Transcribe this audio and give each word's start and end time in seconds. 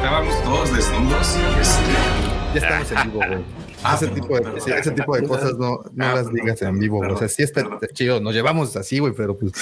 estábamos 0.00 0.42
todos 0.44 0.74
desnudos. 0.74 1.36
Este... 1.60 2.54
Ya 2.54 2.60
estamos 2.60 2.92
en 2.92 3.12
vivo, 3.12 3.26
güey. 3.26 3.44
Ah, 3.82 3.94
ese, 3.94 4.08
tipo 4.08 4.38
de, 4.38 4.58
ese, 4.58 4.90
tipo 4.90 5.16
de 5.16 5.26
cosas 5.26 5.56
no, 5.56 5.80
no 5.94 6.04
ah, 6.04 6.14
las 6.16 6.30
digas 6.30 6.60
en 6.60 6.78
vivo, 6.78 6.98
güey. 6.98 7.12
O 7.12 7.16
sea, 7.16 7.28
sí 7.28 7.42
está 7.42 7.64
chido, 7.94 8.20
nos 8.20 8.34
llevamos 8.34 8.76
así, 8.76 8.98
güey, 8.98 9.14
pero 9.16 9.38
pues. 9.38 9.52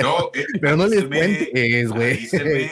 No, 0.00 0.30
eh, 0.32 0.46
pero 0.62 0.78
no 0.78 0.86
les 0.86 1.04
cuentes, 1.04 1.90
güey. 1.90 2.30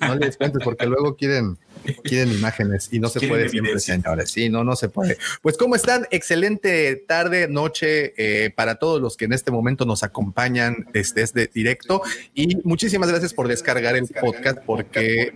No 0.00 0.14
les 0.14 0.36
cuentes, 0.36 0.62
porque 0.62 0.86
luego 0.86 1.16
quieren 1.16 1.58
quieren 2.02 2.32
imágenes 2.32 2.88
y 2.92 3.00
no 3.00 3.08
se 3.08 3.26
puede 3.26 3.48
siempre, 3.48 3.78
señores. 3.80 4.30
Sí, 4.30 4.48
no, 4.48 4.64
no 4.64 4.76
se 4.76 4.88
puede. 4.88 5.18
Pues, 5.42 5.56
¿cómo 5.56 5.74
están? 5.74 6.06
Excelente 6.10 6.96
tarde, 6.96 7.48
noche 7.48 8.14
eh, 8.16 8.50
para 8.50 8.76
todos 8.76 9.00
los 9.00 9.16
que 9.16 9.26
en 9.26 9.32
este 9.32 9.50
momento 9.50 9.84
nos 9.84 10.02
acompañan 10.02 10.86
desde, 10.92 11.22
este 11.22 11.50
directo. 11.52 12.02
Y 12.34 12.56
muchísimas 12.64 13.10
gracias 13.10 13.34
por 13.34 13.48
descargar 13.48 13.96
el 13.96 14.06
podcast, 14.08 14.58
porque 14.64 15.34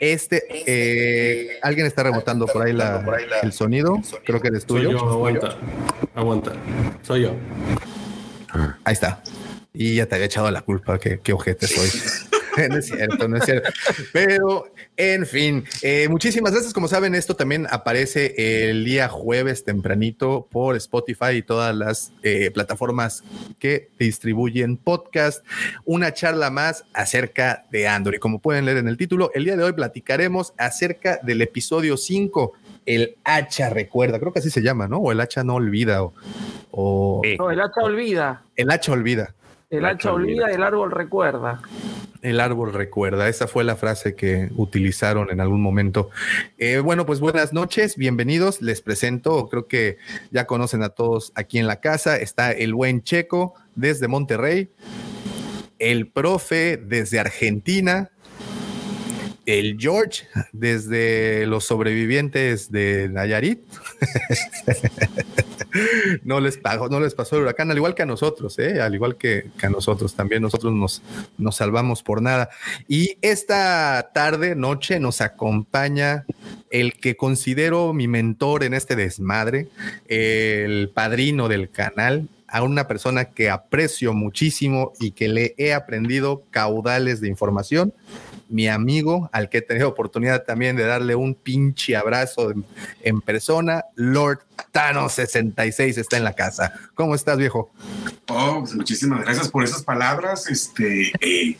este 0.00 0.42
eh, 0.66 1.58
alguien 1.62 1.86
está 1.86 2.02
rebotando 2.02 2.46
por 2.46 2.66
ahí, 2.66 2.72
la, 2.72 3.04
el 3.42 3.52
sonido. 3.52 4.00
Creo 4.24 4.40
que 4.40 4.48
eres 4.48 4.66
tuyo. 4.66 4.90
Soy 4.90 4.92
yo, 4.92 5.10
aguanta, 5.10 5.56
aguanta. 6.14 6.52
Soy 7.02 7.22
yo. 7.22 7.34
Ahí 8.84 8.92
está. 8.92 9.22
Y 9.72 9.96
ya 9.96 10.06
te 10.06 10.14
había 10.14 10.26
echado 10.26 10.50
la 10.50 10.62
culpa, 10.62 10.98
qué, 10.98 11.18
qué 11.20 11.32
ojete 11.32 11.66
soy. 11.66 11.88
no 12.70 12.76
es 12.76 12.86
cierto, 12.86 13.28
no 13.28 13.36
es 13.36 13.44
cierto. 13.44 13.70
Pero, 14.12 14.72
en 14.96 15.26
fin, 15.26 15.64
eh, 15.82 16.08
muchísimas 16.08 16.52
gracias. 16.52 16.72
Como 16.72 16.88
saben, 16.88 17.14
esto 17.14 17.34
también 17.34 17.66
aparece 17.70 18.70
el 18.70 18.84
día 18.84 19.08
jueves 19.08 19.64
tempranito 19.64 20.46
por 20.50 20.76
Spotify 20.76 21.36
y 21.36 21.42
todas 21.42 21.74
las 21.74 22.12
eh, 22.22 22.50
plataformas 22.52 23.24
que 23.58 23.90
distribuyen 23.98 24.76
podcast. 24.76 25.44
Una 25.84 26.12
charla 26.12 26.50
más 26.50 26.84
acerca 26.92 27.66
de 27.70 27.88
Android. 27.88 28.18
Como 28.18 28.40
pueden 28.40 28.64
leer 28.64 28.78
en 28.78 28.88
el 28.88 28.96
título, 28.96 29.30
el 29.34 29.44
día 29.44 29.56
de 29.56 29.64
hoy 29.64 29.72
platicaremos 29.72 30.54
acerca 30.58 31.18
del 31.22 31.42
episodio 31.42 31.96
5 31.96 32.52
el 32.86 33.16
hacha 33.24 33.70
recuerda, 33.70 34.18
creo 34.18 34.32
que 34.32 34.40
así 34.40 34.50
se 34.50 34.62
llama, 34.62 34.88
¿no? 34.88 34.98
O 34.98 35.12
el 35.12 35.20
hacha 35.20 35.42
no 35.44 35.54
olvida. 35.54 36.02
O, 36.70 37.22
No, 37.38 37.50
el 37.50 37.60
hacha 37.60 37.80
olvida. 37.82 38.42
El 38.56 38.70
hacha 38.70 38.92
olvida. 38.92 39.34
El 39.74 39.86
hacha 39.86 40.12
olvida 40.12 40.52
el 40.52 40.62
árbol 40.62 40.92
recuerda. 40.92 41.60
El 42.22 42.38
árbol 42.38 42.72
recuerda, 42.72 43.28
esa 43.28 43.48
fue 43.48 43.64
la 43.64 43.74
frase 43.74 44.14
que 44.14 44.48
utilizaron 44.56 45.30
en 45.30 45.40
algún 45.40 45.60
momento. 45.60 46.10
Eh, 46.58 46.78
bueno, 46.78 47.04
pues 47.06 47.18
buenas 47.18 47.52
noches, 47.52 47.96
bienvenidos. 47.96 48.62
Les 48.62 48.80
presento, 48.80 49.48
creo 49.48 49.66
que 49.66 49.98
ya 50.30 50.46
conocen 50.46 50.84
a 50.84 50.90
todos 50.90 51.32
aquí 51.34 51.58
en 51.58 51.66
la 51.66 51.80
casa. 51.80 52.16
Está 52.16 52.52
el 52.52 52.72
buen 52.72 53.02
Checo 53.02 53.54
desde 53.74 54.06
Monterrey, 54.06 54.70
el 55.80 56.06
profe 56.08 56.76
desde 56.76 57.18
Argentina, 57.18 58.10
el 59.46 59.76
George 59.78 60.26
desde 60.52 61.46
los 61.46 61.64
sobrevivientes 61.64 62.70
de 62.70 63.08
Nayarit. 63.08 63.60
no 66.24 66.40
les 66.40 66.56
pagó, 66.56 66.88
no 66.88 67.00
les 67.00 67.14
pasó 67.14 67.36
el 67.36 67.42
huracán, 67.42 67.70
al 67.70 67.76
igual 67.76 67.94
que 67.94 68.02
a 68.02 68.06
nosotros, 68.06 68.58
¿eh? 68.58 68.80
al 68.80 68.94
igual 68.94 69.16
que, 69.16 69.50
a 69.62 69.68
nosotros, 69.68 70.14
también 70.14 70.42
nosotros 70.42 70.72
nos, 70.72 71.02
nos 71.38 71.56
salvamos 71.56 72.02
por 72.02 72.22
nada. 72.22 72.50
Y 72.88 73.18
esta 73.22 74.10
tarde, 74.14 74.54
noche, 74.54 75.00
nos 75.00 75.20
acompaña 75.20 76.24
el 76.70 76.94
que 76.94 77.16
considero 77.16 77.92
mi 77.92 78.08
mentor 78.08 78.64
en 78.64 78.74
este 78.74 78.96
desmadre, 78.96 79.68
el 80.08 80.90
padrino 80.90 81.48
del 81.48 81.70
canal, 81.70 82.28
a 82.48 82.62
una 82.62 82.86
persona 82.86 83.26
que 83.26 83.50
aprecio 83.50 84.12
muchísimo 84.12 84.92
y 85.00 85.10
que 85.10 85.28
le 85.28 85.54
he 85.58 85.74
aprendido 85.74 86.44
caudales 86.50 87.20
de 87.20 87.28
información 87.28 87.92
mi 88.54 88.68
amigo, 88.68 89.28
al 89.32 89.48
que 89.48 89.58
he 89.58 89.62
tenido 89.62 89.88
oportunidad 89.88 90.44
también 90.44 90.76
de 90.76 90.84
darle 90.84 91.16
un 91.16 91.34
pinche 91.34 91.96
abrazo 91.96 92.52
en, 93.02 93.20
persona, 93.20 93.84
Lord 93.96 94.42
Tano 94.70 95.08
66 95.08 95.98
está 95.98 96.16
en 96.18 96.22
la 96.22 96.34
casa. 96.34 96.72
¿Cómo 96.94 97.16
estás, 97.16 97.36
viejo? 97.36 97.72
Oh, 98.28 98.60
pues 98.60 98.76
muchísimas 98.76 99.22
gracias 99.24 99.48
por 99.48 99.64
esas 99.64 99.82
palabras. 99.82 100.48
Este, 100.48 101.10
eh, 101.20 101.56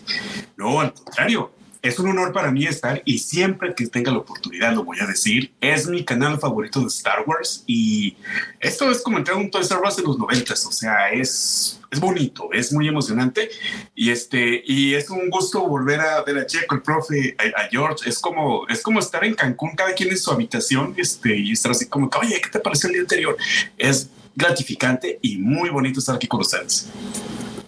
no, 0.56 0.80
al 0.80 0.94
contrario, 0.94 1.50
es 1.84 1.98
un 1.98 2.08
honor 2.08 2.32
para 2.32 2.50
mí 2.50 2.64
estar 2.64 3.02
y 3.04 3.18
siempre 3.18 3.74
que 3.74 3.86
tenga 3.86 4.10
la 4.10 4.16
oportunidad 4.18 4.72
lo 4.72 4.84
voy 4.84 4.96
a 5.00 5.06
decir. 5.06 5.52
Es 5.60 5.86
mi 5.86 6.02
canal 6.02 6.40
favorito 6.40 6.80
de 6.80 6.86
Star 6.86 7.24
Wars 7.26 7.62
y 7.66 8.16
esto 8.58 8.90
es 8.90 9.02
como 9.02 9.18
entrar 9.18 9.36
a 9.36 9.40
un 9.40 9.50
Toy 9.50 9.60
Star 9.60 9.82
Wars 9.82 9.98
en 9.98 10.04
los 10.04 10.18
noventas. 10.18 10.64
O 10.64 10.72
sea, 10.72 11.10
es, 11.10 11.78
es 11.90 12.00
bonito, 12.00 12.48
es 12.54 12.72
muy 12.72 12.88
emocionante 12.88 13.50
y 13.94 14.10
este 14.10 14.62
y 14.64 14.94
es 14.94 15.10
un 15.10 15.28
gusto 15.28 15.60
volver 15.68 16.00
a 16.00 16.22
ver 16.22 16.38
a 16.38 16.46
Checo, 16.46 16.74
el 16.74 16.80
profe, 16.80 17.36
a, 17.38 17.68
George. 17.70 18.08
Es 18.08 18.18
como 18.18 18.66
es 18.66 18.80
como 18.80 18.98
estar 18.98 19.22
en 19.22 19.34
Cancún, 19.34 19.76
cada 19.76 19.92
quien 19.92 20.08
en 20.08 20.16
su 20.16 20.30
habitación 20.30 20.94
este, 20.96 21.36
y 21.36 21.52
estar 21.52 21.72
así 21.72 21.86
como, 21.86 22.08
oye, 22.18 22.40
¿qué 22.40 22.48
te 22.48 22.60
pareció 22.60 22.86
el 22.86 22.94
día 22.94 23.02
anterior? 23.02 23.36
Es 23.76 24.08
gratificante 24.34 25.18
y 25.20 25.36
muy 25.36 25.68
bonito 25.68 26.00
estar 26.00 26.16
aquí 26.16 26.26
con 26.28 26.40
ustedes. 26.40 26.88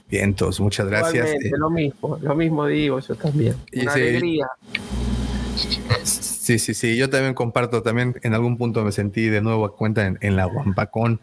Vientos, 0.09 0.61
muchas 0.61 0.87
gracias. 0.87 1.29
lo 1.59 1.71
mismo, 1.71 2.19
lo 2.21 2.35
mismo 2.35 2.67
digo 2.67 3.01
yo 3.01 3.15
también. 3.15 3.57
Una 3.75 3.93
alegría. 3.93 4.47
Sí, 6.47 6.61
sí, 6.61 6.75
sí, 6.75 6.97
yo 6.97 7.11
también 7.11 7.35
comparto, 7.35 7.83
también 7.83 8.15
en 8.23 8.35
algún 8.35 8.57
punto 8.57 8.85
me 8.85 8.93
sentí 8.93 9.29
de 9.29 9.41
nuevo 9.41 9.65
a 9.65 9.75
cuenta 9.75 10.15
en, 10.21 10.37
la 10.37 10.47
Wampacón 10.47 11.21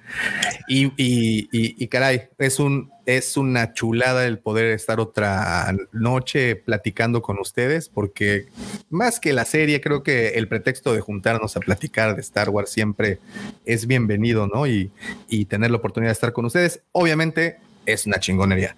y, 0.68 0.88
y, 0.98 1.48
y, 1.52 1.88
caray, 1.88 2.24
es, 2.40 2.60
un, 2.60 2.92
es 3.06 3.38
una 3.38 3.74
chulada 3.74 4.26
el 4.26 4.40
poder 4.40 4.72
estar 4.72 5.00
otra 5.00 5.74
noche 5.94 6.58
platicando 6.58 7.22
con 7.22 7.40
ustedes, 7.40 7.88
porque 7.88 8.48
más 8.90 9.22
que 9.22 9.32
la 9.32 9.46
serie, 9.46 9.80
creo 9.80 10.04
que 10.04 10.30
el 10.30 10.50
pretexto 10.50 10.94
de 10.94 11.00
juntarnos 11.00 11.56
a 11.56 11.62
platicar 11.62 12.16
de 12.16 12.22
Star 12.22 12.50
Wars 12.50 12.72
siempre 12.72 13.20
es 13.66 13.88
bienvenido, 13.88 14.48
¿no? 14.48 14.68
Y, 14.68 14.92
y 15.30 15.46
tener 15.46 15.72
la 15.72 15.78
oportunidad 15.78 16.10
de 16.10 16.14
estar 16.14 16.34
con 16.34 16.44
ustedes. 16.44 16.82
Obviamente, 16.92 17.60
es 17.86 18.06
una 18.06 18.20
chingonería. 18.20 18.76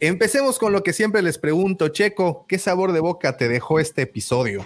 Empecemos 0.00 0.58
con 0.58 0.72
lo 0.72 0.82
que 0.82 0.92
siempre 0.92 1.22
les 1.22 1.38
pregunto, 1.38 1.88
Checo, 1.88 2.44
¿qué 2.48 2.58
sabor 2.58 2.92
de 2.92 3.00
boca 3.00 3.36
te 3.36 3.48
dejó 3.48 3.80
este 3.80 4.02
episodio? 4.02 4.64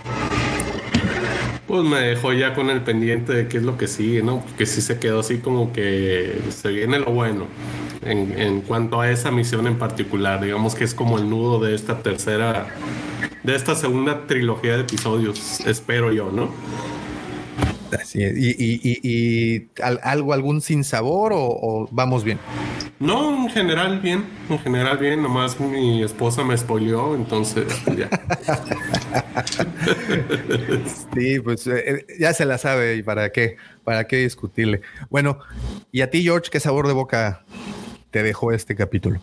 Pues 1.67 1.84
me 1.84 2.01
dejó 2.01 2.33
ya 2.33 2.55
con 2.55 2.69
el 2.69 2.83
pendiente 2.83 3.33
de 3.33 3.47
qué 3.47 3.59
es 3.59 3.62
lo 3.62 3.78
que 3.78 3.87
sigue, 3.87 4.23
¿no? 4.23 4.41
Porque 4.41 4.67
sí 4.67 4.81
se 4.81 4.99
quedó 4.99 5.21
así 5.21 5.39
como 5.39 5.73
que 5.73 6.37
se 6.51 6.69
viene 6.71 6.99
lo 6.99 7.12
bueno 7.12 7.47
en, 8.05 8.37
en 8.41 8.61
cuanto 8.62 9.01
a 9.01 9.11
esa 9.11 9.31
misión 9.31 9.69
en 9.69 9.78
particular. 9.78 10.41
Digamos 10.43 10.75
que 10.75 10.83
es 10.83 10.95
como 10.95 11.19
el 11.19 11.31
nudo 11.31 11.61
de 11.61 11.77
esta 11.77 12.03
tercera, 12.03 12.67
de 13.45 13.55
esta 13.55 13.77
segunda 13.77 14.27
trilogía 14.27 14.75
de 14.75 14.81
episodios, 14.81 15.61
espero 15.61 16.12
yo, 16.12 16.33
¿no? 16.33 16.51
Así 17.99 18.23
es. 18.23 18.37
¿Y, 18.37 18.51
y, 18.59 19.01
y, 19.03 19.69
algo, 19.83 20.33
algún 20.33 20.61
sin 20.61 20.84
sabor 20.84 21.33
o, 21.34 21.89
vamos 21.91 22.25
bien? 22.25 22.39
No, 22.99 23.45
en 23.45 23.51
general 23.51 24.01
bien, 24.01 24.25
en 24.49 24.59
general 24.59 24.99
bien, 24.99 25.23
nomás 25.23 25.59
mi 25.59 26.03
esposa 26.03 26.45
me 26.45 26.56
spoileó, 26.56 27.15
entonces 27.15 27.67
ya. 27.97 28.06
sí, 31.15 31.41
pues 31.41 31.67
eh, 31.67 31.84
eh, 31.87 32.06
ya 32.19 32.34
se 32.34 32.45
la 32.45 32.59
sabe 32.59 32.97
y 32.97 33.03
para 33.03 33.33
qué, 33.33 33.57
para 33.84 34.07
qué 34.07 34.19
discutirle. 34.19 34.83
Bueno, 35.09 35.39
¿y 35.91 36.03
a 36.03 36.10
ti, 36.10 36.22
George, 36.22 36.51
qué 36.51 36.60
sabor 36.60 36.87
de 36.87 36.92
boca 36.92 37.45
te 38.10 38.22
dejó 38.22 38.53
este 38.53 38.77
capítulo? 38.77 39.21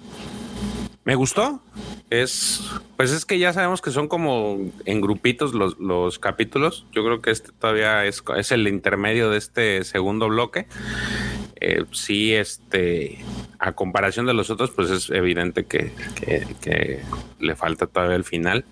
Me 1.08 1.16
gustó. 1.16 1.62
Es, 2.10 2.70
pues 2.98 3.12
es 3.12 3.24
que 3.24 3.40
ya 3.40 3.54
sabemos 3.54 3.82
que 3.82 3.92
son 3.92 4.10
como 4.10 4.58
en 4.84 5.00
grupitos 5.00 5.54
los, 5.54 5.80
los 5.80 6.20
capítulos. 6.20 6.86
Yo 6.92 7.02
creo 7.06 7.22
que 7.22 7.32
este 7.32 7.54
todavía 7.54 8.04
es, 8.04 8.22
es 8.36 8.52
el 8.52 8.68
intermedio 8.68 9.30
de 9.30 9.38
este 9.38 9.86
segundo 9.86 10.28
bloque. 10.28 10.68
Eh, 11.62 11.86
sí, 11.94 12.34
este, 12.34 13.20
a 13.58 13.72
comparación 13.72 14.26
de 14.26 14.34
los 14.34 14.50
otros, 14.50 14.72
pues 14.72 14.90
es 14.90 15.10
evidente 15.10 15.64
que, 15.64 15.94
que, 16.60 17.00
le 17.40 17.56
falta 17.56 17.88
todavía 17.88 18.18
el 18.18 18.26
final, 18.26 18.66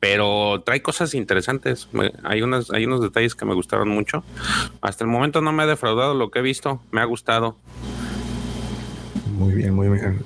pero 0.00 0.62
trae 0.64 0.80
cosas 0.80 1.12
interesantes. 1.12 1.90
hay, 2.22 2.40
unas, 2.40 2.70
hay 2.70 2.86
unos 2.86 3.02
detalles 3.02 3.34
que 3.34 3.44
me 3.44 3.52
gustaron 3.52 3.90
mucho. 3.90 4.24
Hasta 4.80 5.04
el 5.04 5.10
momento 5.10 5.42
no 5.42 5.52
me 5.52 5.64
ha 5.64 5.66
defraudado 5.66 6.14
lo 6.14 6.30
que 6.30 6.38
he 6.38 6.42
visto, 6.42 6.80
me 6.92 7.02
ha 7.02 7.04
gustado. 7.04 7.58
Muy 9.36 9.52
bien, 9.52 9.74
muy 9.74 9.90
bien. 9.90 10.24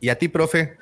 ¿Y 0.00 0.08
a 0.08 0.18
ti, 0.18 0.28
profe? 0.28 0.76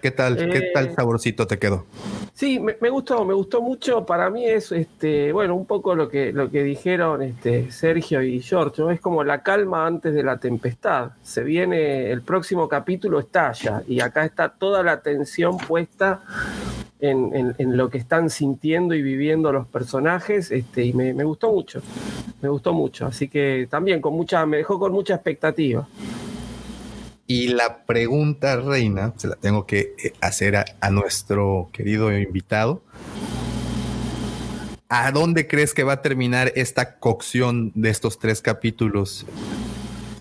¿Qué 0.00 0.10
tal? 0.10 0.36
¿Qué 0.36 0.58
eh, 0.58 0.70
tal 0.72 0.94
saborcito 0.94 1.46
te 1.46 1.58
quedó? 1.58 1.84
Sí, 2.32 2.60
me, 2.60 2.90
gustó, 2.90 3.24
me 3.24 3.32
gustó 3.32 3.62
mucho. 3.62 4.04
Para 4.04 4.28
mí 4.28 4.44
es, 4.46 4.70
este, 4.70 5.32
bueno, 5.32 5.54
un 5.54 5.64
poco 5.64 5.94
lo 5.94 6.08
que, 6.08 6.32
lo 6.32 6.50
que 6.50 6.62
dijeron 6.62 7.22
este, 7.22 7.70
Sergio 7.72 8.22
y 8.22 8.40
George, 8.42 8.82
es 8.92 9.00
como 9.00 9.24
la 9.24 9.42
calma 9.42 9.86
antes 9.86 10.14
de 10.14 10.22
la 10.22 10.38
tempestad. 10.38 11.12
Se 11.22 11.42
viene, 11.42 12.10
el 12.10 12.20
próximo 12.22 12.68
capítulo 12.68 13.18
estalla 13.20 13.82
y 13.88 14.00
acá 14.00 14.24
está 14.24 14.50
toda 14.50 14.82
la 14.82 14.92
atención 14.92 15.56
puesta 15.56 16.22
en, 17.00 17.54
lo 17.76 17.88
que 17.90 17.98
están 17.98 18.30
sintiendo 18.30 18.94
y 18.94 19.02
viviendo 19.02 19.52
los 19.52 19.66
personajes, 19.66 20.50
este, 20.50 20.84
y 20.84 20.92
me, 20.92 21.14
me 21.14 21.24
gustó 21.24 21.50
mucho, 21.52 21.80
me 22.42 22.48
gustó 22.48 22.72
mucho. 22.74 23.06
Así 23.06 23.28
que 23.28 23.66
también 23.70 24.00
con 24.00 24.14
mucha, 24.14 24.44
me 24.46 24.58
dejó 24.58 24.78
con 24.78 24.92
mucha 24.92 25.14
expectativa. 25.14 25.88
Y 27.26 27.48
la 27.48 27.84
pregunta 27.84 28.56
reina 28.56 29.12
se 29.16 29.26
la 29.28 29.34
tengo 29.34 29.66
que 29.66 29.94
eh, 29.98 30.12
hacer 30.20 30.56
a, 30.56 30.90
nuestro 30.90 31.68
querido 31.72 32.16
invitado. 32.16 32.82
¿A 34.88 35.10
dónde 35.10 35.48
crees 35.48 35.74
que 35.74 35.82
va 35.82 35.94
a 35.94 36.02
terminar 36.02 36.52
esta 36.54 36.98
cocción 36.98 37.72
de 37.74 37.90
estos 37.90 38.20
tres 38.20 38.40
capítulos, 38.40 39.26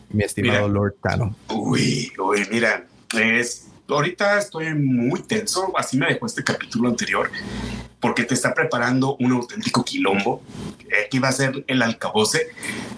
mi 0.10 0.24
estimado 0.24 0.68
Lord 0.68 0.96
Tano? 1.04 1.36
Uy, 1.50 2.12
uy, 2.18 2.48
mira, 2.50 2.88
es 3.16 3.68
ahorita 3.88 4.40
estoy 4.40 4.74
muy 4.74 5.22
tenso, 5.22 5.74
así 5.78 5.98
me 5.98 6.08
dejó 6.08 6.26
este 6.26 6.44
capítulo 6.44 6.90
anterior, 6.90 7.30
porque 8.00 8.24
te 8.24 8.34
está 8.34 8.54
preparando 8.54 9.16
un 9.20 9.32
auténtico 9.32 9.84
quilombo. 9.84 10.42
Aquí 11.06 11.20
va 11.20 11.30
a 11.30 11.34
ser 11.34 11.64
el 11.68 11.82
alcaboce. 11.82 12.48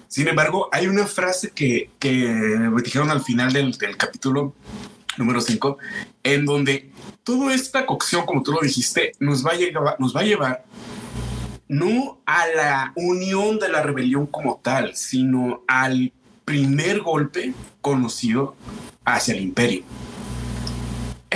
Sin 0.08 0.28
embargo, 0.28 0.70
hay 0.72 0.88
una 0.88 1.06
frase 1.06 1.52
que, 1.52 1.90
que 2.00 2.10
me 2.10 2.82
dijeron 2.82 3.10
al 3.12 3.22
final 3.22 3.52
del, 3.52 3.72
del 3.74 3.98
capítulo 3.98 4.54
número 5.18 5.42
5, 5.42 5.78
en 6.24 6.46
donde 6.46 6.92
toda 7.24 7.54
esta 7.54 7.86
cocción, 7.86 8.26
como 8.26 8.44
tú 8.44 8.52
lo 8.52 8.62
dijiste, 8.62 9.14
nos 9.20 9.46
va 9.46 9.52
a, 9.52 9.56
llegar, 9.56 9.96
nos 10.00 10.16
va 10.16 10.22
a 10.22 10.24
llevar 10.24 10.66
no 11.68 12.20
a 12.26 12.48
la 12.48 12.94
unión 12.96 13.60
de 13.60 13.70
la 13.70 13.82
rebelión 13.84 14.26
como 14.28 14.60
tal, 14.64 14.96
sino 14.96 15.64
al 15.68 16.14
primer 16.46 17.02
golpe 17.02 17.54
conocido 17.82 18.56
hacia 19.04 19.34
el 19.34 19.42
imperio. 19.42 19.84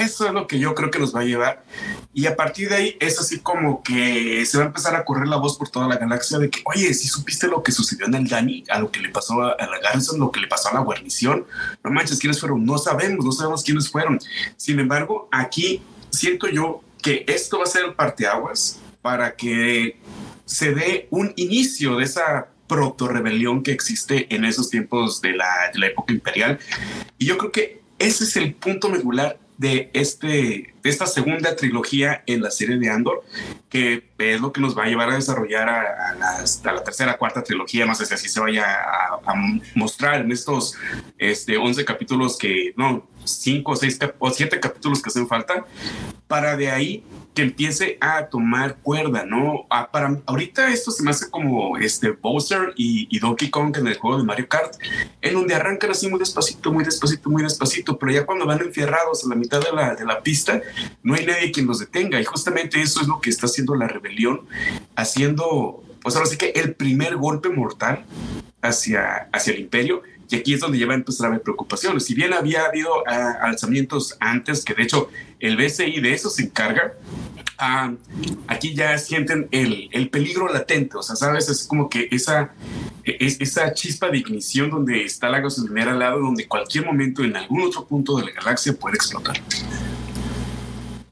Eso 0.02 0.26
es 0.26 0.34
lo 0.34 0.48
que 0.48 0.58
yo 0.58 0.74
creo 0.74 0.90
que 0.90 0.98
nos 0.98 1.16
va 1.16 1.20
a 1.20 1.26
llevar. 1.26 1.64
Y 2.12 2.26
a 2.26 2.36
partir 2.36 2.70
de 2.70 2.76
ahí 2.76 2.98
es 3.00 3.20
así 3.20 3.40
como 3.40 3.84
que 3.84 4.44
se 4.46 4.58
va 4.58 4.64
a 4.64 4.68
empezar 4.68 4.96
a 4.96 5.06
correr 5.06 5.28
la 5.28 5.38
voz 5.38 5.58
por 5.58 5.70
toda 5.70 5.88
la 5.88 5.98
galaxia 5.98 6.40
de 6.40 6.50
que, 6.50 6.62
oye, 6.66 6.92
si 6.94 7.08
supiste 7.08 7.48
lo 7.48 7.62
que 7.62 7.72
sucedió 7.72 8.08
en 8.08 8.16
el 8.16 8.28
Dani, 8.28 8.64
a 8.70 8.80
lo 8.80 8.92
que 8.92 9.00
le 9.00 9.10
pasó 9.10 9.42
a, 9.44 9.56
la 9.60 9.80
Garrison, 9.80 10.20
lo 10.20 10.32
que 10.32 10.40
le 10.40 10.48
pasó 10.48 10.70
a 10.70 10.74
la 10.74 10.80
guarnición, 10.80 11.46
no 11.84 11.92
manches, 11.92 12.20
¿quiénes 12.20 12.40
fueron? 12.40 12.66
No 12.66 12.80
sabemos, 12.80 13.24
no 13.24 13.32
sabemos 13.32 13.64
quiénes 13.64 13.90
fueron. 13.90 14.20
Sin 14.58 14.80
embargo, 14.80 15.30
aquí 15.32 15.84
siento 16.10 16.48
yo 16.48 16.82
que 17.02 17.24
esto 17.28 17.60
va 17.60 17.66
a 17.66 17.68
ser 17.68 17.86
el 17.86 17.94
parteaguas 17.94 18.80
para 19.04 19.36
que 19.36 20.00
se 20.46 20.74
dé 20.74 21.08
un 21.12 21.32
inicio 21.36 21.98
de 21.98 22.06
esa 22.06 22.48
proto-rebelión 22.68 23.64
que 23.64 23.72
existe 23.72 24.34
en 24.34 24.46
esos 24.46 24.70
tiempos 24.70 25.22
de 25.22 25.34
la, 25.34 25.70
de 25.74 25.80
la 25.80 25.88
época 25.88 26.14
imperial. 26.14 26.58
Y 27.18 27.26
yo 27.26 27.38
creo 27.38 27.52
que 27.52 27.82
ese 28.00 28.24
es 28.24 28.36
el 28.36 28.56
punto 28.56 28.90
medular 28.90 29.38
de, 29.62 29.92
este, 29.94 30.74
de 30.82 30.90
esta 30.90 31.06
segunda 31.06 31.56
trilogía 31.56 32.24
en 32.26 32.42
la 32.42 32.50
serie 32.50 32.80
de 32.80 32.90
Andor, 32.90 33.24
que 33.70 34.10
es 34.18 34.42
lo 34.42 34.52
que 34.52 34.60
nos 34.60 34.76
va 34.76 34.86
a 34.86 34.88
llevar 34.88 35.12
a 35.12 35.16
desarrollar 35.16 35.70
a, 35.70 36.16
la 36.64 36.84
tercera, 36.84 37.16
cuarta 37.16 37.44
trilogía, 37.44 37.86
no 37.86 37.94
sé 37.94 38.08
si 38.08 38.16
así 38.16 38.28
se 38.28 38.40
vaya 38.40 38.66
a, 38.66 39.20
mostrar 39.76 40.22
en 40.22 40.32
estos 40.32 40.74
este, 41.20 41.58
11 41.58 41.86
capítulos 41.86 42.40
que, 42.40 42.74
no, 42.76 43.08
5, 43.24 43.76
6 43.76 44.00
o 44.20 44.30
7 44.30 44.60
capítulos 44.60 45.02
que 45.02 45.10
hacen 45.10 45.28
falta, 45.28 45.66
para 46.28 46.56
de 46.56 46.72
ahí 46.72 47.04
que 47.34 47.44
empiece 47.44 47.98
a 48.02 48.26
tomar 48.28 48.78
cuerda, 48.78 49.26
¿no? 49.26 49.66
Ah, 49.70 49.90
para 49.92 50.22
ahorita 50.26 50.70
esto 50.72 50.92
se 50.92 51.02
me 51.04 51.12
hace 51.12 51.30
como 51.30 51.78
este 51.78 52.12
Bowser 52.12 52.74
y, 52.76 53.08
y, 53.10 53.20
Donkey 53.20 53.50
Kong 53.50 53.76
en 53.78 53.88
el 53.88 53.98
juego 53.98 54.18
de 54.18 54.24
Mario 54.24 54.50
Kart, 54.50 54.76
en 55.22 55.34
donde 55.34 55.56
arrancan 55.56 55.92
así 55.92 56.10
muy 56.10 56.20
despacito, 56.20 56.72
muy 56.74 56.84
despacito, 56.84 57.30
muy 57.30 57.44
despacito, 57.44 57.98
pero 57.98 58.12
ya 58.12 58.26
cuando 58.26 58.46
van 58.46 58.62
enfierrados 58.62 59.24
a 59.24 59.30
la 59.30 59.36
mitad 59.36 59.62
de 59.62 59.72
la, 59.72 59.96
de 59.96 60.06
la 60.06 60.22
pista, 60.22 60.62
no 61.04 61.16
hay 61.16 61.26
nadie 61.26 61.52
quien 61.52 61.68
los 61.68 61.80
detenga. 61.80 62.20
Y 62.20 62.26
justamente 62.26 62.82
eso 62.82 63.02
es 63.02 63.08
lo 63.08 63.22
que 63.22 63.30
está 63.30 63.46
haciendo 63.46 63.76
la 63.76 63.88
rebelión, 63.88 64.46
haciendo, 64.96 65.84
pues 66.02 66.16
ahora 66.16 66.28
sí 66.28 66.38
que 66.38 66.50
el 66.50 66.76
primer 66.76 67.16
golpe 67.16 67.50
mortal 67.50 68.04
hacia, 68.62 69.30
hacia 69.32 69.54
el 69.54 69.62
imperio 69.62 70.04
y 70.32 70.38
aquí 70.38 70.54
es 70.54 70.62
donde 70.62 70.80
ya 70.80 70.88
va 70.88 70.94
a 70.94 70.96
empezar 70.96 71.26
a 71.26 71.30
haber 71.30 71.42
preocupaciones. 71.42 72.06
Si 72.06 72.14
bien 72.14 72.34
había 72.34 72.64
habido 72.66 73.04
ah, 73.06 73.38
alzamientos 73.42 74.16
antes, 74.20 74.64
que 74.64 74.74
de 74.74 74.84
hecho 74.84 75.10
el 75.40 75.58
BCI 75.58 76.00
de 76.00 76.14
eso 76.14 76.30
se 76.30 76.44
encarga, 76.44 76.94
ah, 77.58 77.94
aquí 78.48 78.74
ya 78.74 78.98
sienten 78.98 79.50
el, 79.52 79.90
el, 79.92 80.10
peligro 80.10 80.48
latente. 80.48 80.98
O 80.98 81.04
sea, 81.04 81.18
sabes, 81.18 81.50
es 81.50 81.66
como 81.68 81.90
que 81.90 82.08
esa, 82.12 82.54
es, 83.04 83.42
esa 83.42 83.74
chispa 83.74 84.10
de 84.10 84.20
ignición 84.20 84.70
donde 84.70 85.04
está 85.04 85.30
la 85.30 85.42
gasolinera 85.42 85.92
al 85.92 86.00
lado, 86.00 86.20
donde 86.20 86.48
cualquier 86.48 86.86
momento 86.86 87.24
en 87.26 87.36
algún 87.36 87.64
otro 87.64 87.86
punto 87.86 88.16
de 88.18 88.26
la 88.26 88.32
galaxia 88.32 88.74
puede 88.74 88.96
explotar. 88.96 89.38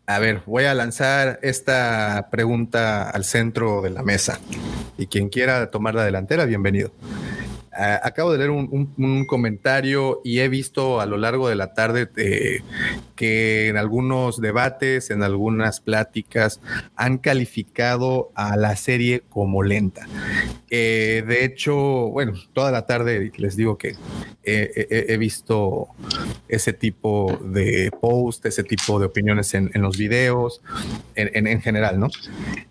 A 0.08 0.18
ver, 0.18 0.42
voy 0.46 0.64
a 0.64 0.74
lanzar 0.74 1.40
esta 1.44 2.30
pregunta 2.32 3.10
al 3.10 3.26
centro 3.26 3.82
de 3.82 3.90
la 3.90 4.02
mesa 4.02 4.40
y 4.98 5.08
quien 5.08 5.30
quiera 5.30 5.70
tomar 5.70 5.94
la 5.94 6.04
delantera, 6.04 6.46
bienvenido 6.46 6.92
acabo 7.80 8.32
de 8.32 8.38
leer 8.38 8.50
un, 8.50 9.26
comentario 9.26 10.22
y 10.24 10.40
he 10.40 10.50
visto 10.50 11.00
a 11.00 11.06
lo 11.06 11.18
largo 11.18 11.50
de 11.50 11.56
la 11.56 11.74
tarde 11.74 12.10
eh, 12.18 12.62
que 13.20 13.68
en 13.68 13.76
algunos 13.76 14.40
debates, 14.40 15.10
en 15.10 15.24
algunas 15.24 15.82
pláticas, 15.82 16.62
han 16.96 17.18
calificado 17.18 18.32
a 18.34 18.56
la 18.56 18.78
serie 18.78 19.24
como 19.28 19.62
lenta. 19.62 20.08
Eh, 20.70 21.26
de 21.28 21.44
hecho, 21.44 21.76
bueno, 21.76 22.32
toda 22.54 22.72
la 22.72 22.86
tarde 22.86 23.34
les 23.36 23.58
digo 23.58 23.78
que 23.78 23.98
he 24.46 25.18
visto 25.18 25.90
ese 26.48 26.72
tipo 26.72 27.38
de 27.44 27.92
post, 28.00 28.46
ese 28.46 28.64
tipo 28.64 29.00
de 29.00 29.08
opiniones 29.08 29.54
en, 29.54 29.70
los 29.76 29.98
videos, 29.98 30.62
en, 31.16 31.46
en, 31.46 31.62
general, 31.62 32.00
¿no? 32.00 32.08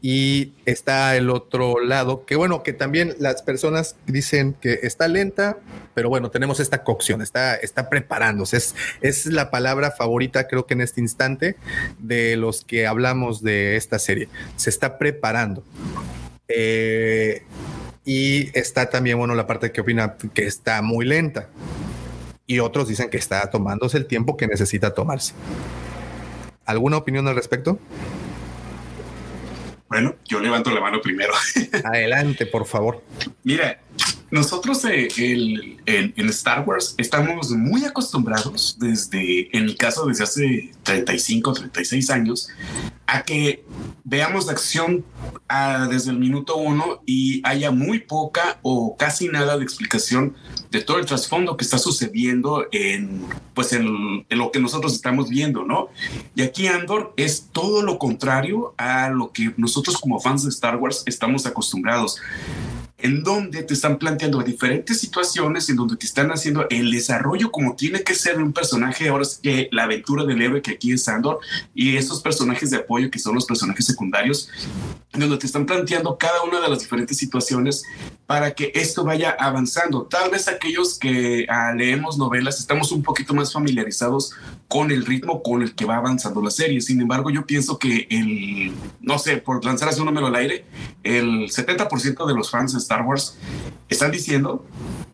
Y 0.00 0.54
está 0.64 1.14
el 1.16 1.28
otro 1.28 1.80
lado, 1.80 2.24
que 2.24 2.36
bueno, 2.36 2.62
que 2.62 2.72
también 2.72 3.14
las 3.18 3.42
personas 3.42 3.96
dicen 4.06 4.54
que 4.54 4.80
está 4.82 5.08
lenta, 5.08 5.58
pero 5.94 6.08
bueno, 6.08 6.30
tenemos 6.30 6.60
esta 6.60 6.84
cocción, 6.84 7.22
está, 7.22 7.54
está 7.56 7.90
preparándose. 7.90 8.56
Es, 8.56 8.74
es 9.00 9.26
la 9.26 9.50
palabra 9.50 9.90
favorita, 9.90 10.37
creo 10.46 10.66
que 10.66 10.74
en 10.74 10.82
este 10.82 11.00
instante, 11.00 11.56
de 11.98 12.36
los 12.36 12.64
que 12.64 12.86
hablamos 12.86 13.42
de 13.42 13.76
esta 13.76 13.98
serie. 13.98 14.28
Se 14.56 14.70
está 14.70 14.98
preparando. 14.98 15.64
Eh, 16.48 17.42
y 18.04 18.56
está 18.58 18.88
también, 18.88 19.18
bueno, 19.18 19.34
la 19.34 19.46
parte 19.46 19.72
que 19.72 19.80
opina 19.80 20.16
que 20.32 20.46
está 20.46 20.80
muy 20.82 21.04
lenta. 21.04 21.48
Y 22.46 22.60
otros 22.60 22.88
dicen 22.88 23.10
que 23.10 23.18
está 23.18 23.50
tomándose 23.50 23.98
el 23.98 24.06
tiempo 24.06 24.36
que 24.36 24.46
necesita 24.46 24.94
tomarse. 24.94 25.34
¿Alguna 26.64 26.96
opinión 26.98 27.26
al 27.28 27.34
respecto? 27.34 27.78
Bueno, 29.88 30.16
yo 30.26 30.40
levanto 30.40 30.70
la 30.70 30.80
mano 30.80 31.00
primero. 31.00 31.32
Adelante, 31.84 32.46
por 32.46 32.66
favor. 32.66 33.02
Mira, 33.42 33.80
nosotros 34.30 34.84
eh, 34.84 35.08
en, 35.86 36.28
Star 36.28 36.66
Wars 36.66 36.94
estamos 36.98 37.50
muy 37.50 37.84
acostumbrados 37.84 38.76
desde, 38.78 39.56
en 39.56 39.66
mi 39.66 39.74
caso, 39.74 40.06
desde 40.06 40.24
hace 40.24 40.72
35, 40.82 41.52
36 41.54 42.10
años, 42.10 42.48
a 43.06 43.22
que 43.22 43.64
veamos 44.04 44.50
acción 44.50 45.04
ah, 45.48 45.88
desde 45.90 46.10
el 46.10 46.18
minuto 46.18 46.56
uno 46.56 47.02
y 47.06 47.40
haya 47.44 47.70
muy 47.70 48.00
poca 48.00 48.58
o 48.62 48.96
casi 48.98 49.28
nada 49.28 49.56
de 49.56 49.64
explicación 49.64 50.36
de 50.70 50.82
todo 50.82 50.98
el 50.98 51.06
trasfondo 51.06 51.56
que 51.56 51.64
está 51.64 51.78
sucediendo 51.78 52.66
en, 52.70 53.24
pues 53.54 53.72
en, 53.72 54.26
en, 54.28 54.38
lo 54.38 54.50
que 54.50 54.60
nosotros 54.60 54.92
estamos 54.92 55.30
viendo, 55.30 55.64
¿no? 55.64 55.88
Y 56.34 56.42
aquí 56.42 56.66
Andor 56.66 57.14
es 57.16 57.48
todo 57.50 57.82
lo 57.82 57.98
contrario 57.98 58.74
a 58.76 59.08
lo 59.08 59.32
que 59.32 59.54
nosotros 59.56 59.96
como 59.96 60.20
fans 60.20 60.42
de 60.42 60.50
Star 60.50 60.76
Wars 60.76 61.02
estamos 61.06 61.46
acostumbrados 61.46 62.20
en 62.98 63.22
donde 63.22 63.62
te 63.62 63.74
están 63.74 63.96
planteando 63.96 64.42
diferentes 64.42 64.98
situaciones, 65.00 65.68
en 65.68 65.76
donde 65.76 65.96
te 65.96 66.06
están 66.06 66.30
haciendo 66.30 66.66
el 66.68 66.90
desarrollo 66.90 67.52
como 67.52 67.76
tiene 67.76 68.02
que 68.02 68.14
ser 68.14 68.36
de 68.36 68.42
un 68.42 68.52
personaje, 68.52 69.08
ahora 69.08 69.22
es 69.22 69.38
que 69.40 69.68
la 69.70 69.84
aventura 69.84 70.24
del 70.24 70.42
héroe 70.42 70.62
que 70.62 70.72
aquí 70.72 70.92
es 70.92 71.04
Sandor, 71.04 71.38
y 71.74 71.96
esos 71.96 72.20
personajes 72.20 72.70
de 72.70 72.78
apoyo 72.78 73.10
que 73.10 73.20
son 73.20 73.36
los 73.36 73.46
personajes 73.46 73.86
secundarios, 73.86 74.50
en 75.12 75.20
donde 75.20 75.38
te 75.38 75.46
están 75.46 75.64
planteando 75.64 76.18
cada 76.18 76.42
una 76.42 76.60
de 76.60 76.68
las 76.68 76.80
diferentes 76.80 77.16
situaciones 77.16 77.84
para 78.26 78.50
que 78.50 78.72
esto 78.74 79.04
vaya 79.04 79.30
avanzando. 79.30 80.02
Tal 80.02 80.30
vez 80.30 80.48
aquellos 80.48 80.98
que 80.98 81.46
ah, 81.48 81.72
leemos 81.74 82.18
novelas 82.18 82.58
estamos 82.58 82.92
un 82.92 83.02
poquito 83.02 83.32
más 83.32 83.52
familiarizados 83.52 84.32
con 84.68 84.90
el 84.90 85.06
ritmo 85.06 85.42
con 85.42 85.62
el 85.62 85.74
que 85.74 85.86
va 85.86 85.96
avanzando 85.96 86.42
la 86.42 86.50
serie. 86.50 86.80
Sin 86.82 87.00
embargo, 87.00 87.30
yo 87.30 87.46
pienso 87.46 87.78
que 87.78 88.06
el, 88.10 88.72
no 89.00 89.18
sé, 89.18 89.38
por 89.38 89.64
lanzar 89.64 89.88
así 89.88 90.00
un 90.00 90.06
número 90.06 90.26
al 90.26 90.34
aire, 90.36 90.66
el 91.02 91.48
70% 91.48 92.26
de 92.26 92.34
los 92.34 92.50
fans 92.50 92.74
de 92.74 92.78
Star 92.78 93.02
Wars 93.02 93.38
están 93.88 94.10
diciendo, 94.10 94.66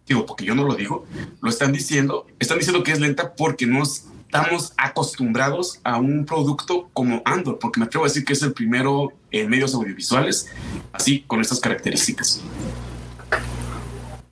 digo, 0.06 0.26
porque 0.26 0.44
yo 0.44 0.56
no 0.56 0.64
lo 0.64 0.74
digo, 0.74 1.06
lo 1.40 1.48
están 1.48 1.72
diciendo, 1.72 2.26
están 2.40 2.58
diciendo 2.58 2.82
que 2.82 2.92
es 2.92 3.00
lenta 3.00 3.34
porque 3.34 3.66
no 3.66 3.84
estamos 3.84 4.74
acostumbrados 4.76 5.80
a 5.84 5.98
un 5.98 6.26
producto 6.26 6.90
como 6.92 7.22
Andor, 7.24 7.60
porque 7.60 7.78
me 7.78 7.86
atrevo 7.86 8.04
a 8.04 8.08
decir 8.08 8.24
que 8.24 8.32
es 8.32 8.42
el 8.42 8.52
primero 8.52 9.12
en 9.30 9.48
medios 9.48 9.72
audiovisuales, 9.74 10.48
así, 10.92 11.20
con 11.28 11.40
estas 11.40 11.60
características. 11.60 12.42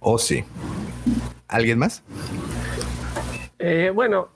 Oh, 0.01 0.19
sí. 0.19 0.43
¿Alguien 1.47 1.79
más? 1.79 2.03
Eh, 3.61 3.93
bueno, 3.95 4.31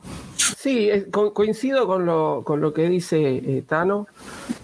sí, 0.58 0.90
coincido 1.10 1.86
con 1.86 2.06
lo, 2.06 2.42
con 2.44 2.60
lo 2.60 2.72
que 2.72 2.88
dice 2.88 3.18
eh, 3.36 3.64
Tano. 3.66 4.06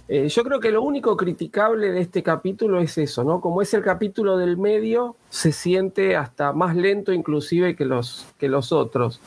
Eh, 0.09 0.29
yo 0.29 0.45
creo 0.45 0.61
que 0.61 0.71
lo 0.71 0.83
único 0.83 1.17
criticable 1.17 1.91
de 1.91 2.01
este 2.01 2.23
capítulo 2.23 2.81
es 2.81 2.99
eso, 2.99 3.25
¿no? 3.25 3.41
Como 3.41 3.63
es 3.63 3.73
el 3.75 3.83
capítulo 3.83 4.37
del 4.37 4.59
medio, 4.59 5.17
se 5.31 5.53
siente 5.53 6.17
hasta 6.17 6.53
más 6.53 6.77
lento 6.77 7.13
inclusive 7.13 7.75
que 7.75 7.85
los, 7.85 8.27
que 8.39 8.49
los 8.49 8.73
otros. 8.73 9.21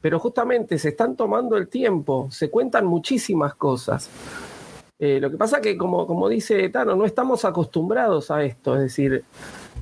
Pero 0.00 0.18
justamente 0.20 0.78
se 0.78 0.90
están 0.90 1.16
tomando 1.16 1.56
el 1.56 1.68
tiempo, 1.68 2.28
se 2.30 2.50
cuentan 2.50 2.86
muchísimas 2.86 3.54
cosas. 3.54 4.10
Eh, 4.98 5.20
lo 5.20 5.30
que 5.30 5.36
pasa 5.36 5.60
que, 5.60 5.76
como, 5.76 6.06
como 6.06 6.28
dice 6.28 6.68
Tano, 6.70 6.96
no 6.96 7.04
estamos 7.04 7.44
acostumbrados 7.44 8.30
a 8.30 8.42
esto, 8.44 8.74
es 8.74 8.82
decir, 8.82 9.24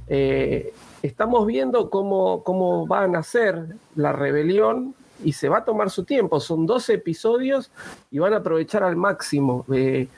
eh, 0.08 0.72
estamos 1.02 1.46
viendo 1.46 1.90
cómo, 1.90 2.42
cómo 2.42 2.86
va 2.86 3.04
a 3.04 3.08
nacer 3.08 3.76
la 3.94 4.12
rebelión 4.12 4.94
y 5.22 5.32
se 5.32 5.48
va 5.48 5.58
a 5.58 5.64
tomar 5.64 5.90
su 5.90 6.04
tiempo. 6.04 6.40
Son 6.40 6.66
12 6.66 6.94
episodios 6.94 7.70
y 8.10 8.18
van 8.18 8.32
a 8.32 8.38
aprovechar 8.38 8.82
al 8.82 8.96
máximo. 8.96 9.64
Eh, 9.72 10.08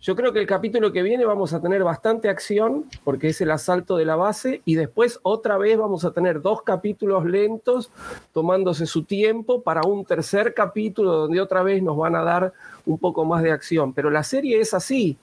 yo 0.00 0.16
creo 0.16 0.32
que 0.32 0.40
el 0.40 0.46
capítulo 0.46 0.90
que 0.90 1.02
viene 1.02 1.24
vamos 1.24 1.52
a 1.52 1.60
tener 1.60 1.84
bastante 1.84 2.28
acción 2.28 2.86
porque 3.04 3.28
es 3.28 3.40
el 3.40 3.52
asalto 3.52 3.96
de 3.96 4.04
la 4.04 4.16
base 4.16 4.60
y 4.64 4.74
después 4.74 5.20
otra 5.22 5.58
vez 5.58 5.78
vamos 5.78 6.04
a 6.04 6.10
tener 6.10 6.42
dos 6.42 6.62
capítulos 6.62 7.24
lentos 7.24 7.92
tomándose 8.32 8.86
su 8.86 9.04
tiempo 9.04 9.62
para 9.62 9.82
un 9.82 10.04
tercer 10.04 10.54
capítulo 10.54 11.12
donde 11.12 11.40
otra 11.40 11.62
vez 11.62 11.82
nos 11.82 11.96
van 11.96 12.16
a 12.16 12.24
dar 12.24 12.52
un 12.84 12.98
poco 12.98 13.24
más 13.24 13.44
de 13.44 13.52
acción. 13.52 13.92
Pero 13.92 14.10
la 14.10 14.24
serie 14.24 14.60
es 14.60 14.74
así. 14.74 15.16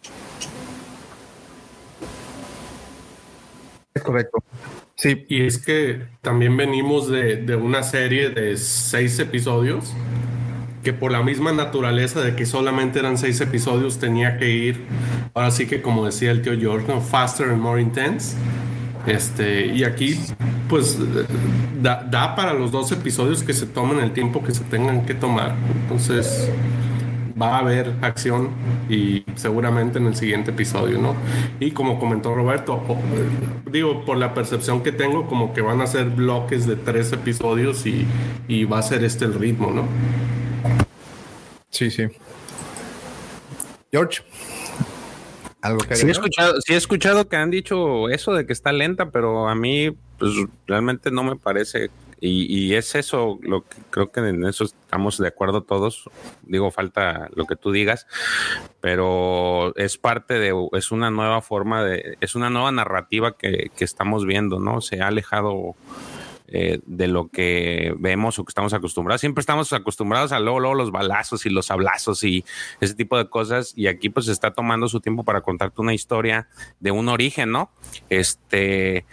Es 3.93 4.01
correcto. 4.01 4.41
Sí, 4.99 5.25
y 5.29 5.45
es 5.45 5.57
que 5.57 6.07
también 6.21 6.57
venimos 6.57 7.09
de, 7.09 7.37
de 7.37 7.55
una 7.55 7.83
serie 7.83 8.31
de 8.31 8.57
seis 8.57 9.17
episodios 9.19 9.93
que 10.83 10.91
por 10.91 11.13
la 11.13 11.23
misma 11.23 11.53
naturaleza 11.53 12.19
de 12.19 12.35
que 12.35 12.45
solamente 12.45 12.99
eran 12.99 13.17
seis 13.17 13.39
episodios 13.39 13.97
tenía 13.97 14.37
que 14.37 14.49
ir, 14.49 14.81
ahora 15.33 15.51
sí 15.51 15.67
que 15.67 15.81
como 15.81 16.05
decía 16.05 16.31
el 16.31 16.41
tío 16.41 16.51
George, 16.59 16.85
¿no? 16.89 16.99
faster 16.99 17.47
and 17.47 17.61
more 17.61 17.81
intense. 17.81 18.35
Este, 19.07 19.67
y 19.67 19.85
aquí, 19.85 20.19
pues, 20.67 20.97
da, 21.81 22.03
da, 22.03 22.35
para 22.35 22.53
los 22.53 22.69
dos 22.69 22.91
episodios 22.91 23.41
que 23.41 23.53
se 23.53 23.67
tomen 23.67 23.99
el 23.99 24.11
tiempo 24.11 24.43
que 24.43 24.53
se 24.53 24.65
tengan 24.65 25.05
que 25.05 25.13
tomar. 25.13 25.55
Entonces, 25.81 26.51
va 27.39 27.55
a 27.55 27.59
haber 27.59 27.93
acción 28.01 28.49
y 28.89 29.23
seguramente 29.35 29.97
en 29.97 30.07
el 30.07 30.15
siguiente 30.15 30.51
episodio, 30.51 30.97
¿no? 30.97 31.15
Y 31.59 31.71
como 31.71 31.99
comentó 31.99 32.35
Roberto, 32.35 32.83
digo, 33.71 34.03
por 34.05 34.17
la 34.17 34.33
percepción 34.33 34.83
que 34.83 34.91
tengo, 34.91 35.27
como 35.27 35.53
que 35.53 35.61
van 35.61 35.81
a 35.81 35.87
ser 35.87 36.09
bloques 36.09 36.67
de 36.67 36.75
tres 36.75 37.11
episodios 37.13 37.85
y, 37.85 38.05
y 38.47 38.65
va 38.65 38.79
a 38.79 38.81
ser 38.83 39.03
este 39.03 39.25
el 39.25 39.33
ritmo, 39.33 39.71
¿no? 39.71 39.87
Sí, 41.69 41.91
sí. 41.91 42.07
George. 43.91 44.21
¿Algo 45.61 45.79
que 45.79 45.95
sí 45.95 46.07
he, 46.07 46.11
escuchado, 46.11 46.61
sí 46.61 46.73
he 46.73 46.77
escuchado 46.77 47.27
que 47.27 47.35
han 47.35 47.51
dicho 47.51 48.09
eso 48.09 48.33
de 48.33 48.45
que 48.45 48.53
está 48.53 48.71
lenta, 48.71 49.11
pero 49.11 49.49
a 49.49 49.55
mí 49.55 49.91
pues 50.17 50.31
realmente 50.67 51.11
no 51.11 51.23
me 51.23 51.35
parece. 51.35 51.89
Y, 52.21 52.73
es 52.73 52.95
eso 52.95 53.39
lo 53.41 53.63
que 53.63 53.77
creo 53.89 54.11
que 54.11 54.19
en 54.19 54.45
eso 54.45 54.65
estamos 54.65 55.17
de 55.17 55.27
acuerdo 55.27 55.63
todos. 55.63 56.09
Digo, 56.43 56.71
falta 56.71 57.29
lo 57.33 57.45
que 57.45 57.55
tú 57.55 57.71
digas, 57.71 58.07
pero 58.81 59.73
es 59.75 59.97
parte 59.97 60.35
de, 60.35 60.53
es 60.73 60.91
una 60.91 61.11
nueva 61.11 61.41
forma 61.41 61.83
de, 61.83 62.17
es 62.19 62.35
una 62.35 62.49
nueva 62.49 62.71
narrativa 62.71 63.37
que, 63.37 63.71
que 63.75 63.85
estamos 63.85 64.25
viendo, 64.25 64.59
¿no? 64.59 64.81
Se 64.81 65.01
ha 65.01 65.07
alejado 65.07 65.75
eh, 66.51 66.79
de 66.85 67.07
lo 67.07 67.29
que 67.29 67.93
vemos 67.97 68.39
o 68.39 68.45
que 68.45 68.49
estamos 68.49 68.73
acostumbrados. 68.73 69.21
Siempre 69.21 69.41
estamos 69.41 69.71
acostumbrados 69.73 70.31
a 70.31 70.39
luego, 70.39 70.59
luego 70.59 70.75
los 70.75 70.91
balazos 70.91 71.45
y 71.45 71.49
los 71.49 71.69
hablazos 71.69 72.23
y 72.23 72.43
ese 72.79 72.95
tipo 72.95 73.17
de 73.17 73.29
cosas. 73.29 73.73
Y 73.75 73.87
aquí 73.87 74.09
pues 74.09 74.27
está 74.27 74.51
tomando 74.51 74.87
su 74.87 74.99
tiempo 74.99 75.23
para 75.23 75.41
contarte 75.41 75.81
una 75.81 75.93
historia 75.93 76.47
de 76.79 76.91
un 76.91 77.07
origen, 77.09 77.51
¿no? 77.51 77.71
Este, 78.09 79.05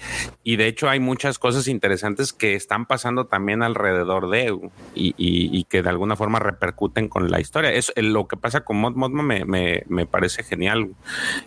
y 0.45 0.57
de 0.57 0.67
hecho 0.67 0.89
hay 0.89 1.01
muchas 1.01 1.39
cosas 1.39 1.69
interesantes 1.69 2.33
que 2.33 2.55
están 2.55 2.87
pasando 2.87 3.27
también 3.27 3.63
alrededor 3.63 4.31
de 4.31 4.59
y, 4.95 5.65
que 5.65 5.83
de 5.83 5.89
alguna 5.89 6.17
forma 6.17 6.39
repercuten 6.39 7.09
con 7.09 7.31
la 7.31 7.41
historia. 7.41 7.73
Es 7.73 7.93
lo 7.97 8.29
que 8.29 8.37
pasa 8.37 8.63
con 8.63 8.79
Mod 8.79 8.95
Modma 8.95 9.23
me, 9.23 9.45
me, 9.45 9.83
me 9.89 10.07
parece 10.07 10.43
genial. 10.43 10.95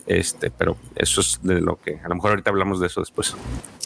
Este, 0.06 0.50
pero 0.50 0.76
eso 0.94 1.20
es 1.20 1.40
de 1.42 1.60
lo 1.60 1.80
que 1.80 1.98
a 1.98 2.08
lo 2.08 2.14
mejor 2.14 2.30
ahorita 2.30 2.50
hablamos 2.50 2.80
de 2.80 2.86
eso 2.86 3.00
después. 3.00 3.36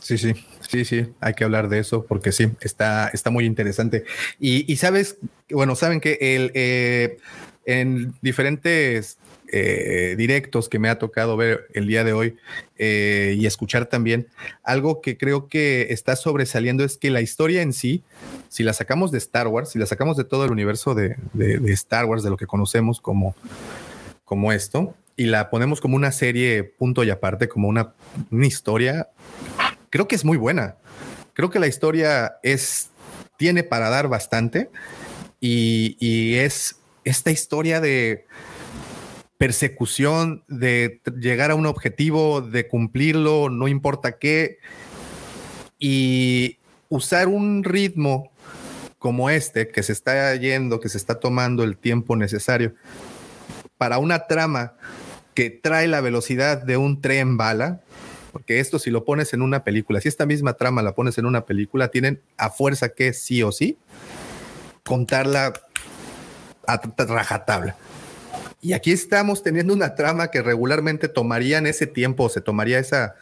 Sí, 0.02 0.18
sí, 0.18 0.34
sí, 0.74 0.84
sí, 0.84 1.06
hay 1.20 1.34
que 1.34 1.44
hablar 1.44 1.68
de 1.68 1.78
eso 1.78 2.04
porque 2.04 2.32
sí, 2.32 2.50
está, 2.60 3.08
está 3.08 3.30
muy 3.30 3.44
interesante. 3.44 4.04
Y, 4.40 4.74
sabes, 4.76 5.18
bueno, 5.50 5.76
saben 5.76 6.00
que 6.00 6.18
el, 6.20 6.50
eh, 6.54 7.18
en 7.64 8.14
diferentes 8.22 9.18
eh, 9.48 10.16
directos 10.16 10.68
que 10.68 10.80
me 10.80 10.88
ha 10.88 10.98
tocado 10.98 11.36
ver 11.36 11.68
el 11.74 11.86
día 11.86 12.02
de 12.02 12.12
hoy 12.12 12.36
eh, 12.76 13.36
y 13.38 13.46
escuchar 13.46 13.86
también, 13.86 14.26
algo 14.64 15.00
que 15.00 15.16
creo 15.16 15.46
que 15.48 15.88
está 15.90 16.16
sobresaliendo 16.16 16.82
es 16.82 16.96
que 16.96 17.10
la 17.10 17.20
historia 17.20 17.62
en 17.62 17.72
sí, 17.72 18.02
si 18.48 18.64
la 18.64 18.72
sacamos 18.72 19.12
de 19.12 19.18
Star 19.18 19.46
Wars, 19.46 19.70
si 19.70 19.78
la 19.78 19.86
sacamos 19.86 20.16
de 20.16 20.24
todo 20.24 20.44
el 20.44 20.50
universo 20.50 20.96
de, 20.96 21.16
Star 21.68 22.06
Wars, 22.06 22.24
de 22.24 22.30
lo 22.30 22.36
que 22.36 22.46
conocemos 22.48 23.00
como, 23.00 23.36
como 24.24 24.52
esto, 24.52 24.94
y 25.16 25.26
la 25.26 25.50
ponemos 25.50 25.80
como 25.80 25.94
una 25.94 26.10
serie 26.10 26.64
punto 26.64 27.04
y 27.04 27.10
aparte, 27.10 27.46
como 27.46 27.68
una, 27.68 27.94
una 28.32 28.46
historia, 28.46 29.08
creo 29.94 30.08
que 30.08 30.16
es 30.16 30.24
muy 30.24 30.36
buena. 30.36 30.74
Creo 31.34 31.50
que 31.50 31.60
la 31.60 31.68
historia 31.68 32.38
es, 32.42 32.90
tiene 33.38 33.62
para 33.62 33.90
dar 33.90 34.08
bastante 34.08 34.68
y, 35.38 36.34
es 36.34 36.80
esta 37.04 37.30
historia 37.30 37.80
de 37.80 38.26
persecución, 39.38 40.42
de 40.48 41.00
llegar 41.20 41.52
a 41.52 41.54
un 41.54 41.66
objetivo, 41.66 42.40
de 42.40 42.66
cumplirlo, 42.66 43.50
no 43.50 43.68
importa 43.68 44.18
qué, 44.18 44.58
y 45.78 46.58
usar 46.88 47.28
un 47.28 47.62
ritmo 47.62 48.32
como 48.98 49.30
este, 49.30 49.68
que 49.68 49.84
se 49.84 49.92
está 49.92 50.34
yendo, 50.34 50.80
que 50.80 50.88
se 50.88 50.98
está 50.98 51.20
tomando 51.20 51.62
el 51.62 51.76
tiempo 51.76 52.16
necesario 52.16 52.74
para 53.78 53.98
una 53.98 54.26
trama 54.26 54.74
que 55.34 55.50
trae 55.50 55.86
la 55.86 56.00
velocidad 56.00 56.60
de 56.60 56.76
un 56.76 57.00
tren 57.00 57.36
bala, 57.36 57.83
porque 58.34 58.58
esto 58.58 58.80
si 58.80 58.90
lo 58.90 59.04
pones 59.04 59.32
en 59.32 59.42
una 59.42 59.62
película, 59.62 60.00
si 60.00 60.08
esta 60.08 60.26
misma 60.26 60.54
trama 60.54 60.82
la 60.82 60.96
pones 60.96 61.16
en 61.18 61.26
una 61.26 61.46
película, 61.46 61.86
tienen 61.86 62.20
a 62.36 62.50
fuerza 62.50 62.88
que 62.88 63.12
sí 63.12 63.44
o 63.44 63.52
sí 63.52 63.78
contarla 64.82 65.52
a 66.66 66.80
rajatabla. 66.98 67.76
Y 68.60 68.72
aquí 68.72 68.90
estamos 68.90 69.44
teniendo 69.44 69.72
una 69.72 69.94
trama 69.94 70.32
que 70.32 70.42
regularmente 70.42 71.06
tomarían 71.06 71.68
ese 71.68 71.86
tiempo, 71.86 72.28
se 72.28 72.40
tomaría 72.40 72.80
esa, 72.80 73.14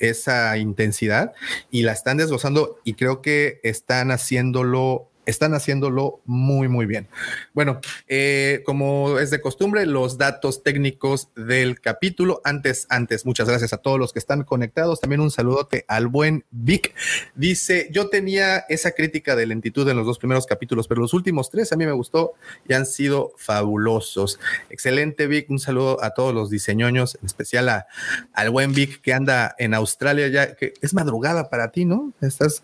esa 0.00 0.58
intensidad 0.58 1.34
y 1.70 1.82
la 1.82 1.92
están 1.92 2.16
desglosando 2.16 2.80
y 2.82 2.94
creo 2.94 3.22
que 3.22 3.60
están 3.62 4.10
haciéndolo 4.10 5.08
están 5.28 5.52
haciéndolo 5.52 6.22
muy, 6.24 6.68
muy 6.68 6.86
bien. 6.86 7.06
Bueno, 7.52 7.80
eh, 8.06 8.62
como 8.64 9.18
es 9.18 9.30
de 9.30 9.42
costumbre, 9.42 9.84
los 9.84 10.16
datos 10.16 10.62
técnicos 10.62 11.28
del 11.36 11.82
capítulo. 11.82 12.40
Antes, 12.44 12.86
antes, 12.88 13.26
muchas 13.26 13.46
gracias 13.46 13.74
a 13.74 13.76
todos 13.76 13.98
los 13.98 14.14
que 14.14 14.20
están 14.20 14.42
conectados. 14.44 15.00
También 15.00 15.20
un 15.20 15.30
saludote 15.30 15.84
al 15.86 16.06
buen 16.06 16.46
Vic. 16.50 16.94
Dice, 17.34 17.90
yo 17.92 18.08
tenía 18.08 18.64
esa 18.70 18.92
crítica 18.92 19.36
de 19.36 19.44
lentitud 19.44 19.86
en 19.90 19.98
los 19.98 20.06
dos 20.06 20.18
primeros 20.18 20.46
capítulos, 20.46 20.88
pero 20.88 21.02
los 21.02 21.12
últimos 21.12 21.50
tres 21.50 21.72
a 21.72 21.76
mí 21.76 21.84
me 21.84 21.92
gustó 21.92 22.32
y 22.66 22.72
han 22.72 22.86
sido 22.86 23.32
fabulosos. 23.36 24.40
Excelente, 24.70 25.26
Vic. 25.26 25.50
Un 25.50 25.58
saludo 25.58 26.02
a 26.02 26.14
todos 26.14 26.34
los 26.34 26.48
diseñoños, 26.48 27.18
en 27.20 27.26
especial 27.26 27.68
a, 27.68 27.86
al 28.32 28.48
buen 28.48 28.72
Vic 28.72 29.02
que 29.02 29.12
anda 29.12 29.54
en 29.58 29.74
Australia 29.74 30.28
ya, 30.28 30.56
que 30.56 30.72
es 30.80 30.94
madrugada 30.94 31.50
para 31.50 31.70
ti, 31.70 31.84
¿no? 31.84 32.14
Estás 32.22 32.62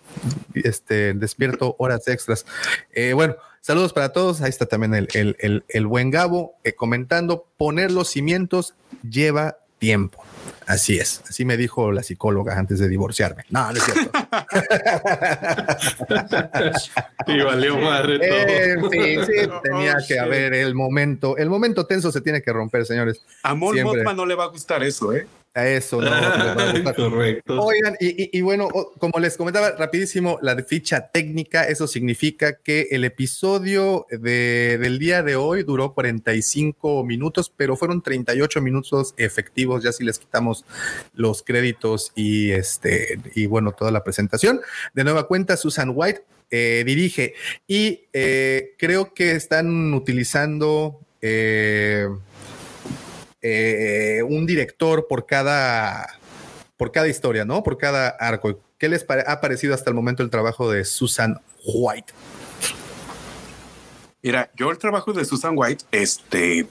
este, 0.54 1.12
despierto 1.12 1.76
horas 1.78 2.08
extras. 2.08 2.46
Eh, 2.92 3.12
bueno, 3.12 3.36
saludos 3.60 3.92
para 3.92 4.12
todos. 4.12 4.42
Ahí 4.42 4.50
está 4.50 4.66
también 4.66 5.08
el, 5.12 5.86
buen 5.86 6.10
Gabo 6.10 6.56
eh, 6.64 6.74
comentando, 6.74 7.46
poner 7.56 7.90
los 7.90 8.08
cimientos 8.08 8.74
lleva 9.08 9.58
tiempo. 9.78 10.22
Así 10.66 10.98
es, 10.98 11.22
así 11.28 11.44
me 11.44 11.58
dijo 11.58 11.92
la 11.92 12.02
psicóloga 12.02 12.58
antes 12.58 12.78
de 12.78 12.88
divorciarme. 12.88 13.44
No, 13.50 13.70
no 13.70 13.76
es 13.76 13.84
cierto. 13.84 14.10
y 17.26 17.42
valió 17.42 17.76
madre 17.76 18.18
todo. 18.18 18.90
sí, 18.90 19.18
sí, 19.26 19.46
tenía 19.62 19.98
que 20.08 20.18
haber 20.18 20.54
el 20.54 20.74
momento, 20.74 21.36
el 21.36 21.50
momento 21.50 21.86
tenso 21.86 22.10
se 22.10 22.22
tiene 22.22 22.40
que 22.40 22.50
romper, 22.50 22.86
señores. 22.86 23.20
A 23.42 23.54
Mon 23.54 23.76
no 24.16 24.24
le 24.24 24.34
va 24.34 24.44
a 24.44 24.48
gustar 24.48 24.82
eso, 24.82 25.12
¿eh? 25.12 25.26
A 25.56 25.68
eso, 25.68 26.00
no. 26.00 26.10
Correcto. 26.96 27.62
Oigan, 27.62 27.94
y, 28.00 28.40
bueno, 28.40 28.68
como 28.98 29.20
les 29.20 29.36
comentaba 29.36 29.70
rapidísimo, 29.70 30.36
la 30.42 30.60
ficha 30.64 31.10
técnica, 31.12 31.62
eso 31.62 31.86
significa 31.86 32.56
que 32.58 32.88
el 32.90 33.04
episodio 33.04 34.04
de, 34.10 34.78
del 34.80 34.98
día 34.98 35.22
de 35.22 35.36
hoy 35.36 35.62
duró 35.62 35.94
45 35.94 37.04
minutos, 37.04 37.52
pero 37.56 37.76
fueron 37.76 38.02
38 38.02 38.60
minutos 38.60 39.14
efectivos, 39.16 39.84
ya 39.84 39.92
si 39.92 40.02
les 40.02 40.18
quitamos 40.18 40.64
los 41.14 41.44
créditos 41.44 42.10
y 42.16 42.50
este, 42.50 43.20
y 43.36 43.46
bueno, 43.46 43.70
toda 43.70 43.92
la 43.92 44.02
presentación. 44.02 44.60
De 44.92 45.04
nueva 45.04 45.28
cuenta, 45.28 45.56
Susan 45.56 45.92
White 45.94 46.24
eh, 46.50 46.82
dirige 46.84 47.34
y 47.68 48.06
eh, 48.12 48.74
creo 48.76 49.14
que 49.14 49.36
están 49.36 49.94
utilizando... 49.94 50.98
Eh, 51.22 52.08
eh, 53.46 54.22
un 54.22 54.46
director 54.46 55.06
por 55.06 55.26
cada, 55.26 56.18
por 56.78 56.92
cada 56.92 57.08
historia, 57.08 57.44
¿no? 57.44 57.62
Por 57.62 57.76
cada 57.76 58.08
arco. 58.08 58.58
¿Qué 58.78 58.88
les 58.88 59.04
ha 59.08 59.40
parecido 59.42 59.74
hasta 59.74 59.90
el 59.90 59.94
momento 59.94 60.22
el 60.22 60.30
trabajo 60.30 60.70
de 60.70 60.86
Susan 60.86 61.38
White? 61.62 62.14
Mira, 64.22 64.50
yo 64.56 64.70
el 64.70 64.78
trabajo 64.78 65.12
de 65.12 65.26
Susan 65.26 65.52
White, 65.56 65.84
este, 65.92 66.66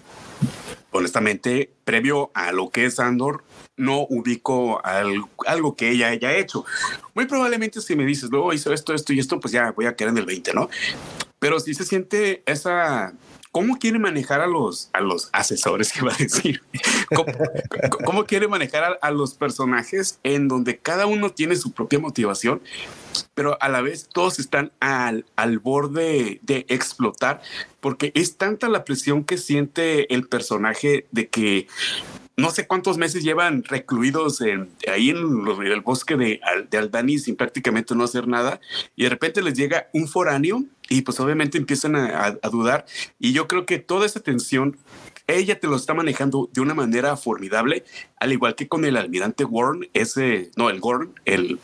honestamente, 0.90 1.72
previo 1.84 2.32
a 2.34 2.52
lo 2.52 2.72
que 2.72 2.86
es 2.86 3.00
Andor, 3.00 3.44
no 3.78 4.08
ubico 4.10 4.82
algo 4.84 5.76
que 5.76 5.92
ella 5.92 6.08
haya 6.08 6.36
hecho. 6.36 6.66
Muy 7.14 7.28
probablemente 7.28 7.82
si 7.82 7.96
me 7.96 8.04
dices, 8.04 8.32
luego 8.32 8.52
hizo 8.52 8.74
esto, 8.74 8.96
esto 8.96 9.14
y 9.14 9.20
esto, 9.20 9.40
pues 9.40 9.52
ya 9.52 9.72
voy 9.74 9.86
a 9.86 9.96
quedar 9.96 10.14
en 10.14 10.18
el 10.18 10.26
20, 10.26 10.56
¿no? 10.56 10.72
Pero 11.38 11.60
si 11.60 11.76
se 11.76 11.84
siente 11.84 12.42
esa 12.48 13.14
¿Cómo 13.54 13.78
quiere 13.78 14.00
manejar 14.00 14.42
a 14.42 14.48
los, 14.48 14.90
a 14.94 15.02
los 15.02 15.30
asesores 15.32 15.94
que 15.94 16.02
va 16.02 16.12
a 16.12 16.18
decir? 16.18 16.64
¿Cómo, 18.04 18.26
quiere 18.26 18.48
manejar 18.48 18.98
a, 19.00 19.12
los 19.12 19.36
personajes 19.36 20.20
en 20.24 20.48
donde 20.48 20.80
cada 20.80 21.06
uno 21.06 21.30
tiene 21.30 21.56
su 21.56 21.72
propia 21.72 22.00
motivación, 22.00 22.64
pero 23.36 23.62
a 23.62 23.70
la 23.70 23.82
vez 23.82 24.10
todos 24.12 24.40
están 24.40 24.72
al, 24.80 25.26
al 25.36 25.60
borde 25.60 26.40
de 26.42 26.66
explotar? 26.68 27.44
Porque 27.80 28.12
es 28.16 28.38
tanta 28.38 28.70
la 28.70 28.86
presión 28.86 29.24
que 29.24 29.38
siente 29.38 30.12
el 30.12 30.28
personaje 30.28 31.06
de 31.12 31.28
que 31.28 31.68
no 32.36 32.50
sé 32.50 32.66
cuántos 32.68 32.98
meses 32.98 33.24
llevan 33.24 33.64
recluidos 33.64 34.42
ahí 34.92 35.10
en, 35.10 35.48
el 35.66 35.82
bosque 35.82 36.16
de, 36.16 36.42
de 36.70 36.78
Aldani 36.78 37.20
sin 37.20 37.36
prácticamente 37.36 37.96
no 37.96 38.04
hacer 38.04 38.28
nada 38.28 38.60
y 38.96 39.04
de 39.04 39.10
repente 39.10 39.42
les 39.42 39.54
llega 39.54 39.88
un 39.94 40.08
foráneo 40.08 40.64
y 40.90 41.02
pues 41.02 41.20
obviamente 41.20 41.58
empiezan 41.58 41.96
a, 41.96 42.32
dudar 42.52 42.86
y 43.20 43.34
yo 43.34 43.48
creo 43.48 43.66
que 43.66 43.80
toda 43.80 44.06
esa 44.06 44.20
tensión 44.20 44.78
ella 45.28 45.60
te 45.60 45.68
lo 45.68 45.76
está 45.76 45.94
manejando 45.94 46.50
de 46.52 46.60
una 46.60 46.74
manera 46.74 47.16
formidable, 47.16 47.86
al 48.20 48.34
igual 48.34 48.56
que 48.56 48.68
con 48.68 48.84
el 48.84 48.98
almirante 48.98 49.46
Warren, 49.46 49.90
ese, 49.94 50.52
no, 50.58 50.70
el 50.70 50.82
Gorn, 50.82 51.14
el, 51.24 51.60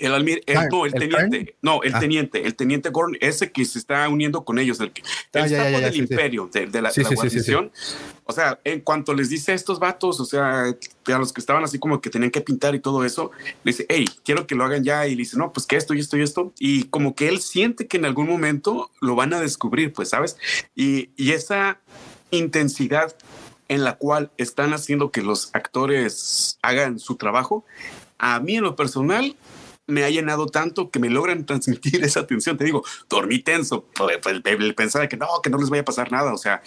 el, 0.00 0.14
almir, 0.14 0.42
no, 0.70 0.86
el, 0.86 0.92
teniente, 0.92 1.56
no, 1.62 1.82
el 1.82 1.94
ah. 1.94 2.00
teniente, 2.00 2.46
el 2.46 2.54
teniente 2.54 2.90
Gorn, 2.90 3.16
ese 3.20 3.52
que 3.52 3.64
se 3.64 3.78
está 3.78 4.08
uniendo 4.08 4.44
con 4.44 4.58
ellos, 4.58 4.80
el 4.80 4.92
que 4.92 5.02
ah, 5.34 5.46
está 5.46 5.64
del 5.64 5.96
imperio, 5.96 6.48
de, 6.52 6.66
la, 6.82 6.90
guarnición. 7.14 7.70
O 8.24 8.32
sea, 8.32 8.60
en 8.64 8.80
cuanto 8.80 9.14
les 9.14 9.30
dice 9.30 9.52
a 9.52 9.54
estos 9.54 9.78
vatos, 9.78 10.20
o 10.20 10.24
sea, 10.24 10.64
a 10.66 11.18
los 11.18 11.32
que 11.32 11.40
estaban 11.40 11.64
así 11.64 11.78
como 11.78 12.00
que 12.00 12.10
tenían 12.10 12.30
que 12.30 12.40
pintar 12.40 12.74
y 12.74 12.80
todo 12.80 13.04
eso, 13.04 13.30
le 13.64 13.72
dice, 13.72 13.86
hey, 13.88 14.04
quiero 14.24 14.46
que 14.46 14.54
lo 14.54 14.64
hagan 14.64 14.84
ya. 14.84 15.06
Y 15.06 15.12
le 15.12 15.18
dice, 15.18 15.38
no, 15.38 15.52
pues 15.52 15.66
que 15.66 15.76
esto 15.76 15.94
y 15.94 16.00
esto 16.00 16.16
y 16.16 16.22
esto. 16.22 16.52
Y 16.58 16.84
como 16.84 17.14
que 17.14 17.28
él 17.28 17.40
siente 17.40 17.86
que 17.86 17.96
en 17.96 18.04
algún 18.04 18.26
momento 18.26 18.90
lo 19.00 19.14
van 19.14 19.32
a 19.32 19.40
descubrir, 19.40 19.92
pues, 19.92 20.10
¿sabes? 20.10 20.36
Y, 20.74 21.10
y 21.16 21.32
esa 21.32 21.80
intensidad 22.30 23.16
en 23.68 23.84
la 23.84 23.96
cual 23.96 24.30
están 24.38 24.72
haciendo 24.72 25.10
que 25.10 25.22
los 25.22 25.50
actores 25.52 26.58
hagan 26.62 26.98
su 26.98 27.16
trabajo, 27.16 27.64
a 28.18 28.40
mí 28.40 28.56
en 28.56 28.64
lo 28.64 28.76
personal 28.76 29.36
me 29.88 30.04
ha 30.04 30.10
llenado 30.10 30.46
tanto 30.46 30.90
que 30.90 31.00
me 31.00 31.10
logran 31.10 31.44
transmitir 31.44 32.04
esa 32.04 32.26
tensión. 32.26 32.56
Te 32.56 32.64
digo, 32.64 32.84
dormí 33.08 33.40
tenso, 33.40 33.86
pues, 33.94 34.18
pensaba 34.76 35.08
que 35.08 35.16
no, 35.16 35.26
que 35.42 35.50
no 35.50 35.58
les 35.58 35.68
vaya 35.68 35.82
a 35.82 35.84
pasar 35.84 36.12
nada. 36.12 36.32
O 36.32 36.38
sea, 36.38 36.62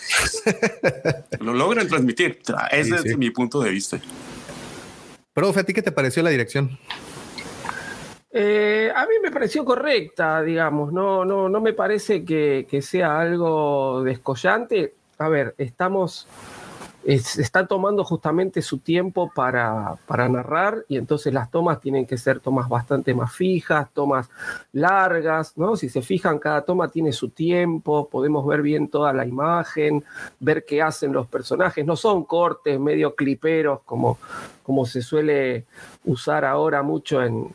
lo 1.39 1.53
logran 1.53 1.87
transmitir. 1.87 2.41
Ese 2.71 2.95
es 2.95 3.17
mi 3.17 3.29
punto 3.29 3.61
de 3.61 3.69
vista. 3.69 3.99
Profe, 5.33 5.61
¿a 5.61 5.63
ti 5.63 5.73
qué 5.73 5.81
te 5.81 5.93
pareció 5.93 6.21
la 6.23 6.29
dirección? 6.29 6.77
Eh, 8.33 8.91
a 8.93 9.05
mí 9.05 9.15
me 9.21 9.31
pareció 9.31 9.63
correcta, 9.65 10.41
digamos, 10.41 10.93
no, 10.93 11.25
no, 11.25 11.49
no 11.49 11.59
me 11.59 11.73
parece 11.73 12.23
que, 12.23 12.65
que 12.69 12.81
sea 12.81 13.19
algo 13.19 14.03
descollante. 14.03 14.93
A 15.17 15.27
ver, 15.27 15.53
estamos 15.57 16.27
está 17.03 17.65
tomando 17.65 18.03
justamente 18.03 18.61
su 18.61 18.77
tiempo 18.77 19.31
para, 19.33 19.95
para, 20.05 20.29
narrar 20.29 20.85
y 20.87 20.97
entonces 20.97 21.33
las 21.33 21.49
tomas 21.49 21.81
tienen 21.81 22.05
que 22.05 22.17
ser 22.17 22.39
tomas 22.39 22.69
bastante 22.69 23.13
más 23.13 23.33
fijas, 23.33 23.89
tomas 23.91 24.29
largas, 24.71 25.57
¿no? 25.57 25.75
Si 25.75 25.89
se 25.89 26.01
fijan, 26.01 26.37
cada 26.37 26.61
toma 26.61 26.89
tiene 26.89 27.11
su 27.11 27.29
tiempo, 27.29 28.07
podemos 28.07 28.45
ver 28.45 28.61
bien 28.61 28.87
toda 28.87 29.13
la 29.13 29.25
imagen, 29.25 30.03
ver 30.39 30.63
qué 30.63 30.81
hacen 30.81 31.11
los 31.11 31.27
personajes, 31.27 31.85
no 31.85 31.95
son 31.95 32.23
cortes 32.23 32.79
medio 32.79 33.15
cliperos 33.15 33.79
como, 33.83 34.19
como 34.61 34.85
se 34.85 35.01
suele 35.01 35.65
usar 36.05 36.45
ahora 36.45 36.83
mucho 36.83 37.23
en, 37.23 37.47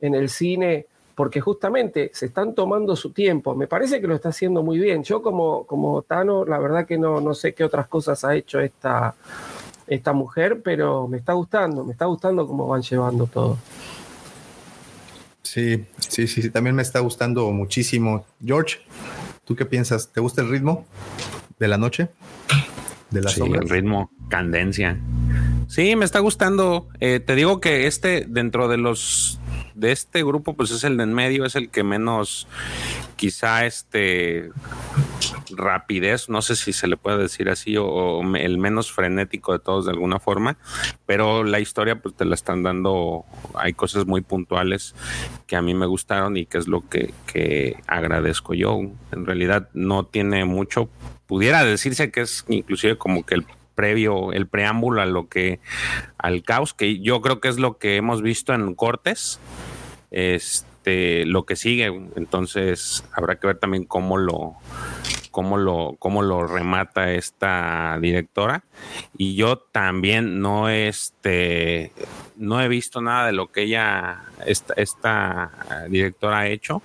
en 0.00 0.14
el 0.14 0.28
cine 0.28 0.86
porque 1.18 1.40
justamente 1.40 2.12
se 2.14 2.26
están 2.26 2.54
tomando 2.54 2.94
su 2.94 3.10
tiempo. 3.10 3.56
Me 3.56 3.66
parece 3.66 4.00
que 4.00 4.06
lo 4.06 4.14
está 4.14 4.28
haciendo 4.28 4.62
muy 4.62 4.78
bien. 4.78 5.02
Yo 5.02 5.20
como, 5.20 5.66
como 5.66 6.02
Tano, 6.02 6.44
la 6.44 6.60
verdad 6.60 6.86
que 6.86 6.96
no, 6.96 7.20
no 7.20 7.34
sé 7.34 7.54
qué 7.54 7.64
otras 7.64 7.88
cosas 7.88 8.22
ha 8.22 8.36
hecho 8.36 8.60
esta, 8.60 9.16
esta 9.88 10.12
mujer, 10.12 10.60
pero 10.62 11.08
me 11.08 11.16
está 11.16 11.32
gustando, 11.32 11.84
me 11.84 11.90
está 11.90 12.04
gustando 12.04 12.46
cómo 12.46 12.68
van 12.68 12.82
llevando 12.82 13.26
todo. 13.26 13.58
Sí, 15.42 15.86
sí, 15.98 16.28
sí, 16.28 16.50
también 16.50 16.76
me 16.76 16.82
está 16.82 17.00
gustando 17.00 17.50
muchísimo. 17.50 18.24
George, 18.40 18.78
¿tú 19.44 19.56
qué 19.56 19.66
piensas? 19.66 20.12
¿Te 20.12 20.20
gusta 20.20 20.42
el 20.42 20.50
ritmo 20.50 20.86
de 21.58 21.66
la 21.66 21.78
noche? 21.78 22.10
De 23.10 23.22
la 23.22 23.30
sí, 23.30 23.42
el 23.42 23.68
ritmo, 23.68 24.12
candencia. 24.28 24.96
Sí, 25.66 25.96
me 25.96 26.04
está 26.04 26.20
gustando. 26.20 26.86
Eh, 27.00 27.18
te 27.18 27.34
digo 27.34 27.60
que 27.60 27.88
este, 27.88 28.24
dentro 28.28 28.68
de 28.68 28.76
los 28.76 29.40
de 29.78 29.92
este 29.92 30.24
grupo, 30.24 30.54
pues 30.54 30.70
es 30.70 30.84
el 30.84 30.96
de 30.96 31.04
en 31.04 31.14
medio, 31.14 31.44
es 31.44 31.54
el 31.54 31.70
que 31.70 31.84
menos, 31.84 32.48
quizá 33.16 33.64
este 33.64 34.50
rapidez, 35.50 36.28
no 36.28 36.42
sé 36.42 36.56
si 36.56 36.72
se 36.72 36.88
le 36.88 36.96
puede 36.96 37.18
decir 37.18 37.48
así, 37.48 37.76
o, 37.78 38.20
el 38.36 38.58
menos 38.58 38.92
frenético 38.92 39.52
de 39.52 39.60
todos 39.60 39.86
de 39.86 39.92
alguna 39.92 40.18
forma, 40.18 40.58
pero 41.06 41.44
la 41.44 41.60
historia 41.60 42.02
pues 42.02 42.14
te 42.16 42.24
la 42.24 42.34
están 42.34 42.62
dando, 42.62 43.24
hay 43.54 43.72
cosas 43.72 44.06
muy 44.06 44.20
puntuales 44.20 44.94
que 45.46 45.56
a 45.56 45.62
mí 45.62 45.74
me 45.74 45.86
gustaron 45.86 46.36
y 46.36 46.46
que 46.46 46.58
es 46.58 46.68
lo 46.68 46.88
que, 46.88 47.14
que 47.26 47.76
agradezco 47.86 48.54
yo. 48.54 48.80
En 49.12 49.26
realidad 49.26 49.68
no 49.74 50.04
tiene 50.04 50.44
mucho, 50.44 50.88
pudiera 51.26 51.64
decirse 51.64 52.10
que 52.10 52.22
es 52.22 52.44
inclusive 52.48 52.98
como 52.98 53.24
que 53.24 53.36
el 53.36 53.46
previo, 53.78 54.32
el 54.32 54.48
preámbulo 54.48 55.02
a 55.02 55.06
lo 55.06 55.28
que, 55.28 55.60
al 56.18 56.42
caos, 56.42 56.74
que 56.74 56.98
yo 56.98 57.20
creo 57.22 57.40
que 57.40 57.46
es 57.46 57.60
lo 57.60 57.78
que 57.78 57.94
hemos 57.94 58.22
visto 58.22 58.52
en 58.52 58.74
Cortes, 58.74 59.38
este, 60.10 61.24
lo 61.26 61.44
que 61.44 61.56
sigue. 61.56 61.86
Entonces 62.16 63.04
habrá 63.12 63.36
que 63.36 63.46
ver 63.46 63.58
también 63.58 63.84
cómo 63.84 64.16
lo, 64.16 64.54
cómo 65.30 65.56
lo, 65.56 65.96
cómo 65.98 66.22
lo 66.22 66.46
remata 66.46 67.12
esta 67.12 67.98
directora. 68.00 68.64
Y 69.16 69.34
yo 69.36 69.58
también 69.58 70.40
no, 70.40 70.68
este, 70.68 71.92
no 72.36 72.60
he 72.60 72.68
visto 72.68 73.00
nada 73.00 73.26
de 73.26 73.32
lo 73.32 73.52
que 73.52 73.62
ella, 73.62 74.22
esta, 74.46 74.74
esta 74.74 75.86
directora 75.88 76.40
ha 76.40 76.48
hecho. 76.48 76.82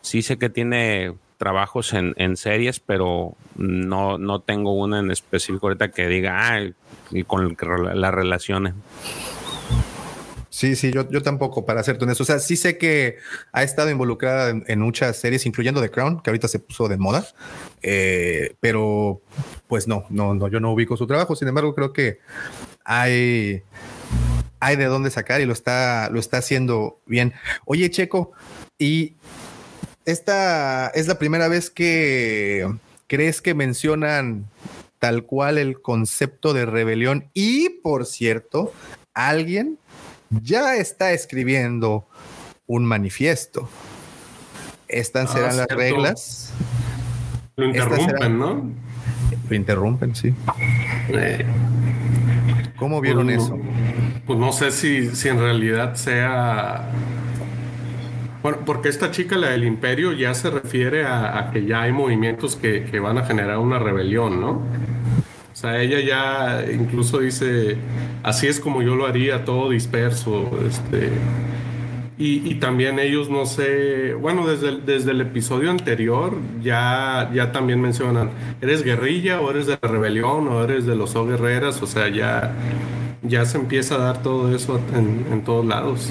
Sí 0.00 0.22
sé 0.22 0.38
que 0.38 0.48
tiene 0.48 1.14
trabajos 1.36 1.94
en, 1.94 2.14
en 2.16 2.36
series, 2.36 2.80
pero 2.80 3.34
no, 3.56 4.18
no 4.18 4.40
tengo 4.40 4.74
una 4.74 4.98
en 5.00 5.10
específico 5.10 5.66
ahorita 5.66 5.90
que 5.90 6.06
diga, 6.06 6.54
ah, 6.54 6.70
y 7.10 7.24
con 7.24 7.56
las 7.94 8.14
relaciones. 8.14 8.74
Sí, 10.50 10.74
sí, 10.74 10.90
yo, 10.90 11.08
yo 11.08 11.22
tampoco, 11.22 11.64
para 11.64 11.82
ser 11.84 11.96
honesto. 12.02 12.24
O 12.24 12.26
sea, 12.26 12.40
sí 12.40 12.56
sé 12.56 12.76
que 12.76 13.18
ha 13.52 13.62
estado 13.62 13.88
involucrada 13.88 14.50
en, 14.50 14.80
muchas 14.80 15.16
series, 15.16 15.46
incluyendo 15.46 15.80
The 15.80 15.90
Crown, 15.90 16.20
que 16.20 16.30
ahorita 16.30 16.48
se 16.48 16.58
puso 16.58 16.88
de 16.88 16.98
moda. 16.98 17.24
Eh, 17.82 18.56
pero, 18.58 19.22
pues 19.68 19.86
no, 19.86 20.04
no, 20.10 20.34
no, 20.34 20.48
yo 20.48 20.58
no 20.58 20.72
ubico 20.72 20.96
su 20.96 21.06
trabajo. 21.06 21.36
Sin 21.36 21.46
embargo, 21.46 21.72
creo 21.74 21.92
que 21.92 22.18
hay, 22.84 23.62
hay 24.58 24.76
de 24.76 24.86
dónde 24.86 25.10
sacar 25.10 25.40
y 25.40 25.46
lo 25.46 25.52
está, 25.52 26.10
lo 26.10 26.18
está 26.18 26.38
haciendo 26.38 27.00
bien. 27.06 27.32
Oye, 27.64 27.88
Checo, 27.88 28.32
y 28.76 29.14
esta 30.04 30.88
es 30.88 31.06
la 31.06 31.18
primera 31.20 31.46
vez 31.46 31.70
que 31.70 32.66
crees 33.06 33.40
que 33.40 33.54
mencionan 33.54 34.46
tal 34.98 35.24
cual 35.24 35.58
el 35.58 35.80
concepto 35.80 36.52
de 36.54 36.66
rebelión 36.66 37.30
y, 37.34 37.68
por 37.68 38.04
cierto, 38.04 38.72
alguien 39.14 39.78
ya 40.30 40.76
está 40.76 41.12
escribiendo 41.12 42.06
un 42.66 42.84
manifiesto. 42.84 43.68
Estas 44.88 45.30
ah, 45.30 45.32
serán 45.34 45.56
las 45.56 45.68
reglas. 45.68 46.52
Lo 47.56 47.66
interrumpen, 47.66 48.38
¿no? 48.38 48.70
Lo 49.48 49.56
interrumpen, 49.56 50.14
sí. 50.14 50.34
Eh. 51.08 51.44
¿Cómo 52.76 53.00
vieron 53.00 53.26
pues 53.26 53.42
eso? 53.42 53.58
Pues 54.26 54.38
no 54.38 54.52
sé 54.52 54.70
si, 54.70 55.14
si 55.14 55.28
en 55.28 55.38
realidad 55.38 55.96
sea 55.96 56.88
bueno, 58.42 58.58
porque 58.64 58.88
esta 58.88 59.10
chica, 59.10 59.36
la 59.36 59.50
del 59.50 59.64
imperio, 59.64 60.12
ya 60.12 60.32
se 60.32 60.48
refiere 60.48 61.04
a, 61.04 61.50
que 61.52 61.66
ya 61.66 61.82
hay 61.82 61.92
movimientos 61.92 62.56
que, 62.56 62.98
van 63.00 63.18
a 63.18 63.24
generar 63.26 63.58
una 63.58 63.78
rebelión, 63.78 64.40
¿no? 64.40 64.62
Sea, 65.60 65.82
ella 65.82 66.00
ya 66.00 66.72
incluso 66.72 67.18
dice, 67.18 67.76
así 68.22 68.46
es 68.46 68.60
como 68.60 68.80
yo 68.80 68.96
lo 68.96 69.04
haría, 69.04 69.44
todo 69.44 69.68
disperso, 69.68 70.50
este... 70.66 71.10
Y, 72.16 72.54
también 72.56 72.98
ellos, 72.98 73.30
no 73.30 73.46
sé, 73.46 74.12
bueno, 74.14 74.46
desde, 74.46 74.78
desde 74.78 75.10
el 75.10 75.22
episodio 75.22 75.70
anterior 75.70 76.36
ya, 76.62 77.30
ya 77.34 77.52
también 77.52 77.80
mencionan, 77.80 78.30
¿eres 78.60 78.82
guerrilla 78.82 79.40
o 79.40 79.50
eres 79.50 79.66
de 79.66 79.78
la 79.80 79.88
rebelión 79.88 80.48
o 80.48 80.62
eres 80.62 80.84
de 80.86 80.96
los 80.96 81.14
O 81.16 81.26
guerreras? 81.26 81.80
O 81.82 81.86
sea, 81.86 82.08
ya, 82.08 82.52
ya 83.22 83.44
se 83.44 83.58
empieza 83.58 83.96
a 83.96 83.98
dar 83.98 84.22
todo 84.22 84.54
eso 84.54 84.80
en, 84.94 85.26
en 85.30 85.44
todos 85.44 85.64
lados. 85.64 86.10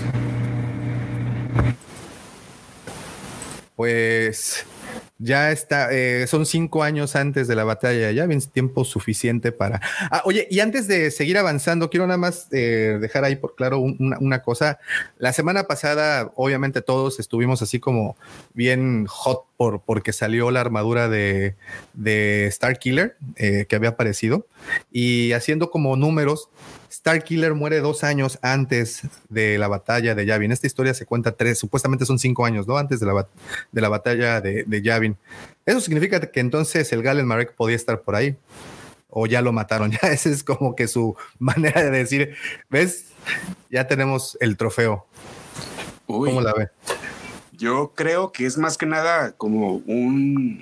Pues 3.76 4.66
ya 5.20 5.52
está, 5.52 5.92
eh, 5.92 6.28
son 6.28 6.46
cinco 6.46 6.82
años 6.82 7.18
antes 7.18 7.50
de 7.50 7.56
la 7.56 7.66
batalla, 7.66 8.10
ya 8.12 8.26
bien 8.26 8.40
tiempo 8.42 8.86
suficiente 8.86 9.52
para... 9.52 9.82
Ah, 10.10 10.22
oye, 10.24 10.48
y 10.50 10.62
antes 10.62 10.88
de 10.88 11.12
seguir 11.12 11.38
avanzando, 11.38 11.90
quiero 11.90 12.08
nada 12.08 12.18
más 12.18 12.48
eh, 12.52 12.98
dejar 13.02 13.26
ahí 13.26 13.36
por 13.36 13.56
claro 13.56 13.80
una, 13.82 14.42
cosa. 14.42 14.80
La 15.18 15.34
semana 15.34 15.64
pasada, 15.64 16.32
obviamente 16.36 16.82
todos 16.82 17.20
estuvimos 17.20 17.62
así 17.62 17.80
como 17.80 18.16
bien 18.54 19.06
hot 19.08 19.44
por, 19.58 19.82
porque 19.82 20.14
salió 20.14 20.52
la 20.52 20.62
armadura 20.62 21.10
de, 21.10 21.56
de 21.94 22.48
Star 22.48 22.80
Killer 22.80 23.18
eh, 23.36 23.66
que 23.68 23.76
había 23.76 23.90
aparecido 23.90 24.48
y 24.92 25.32
haciendo 25.34 25.72
como 25.72 25.96
números 25.96 26.50
Starkiller 26.92 27.54
muere 27.54 27.80
dos 27.80 28.04
años 28.04 28.40
antes 28.42 29.02
de 29.30 29.58
la 29.58 29.68
batalla 29.68 30.16
de 30.16 30.26
Yavin. 30.26 30.52
Esta 30.52 30.68
historia 30.68 30.94
se 30.94 31.06
cuenta 31.06 31.32
tres, 31.32 31.60
supuestamente 31.60 32.06
son 32.06 32.20
cinco 32.20 32.46
años, 32.46 32.68
¿no? 32.68 32.78
Antes 32.78 33.00
de 33.00 33.06
la, 33.06 33.28
de 33.72 33.82
la 33.82 33.90
batalla 33.90 34.42
de, 34.42 34.64
de, 34.66 34.82
Yavin. 34.82 35.16
Eso 35.66 35.82
significa 35.82 36.20
que 36.20 36.40
entonces 36.40 36.92
el 36.92 37.04
Galen 37.04 37.28
Marek 37.28 37.54
podía 37.54 37.76
estar 37.76 38.02
por 38.02 38.16
ahí. 38.16 38.36
O 39.10 39.28
ya 39.28 39.42
lo 39.42 39.52
mataron. 39.52 39.92
Ya 40.02 40.10
esa 40.10 40.30
es 40.30 40.44
como 40.44 40.76
que 40.76 40.88
su 40.88 41.16
manera 41.40 41.84
de 41.84 41.92
decir, 41.92 42.36
¿ves? 42.70 43.06
Ya 43.70 43.88
tenemos 43.88 44.38
el 44.42 44.58
trofeo. 44.58 45.06
¿Cómo 46.06 46.42
la 46.42 46.54
ve? 46.54 46.70
Yo 47.52 47.92
creo 47.94 48.32
que 48.32 48.46
es 48.46 48.58
más 48.58 48.78
que 48.78 48.86
nada 48.86 49.34
como 49.34 49.76
un 49.86 50.62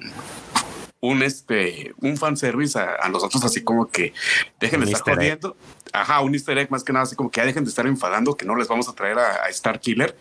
un 1.00 1.22
este 1.22 1.94
un 2.02 2.18
fanservice 2.18 2.78
a, 2.78 2.98
a 3.02 3.10
nosotros 3.10 3.44
así 3.44 3.64
como 3.64 3.88
que 3.88 4.14
dejen 4.60 4.84
de 4.84 4.92
estar 4.92 5.16
jodiendo 5.16 5.56
ajá, 5.94 6.22
un 6.22 6.34
easter 6.34 6.58
egg 6.58 6.72
más 6.72 6.84
que 6.84 6.94
nada, 6.94 7.04
así 7.04 7.16
como 7.16 7.32
que 7.32 7.42
ya 7.42 7.46
dejen 7.46 7.64
de 7.64 7.70
estar 7.70 7.88
enfadando 7.88 8.36
que 8.36 8.46
no 8.46 8.56
les 8.56 8.68
vamos 8.68 8.88
a 8.90 8.94
traer 8.94 9.18
a, 9.20 9.48
Star 9.50 9.80
Killer. 9.80 10.18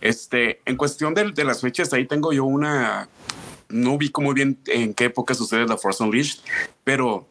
Este, 0.00 0.60
en 0.66 0.76
cuestión 0.76 1.14
de, 1.14 1.32
de, 1.32 1.44
las 1.44 1.60
fechas, 1.60 1.92
ahí 1.92 2.06
tengo 2.06 2.32
yo 2.32 2.44
una, 2.44 3.08
no 3.68 3.96
vi 3.96 4.12
muy 4.18 4.34
bien 4.34 4.58
en 4.66 4.94
qué 4.94 5.06
época 5.06 5.34
sucede 5.34 5.66
la 5.66 5.78
Force 5.78 6.02
Unleashed, 6.02 6.40
pero 6.82 7.26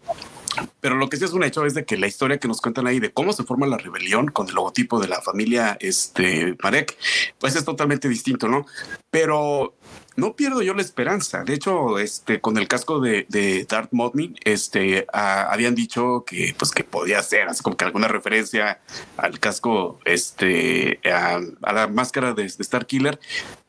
pero 0.81 0.95
lo 0.95 1.09
que 1.09 1.17
sí 1.17 1.25
es 1.25 1.33
un 1.33 1.43
hecho 1.43 1.65
es 1.65 1.73
de 1.73 1.83
que 1.83 1.97
la 1.97 2.05
historia 2.05 2.37
que 2.37 2.47
nos 2.47 2.61
cuentan 2.61 2.85
ahí 2.85 2.99
de 2.99 3.11
cómo 3.11 3.33
se 3.33 3.43
forma 3.43 3.65
la 3.65 3.77
rebelión 3.77 4.27
con 4.27 4.47
el 4.47 4.53
logotipo 4.53 4.99
de 4.99 5.07
la 5.07 5.19
familia 5.19 5.77
este 5.79 6.55
Marek, 6.61 6.95
pues 7.39 7.55
es 7.55 7.65
totalmente 7.65 8.07
distinto, 8.07 8.47
¿no? 8.47 8.67
Pero 9.09 9.73
no 10.15 10.35
pierdo 10.35 10.61
yo 10.61 10.73
la 10.73 10.81
esperanza. 10.81 11.43
De 11.43 11.53
hecho, 11.53 11.99
este, 11.99 12.39
con 12.39 12.57
el 12.57 12.67
casco 12.67 12.99
de, 12.99 13.25
de 13.29 13.65
Darth 13.65 13.91
Modmin, 13.91 14.35
este, 14.43 15.07
habían 15.11 15.75
dicho 15.75 16.23
que, 16.25 16.55
pues, 16.57 16.71
que 16.71 16.83
podía 16.83 17.21
ser, 17.23 17.47
así 17.47 17.63
como 17.63 17.77
que 17.77 17.85
alguna 17.85 18.07
referencia 18.07 18.79
al 19.17 19.39
casco, 19.39 19.99
este, 20.05 20.99
a, 21.11 21.39
la 21.73 21.87
máscara 21.87 22.33
de, 22.33 22.43
Star 22.45 22.85
Killer. 22.85 23.19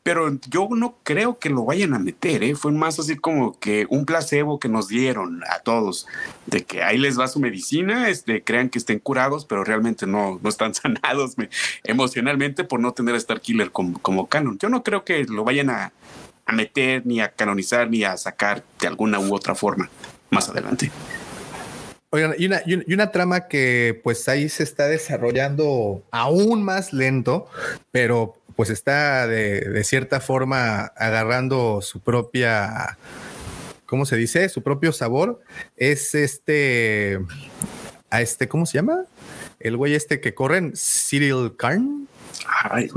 Pero 0.03 0.37
yo 0.47 0.67
no 0.69 0.99
creo 1.01 1.39
que 1.39 1.49
lo 1.49 1.65
vayan 1.65 1.95
a 1.95 1.99
meter, 1.99 2.43
¿eh? 2.43 2.55
Fue 2.55 2.71
más 2.71 2.99
así 2.99 3.15
como 3.15 3.59
que 3.59 3.87
un 3.89 4.05
placebo 4.05 4.59
que 4.59 4.69
nos 4.69 4.87
dieron 4.87 5.41
a 5.49 5.59
todos, 5.59 6.05
de 6.45 6.63
que 6.63 6.83
ahí 6.83 6.99
les 6.99 7.19
va 7.19 7.27
su 7.27 7.39
medicina, 7.39 8.07
este, 8.09 8.43
crean 8.43 8.69
que 8.69 8.77
estén 8.77 8.99
curados, 8.99 9.45
pero 9.45 9.63
realmente 9.63 10.05
no, 10.05 10.39
no 10.43 10.49
están 10.49 10.73
sanados 10.75 11.35
emocionalmente 11.83 12.63
por 12.63 12.79
no 12.79 12.93
tener 12.93 13.15
a 13.15 13.17
Star 13.17 13.41
Killer 13.41 13.71
como, 13.71 13.99
como 13.99 14.27
canon. 14.27 14.59
Yo 14.59 14.69
no 14.69 14.83
creo 14.83 15.03
que 15.03 15.23
lo 15.23 15.43
vayan 15.43 15.71
a, 15.71 15.91
a 16.45 16.53
meter, 16.53 17.05
ni 17.05 17.21
a 17.21 17.29
canonizar, 17.29 17.89
ni 17.89 18.03
a 18.03 18.17
sacar 18.17 18.63
de 18.79 18.87
alguna 18.87 19.19
u 19.19 19.33
otra 19.33 19.55
forma 19.55 19.89
más 20.29 20.49
adelante. 20.49 20.91
Oigan, 22.11 22.35
y 22.37 22.45
una, 22.45 22.61
y 22.65 22.93
una, 22.93 23.11
trama 23.11 23.47
que 23.47 23.99
pues 24.03 24.29
ahí 24.29 24.47
se 24.47 24.63
está 24.63 24.87
desarrollando 24.87 26.03
aún 26.11 26.63
más 26.63 26.93
lento, 26.93 27.49
pero 27.91 28.37
pues 28.55 28.69
está 28.69 29.27
de, 29.27 29.59
de 29.61 29.83
cierta 29.83 30.21
forma 30.21 30.93
agarrando 30.95 31.81
su 31.81 31.99
propia, 31.99 32.97
¿cómo 33.85 34.05
se 34.05 34.15
dice? 34.15 34.47
Su 34.47 34.63
propio 34.63 34.93
sabor. 34.93 35.41
Es 35.75 36.15
este, 36.15 37.19
a 38.09 38.21
este, 38.21 38.47
¿cómo 38.47 38.65
se 38.65 38.77
llama? 38.77 39.05
El 39.59 39.75
güey 39.75 39.93
este 39.93 40.21
que 40.21 40.33
corren, 40.33 40.73
Cyril 40.75 41.55
Karn. 41.57 42.07
Ay, 42.69 42.89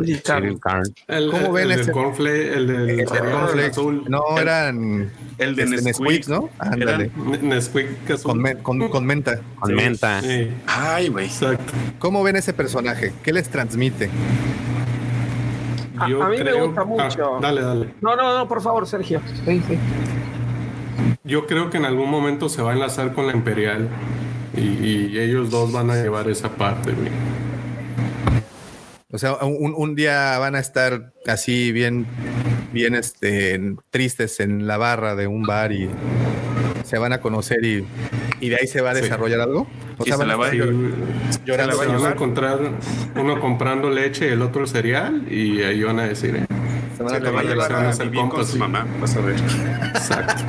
El, 1.08 1.30
¿Cómo 1.30 1.52
ven 1.52 1.70
el 1.70 1.80
ese? 1.80 1.92
Cornflake, 1.92 2.52
el 2.56 2.66
del 2.66 2.90
el 3.00 3.60
azul. 3.70 4.04
No, 4.08 4.38
eran 4.38 5.10
el 5.38 5.56
de 5.56 5.62
este, 5.62 5.82
Nesquik, 5.82 6.28
¿no? 6.28 6.50
Ándale. 6.58 7.10
Nesquik 7.42 8.22
con, 8.22 8.42
con, 8.62 8.88
con, 8.88 9.06
menta. 9.06 9.40
Con 9.58 9.74
menta. 9.74 10.20
Ay, 10.66 11.08
güey. 11.08 11.30
¿Cómo 11.98 12.22
ven 12.22 12.36
ese 12.36 12.52
personaje? 12.52 13.12
¿Qué 13.22 13.32
les 13.32 13.48
transmite? 13.48 14.10
Yo 16.08 16.22
a, 16.22 16.28
mí 16.28 16.38
me 16.42 16.52
gusta 16.52 16.84
mucho. 16.84 17.36
Ah, 17.36 17.40
dale, 17.40 17.60
dale. 17.60 17.94
No, 18.00 18.14
no, 18.14 18.38
no, 18.38 18.48
por 18.48 18.62
favor, 18.62 18.86
Sergio. 18.86 19.20
Sí, 19.44 19.60
sí. 19.66 19.78
Yo 21.24 21.46
creo 21.46 21.70
que 21.70 21.76
en 21.76 21.84
algún 21.84 22.10
momento 22.10 22.48
se 22.48 22.62
va 22.62 22.70
a 22.70 22.74
enlazar 22.74 23.14
con 23.14 23.26
la 23.26 23.32
Imperial 23.32 23.88
y, 24.56 24.60
y 24.60 25.18
ellos 25.18 25.50
dos 25.50 25.72
van 25.72 25.90
a 25.90 25.96
llevar 25.96 26.28
esa 26.28 26.50
parte, 26.50 26.92
güey. 26.92 27.10
O 29.10 29.16
sea, 29.16 29.36
un, 29.36 29.72
un, 29.74 29.94
día 29.94 30.38
van 30.38 30.54
a 30.54 30.58
estar 30.58 31.12
así 31.26 31.72
bien, 31.72 32.06
bien 32.74 32.94
este, 32.94 33.58
tristes 33.88 34.38
en 34.38 34.66
la 34.66 34.76
barra 34.76 35.14
de 35.14 35.26
un 35.26 35.44
bar 35.44 35.72
y 35.72 35.88
se 36.84 36.98
van 36.98 37.14
a 37.14 37.20
conocer 37.22 37.64
y, 37.64 37.86
y 38.40 38.50
de 38.50 38.56
ahí 38.56 38.66
se 38.66 38.82
va 38.82 38.90
a 38.90 38.94
desarrollar 38.94 39.40
algo. 39.40 39.66
O 39.96 40.04
sea, 40.04 40.16
van, 40.16 40.30
a 40.30 40.34
estar 40.34 40.54
llorando. 41.44 41.76
Se 41.76 41.86
van 41.86 42.04
a 42.04 42.10
encontrar 42.10 42.58
uno 43.16 43.40
comprando 43.40 43.88
leche 43.88 44.28
y 44.28 44.32
el 44.32 44.42
otro 44.42 44.66
cereal 44.66 45.26
y 45.32 45.62
ahí 45.62 45.82
van 45.82 46.00
a 46.00 46.06
decir, 46.06 46.36
eh, 46.36 46.46
se 46.98 47.04
van 47.04 47.14
a 47.14 47.20
tomar 47.20 47.46
de 47.46 47.54
la 47.54 47.64
a 47.64 48.04
bien 48.04 48.28
con 48.28 48.44
su 48.44 48.58
mamá, 48.58 48.84
vas 49.00 49.14
a 49.14 49.20
ver. 49.20 49.36
Exacto. 49.36 50.42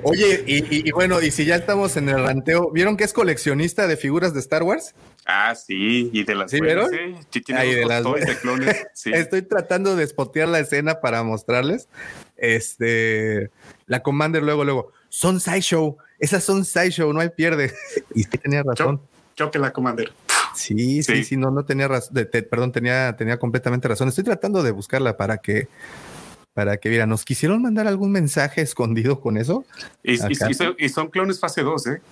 Oye, 0.02 0.42
y, 0.46 0.88
y, 0.88 0.90
bueno, 0.92 1.20
y 1.20 1.30
si 1.30 1.44
ya 1.44 1.56
estamos 1.56 1.98
en 1.98 2.08
el 2.08 2.22
ranteo, 2.22 2.70
¿vieron 2.70 2.96
que 2.96 3.04
es 3.04 3.12
coleccionista 3.12 3.86
de 3.86 3.98
figuras 3.98 4.32
de 4.32 4.40
Star 4.40 4.62
Wars? 4.62 4.94
Ah, 5.26 5.54
sí, 5.54 6.08
y 6.12 6.24
de 6.24 6.34
las 6.34 6.50
¿Sí 6.50 6.60
vieron? 6.60 6.90
Sí, 6.90 7.40
tiene 7.42 7.60
Ahí 7.60 7.74
de 7.74 7.84
las 7.84 8.02
de 8.02 8.36
clones. 8.40 8.86
Sí. 8.94 9.10
Estoy 9.12 9.42
tratando 9.42 9.94
de 9.94 10.06
spotear 10.06 10.48
la 10.48 10.60
escena 10.60 11.00
para 11.00 11.22
mostrarles. 11.22 11.88
Este, 12.38 13.50
la 13.86 14.02
Commander 14.02 14.42
luego, 14.42 14.64
luego, 14.64 14.92
son 15.10 15.38
Sideshow, 15.38 15.98
esas 16.18 16.42
son 16.44 16.64
Sideshow, 16.64 17.12
no 17.12 17.20
hay 17.20 17.28
pierde. 17.28 17.74
y 18.14 18.22
sí 18.22 18.38
tenía 18.38 18.62
razón. 18.62 19.02
Choque 19.36 19.58
la 19.58 19.70
Commander. 19.70 20.10
Sí, 20.54 21.02
sí, 21.02 21.24
sí, 21.24 21.36
no, 21.36 21.50
no 21.50 21.64
tenía 21.64 21.88
razón, 21.88 22.14
perdón, 22.50 22.72
tenía, 22.72 23.16
tenía 23.16 23.38
completamente 23.38 23.88
razón. 23.88 24.08
Estoy 24.08 24.24
tratando 24.24 24.62
de 24.62 24.70
buscarla 24.70 25.16
para 25.16 25.38
que, 25.38 25.68
para 26.54 26.76
que 26.78 26.90
mira, 26.90 27.06
¿nos 27.06 27.24
quisieron 27.24 27.62
mandar 27.62 27.86
algún 27.86 28.12
mensaje 28.12 28.60
escondido 28.60 29.20
con 29.20 29.36
eso? 29.36 29.64
Y, 30.02 30.18
son, 30.88 31.08
clones 31.08 31.40
fase 31.40 31.62
2, 31.62 31.86
¿eh? 31.86 32.02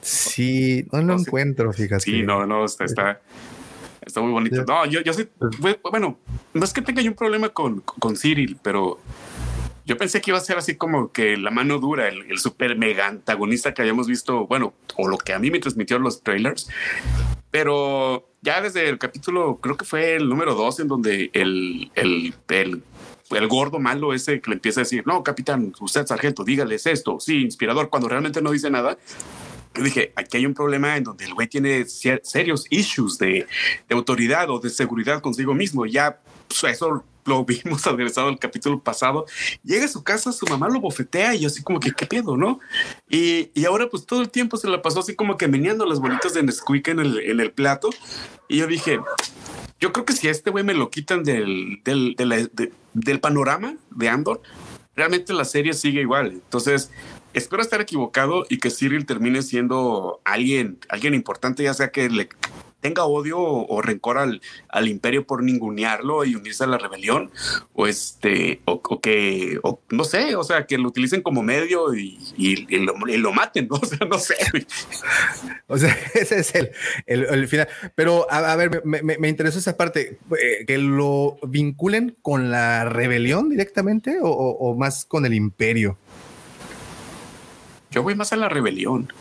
Sí, 0.00 0.86
no 0.92 1.02
lo 1.02 1.18
encuentro, 1.18 1.72
fíjate. 1.72 2.02
Sí, 2.02 2.22
no, 2.22 2.44
no, 2.46 2.64
está, 2.64 2.84
está, 2.84 3.20
muy 4.20 4.32
bonito. 4.32 4.64
No, 4.64 4.84
yo, 4.86 5.00
yo 5.00 5.12
sí, 5.12 5.28
bueno, 5.90 6.18
no 6.54 6.64
es 6.64 6.72
que 6.72 6.82
tenga 6.82 7.02
yo 7.02 7.10
un 7.10 7.16
problema 7.16 7.50
con, 7.50 7.80
con 7.80 8.16
Cyril, 8.16 8.58
pero 8.62 8.98
yo 9.84 9.96
pensé 9.96 10.20
que 10.20 10.30
iba 10.30 10.38
a 10.38 10.42
ser 10.42 10.58
así 10.58 10.76
como 10.76 11.12
que 11.12 11.36
la 11.36 11.50
mano 11.50 11.78
dura, 11.78 12.08
el, 12.08 12.30
el 12.30 12.38
super 12.38 12.76
mega 12.76 13.08
antagonista 13.08 13.74
que 13.74 13.82
habíamos 13.82 14.06
visto, 14.06 14.46
bueno, 14.46 14.74
o 14.96 15.08
lo 15.08 15.18
que 15.18 15.32
a 15.32 15.38
mí 15.38 15.50
me 15.50 15.58
transmitieron 15.58 16.02
los 16.02 16.22
trailers, 16.22 16.68
pero 17.50 18.28
ya 18.40 18.60
desde 18.60 18.88
el 18.88 18.98
capítulo, 18.98 19.58
creo 19.60 19.76
que 19.76 19.84
fue 19.84 20.16
el 20.16 20.28
número 20.28 20.54
dos, 20.54 20.80
en 20.80 20.88
donde 20.88 21.30
el, 21.32 21.90
el, 21.94 22.34
el, 22.48 22.82
el 23.30 23.48
gordo 23.48 23.78
malo 23.78 24.14
ese 24.14 24.40
que 24.40 24.50
le 24.50 24.54
empieza 24.54 24.80
a 24.80 24.84
decir, 24.84 25.04
no, 25.06 25.22
capitán, 25.22 25.72
usted 25.80 26.06
sargento, 26.06 26.44
dígales 26.44 26.86
esto, 26.86 27.20
sí, 27.20 27.42
inspirador, 27.42 27.90
cuando 27.90 28.08
realmente 28.08 28.40
no 28.40 28.50
dice 28.50 28.70
nada. 28.70 28.98
Yo 29.74 29.82
dije, 29.82 30.12
aquí 30.16 30.36
hay 30.36 30.44
un 30.44 30.52
problema 30.52 30.96
en 30.96 31.04
donde 31.04 31.24
el 31.24 31.32
güey 31.32 31.48
tiene 31.48 31.86
serios 31.86 32.66
issues 32.68 33.16
de, 33.16 33.46
de 33.88 33.94
autoridad 33.94 34.50
o 34.50 34.58
de 34.58 34.68
seguridad 34.68 35.22
consigo 35.22 35.54
mismo. 35.54 35.86
Ya 35.86 36.20
eso 36.64 37.04
lo 37.24 37.44
vimos 37.44 37.86
adversado 37.86 38.28
el 38.28 38.38
capítulo 38.38 38.80
pasado, 38.80 39.26
llega 39.62 39.84
a 39.84 39.88
su 39.88 40.02
casa, 40.02 40.32
su 40.32 40.46
mamá 40.46 40.68
lo 40.68 40.80
bofetea 40.80 41.34
y 41.34 41.44
así 41.44 41.62
como 41.62 41.80
que, 41.80 41.92
¿qué 41.92 42.06
pedo, 42.06 42.36
no? 42.36 42.60
Y, 43.08 43.50
y 43.54 43.64
ahora 43.64 43.88
pues 43.88 44.06
todo 44.06 44.22
el 44.22 44.30
tiempo 44.30 44.56
se 44.56 44.68
la 44.68 44.82
pasó 44.82 45.00
así 45.00 45.14
como 45.14 45.36
que 45.36 45.48
meneando 45.48 45.86
las 45.86 46.00
bolitas 46.00 46.34
de 46.34 46.42
Nesquik 46.42 46.88
en 46.88 47.00
el, 47.00 47.18
en 47.20 47.40
el 47.40 47.52
plato. 47.52 47.90
Y 48.48 48.58
yo 48.58 48.66
dije, 48.66 49.00
yo 49.80 49.92
creo 49.92 50.04
que 50.04 50.12
si 50.12 50.28
a 50.28 50.30
este 50.30 50.50
güey 50.50 50.64
me 50.64 50.74
lo 50.74 50.90
quitan 50.90 51.24
del, 51.24 51.80
del, 51.84 52.16
del 52.92 53.20
panorama 53.20 53.76
de 53.90 54.08
Andor, 54.08 54.42
realmente 54.94 55.32
la 55.32 55.44
serie 55.44 55.74
sigue 55.74 56.00
igual. 56.00 56.32
Entonces, 56.32 56.90
espero 57.34 57.62
estar 57.62 57.80
equivocado 57.80 58.44
y 58.48 58.58
que 58.58 58.70
Cyril 58.70 59.06
termine 59.06 59.42
siendo 59.42 60.20
alguien, 60.24 60.78
alguien 60.88 61.14
importante, 61.14 61.62
ya 61.62 61.74
sea 61.74 61.90
que 61.90 62.08
le 62.10 62.28
tenga 62.82 63.04
odio 63.04 63.38
o, 63.38 63.80
rencor 63.80 64.18
al, 64.18 64.42
al, 64.68 64.88
imperio 64.88 65.24
por 65.24 65.42
ningunearlo 65.42 66.24
y 66.24 66.34
unirse 66.34 66.64
a 66.64 66.66
la 66.66 66.78
rebelión, 66.78 67.30
o 67.72 67.86
este, 67.86 68.60
o, 68.66 69.00
que, 69.00 69.58
o, 69.62 69.80
no 69.90 70.04
sé, 70.04 70.34
o 70.34 70.42
sea, 70.42 70.66
que 70.66 70.76
lo 70.76 70.88
utilicen 70.88 71.22
como 71.22 71.42
medio 71.42 71.94
y, 71.94 72.18
y, 72.36 72.66
lo, 73.16 73.32
maten, 73.32 73.68
¿no? 73.68 73.76
O 73.82 73.86
sea, 73.86 74.06
no 74.06 74.18
sé. 74.18 74.36
O 75.68 75.78
sea, 75.78 75.96
ese 76.14 76.40
es 76.40 76.54
el, 76.54 76.70
el, 77.06 77.48
final. 77.48 77.68
Pero, 77.94 78.26
a, 78.30 78.54
ver, 78.56 78.82
me, 78.84 79.02
me, 79.02 79.28
interesó 79.28 79.58
esa 79.58 79.76
parte, 79.76 80.18
eh, 80.40 80.64
que 80.66 80.78
lo 80.78 81.38
vinculen 81.46 82.16
con 82.20 82.50
la 82.50 82.84
rebelión 82.84 83.48
directamente 83.48 84.18
o, 84.20 84.28
o 84.28 84.74
más 84.76 85.04
con 85.04 85.24
el 85.24 85.34
imperio. 85.34 85.96
Yo 87.92 88.02
voy 88.02 88.14
más 88.14 88.32
a 88.32 88.36
la 88.36 88.48
rebelión. 88.48 89.12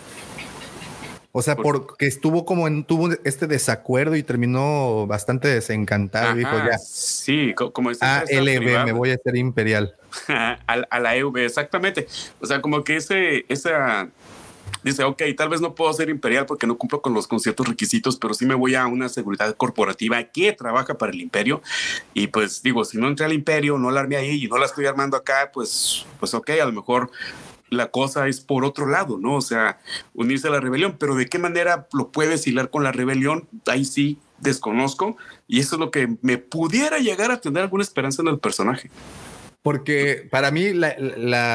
O 1.34 1.42
sea, 1.42 1.56
porque 1.56 2.08
estuvo 2.08 2.46
como 2.46 2.68
en, 2.68 2.84
tuvo 2.84 3.10
este 3.24 3.48
desacuerdo 3.48 4.18
y 4.18 4.24
terminó 4.24 5.08
bastante 5.08 5.48
desencantado. 5.48 6.36
dijo 6.36 6.52
ya. 6.58 6.78
Sí, 6.78 7.54
como 7.74 7.92
es. 7.92 8.02
ALB, 8.02 8.86
me 8.86 8.92
voy 8.92 9.12
a 9.12 9.16
hacer 9.16 9.38
imperial. 9.38 9.96
a, 10.68 11.00
la 11.00 11.16
EV, 11.16 11.38
exactamente. 11.38 12.08
O 12.42 12.46
sea, 12.46 12.62
como 12.62 12.84
que 12.84 12.98
ese, 12.98 13.46
esa. 13.48 14.10
Dice, 14.84 15.04
ok, 15.04 15.22
tal 15.38 15.50
vez 15.50 15.62
no 15.62 15.76
puedo 15.76 15.94
ser 15.94 16.10
imperial 16.10 16.48
porque 16.48 16.66
no 16.66 16.76
cumplo 16.76 17.02
con 17.02 17.14
los 17.14 17.28
conciertos 17.28 17.68
requisitos, 17.68 18.18
pero 18.18 18.34
sí 18.34 18.48
me 18.48 18.56
voy 18.56 18.74
a 18.74 18.88
una 18.88 19.10
seguridad 19.10 19.56
corporativa 19.56 20.24
que 20.24 20.54
trabaja 20.54 20.98
para 20.98 21.12
el 21.12 21.22
imperio. 21.22 21.62
Y 22.16 22.28
pues 22.28 22.64
digo, 22.64 22.84
si 22.84 22.98
no 22.98 23.08
entré 23.08 23.26
al 23.26 23.34
imperio, 23.34 23.78
no 23.78 23.92
la 23.92 24.00
armé 24.00 24.16
ahí 24.16 24.44
y 24.44 24.48
no 24.48 24.58
la 24.58 24.66
estoy 24.66 24.88
armando 24.88 25.18
acá, 25.18 25.52
pues, 25.54 26.06
pues 26.20 26.34
ok, 26.34 26.50
a 26.62 26.66
lo 26.66 26.72
mejor 26.72 27.12
la 27.72 27.90
cosa 27.90 28.28
es 28.28 28.42
por 28.42 28.66
otro 28.66 28.86
lado, 28.86 29.18
¿no? 29.18 29.36
O 29.36 29.42
sea, 29.42 29.80
unirse 30.14 30.48
a 30.48 30.52
la 30.52 30.60
rebelión, 30.60 30.98
pero 31.00 31.16
de 31.16 31.28
qué 31.28 31.40
manera 31.40 31.88
lo 31.94 32.12
puedes 32.12 32.46
hilar 32.46 32.70
con 32.70 32.84
la 32.84 32.92
rebelión, 32.92 33.48
ahí 33.66 33.86
sí 33.86 34.20
desconozco, 34.40 35.18
y 35.48 35.60
eso 35.62 35.76
es 35.76 35.80
lo 35.80 35.90
que 35.90 36.16
me 36.22 36.38
pudiera 36.38 37.00
llegar 37.00 37.32
a 37.32 37.40
tener 37.40 37.64
alguna 37.64 37.84
esperanza 37.84 38.22
en 38.22 38.28
el 38.28 38.40
personaje. 38.40 38.92
Porque 39.64 40.28
para 40.30 40.52
mí 40.52 40.74
la, 40.74 40.96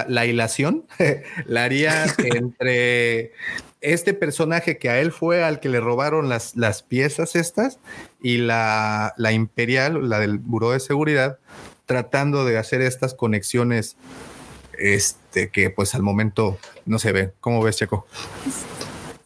la, 0.08 0.26
hilación 0.26 0.86
la 1.46 1.64
haría 1.64 2.04
entre 2.18 3.32
este 3.80 4.14
personaje 4.14 4.78
que 4.78 4.88
a 4.88 5.00
él 5.00 5.12
fue 5.12 5.44
al 5.44 5.60
que 5.60 5.68
le 5.68 5.80
robaron 5.80 6.28
las, 6.28 6.56
las 6.56 6.82
piezas 6.82 7.36
estas 7.36 7.78
y 8.22 8.38
la, 8.38 9.12
la 9.18 9.32
imperial, 9.32 10.08
la 10.08 10.18
del 10.18 10.38
Buró 10.38 10.70
de 10.70 10.80
Seguridad, 10.80 11.38
tratando 11.84 12.44
de 12.44 12.58
hacer 12.58 12.80
estas 12.80 13.12
conexiones 13.12 13.96
este, 14.78 15.25
que 15.36 15.70
pues 15.70 15.94
al 15.94 16.02
momento 16.02 16.58
no 16.84 16.98
se 16.98 17.12
ve. 17.12 17.32
¿Cómo 17.40 17.62
ves, 17.62 17.76
Checo? 17.76 18.06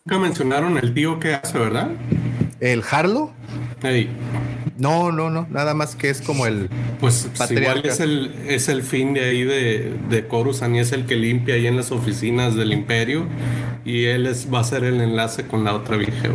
Nunca 0.05 0.19
mencionaron 0.19 0.77
el 0.79 0.93
tío 0.93 1.21
que 1.21 1.35
hace, 1.35 1.59
¿verdad? 1.59 1.91
¿El 2.61 2.83
Harlow? 2.89 3.33
No, 4.77 5.13
no, 5.13 5.31
no, 5.31 5.47
nada 5.51 5.75
más 5.75 5.95
que 5.95 6.11
es 6.11 6.21
como 6.21 6.47
el. 6.47 6.69
Pues, 7.01 7.29
pues 7.37 7.51
igual 7.51 7.83
es 7.85 8.01
el, 8.01 8.35
es 8.47 8.69
el 8.69 8.83
fin 8.83 9.15
de 9.15 9.25
ahí 9.25 9.45
de, 9.45 9.95
de 10.09 10.27
Coruscant 10.27 10.75
y 10.77 10.79
es 10.81 10.93
el 10.93 11.07
que 11.07 11.17
limpia 11.17 11.55
ahí 11.55 11.67
en 11.67 11.77
las 11.77 11.93
oficinas 11.93 12.55
del 12.57 12.73
Imperio 12.73 13.27
y 13.85 14.07
él 14.07 14.27
es, 14.27 14.49
va 14.53 14.61
a 14.61 14.65
ser 14.65 14.85
el 14.85 15.01
enlace 15.01 15.47
con 15.47 15.65
la 15.65 15.75
otra 15.75 15.97
vieja. 15.97 16.29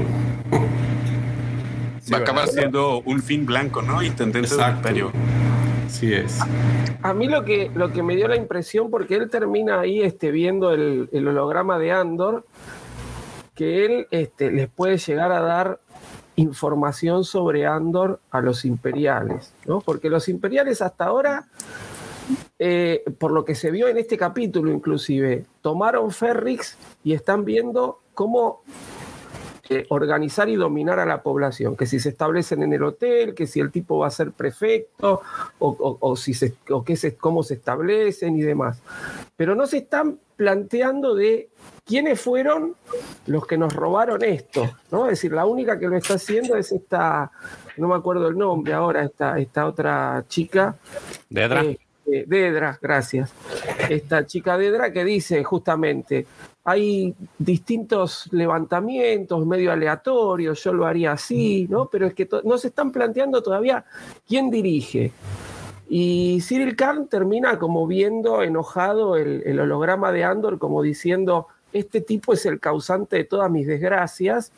va 2.11 2.17
a 2.17 2.21
acabar 2.21 2.47
siendo 2.47 3.01
un 3.01 3.21
fin 3.21 3.45
blanco, 3.45 3.81
¿no? 3.81 4.01
Intendente 4.01 4.55
del 4.55 4.75
Imperio. 4.75 5.11
Sí 5.89 6.13
es. 6.13 6.39
A 7.01 7.13
mí 7.13 7.27
lo 7.27 7.45
que, 7.45 7.71
lo 7.73 7.91
que 7.91 8.03
me 8.03 8.15
dio 8.15 8.27
la 8.27 8.35
impresión, 8.35 8.89
porque 8.89 9.15
él 9.15 9.29
termina 9.29 9.79
ahí 9.79 10.01
este, 10.01 10.31
viendo 10.31 10.71
el, 10.71 11.09
holograma 11.13 11.77
de 11.77 11.91
Andor, 11.91 12.45
que 13.53 13.85
él 13.85 14.07
este, 14.11 14.51
les 14.51 14.69
puede 14.69 14.97
llegar 14.97 15.31
a 15.31 15.41
dar 15.41 15.79
información 16.35 17.23
sobre 17.23 17.65
Andor 17.65 18.19
a 18.31 18.41
los 18.41 18.65
imperiales, 18.65 19.53
¿no? 19.65 19.79
Porque 19.79 20.09
los 20.09 20.27
imperiales 20.27 20.81
hasta 20.81 21.05
ahora, 21.05 21.47
eh, 22.59 23.03
por 23.17 23.31
lo 23.31 23.45
que 23.45 23.55
se 23.55 23.71
vio 23.71 23.87
en 23.87 23.97
este 23.97 24.17
capítulo 24.17 24.71
inclusive, 24.71 25.45
tomaron 25.61 26.11
Ferrix 26.11 26.77
y 27.03 27.13
están 27.13 27.45
viendo 27.45 28.01
cómo 28.13 28.63
organizar 29.89 30.49
y 30.49 30.55
dominar 30.55 30.99
a 30.99 31.05
la 31.05 31.21
población, 31.21 31.75
que 31.75 31.85
si 31.85 31.99
se 31.99 32.09
establecen 32.09 32.63
en 32.63 32.73
el 32.73 32.83
hotel, 32.83 33.33
que 33.33 33.47
si 33.47 33.59
el 33.59 33.71
tipo 33.71 33.99
va 33.99 34.07
a 34.07 34.11
ser 34.11 34.31
prefecto, 34.31 35.21
o, 35.59 36.15
si 36.15 36.33
se, 36.33 36.53
se, 36.95 37.15
cómo 37.15 37.43
se 37.43 37.55
establecen 37.55 38.35
y 38.35 38.41
demás. 38.41 38.81
Pero 39.35 39.55
no 39.55 39.65
se 39.65 39.77
están 39.77 40.19
planteando 40.35 41.15
de 41.15 41.49
quiénes 41.85 42.19
fueron 42.19 42.75
los 43.25 43.47
que 43.47 43.57
nos 43.57 43.73
robaron 43.73 44.23
esto, 44.23 44.69
¿no? 44.91 45.05
Es 45.05 45.11
decir, 45.11 45.31
la 45.31 45.45
única 45.45 45.79
que 45.79 45.87
lo 45.87 45.95
está 45.95 46.15
haciendo 46.15 46.55
es 46.55 46.71
esta, 46.71 47.31
no 47.77 47.87
me 47.87 47.95
acuerdo 47.95 48.27
el 48.27 48.37
nombre 48.37 48.73
ahora, 48.73 49.03
esta, 49.03 49.39
esta 49.39 49.65
otra 49.65 50.23
chica. 50.27 50.75
Dedra. 51.29 51.63
Eh, 51.63 51.79
eh, 52.07 52.25
Dedra, 52.27 52.77
gracias. 52.81 53.31
Esta 53.89 54.25
chica 54.25 54.57
Dedra 54.57 54.91
que 54.91 55.03
dice 55.03 55.43
justamente, 55.43 56.25
hay 56.67 57.13
distintos 57.37 58.27
levantamientos 58.31 59.45
medio 59.45 59.71
aleatorios, 59.71 60.63
yo 60.63 60.73
lo 60.73 60.87
haría 60.87 61.11
así, 61.11 61.67
¿no? 61.69 61.85
Pero 61.85 62.07
es 62.07 62.15
que 62.15 62.27
no 62.43 62.57
se 62.57 62.69
están 62.69 62.91
planteando 62.91 63.43
todavía 63.43 63.85
quién 64.27 64.49
dirige. 64.49 65.11
Y 65.87 66.39
Cyril 66.41 66.75
Khan 66.75 67.07
termina 67.07 67.59
como 67.59 67.85
viendo 67.85 68.41
enojado 68.41 69.15
el, 69.15 69.59
holograma 69.59 70.11
de 70.11 70.23
Andor, 70.23 70.57
como 70.57 70.81
diciendo, 70.81 71.47
este 71.71 72.01
tipo 72.01 72.33
es 72.33 72.47
el 72.47 72.59
causante 72.59 73.17
de 73.17 73.23
todas 73.25 73.51
mis 73.51 73.67
desgracias, 73.67 74.51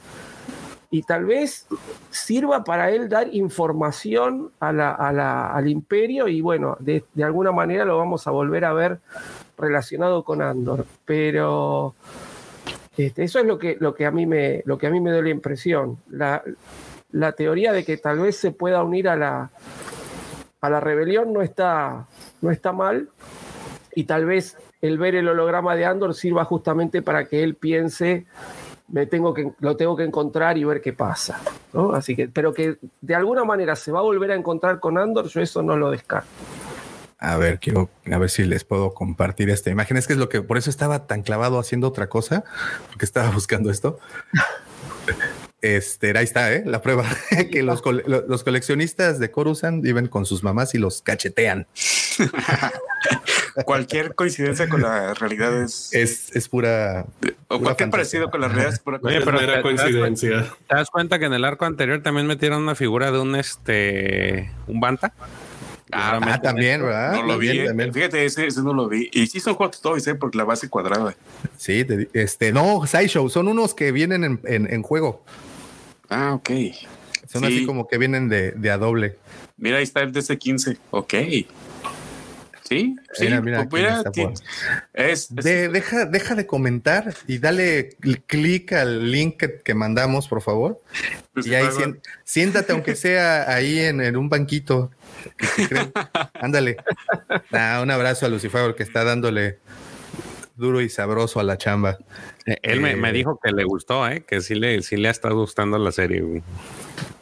y 0.89 1.01
tal 1.01 1.25
vez 1.25 1.67
sirva 2.09 2.63
para 2.63 2.89
él 2.91 3.09
dar 3.09 3.27
información 3.35 4.51
al 4.61 5.67
imperio 5.67 6.29
y 6.29 6.39
bueno, 6.39 6.77
de, 6.79 7.03
de, 7.13 7.23
alguna 7.25 7.51
manera 7.51 7.83
lo 7.83 7.97
vamos 7.97 8.25
a 8.25 8.31
volver 8.31 8.63
a 8.63 8.71
ver 8.71 9.01
relacionado 9.57 10.23
con 10.23 10.41
Andor, 10.41 10.85
pero 11.05 11.95
este, 12.97 13.23
eso 13.23 13.39
es 13.39 13.45
lo 13.45 13.57
que, 13.57 13.77
lo, 13.79 13.93
que 13.93 14.05
a 14.05 14.11
mí 14.11 14.25
me, 14.25 14.61
lo 14.65 14.77
que 14.77 14.87
a 14.87 14.89
mí 14.89 14.99
me 14.99 15.11
dio 15.11 15.21
la 15.21 15.29
impresión. 15.29 15.97
La, 16.09 16.43
la 17.11 17.31
teoría 17.33 17.71
de 17.73 17.85
que 17.85 17.97
tal 17.97 18.19
vez 18.19 18.37
se 18.37 18.51
pueda 18.51 18.83
unir 18.83 19.07
a 19.09 19.15
la, 19.15 19.51
a 20.61 20.69
la 20.69 20.79
rebelión 20.79 21.33
no 21.33 21.41
está, 21.41 22.07
no 22.41 22.51
está 22.51 22.71
mal 22.71 23.09
y 23.93 24.03
tal 24.03 24.25
vez 24.25 24.57
el 24.81 24.97
ver 24.97 25.15
el 25.15 25.27
holograma 25.27 25.75
de 25.75 25.85
Andor 25.85 26.13
sirva 26.13 26.45
justamente 26.45 27.01
para 27.01 27.25
que 27.25 27.43
él 27.43 27.55
piense 27.55 28.25
me 28.89 29.05
tengo 29.05 29.33
que, 29.33 29.51
lo 29.59 29.75
tengo 29.75 29.95
que 29.95 30.03
encontrar 30.03 30.57
y 30.57 30.63
ver 30.63 30.81
qué 30.81 30.93
pasa. 30.93 31.39
Así 31.93 32.15
que, 32.15 32.29
pero 32.29 32.53
que 32.53 32.77
de 33.01 33.15
alguna 33.15 33.43
manera 33.43 33.75
se 33.75 33.91
va 33.91 33.99
a 33.99 34.03
volver 34.03 34.31
a 34.31 34.35
encontrar 34.35 34.79
con 34.79 34.97
Andor, 34.97 35.27
yo 35.27 35.41
eso 35.41 35.61
no 35.61 35.75
lo 35.75 35.91
descarto. 35.91 36.29
A 37.19 37.37
ver, 37.37 37.59
quiero 37.59 37.89
a 38.11 38.17
ver 38.17 38.29
si 38.29 38.43
les 38.43 38.63
puedo 38.63 38.93
compartir 38.93 39.49
esta 39.49 39.71
imagen. 39.71 39.97
Es 39.97 40.05
que 40.05 40.13
es 40.13 40.19
lo 40.19 40.29
que 40.29 40.41
por 40.41 40.57
eso 40.57 40.69
estaba 40.69 41.07
tan 41.07 41.23
clavado 41.23 41.59
haciendo 41.59 41.87
otra 41.87 42.09
cosa, 42.09 42.43
porque 42.89 43.05
estaba 43.05 43.29
buscando 43.31 43.71
esto. 43.71 43.99
Este, 45.61 46.15
ahí 46.15 46.23
está, 46.23 46.53
¿eh? 46.53 46.63
la 46.65 46.83
prueba 46.83 47.03
que 47.51 47.63
los, 47.63 47.81
coleccionistas 47.81 49.17
de 49.17 49.31
Coruscant 49.31 49.81
viven 49.81 50.07
con 50.07 50.25
sus 50.27 50.43
mamás 50.43 50.75
y 50.75 50.77
los 50.77 51.01
cachetean. 51.01 51.65
cualquier 53.65 54.13
coincidencia 54.13 54.69
con 54.69 54.83
la 54.83 55.15
realidad 55.15 55.59
es. 55.63 55.89
Es, 55.93 56.47
pura. 56.47 57.07
O 57.47 57.59
cualquier 57.59 57.89
parecido 57.89 58.29
con 58.29 58.41
la 58.41 58.49
realidad 58.49 58.73
es 58.73 58.79
pura 58.79 58.99
coincidencia. 59.63 60.53
¿Te 60.67 60.75
das 60.75 60.91
cuenta 60.91 61.17
que 61.17 61.25
en 61.25 61.33
el 61.33 61.43
arco 61.43 61.65
anterior 61.65 62.03
también 62.03 62.27
metieron 62.27 62.61
una 62.61 62.75
figura 62.75 63.11
de 63.11 63.19
un 63.19 63.35
este 63.35 64.51
un 64.67 64.79
banta? 64.79 65.13
Ah, 65.91 66.19
ah 66.21 66.41
también, 66.41 66.81
¿verdad? 66.81 67.13
No 67.13 67.23
lo 67.23 67.37
vi. 67.37 67.49
Eh. 67.49 67.91
Fíjate, 67.93 68.25
ese, 68.25 68.47
ese, 68.47 68.61
no 68.61 68.73
lo 68.73 68.89
vi. 68.89 69.09
Y 69.13 69.27
sí 69.27 69.39
son 69.39 69.55
Hot 69.55 69.79
Toys, 69.81 70.05
¿eh? 70.07 70.15
Porque 70.15 70.37
la 70.37 70.43
base 70.43 70.69
cuadrada. 70.69 71.15
Sí, 71.57 71.85
este, 72.13 72.51
no, 72.51 72.85
Sideshow, 72.85 73.29
son 73.29 73.47
unos 73.47 73.73
que 73.73 73.91
vienen 73.91 74.39
en, 74.43 74.67
en, 74.71 74.81
juego. 74.83 75.23
Ah, 76.09 76.33
ok. 76.33 76.49
Son 77.27 77.45
así 77.45 77.65
como 77.65 77.87
que 77.87 77.97
vienen 77.97 78.29
de, 78.29 78.51
de, 78.51 78.71
a 78.71 78.77
doble. 78.77 79.17
Mira, 79.57 79.77
ahí 79.77 79.83
está 79.83 80.01
el 80.01 80.11
DC-15. 80.13 80.77
Ok. 80.91 81.13
Sí, 82.67 82.97
sí, 83.13 83.25
mira, 83.25 83.41
mira, 83.41 83.65
pues 83.69 84.43
es, 84.93 85.33
deja, 85.33 86.05
deja 86.05 86.35
de 86.35 86.45
comentar 86.45 87.13
y 87.25 87.37
dale 87.37 87.89
clic 88.25 88.73
al 88.73 89.09
link 89.09 89.41
que, 89.63 89.73
mandamos, 89.73 90.27
por 90.27 90.41
favor. 90.41 90.81
Pues 91.33 91.47
y 91.47 91.55
ahí 91.55 91.67
siéntate, 92.25 92.73
aunque 92.73 92.95
sea 92.95 93.49
ahí 93.53 93.79
en, 93.79 94.01
en 94.01 94.17
un 94.17 94.27
banquito. 94.27 94.91
Ándale. 96.33 96.77
un 97.81 97.91
abrazo 97.91 98.25
a 98.25 98.29
Lucifer 98.29 98.75
que 98.75 98.83
está 98.83 99.05
dándole 99.05 99.59
duro 100.57 100.81
y 100.81 100.89
sabroso 100.89 101.39
a 101.39 101.43
la 101.43 101.57
chamba. 101.57 101.97
Eh, 102.45 102.57
él 102.63 102.81
me, 102.81 102.91
eh, 102.91 103.13
dijo 103.13 103.39
que 103.41 103.51
le 103.51 103.63
gustó, 103.63 104.07
¿eh? 104.09 104.23
que 104.27 104.41
sí 104.41 104.55
le, 104.55 104.81
sí 104.81 104.97
le 104.97 105.07
ha 105.07 105.11
estado 105.11 105.35
gustando 105.35 105.77
la 105.77 105.91
serie. 105.91 106.41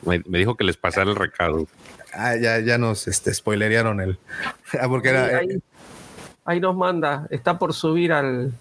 Me, 0.03 0.19
dijo 0.39 0.55
que 0.55 0.63
les 0.63 0.77
pasara 0.77 1.10
el 1.10 1.15
recado. 1.15 1.67
Ah, 2.15 2.36
ya, 2.36 2.60
ya 2.60 2.78
nos 2.78 3.08
este, 3.08 3.34
spoilerearon 3.34 4.01
el. 4.01 4.19
Ah, 4.80 4.88
porque 4.88 5.10
era. 5.10 5.38
Ahí, 5.38 5.62
ahí, 6.45 6.60
nos 6.60 6.75
manda, 6.75 7.28
está 7.30 7.60
por 7.60 7.73
subir 7.73 8.12
al, 8.12 8.51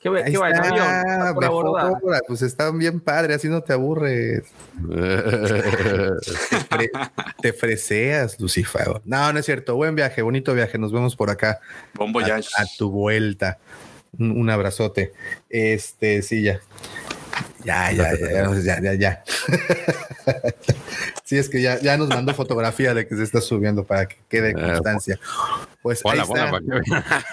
¿Qué, 0.00 0.10
qué 0.30 0.38
va 0.38 0.48
avión? 0.48 1.34
Por 1.34 2.22
pues 2.26 2.40
están 2.40 2.78
bien 2.78 3.00
padre, 3.00 3.34
así 3.34 3.48
no 3.48 3.62
te 3.62 3.74
aburres. 3.74 4.44
te, 7.42 7.52
freseas, 7.52 8.40
Lucifer. 8.40 9.02
No, 9.04 9.30
no 9.30 9.38
es 9.38 9.44
cierto. 9.44 9.76
Buen 9.76 9.94
viaje, 9.94 10.22
bonito 10.22 10.54
viaje. 10.54 10.78
Nos 10.78 10.90
vemos 10.90 11.16
por 11.16 11.28
acá. 11.28 11.60
Bombo 11.92 12.20
a, 12.20 12.24
a 12.24 12.64
tu 12.78 12.90
vuelta. 12.90 13.58
Un, 14.18 14.48
abrazote. 14.48 15.12
Este, 15.50 16.22
sí, 16.22 16.44
ya. 16.44 16.60
Ya, 17.64 17.92
ya, 17.92 18.14
ya, 18.14 18.80
ya, 18.80 18.94
ya, 18.94 19.22
sí, 21.24 21.36
es 21.36 21.48
que 21.48 21.60
ya, 21.60 21.78
ya 21.80 21.98
nos 21.98 22.08
mandó 22.08 22.34
fotografía 22.34 22.94
de 22.94 23.06
que 23.06 23.16
se 23.16 23.22
está 23.22 23.40
subiendo 23.40 23.84
para 23.84 24.06
que 24.06 24.16
quede 24.28 24.54
ah, 24.56 24.72
constancia. 24.72 25.18
Pues 25.82 26.02
ahí 26.04 26.20
está. 26.20 26.50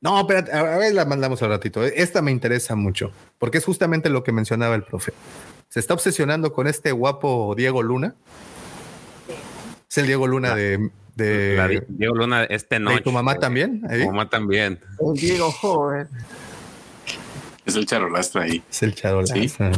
No, 0.00 0.18
espérate, 0.18 0.50
a 0.50 0.78
ver, 0.78 0.94
la 0.94 1.04
mandamos 1.04 1.40
al 1.44 1.50
ratito. 1.50 1.84
Esta 1.84 2.22
me 2.22 2.32
interesa 2.32 2.74
mucho, 2.74 3.12
porque 3.38 3.58
es 3.58 3.64
justamente 3.64 4.10
lo 4.10 4.24
que 4.24 4.32
mencionaba 4.32 4.74
el 4.74 4.82
profe. 4.82 5.12
Se 5.68 5.78
está 5.78 5.94
obsesionando 5.94 6.52
con 6.52 6.66
este 6.66 6.90
guapo 6.90 7.54
Diego 7.56 7.84
Luna. 7.84 8.16
Es 9.88 9.98
el 9.98 10.08
Diego 10.08 10.26
Luna 10.26 10.56
de, 10.56 10.90
Diego 11.14 12.16
Luna 12.16 12.42
este 12.44 12.80
noche. 12.80 12.98
¿Y 12.98 13.02
tu 13.02 13.12
mamá 13.12 13.36
también? 13.36 13.82
Tu 13.82 14.06
mamá 14.06 14.28
también. 14.28 14.80
Un 14.98 15.14
Diego 15.14 15.52
joven. 15.52 16.08
Es 17.64 17.76
el 17.76 17.86
charolastra 17.86 18.42
ahí. 18.42 18.62
Es 18.70 18.82
el 18.82 18.94
charolastra. 18.94 19.72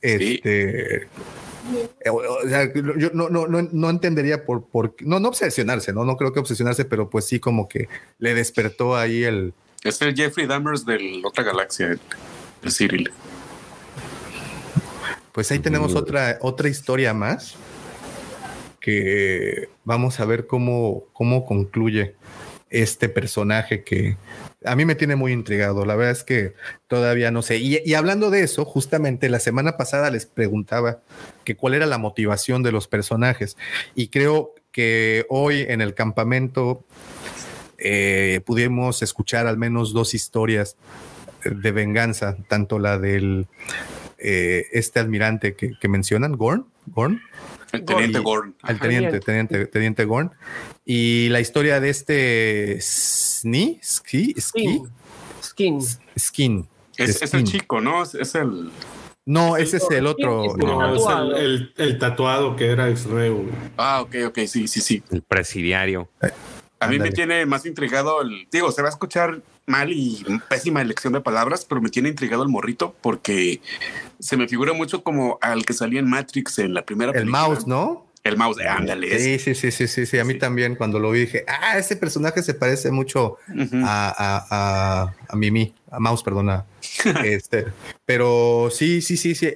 Este. 0.00 1.08
Eh, 2.04 2.10
o 2.10 2.48
sea, 2.48 2.70
yo 2.74 3.10
no, 3.14 3.30
no, 3.30 3.46
no, 3.46 3.90
entendería 3.90 4.44
por, 4.44 4.66
por 4.66 4.94
no, 5.00 5.18
no 5.18 5.28
obsesionarse, 5.28 5.92
¿no? 5.92 6.04
No 6.04 6.16
creo 6.16 6.32
que 6.32 6.40
obsesionarse, 6.40 6.84
pero 6.84 7.08
pues 7.08 7.26
sí 7.26 7.40
como 7.40 7.68
que 7.68 7.88
le 8.18 8.34
despertó 8.34 8.96
ahí 8.96 9.24
el... 9.24 9.54
Es 9.82 10.00
el 10.02 10.14
Jeffrey 10.14 10.46
Dahmers 10.46 10.84
de 10.84 10.98
la 10.98 11.28
otra 11.28 11.42
galaxia, 11.42 11.96
el 12.62 12.72
Cyril. 12.72 13.10
Pues 15.32 15.50
ahí 15.50 15.58
tenemos 15.58 15.94
otra, 15.94 16.38
otra 16.42 16.68
historia 16.68 17.14
más 17.14 17.56
que 18.80 19.70
vamos 19.84 20.20
a 20.20 20.26
ver 20.26 20.46
cómo, 20.46 21.04
cómo 21.14 21.46
concluye 21.46 22.14
este 22.68 23.08
personaje 23.08 23.82
que 23.82 24.16
a 24.64 24.76
mí 24.76 24.84
me 24.84 24.94
tiene 24.94 25.16
muy 25.16 25.32
intrigado. 25.32 25.84
La 25.84 25.94
verdad 25.94 26.12
es 26.12 26.24
que 26.24 26.54
todavía 26.86 27.30
no 27.30 27.42
sé. 27.42 27.58
Y, 27.58 27.94
hablando 27.94 28.30
de 28.30 28.42
eso, 28.42 28.64
justamente 28.64 29.28
la 29.28 29.40
semana 29.40 29.76
pasada 29.76 30.10
les 30.10 30.26
preguntaba 30.26 31.00
que 31.44 31.56
cuál 31.56 31.74
era 31.74 31.86
la 31.86 31.98
motivación 31.98 32.62
de 32.62 32.72
los 32.72 32.88
personajes. 32.88 33.56
Y 33.94 34.08
creo 34.08 34.54
que 34.72 35.26
hoy 35.28 35.66
en 35.68 35.80
el 35.80 35.94
campamento 35.94 36.84
eh, 37.78 38.40
pudimos 38.44 39.02
escuchar 39.02 39.46
al 39.46 39.58
menos 39.58 39.92
dos 39.92 40.14
historias 40.14 40.76
de 41.44 41.72
venganza, 41.72 42.36
tanto 42.48 42.78
la 42.78 42.98
del 42.98 43.46
eh, 44.18 44.66
este 44.72 45.00
admirante 45.00 45.54
que, 45.54 45.88
mencionan, 45.88 46.32
Gorn, 46.32 46.66
Gorn, 46.86 47.20
el 47.72 47.84
teniente 47.84 48.18
Gorn. 48.20 48.54
El 48.66 48.78
teniente, 48.78 49.20
teniente, 49.20 49.66
teniente 49.66 50.04
Gorn. 50.04 50.32
Y 50.84 51.28
la 51.30 51.40
historia 51.40 51.80
de 51.80 51.90
este 51.90 52.78
Sni, 52.80 53.80
Ski, 53.82 54.34
Skin. 54.38 54.88
Skin. 55.42 55.80
Skin. 56.18 56.68
Es, 56.96 57.34
el 57.34 57.44
chico, 57.44 57.80
¿no? 57.80 58.02
Es 58.02 58.34
el. 58.34 58.70
No, 59.26 59.56
ese 59.56 59.78
es 59.78 59.90
el 59.90 60.06
otro. 60.06 60.54
No, 60.56 61.34
es 61.36 61.70
el, 61.76 61.98
tatuado 61.98 62.56
que 62.56 62.66
era 62.66 62.90
Israel. 62.90 63.50
Ah, 63.76 64.02
ok, 64.02 64.16
ok, 64.26 64.38
sí, 64.46 64.68
sí, 64.68 64.80
sí. 64.80 65.02
El 65.10 65.22
presidiario. 65.22 66.08
A 66.78 66.88
mí 66.88 66.98
me 66.98 67.10
tiene 67.10 67.46
más 67.46 67.64
intrigado 67.64 68.20
el. 68.20 68.46
Digo, 68.50 68.70
se 68.70 68.82
va 68.82 68.88
a 68.88 68.90
escuchar 68.90 69.40
mal 69.66 69.90
y 69.90 70.24
pésima 70.48 70.82
elección 70.82 71.14
de 71.14 71.22
palabras, 71.22 71.64
pero 71.64 71.80
me 71.80 71.88
tiene 71.88 72.10
intrigado 72.10 72.42
el 72.42 72.50
morrito 72.50 72.94
porque 73.00 73.62
se 74.18 74.36
me 74.36 74.46
figura 74.46 74.74
mucho 74.74 75.02
como 75.02 75.38
al 75.40 75.64
que 75.64 75.72
salía 75.72 76.00
en 76.00 76.08
Matrix 76.08 76.58
en 76.58 76.74
la 76.74 76.84
primera 76.84 77.12
El 77.12 77.26
mouse, 77.26 77.66
¿no? 77.66 78.03
El 78.24 78.38
mouse, 78.38 78.56
de 78.56 78.66
ándale. 78.66 79.18
Sí, 79.18 79.38
sí, 79.38 79.54
sí, 79.54 79.70
sí, 79.70 79.86
sí, 79.86 80.06
sí. 80.06 80.18
A 80.18 80.24
mí 80.24 80.38
también 80.38 80.76
cuando 80.76 80.98
lo 80.98 81.10
vi 81.10 81.20
dije, 81.20 81.44
ah, 81.46 81.76
ese 81.76 81.94
personaje 81.96 82.42
se 82.42 82.54
parece 82.54 82.90
mucho 82.90 83.36
a, 83.84 84.14
a, 84.50 85.14
a, 85.28 85.36
Mimi, 85.36 85.74
a 85.90 86.00
Mouse, 86.00 86.22
perdona. 86.22 86.64
este, 87.24 87.66
pero 88.06 88.70
sí, 88.70 89.02
sí, 89.02 89.18
sí, 89.18 89.34
sí. 89.34 89.52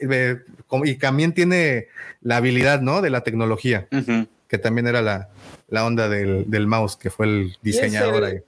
y 0.84 0.94
también 0.96 1.32
tiene 1.32 1.86
la 2.20 2.36
habilidad, 2.36 2.82
¿no? 2.82 3.00
De 3.00 3.08
la 3.08 3.22
tecnología, 3.22 3.88
que 4.48 4.58
también 4.58 4.86
era 4.86 5.00
la, 5.00 5.30
la 5.68 5.86
onda 5.86 6.10
del, 6.10 6.50
del, 6.50 6.66
mouse, 6.66 6.96
que 6.96 7.08
fue 7.08 7.24
el 7.24 7.56
diseñador 7.62 8.24
ahí 8.24 8.42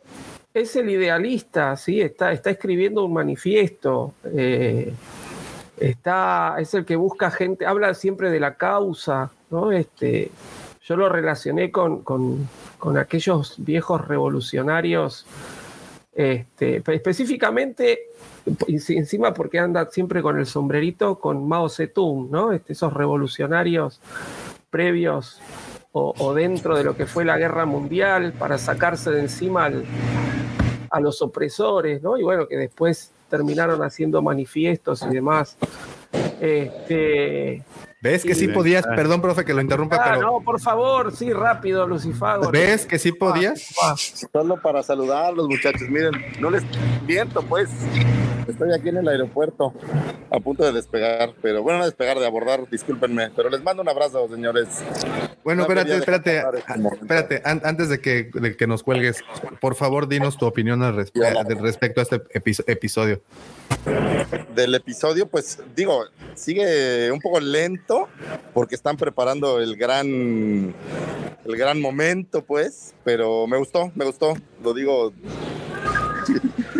es 0.52 0.74
el 0.76 0.90
idealista, 0.90 1.76
¿sí? 1.76 2.00
está, 2.00 2.33
está 2.33 2.50
escribiendo 2.50 3.04
un 3.04 3.12
manifiesto, 3.12 4.14
eh, 4.24 4.92
está, 5.78 6.56
es 6.59 6.74
el 6.74 6.85
que 6.85 6.96
busca 6.96 7.30
gente, 7.30 7.66
habla 7.66 7.94
siempre 7.94 8.30
de 8.30 8.40
la 8.40 8.56
causa, 8.56 9.30
¿no? 9.50 9.72
Este, 9.72 10.30
yo 10.82 10.96
lo 10.96 11.08
relacioné 11.08 11.70
con, 11.70 12.02
con, 12.02 12.48
con 12.78 12.98
aquellos 12.98 13.54
viejos 13.58 14.06
revolucionarios, 14.06 15.26
este, 16.12 16.82
específicamente, 16.86 18.10
encima 18.66 19.32
porque 19.32 19.58
anda 19.58 19.88
siempre 19.90 20.22
con 20.22 20.38
el 20.38 20.46
sombrerito, 20.46 21.18
con 21.18 21.46
Mao 21.46 21.68
Zedong, 21.68 22.30
¿no? 22.30 22.52
Este, 22.52 22.72
esos 22.72 22.92
revolucionarios 22.92 24.00
previos 24.70 25.40
o, 25.92 26.34
dentro 26.34 26.76
de 26.76 26.84
lo 26.84 26.96
que 26.96 27.06
fue 27.06 27.24
la 27.24 27.36
guerra 27.36 27.66
mundial 27.66 28.32
para 28.32 28.58
sacarse 28.58 29.10
de 29.10 29.20
encima 29.20 29.70
a 30.90 31.00
los 31.00 31.20
opresores, 31.20 32.00
¿no? 32.02 32.16
Y 32.16 32.22
bueno, 32.22 32.46
que 32.46 32.56
después 32.56 33.10
terminaron 33.28 33.82
haciendo 33.82 34.22
manifiestos 34.22 35.02
y 35.02 35.08
demás. 35.08 35.56
Este, 36.40 37.62
¿Ves 38.02 38.24
que 38.24 38.34
sí 38.34 38.48
podías? 38.48 38.86
Perdón, 38.86 39.20
profe, 39.20 39.44
que 39.44 39.52
lo 39.52 39.60
interrumpa, 39.60 39.96
ah, 39.96 40.10
pero. 40.14 40.20
No, 40.22 40.40
por 40.40 40.58
favor, 40.58 41.14
sí, 41.14 41.32
rápido, 41.32 41.86
Lucifago. 41.86 42.50
¿Ves 42.50 42.86
que 42.86 42.98
sí 42.98 43.12
podías? 43.12 43.74
Solo 44.32 44.56
para 44.60 44.82
saludarlos, 44.82 45.48
muchachos. 45.48 45.82
Miren, 45.88 46.12
no 46.40 46.50
les 46.50 46.62
miento, 47.06 47.42
pues. 47.42 47.68
Estoy 48.48 48.72
aquí 48.72 48.88
en 48.88 48.96
el 48.96 49.08
aeropuerto, 49.08 49.74
a 50.30 50.40
punto 50.40 50.64
de 50.64 50.72
despegar, 50.72 51.34
pero 51.40 51.62
bueno, 51.62 51.80
no 51.80 51.84
despegar, 51.84 52.18
de 52.18 52.26
abordar, 52.26 52.68
discúlpenme, 52.68 53.30
pero 53.36 53.48
les 53.48 53.62
mando 53.62 53.82
un 53.82 53.88
abrazo, 53.88 54.26
señores. 54.28 54.66
Bueno, 55.44 55.62
espérate, 55.62 55.96
espérate, 55.96 56.38
este 56.38 56.72
espérate, 57.00 57.42
antes 57.44 57.88
de 57.90 58.00
que, 58.00 58.30
que, 58.58 58.66
nos 58.66 58.82
cuelgues, 58.82 59.22
por 59.60 59.76
favor, 59.76 60.08
dinos 60.08 60.36
tu 60.36 60.46
opinión 60.46 60.82
al 60.82 60.96
respecto 60.96 62.00
a 62.00 62.02
este 62.02 62.22
episodio. 62.66 63.22
Del 64.54 64.74
episodio, 64.74 65.28
pues 65.28 65.58
digo, 65.76 66.04
sigue 66.34 67.12
un 67.12 67.20
poco 67.20 67.38
lento 67.40 67.89
porque 68.55 68.74
están 68.74 68.96
preparando 68.96 69.61
el 69.61 69.76
gran, 69.76 70.07
el 71.44 71.57
gran 71.57 71.81
momento, 71.81 72.44
pues, 72.44 72.94
pero 73.05 73.46
me 73.46 73.57
gustó, 73.57 73.90
me 73.94 74.05
gustó, 74.05 74.35
lo 74.62 74.74
digo 74.74 75.12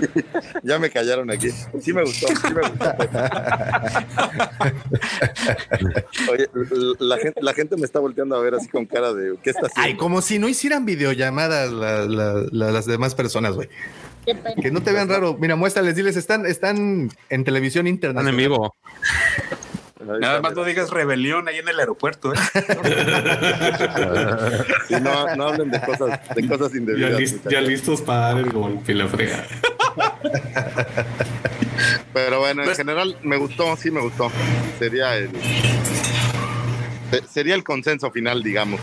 ya 0.63 0.79
me 0.79 0.91
callaron 0.91 1.31
aquí. 1.31 1.51
Sí 1.81 1.93
me 1.93 2.03
gustó, 2.03 2.27
sí 2.29 2.55
me 2.55 2.61
gustó. 2.69 2.93
Oye, 6.33 6.49
la 6.99 7.19
gente, 7.19 7.43
la 7.43 7.55
gente 7.55 7.77
me 7.77 7.85
está 7.85 7.99
volteando 7.99 8.37
a 8.37 8.41
ver 8.41 8.55
así 8.55 8.69
con 8.69 8.87
cara 8.87 9.13
de 9.13 9.37
¿qué 9.43 9.51
está 9.51 9.67
haciendo? 9.67 9.83
Ay, 9.87 9.97
como 9.97 10.23
si 10.23 10.39
no 10.39 10.49
hicieran 10.49 10.85
videollamadas 10.85 11.71
las 11.73 12.87
demás 12.87 13.15
personas, 13.15 13.55
güey. 13.55 13.69
Que 14.61 14.71
no 14.71 14.83
te 14.83 14.93
vean 14.93 15.09
raro. 15.09 15.37
Mira, 15.39 15.57
muéstrales, 15.57 15.97
diles, 15.97 16.17
están, 16.17 16.47
están 16.47 17.11
en 17.31 17.45
televisión 17.45 17.87
internacional. 17.87 18.33
en 18.33 18.37
vivo. 18.37 18.77
Nada 20.01 20.41
más 20.41 20.55
no 20.55 20.65
digas 20.65 20.91
rebelión 20.91 21.47
ahí 21.49 21.59
en 21.59 21.69
el 21.69 21.79
aeropuerto. 21.79 22.33
¿eh? 22.33 22.39
no, 25.03 25.37
no, 25.37 25.49
hablen 25.49 25.71
de 25.71 25.81
cosas, 25.81 26.21
de 26.35 26.49
cosas 26.49 26.75
indebidas. 26.75 27.43
Ya, 27.45 27.61
listos 27.61 28.01
para 28.01 28.21
dar 28.21 28.39
el 28.39 28.51
golpe 28.51 28.93
y 28.93 28.95
la 28.95 29.09
frega. 29.09 29.45
Pero 32.13 32.41
bueno, 32.41 32.63
en 32.63 32.69
pues- 32.69 32.79
general 32.79 33.17
me 33.23 33.37
gustó, 33.37 33.77
sí 33.77 33.91
me 33.91 34.01
gustó. 34.01 34.31
Sería 34.79 35.17
el, 35.17 35.31
sería 37.29 37.55
el 37.55 37.65
consenso 37.65 38.11
final, 38.11 38.43
digamos. 38.43 38.81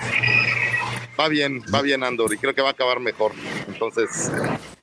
Va 1.19 1.27
bien, 1.29 1.63
va 1.73 1.81
bien 1.81 2.03
Andor 2.03 2.31
y 2.33 2.37
creo 2.37 2.53
que 2.53 2.61
va 2.61 2.69
a 2.69 2.71
acabar 2.73 2.99
mejor. 2.99 3.31
Entonces, 3.67 4.31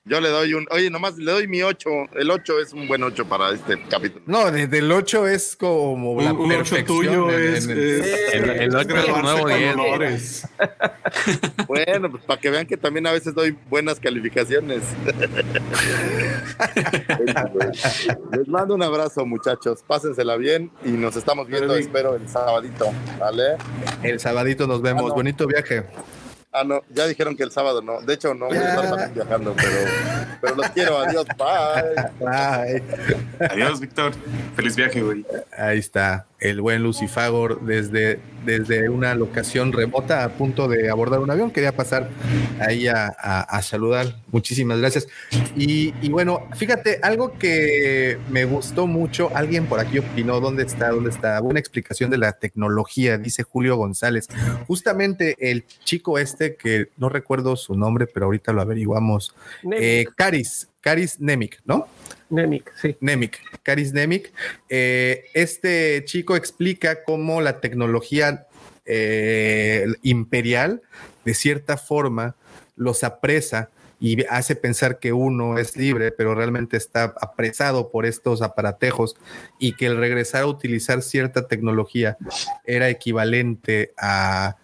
yo 0.07 0.20
le 0.20 0.28
doy 0.28 0.52
un, 0.52 0.66
oye, 0.70 0.90
nomás 0.90 1.16
le 1.16 1.32
doy 1.32 1.48
mi 1.48 1.62
8. 1.62 1.88
El 2.12 2.30
8 2.30 2.61
es 2.61 2.74
un 2.74 2.86
buen 2.86 3.02
8 3.02 3.26
para 3.26 3.52
este 3.52 3.82
capítulo. 3.88 4.22
No, 4.26 4.50
desde 4.50 4.76
el 4.78 4.92
8 4.92 5.28
es 5.28 5.57
como 5.57 6.20
la 6.20 6.34
un, 6.34 6.52
8 6.52 6.84
tuyo 6.84 7.30
es, 7.30 7.66
el, 7.66 8.76
8 8.76 8.96
es 8.96 9.22
nuevo 9.22 9.48
10. 9.98 10.48
bueno, 11.66 12.11
pues 12.11 12.22
para 12.24 12.38
que 12.38 12.50
vean 12.50 12.66
que 12.66 12.76
también 12.76 13.07
a 13.07 13.12
veces 13.12 13.34
doy 13.34 13.57
buenas 13.70 13.98
calificaciones. 13.98 14.82
Les 18.32 18.46
mando 18.46 18.74
un 18.74 18.82
abrazo, 18.82 19.24
muchachos. 19.24 19.82
Pásensela 19.86 20.36
bien 20.36 20.70
y 20.84 20.90
nos 20.90 21.16
estamos 21.16 21.48
viendo, 21.48 21.74
espero, 21.76 22.14
el 22.14 22.28
sabadito. 22.28 22.92
¿Vale? 23.18 23.57
El 24.02 24.20
sabadito 24.20 24.66
nos 24.66 24.82
vemos. 24.82 25.11
Ah, 25.11 25.14
Bonito 25.14 25.46
viaje. 25.46 25.86
Ah, 26.57 26.62
no, 26.62 26.82
ya 26.88 27.09
dijeron 27.09 27.36
que 27.36 27.42
el 27.42 27.50
sábado 27.50 27.82
no. 27.82 28.00
De 28.00 28.14
hecho, 28.14 28.32
no 28.32 28.46
voy 28.46 28.57
a 28.57 28.74
estar 28.74 29.12
viajando, 29.12 29.57
pero, 29.57 29.90
Pero 30.40 30.55
los 30.55 30.68
quiero. 30.70 30.98
Adiós. 30.98 31.26
Bye. 31.36 32.11
Bye. 32.20 32.82
Adiós, 33.50 33.80
Víctor. 33.80 34.12
Feliz 34.55 34.76
viaje, 34.76 35.02
güey. 35.02 35.26
Ahí 35.59 35.78
está 35.78 36.26
el 36.44 36.61
buen 36.61 36.82
Lucifagor 36.82 37.62
desde, 37.62 38.20
desde 38.44 38.90
una 38.90 39.14
locación 39.14 39.72
remota 39.72 40.24
a 40.24 40.28
punto 40.28 40.68
de 40.68 40.90
abordar 40.90 41.20
un 41.20 41.30
avión. 41.30 41.50
Quería 41.50 41.72
pasar 41.72 42.11
ahí 42.61 42.86
a, 42.86 43.62
saludar. 43.62 44.20
Muchísimas 44.30 44.78
gracias. 44.78 45.09
Y, 45.57 45.94
y, 46.02 46.11
bueno, 46.11 46.46
fíjate, 46.55 47.00
algo 47.02 47.38
que 47.38 48.18
me 48.28 48.44
gustó 48.44 48.86
mucho, 48.86 49.30
alguien 49.34 49.66
por 49.66 49.80
aquí 49.80 49.98
opinó, 49.98 50.38
¿dónde 50.38 50.64
está? 50.64 50.90
¿Dónde 50.90 51.09
está? 51.11 51.40
Una 51.40 51.59
explicación 51.59 52.11
de 52.11 52.18
la 52.18 52.32
tecnología, 52.32 53.16
dice 53.16 53.42
Julio 53.42 53.76
González. 53.76 54.28
Justamente 54.66 55.36
el 55.50 55.64
chico 55.84 56.18
este, 56.18 56.43
que 56.53 56.88
no 56.97 57.09
recuerdo 57.09 57.57
su 57.57 57.74
nombre, 57.74 58.07
pero 58.07 58.26
ahorita 58.26 58.53
lo 58.53 58.61
averiguamos, 58.61 59.34
eh, 59.72 60.05
Caris, 60.16 60.68
Caris 60.80 61.18
Nemic, 61.18 61.62
¿no? 61.64 61.88
Nemic, 62.30 62.72
sí. 62.80 62.97
Nemic, 63.01 63.40
Caris 63.62 63.92
Nemic. 63.92 64.32
Eh, 64.68 65.24
este 65.34 66.05
chico 66.05 66.36
explica 66.36 67.05
cómo 67.05 67.40
la 67.40 67.61
tecnología 67.61 68.47
eh, 68.84 69.86
imperial, 70.03 70.82
de 71.24 71.34
cierta 71.34 71.76
forma, 71.76 72.36
los 72.76 73.03
apresa 73.03 73.70
y 74.01 74.24
hace 74.26 74.57
pensar 74.57 74.99
que 74.99 75.14
uno 75.14 75.57
es 75.59 75.76
libre, 75.76 76.12
pero 76.12 76.34
realmente 76.34 76.76
está 76.76 77.14
apresado 77.20 77.90
por 77.90 78.05
estos 78.05 78.42
aparatejos 78.42 79.16
y 79.59 79.74
que 79.76 79.86
el 79.86 79.97
regresar 79.97 80.42
a 80.42 80.47
utilizar 80.47 81.01
cierta 81.01 81.49
tecnología 81.49 82.18
era 82.66 82.90
equivalente 82.90 83.95
a 83.97 84.57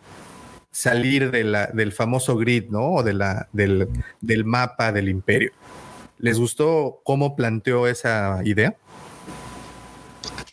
salir 0.70 1.30
del 1.30 1.92
famoso 1.92 2.36
grid, 2.36 2.70
¿no? 2.70 2.92
O 2.92 3.02
de 3.02 3.12
la, 3.12 3.48
del, 3.52 3.88
del 4.20 4.44
mapa 4.44 4.92
del 4.92 5.08
imperio. 5.08 5.52
¿Les 6.18 6.38
gustó 6.38 7.00
cómo 7.02 7.34
planteó 7.34 7.86
esa 7.86 8.40
idea? 8.44 8.76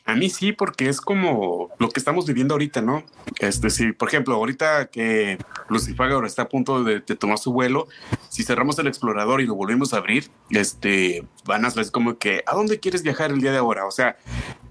A 0.07 0.15
mí 0.15 0.29
sí, 0.29 0.53
porque 0.53 0.87
es 0.87 1.01
como 1.01 1.69
lo 1.79 1.89
que 1.89 1.99
estamos 1.99 2.25
viviendo 2.25 2.53
ahorita, 2.53 2.81
¿no? 2.81 3.03
Es 3.39 3.59
decir, 3.59 3.97
por 3.97 4.07
ejemplo, 4.07 4.35
ahorita 4.35 4.85
que 4.85 5.37
Lucifer 5.67 6.09
está 6.23 6.43
a 6.43 6.49
punto 6.49 6.85
de, 6.85 7.01
tomar 7.01 7.37
su 7.37 7.51
vuelo, 7.51 7.89
si 8.29 8.43
cerramos 8.43 8.79
el 8.79 8.87
explorador 8.87 9.41
y 9.41 9.45
lo 9.45 9.55
volvemos 9.55 9.93
a 9.93 9.97
abrir, 9.97 10.29
este, 10.49 11.27
van 11.43 11.65
a 11.65 11.71
ser 11.71 11.91
como 11.91 12.17
que, 12.17 12.41
¿a 12.47 12.55
dónde 12.55 12.79
quieres 12.79 13.03
viajar 13.03 13.31
el 13.31 13.41
día 13.41 13.51
de 13.51 13.57
ahora? 13.57 13.85
O 13.85 13.91
sea, 13.91 14.15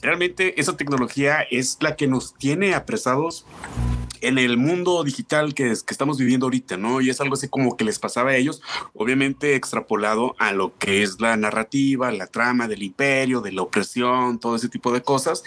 realmente 0.07 0.61
esa 0.61 0.77
tecnología 0.77 1.41
es 1.51 1.79
la 1.81 1.97
que 1.97 2.07
nos 2.07 2.35
tiene 2.35 2.75
apresados 2.75 3.45
en 4.21 4.39
el 4.39 4.57
mundo 4.57 5.03
digital 5.03 5.53
que, 5.53 5.73
estamos 5.73 6.17
viviendo 6.17 6.47
ahorita, 6.47 6.77
¿no? 6.77 7.01
Y 7.01 7.11
es 7.11 7.21
algo 7.21 7.35
así 7.35 7.49
como 7.49 7.77
que 7.77 7.85
les 7.85 7.99
pasaba 7.99 8.31
a 8.31 8.37
ellos, 8.37 8.63
obviamente 8.95 9.57
extrapolado 9.57 10.37
a 10.39 10.53
lo 10.53 10.77
que 10.79 11.03
es 11.03 11.21
la 11.21 11.37
narrativa, 11.37 12.11
la 12.13 12.29
trama 12.29 12.69
del 12.69 12.85
imperio, 12.85 13.41
de 13.41 13.51
la 13.51 13.63
opresión, 13.63 14.39
todo 14.39 14.55
ese 14.55 14.69
tipo 14.69 14.93
de 14.93 15.03
cosas. 15.03 15.43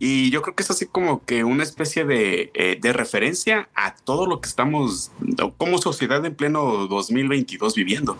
Y 0.00 0.30
yo 0.30 0.42
creo 0.42 0.56
que 0.56 0.64
es 0.64 0.70
así 0.70 0.86
como 0.86 1.24
que 1.24 1.44
una 1.44 1.62
especie 1.62 2.04
de, 2.04 2.50
eh, 2.54 2.78
de 2.80 2.92
referencia 2.92 3.68
a 3.74 3.94
todo 3.94 4.26
lo 4.26 4.40
que 4.40 4.48
estamos 4.48 5.12
como 5.56 5.78
sociedad 5.78 6.24
en 6.26 6.34
pleno 6.34 6.88
2022 6.88 7.76
viviendo. 7.76 8.16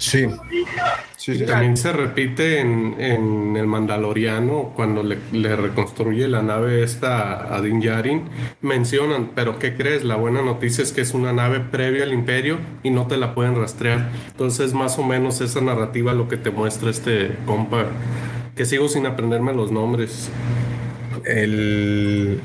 Sí. 0.00 0.26
También 1.46 1.76
se 1.76 1.92
repite 1.92 2.60
en, 2.60 3.54
el 3.54 3.66
Mandaloriano, 3.66 4.72
cuando 4.74 5.02
le, 5.02 5.56
reconstruye 5.56 6.26
la 6.26 6.40
nave 6.40 6.82
esta 6.82 7.54
a 7.54 7.60
Din 7.60 7.80
Djarin, 7.80 8.22
mencionan, 8.62 9.32
pero 9.34 9.58
¿qué 9.58 9.76
crees? 9.76 10.02
La 10.02 10.16
buena 10.16 10.40
noticia 10.40 10.82
es 10.82 10.92
que 10.92 11.02
es 11.02 11.12
una 11.12 11.34
nave 11.34 11.60
previa 11.60 12.04
al 12.04 12.14
Imperio 12.14 12.58
y 12.82 12.88
no 12.88 13.06
te 13.06 13.18
la 13.18 13.34
pueden 13.34 13.56
rastrear. 13.56 14.08
Entonces, 14.28 14.72
más 14.72 14.98
o 14.98 15.02
menos 15.02 15.42
esa 15.42 15.60
narrativa 15.60 16.14
lo 16.14 16.28
que 16.28 16.38
te 16.38 16.50
muestra 16.50 16.88
este 16.88 17.36
compa, 17.44 17.84
que 18.56 18.64
sigo 18.64 18.88
sin 18.88 19.04
aprenderme 19.04 19.52
los 19.52 19.70
nombres. 19.70 20.30
El 21.26 22.40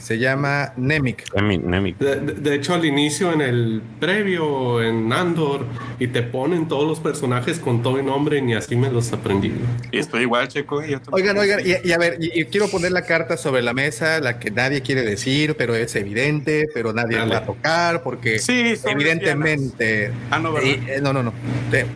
se 0.00 0.18
llama 0.18 0.72
Nemic. 0.76 1.28
De, 1.30 2.54
hecho, 2.54 2.74
al 2.74 2.84
inicio, 2.84 3.32
en 3.32 3.40
el 3.40 3.82
previo, 3.98 4.82
en 4.82 5.12
Andor, 5.12 5.66
y 5.98 6.08
te 6.08 6.22
ponen 6.22 6.68
todos 6.68 6.88
los 6.88 7.00
personajes 7.00 7.58
con 7.58 7.82
todo 7.82 7.98
el 7.98 8.06
nombre, 8.06 8.38
y 8.38 8.42
ni 8.42 8.54
así 8.54 8.76
me 8.76 8.90
los 8.90 9.12
aprendí. 9.12 9.52
Y 9.92 9.98
estoy 9.98 10.22
igual, 10.22 10.48
Checo. 10.48 10.76
oigan, 11.10 11.38
oigan, 11.38 11.60
y, 11.64 11.92
a 11.92 11.98
ver, 11.98 12.18
y, 12.20 12.44
quiero 12.46 12.68
poner 12.68 12.92
la 12.92 13.02
carta 13.02 13.36
sobre 13.36 13.62
la 13.62 13.74
mesa, 13.74 14.20
la 14.20 14.38
que 14.38 14.50
nadie 14.50 14.82
quiere 14.82 15.02
decir, 15.02 15.54
pero 15.56 15.74
es 15.74 15.94
evidente, 15.96 16.68
pero 16.72 16.92
nadie 16.92 17.18
va 17.18 17.38
a 17.38 17.46
tocar, 17.46 18.02
porque 18.02 18.38
sí, 18.38 18.74
evidentemente. 18.84 20.12
Ah, 20.30 20.38
no, 20.38 20.52
¿verdad? 20.52 20.70
Eh, 20.70 21.00
no, 21.02 21.12
no, 21.12 21.22
no. 21.22 21.32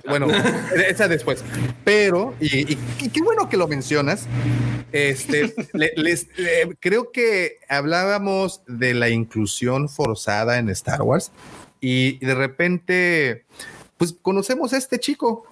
bueno, 0.06 0.26
esa 0.88 1.08
después. 1.08 1.44
Pero, 1.84 2.34
y, 2.40 2.76
qué 2.76 3.22
bueno 3.22 3.48
que 3.48 3.56
lo 3.56 3.68
mencionas. 3.68 4.26
Este, 4.92 5.52
les, 5.72 6.28
creo 6.78 7.10
que 7.10 7.58
hablar 7.68 7.93
hablábamos 7.94 8.62
de 8.66 8.92
la 8.94 9.08
inclusión 9.08 9.88
forzada 9.88 10.58
en 10.58 10.68
Star 10.70 11.02
Wars 11.02 11.30
y 11.80 12.18
de 12.24 12.34
repente, 12.34 13.44
pues 13.96 14.16
conocemos 14.20 14.72
a 14.72 14.76
este 14.76 14.98
chico. 14.98 15.44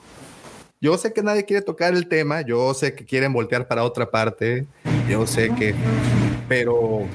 Yo 0.80 0.99
sé 0.99 1.12
que 1.12 1.22
nadie 1.22 1.45
quiere 1.45 1.62
tocar 1.62 1.95
el 1.95 2.09
tema, 2.09 2.40
yo 2.40 2.74
sé 2.74 2.95
que 2.95 3.05
quieren 3.05 3.32
voltear 3.32 3.68
para 3.68 3.84
otra 3.84 4.11
parte, 4.11 4.66
yo 5.09 5.26
sé 5.28 5.55
que, 5.55 5.74
pero 6.49 7.07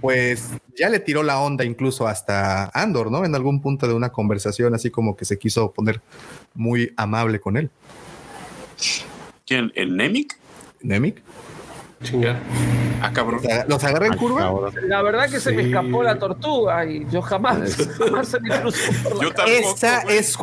pues 0.00 0.50
ya 0.76 0.88
le 0.88 0.98
tiró 0.98 1.22
la 1.22 1.38
onda 1.40 1.64
incluso 1.64 2.08
hasta 2.08 2.68
Andor, 2.74 3.12
¿no? 3.12 3.24
En 3.24 3.34
algún 3.36 3.62
punto 3.62 3.86
de 3.86 3.94
una 3.94 4.10
conversación, 4.10 4.74
así 4.74 4.90
como 4.90 5.16
que 5.16 5.24
se 5.24 5.38
quiso 5.38 5.70
poner 5.72 6.00
muy 6.54 6.92
amable 6.96 7.38
con 7.38 7.56
él. 7.56 7.70
¿Quién? 9.46 9.70
¿El 9.76 9.96
Nemic? 9.96 10.36
¿Nemic? 10.82 11.22
Chinga. 12.06 12.38
Ah, 13.02 13.12
cabrón. 13.12 13.40
¿Los 13.68 13.82
agarré 13.84 14.06
en 14.06 14.16
curva? 14.16 14.70
La 14.84 15.02
verdad 15.02 15.28
que 15.28 15.40
se 15.40 15.52
me 15.52 15.62
escapó 15.62 16.02
la 16.02 16.18
tortuga 16.18 16.86
y 16.86 17.06
yo 17.10 17.20
jamás, 17.20 17.76
jamás 17.98 18.28
se 18.28 18.40
me 18.40 18.60
cruzó 18.60 19.20
yo 19.20 19.30
esa, 19.46 20.02
es, 20.02 20.36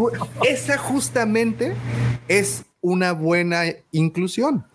esa 0.47 0.77
justamente 0.77 1.73
es 2.27 2.65
una 2.81 3.13
buena 3.13 3.63
inclusión. 3.91 4.65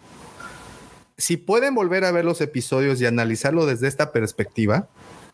Si 1.19 1.37
pueden 1.37 1.75
volver 1.75 2.05
a 2.05 2.13
ver 2.13 2.25
los 2.25 2.41
episodios 2.41 3.01
y 3.01 3.07
analizarlo 3.07 3.67
desde 3.67 3.89
esta 3.89 4.13
perspectiva, 4.13 4.89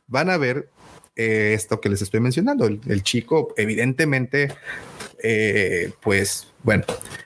van 0.07 0.31
a 0.31 0.37
ver 0.37 0.71
eh, 1.17 1.53
esto 1.55 1.81
que 1.81 1.89
les 1.89 2.03
estoy 2.03 2.21
mencionando. 2.21 2.67
El, 2.67 3.03
chico, 3.03 3.55
evidentemente, 3.57 4.53
eh, 5.23 5.93
pues 6.03 6.49
bueno, 6.65 6.85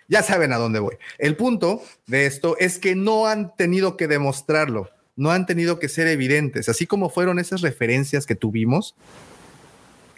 ya 0.08 0.22
saben 0.22 0.52
a 0.52 0.58
dónde 0.58 0.80
voy. 0.80 0.96
El 1.18 1.36
punto 1.36 1.82
de 2.06 2.26
esto 2.26 2.56
es 2.58 2.78
que 2.78 2.94
no 2.94 3.26
han 3.26 3.54
tenido 3.56 3.96
que 3.96 4.08
demostrarlo, 4.08 4.90
no 5.16 5.30
han 5.30 5.46
tenido 5.46 5.78
que 5.78 5.88
ser 5.88 6.06
evidentes, 6.06 6.68
así 6.68 6.86
como 6.86 7.08
fueron 7.08 7.38
esas 7.38 7.62
referencias 7.62 8.26
que 8.26 8.34
tuvimos 8.34 8.94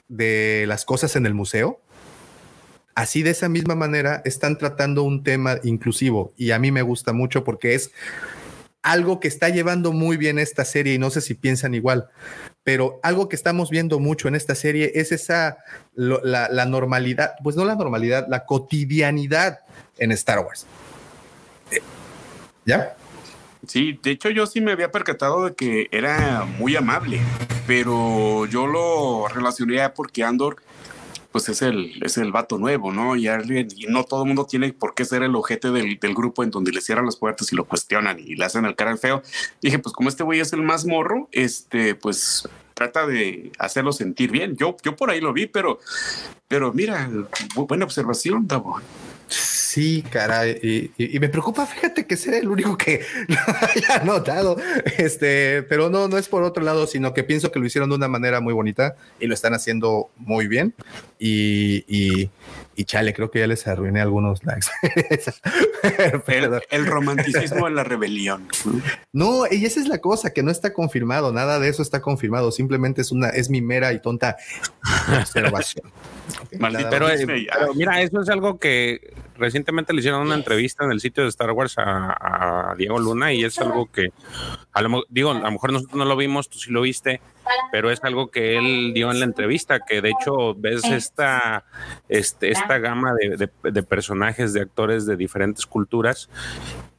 de 0.08 0.64
las 0.66 0.84
cosas 0.84 1.14
en 1.14 1.26
el 1.26 1.34
museo. 1.34 1.80
Así 2.96 3.22
de 3.22 3.30
esa 3.30 3.48
misma 3.48 3.76
manera 3.76 4.20
están 4.24 4.58
tratando 4.58 5.04
un 5.04 5.22
tema 5.22 5.58
inclusivo 5.62 6.34
y 6.36 6.50
a 6.50 6.58
mí 6.58 6.72
me 6.72 6.82
gusta 6.82 7.12
mucho 7.12 7.44
porque 7.44 7.74
es 7.74 7.92
algo 8.82 9.20
que 9.20 9.28
está 9.28 9.48
llevando 9.48 9.92
muy 9.92 10.16
bien 10.16 10.38
esta 10.38 10.64
serie 10.64 10.94
y 10.94 10.98
no 10.98 11.10
sé 11.10 11.20
si 11.20 11.34
piensan 11.34 11.74
igual 11.74 12.08
pero 12.72 13.00
algo 13.02 13.28
que 13.28 13.34
estamos 13.34 13.68
viendo 13.68 13.98
mucho 13.98 14.28
en 14.28 14.36
esta 14.36 14.54
serie 14.54 14.92
es 14.94 15.10
esa, 15.10 15.58
la, 15.96 16.64
normalidad, 16.66 17.32
pues 17.42 17.56
no 17.56 17.64
la 17.64 17.74
normalidad, 17.74 18.28
la 18.28 18.44
cotidianidad 18.44 19.58
en 19.98 20.12
Star 20.12 20.38
Wars. 20.38 20.68
¿Ya? 22.64 22.94
Sí, 23.66 23.98
de 24.00 24.12
hecho 24.12 24.30
yo 24.30 24.46
sí 24.46 24.60
me 24.60 24.70
había 24.70 24.92
percatado 24.92 25.46
de 25.46 25.54
que 25.56 25.88
era 25.90 26.44
muy 26.44 26.76
amable, 26.76 27.20
pero 27.66 28.46
yo 28.46 28.68
lo 28.68 29.26
relacioné 29.26 29.88
porque 29.90 30.22
Andor 30.22 30.62
pues 31.32 31.48
es 31.48 31.62
el, 31.62 32.02
es 32.02 32.18
el 32.18 32.32
vato 32.32 32.58
nuevo, 32.58 32.92
¿no? 32.92 33.16
Y, 33.16 33.28
y 33.28 33.86
no 33.88 34.04
todo 34.04 34.22
el 34.22 34.26
mundo 34.26 34.46
tiene 34.46 34.72
por 34.72 34.94
qué 34.94 35.04
ser 35.04 35.22
el 35.22 35.34
ojete 35.34 35.70
del, 35.70 35.98
del, 35.98 36.14
grupo 36.14 36.42
en 36.42 36.50
donde 36.50 36.72
le 36.72 36.80
cierran 36.80 37.06
las 37.06 37.16
puertas 37.16 37.52
y 37.52 37.56
lo 37.56 37.64
cuestionan 37.64 38.18
y 38.18 38.34
le 38.34 38.44
hacen 38.44 38.64
el 38.64 38.74
cara 38.74 38.90
al 38.90 38.98
feo. 38.98 39.22
dije, 39.62 39.78
pues 39.78 39.94
como 39.94 40.08
este 40.08 40.24
güey 40.24 40.40
es 40.40 40.52
el 40.52 40.62
más 40.62 40.86
morro, 40.86 41.28
este, 41.32 41.94
pues 41.94 42.48
trata 42.74 43.06
de 43.06 43.52
hacerlo 43.58 43.92
sentir 43.92 44.30
bien. 44.30 44.56
Yo, 44.56 44.76
yo 44.82 44.96
por 44.96 45.10
ahí 45.10 45.20
lo 45.20 45.32
vi, 45.32 45.46
pero, 45.46 45.78
pero 46.48 46.72
mira, 46.72 47.10
buena 47.54 47.84
observación, 47.84 48.48
Davo. 48.48 48.80
Sí, 49.30 50.02
caray, 50.10 50.92
y, 50.98 51.20
me 51.20 51.28
preocupa, 51.28 51.64
fíjate 51.64 52.04
que 52.04 52.16
sea 52.16 52.36
el 52.36 52.48
único 52.48 52.76
que 52.76 53.00
lo 53.28 53.38
haya 53.60 54.02
notado, 54.04 54.56
este, 54.98 55.62
pero 55.62 55.88
no, 55.88 56.08
no 56.08 56.18
es 56.18 56.26
por 56.26 56.42
otro 56.42 56.64
lado, 56.64 56.88
sino 56.88 57.14
que 57.14 57.22
pienso 57.22 57.52
que 57.52 57.60
lo 57.60 57.66
hicieron 57.66 57.90
de 57.90 57.94
una 57.94 58.08
manera 58.08 58.40
muy 58.40 58.52
bonita 58.52 58.96
y 59.20 59.28
lo 59.28 59.34
están 59.34 59.54
haciendo 59.54 60.10
muy 60.16 60.48
bien 60.48 60.74
y, 61.20 61.84
y, 61.86 62.28
y 62.80 62.84
chale, 62.86 63.12
creo 63.12 63.30
que 63.30 63.40
ya 63.40 63.46
les 63.46 63.66
arruiné 63.66 64.00
algunos 64.00 64.42
likes. 64.42 64.68
el, 66.28 66.62
el, 66.70 66.86
romanticismo 66.86 67.66
de 67.66 67.72
la 67.72 67.84
rebelión. 67.84 68.48
No, 69.12 69.42
y 69.50 69.66
esa 69.66 69.80
es 69.80 69.86
la 69.86 69.98
cosa, 69.98 70.32
que 70.32 70.42
no 70.42 70.50
está 70.50 70.72
confirmado, 70.72 71.30
nada 71.30 71.60
de 71.60 71.68
eso 71.68 71.82
está 71.82 72.00
confirmado, 72.00 72.50
simplemente 72.50 73.02
es 73.02 73.12
una, 73.12 73.28
es 73.28 73.50
mi 73.50 73.60
mera 73.60 73.92
y 73.92 74.00
tonta 74.00 74.38
observación. 75.20 75.92
pero, 76.90 77.08
mira, 77.74 78.00
eso 78.00 78.22
es 78.22 78.30
algo 78.30 78.58
que 78.58 79.12
recientemente 79.36 79.92
le 79.92 79.98
hicieron 80.00 80.22
una 80.22 80.36
entrevista 80.36 80.82
en 80.86 80.92
el 80.92 81.00
sitio 81.00 81.24
de 81.24 81.28
Star 81.28 81.50
Wars 81.50 81.74
a, 81.76 82.74
Diego 82.78 82.98
Luna 82.98 83.34
y 83.34 83.44
es 83.44 83.58
algo 83.58 83.90
que, 83.92 84.10
a 84.72 84.80
lo, 84.80 85.04
digo, 85.10 85.32
a 85.32 85.34
lo 85.34 85.50
mejor 85.50 85.74
nosotros 85.74 85.98
no 85.98 86.06
lo 86.06 86.16
vimos, 86.16 86.48
tú 86.48 86.58
sí 86.58 86.70
lo 86.70 86.80
viste, 86.80 87.20
pero 87.72 87.90
es 87.90 88.02
algo 88.02 88.30
que 88.30 88.56
él 88.56 88.92
dio 88.94 89.10
en 89.10 89.20
la 89.20 89.24
entrevista, 89.24 89.80
que 89.80 90.00
de 90.00 90.10
hecho 90.10 90.54
ves 90.54 90.84
esta, 90.84 91.64
este, 92.08 92.50
esta 92.50 92.78
gama 92.78 93.12
de, 93.14 93.50
de, 93.62 93.82
personajes, 93.82 94.52
de 94.52 94.60
actores 94.60 95.06
de 95.06 95.16
diferentes 95.16 95.66
culturas 95.66 96.28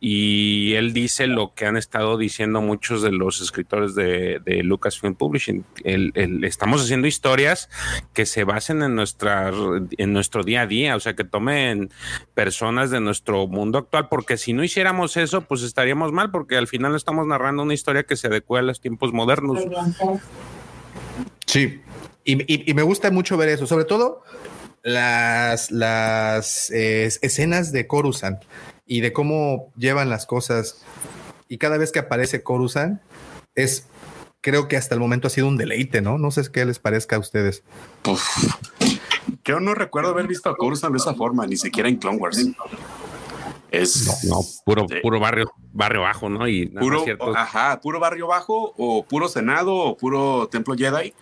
y 0.03 0.73
él 0.73 0.93
dice 0.93 1.27
lo 1.27 1.53
que 1.53 1.67
han 1.67 1.77
estado 1.77 2.17
diciendo 2.17 2.59
muchos 2.59 3.03
de 3.03 3.11
los 3.11 3.39
escritores 3.39 3.93
de, 3.93 4.39
de 4.43 4.63
Lucasfilm 4.63 5.13
Publishing. 5.13 5.63
El, 5.83 6.43
estamos 6.43 6.81
haciendo 6.81 7.07
historias 7.07 7.69
que 8.13 8.25
se 8.25 8.43
basen 8.43 8.81
en, 8.81 8.95
nuestra, 8.95 9.51
en 9.51 10.11
nuestro 10.11 10.43
día 10.43 10.61
a 10.61 10.65
día, 10.67 10.95
o 10.95 10.99
sea, 10.99 11.15
que 11.15 11.23
tomen 11.23 11.91
personas 12.33 12.89
de 12.89 12.99
nuestro 12.99 13.45
mundo 13.45 13.77
actual, 13.77 14.09
porque 14.09 14.37
si 14.37 14.53
no 14.53 14.63
hiciéramos 14.63 15.17
eso, 15.17 15.41
pues 15.41 15.61
estaríamos 15.61 16.11
mal, 16.11 16.31
porque 16.31 16.57
al 16.57 16.67
final 16.67 16.95
estamos 16.95 17.27
narrando 17.27 17.61
una 17.61 17.75
historia 17.75 18.01
que 18.01 18.15
se 18.15 18.25
adecua 18.25 18.59
a 18.59 18.63
los 18.63 18.81
tiempos 18.81 19.13
modernos. 19.13 19.59
Sí, 21.45 21.81
y, 22.23 22.73
me 22.73 22.83
gusta 22.83 23.11
mucho 23.11 23.35
ver 23.37 23.49
eso, 23.49 23.67
sobre 23.67 23.85
todo 23.85 24.23
las, 24.83 25.71
las 25.71 26.69
eh, 26.71 27.05
escenas 27.21 27.71
de 27.71 27.87
Coruscant 27.87 28.41
y 28.85 29.01
de 29.01 29.11
cómo 29.13 29.71
llevan 29.77 30.09
las 30.09 30.25
cosas. 30.25 30.83
Y 31.47 31.57
cada 31.57 31.77
vez 31.77 31.91
que 31.91 31.99
aparece 31.99 32.43
Coruscant, 32.43 33.01
es, 33.55 33.87
creo 34.41 34.67
que 34.67 34.77
hasta 34.77 34.95
el 34.95 35.01
momento 35.01 35.27
ha 35.27 35.31
sido 35.31 35.47
un 35.47 35.57
deleite, 35.57 36.01
¿no? 36.01 36.17
No 36.17 36.31
sé 36.31 36.43
qué 36.51 36.65
les 36.65 36.79
parezca 36.79 37.15
a 37.15 37.19
ustedes. 37.19 37.63
yo 39.43 39.59
no 39.59 39.73
recuerdo 39.73 40.11
haber 40.11 40.27
visto 40.27 40.49
a 40.49 40.55
Coruscant 40.55 40.93
de 40.93 40.97
esa 40.97 41.13
forma, 41.15 41.45
ni 41.47 41.57
siquiera 41.57 41.89
en 41.89 41.97
Clone 41.97 42.17
Wars. 42.17 42.45
Es 43.71 44.25
no, 44.25 44.41
puro, 44.65 44.85
puro 45.01 45.19
barrio, 45.19 45.51
barrio 45.71 46.01
bajo, 46.01 46.29
¿no? 46.29 46.47
Y 46.47 46.67
puro, 46.67 47.05
ajá, 47.35 47.79
puro 47.81 47.99
barrio 47.99 48.27
bajo, 48.27 48.73
o 48.77 49.03
puro 49.05 49.29
senado, 49.29 49.73
o 49.73 49.97
puro 49.97 50.49
templo 50.51 50.75
Jedi 50.75 51.13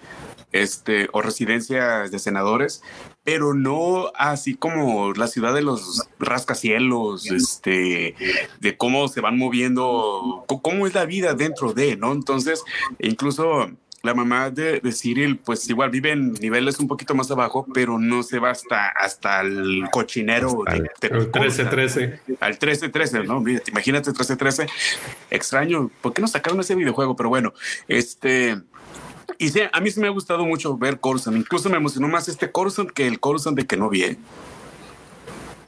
este, 0.52 1.10
o 1.12 1.22
residencias 1.22 2.12
de 2.12 2.20
senadores, 2.20 2.82
pero 3.24 3.54
no 3.54 4.12
así 4.16 4.56
como 4.56 5.14
la 5.14 5.28
ciudad 5.28 5.54
de 5.54 5.62
los 5.62 6.08
rascacielos, 6.20 7.30
este, 7.30 8.16
de 8.60 8.78
cómo 8.78 9.08
se 9.08 9.22
van 9.22 9.38
moviendo, 9.38 10.45
cómo 10.62 10.88
es 10.88 10.93
la 10.93 11.06
vida 11.06 11.34
dentro 11.34 11.74
de, 11.74 11.97
¿no? 11.97 12.12
Entonces, 12.14 12.64
incluso 13.00 13.70
la 14.04 14.14
mamá 14.14 14.50
de, 14.50 14.80
de, 14.80 14.91
Cyril, 14.91 15.38
pues 15.38 15.70
igual 15.70 15.89
vive 15.89 16.12
en 16.12 16.34
niveles 16.34 16.80
un 16.80 16.88
poquito 16.88 17.16
más 17.16 17.30
abajo, 17.32 17.66
pero 17.74 18.00
no 18.00 18.24
se 18.24 18.39
va 18.39 18.52
hasta, 18.52 18.88
hasta 18.89 19.41
el 19.41 19.86
cochinero. 19.91 20.64
Al 20.68 20.89
13-13. 20.89 22.20
Al 22.39 22.60
13-13, 22.60 23.26
¿no? 23.26 23.43
Imagínate 23.68 24.12
13-13. 24.12 24.70
Extraño, 25.30 25.91
¿por 26.02 26.14
qué 26.14 26.22
no 26.22 26.28
sacaron 26.28 26.60
ese 26.60 26.76
videojuego? 26.76 27.16
Pero 27.16 27.30
bueno, 27.30 27.54
este 27.88 28.58
y 29.38 29.50
sí, 29.50 29.62
a 29.72 29.80
mí 29.80 29.91
sí 29.91 30.00
me 30.00 30.08
ha 30.08 30.12
gustado 30.12 30.45
mucho 30.45 30.78
ver 30.78 31.00
Coruscant. 31.00 31.38
Incluso 31.38 31.70
me 31.70 31.78
emocionó 31.78 32.08
más 32.08 32.28
este 32.28 32.52
Coruscant 32.52 32.91
que 32.91 33.08
el 33.08 33.20
Coruscant 33.20 33.58
de 33.58 33.66
que 33.66 33.78
no 33.78 33.89
vi. 33.89 34.04
¿eh? 34.04 34.18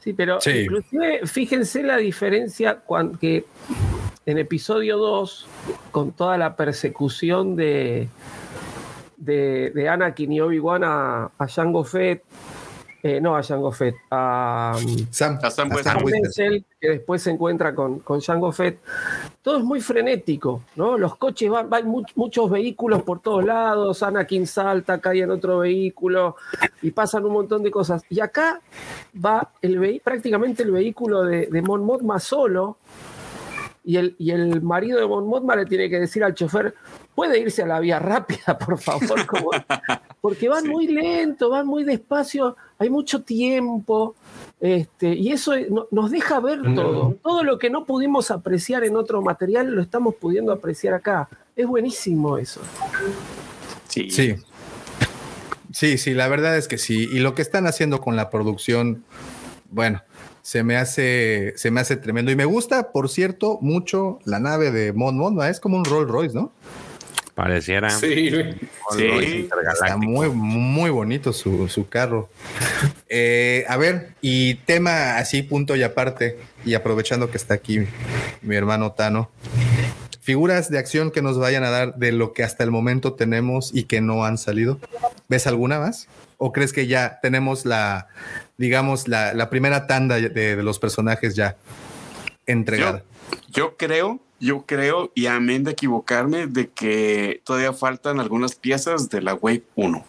Sí, 0.00 0.12
pero 0.12 0.38
inclusive 0.44 1.26
fíjense 1.26 1.82
la 1.82 1.96
diferencia 1.96 2.76
cuando, 2.76 3.18
que 3.18 3.44
en 4.26 4.38
episodio 4.38 4.98
2, 4.98 5.46
con 5.90 6.12
toda 6.12 6.38
la 6.38 6.56
persecución 6.56 7.56
de, 7.56 8.08
de, 9.16 9.70
de 9.70 9.88
Anakin 9.88 10.32
y 10.32 10.40
Obi-Wan 10.40 10.84
a, 10.84 11.30
a 11.36 11.48
Jango 11.48 11.84
Fett, 11.84 12.22
eh, 13.04 13.20
no 13.20 13.36
a 13.36 13.42
Jango 13.42 13.72
Fett, 13.72 13.96
a 14.12 14.76
um, 14.76 15.06
Sam, 15.10 15.40
a 15.42 15.50
Sam, 15.50 15.70
que 16.80 16.88
después 16.88 17.20
se 17.20 17.30
encuentra 17.30 17.74
con, 17.74 17.98
con 17.98 18.20
Jango 18.20 18.52
Fett. 18.52 18.78
Todo 19.42 19.58
es 19.58 19.64
muy 19.64 19.80
frenético, 19.80 20.62
¿no? 20.76 20.96
Los 20.96 21.16
coches 21.16 21.50
van, 21.50 21.68
van 21.68 21.92
muchos 22.14 22.48
vehículos 22.48 23.02
por 23.02 23.18
todos 23.18 23.44
lados, 23.44 24.04
Anakin 24.04 24.46
salta, 24.46 25.00
cae 25.00 25.22
en 25.22 25.32
otro 25.32 25.58
vehículo 25.58 26.36
y 26.80 26.92
pasan 26.92 27.24
un 27.24 27.32
montón 27.32 27.64
de 27.64 27.72
cosas. 27.72 28.04
Y 28.08 28.20
acá 28.20 28.60
va 29.12 29.50
el 29.62 30.00
prácticamente 30.04 30.62
el 30.62 30.70
vehículo 30.70 31.24
de, 31.24 31.46
de 31.46 31.62
Mon 31.62 31.84
Mothma 31.84 32.20
solo, 32.20 32.76
y 33.84 33.96
el, 33.96 34.14
y 34.18 34.30
el 34.30 34.62
marido 34.62 35.00
de 35.00 35.06
Mothma 35.06 35.56
le 35.56 35.66
tiene 35.66 35.90
que 35.90 35.98
decir 35.98 36.22
al 36.22 36.34
chofer, 36.34 36.74
puede 37.14 37.40
irse 37.40 37.62
a 37.62 37.66
la 37.66 37.80
vía 37.80 37.98
rápida, 37.98 38.58
por 38.58 38.78
favor, 38.78 39.20
porque 40.20 40.48
van 40.48 40.68
muy 40.68 40.86
lento, 40.86 41.50
van 41.50 41.66
muy 41.66 41.84
despacio, 41.84 42.56
hay 42.78 42.90
mucho 42.90 43.22
tiempo, 43.22 44.14
este, 44.60 45.14
y 45.14 45.32
eso 45.32 45.52
nos 45.90 46.10
deja 46.10 46.38
ver 46.38 46.62
todo. 46.74 47.16
Todo 47.22 47.42
lo 47.42 47.58
que 47.58 47.68
no 47.68 47.84
pudimos 47.84 48.30
apreciar 48.30 48.84
en 48.84 48.96
otro 48.96 49.20
material 49.20 49.72
lo 49.74 49.82
estamos 49.82 50.14
pudiendo 50.14 50.52
apreciar 50.52 50.94
acá. 50.94 51.28
Es 51.56 51.66
buenísimo 51.66 52.38
eso. 52.38 52.60
Sí. 53.88 54.08
Sí. 54.10 54.36
Sí, 55.72 55.98
sí, 55.98 56.14
la 56.14 56.28
verdad 56.28 56.56
es 56.56 56.68
que 56.68 56.78
sí. 56.78 57.08
Y 57.10 57.18
lo 57.18 57.34
que 57.34 57.42
están 57.42 57.66
haciendo 57.66 58.00
con 58.00 58.14
la 58.14 58.30
producción, 58.30 59.04
bueno, 59.70 60.02
se 60.42 60.64
me 60.64 60.76
hace, 60.76 61.54
se 61.56 61.70
me 61.70 61.80
hace 61.80 61.96
tremendo. 61.96 62.30
Y 62.30 62.36
me 62.36 62.44
gusta, 62.44 62.92
por 62.92 63.08
cierto, 63.08 63.58
mucho 63.60 64.18
la 64.24 64.40
nave 64.40 64.70
de 64.72 64.92
Mon 64.92 65.16
Mon, 65.16 65.40
es 65.44 65.60
como 65.60 65.76
un 65.76 65.84
Rolls 65.84 66.10
Royce, 66.10 66.34
¿no? 66.34 66.52
Pareciera. 67.34 67.88
Sí, 67.88 68.30
sí. 68.30 69.48
Está 69.72 69.96
muy, 69.96 70.28
muy 70.28 70.90
bonito 70.90 71.32
su, 71.32 71.86
carro. 71.88 72.28
Eh, 73.08 73.64
a 73.68 73.76
ver, 73.78 74.10
y 74.20 74.56
tema 74.56 75.16
así, 75.16 75.42
punto 75.42 75.74
y 75.74 75.82
aparte, 75.82 76.38
y 76.64 76.74
aprovechando 76.74 77.30
que 77.30 77.38
está 77.38 77.54
aquí 77.54 77.86
mi 78.42 78.54
hermano 78.54 78.92
Tano, 78.92 79.30
figuras 80.20 80.70
de 80.70 80.78
acción 80.78 81.10
que 81.10 81.22
nos 81.22 81.38
vayan 81.38 81.64
a 81.64 81.70
dar 81.70 81.96
de 81.96 82.12
lo 82.12 82.34
que 82.34 82.44
hasta 82.44 82.64
el 82.64 82.70
momento 82.70 83.14
tenemos 83.14 83.70
y 83.74 83.84
que 83.84 84.02
no 84.02 84.24
han 84.24 84.36
salido. 84.36 84.78
¿Ves 85.28 85.46
alguna 85.46 85.78
más? 85.78 86.08
¿O 86.36 86.52
crees 86.52 86.72
que 86.72 86.86
ya 86.86 87.18
tenemos 87.22 87.64
la, 87.64 88.08
digamos, 88.62 89.08
la, 89.08 89.50
primera 89.50 89.88
tanda 89.88 90.20
de, 90.20 90.62
los 90.62 90.78
personajes 90.78 91.34
ya 91.34 91.56
entregada? 92.46 93.02
yo 93.50 93.76
creo 93.76 94.20
yo 94.38 94.64
creo, 94.66 95.12
y 95.14 95.26
amén 95.26 95.62
de 95.62 95.70
equivocarme, 95.70 96.48
de 96.48 96.68
que 96.68 97.40
todavía 97.44 97.72
faltan 97.72 98.18
algunas 98.18 98.56
piezas 98.56 99.08
de 99.08 99.22
la 99.22 99.34
Wave 99.34 99.62
1. 99.76 100.04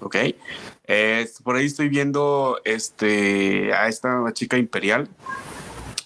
¿Ok? 0.00 0.16
por 1.42 1.56
ahí 1.56 1.66
estoy 1.66 1.88
viendo 1.88 2.60
este, 2.64 3.74
a 3.74 3.88
esta 3.88 4.22
chica 4.32 4.56
imperial. 4.58 5.08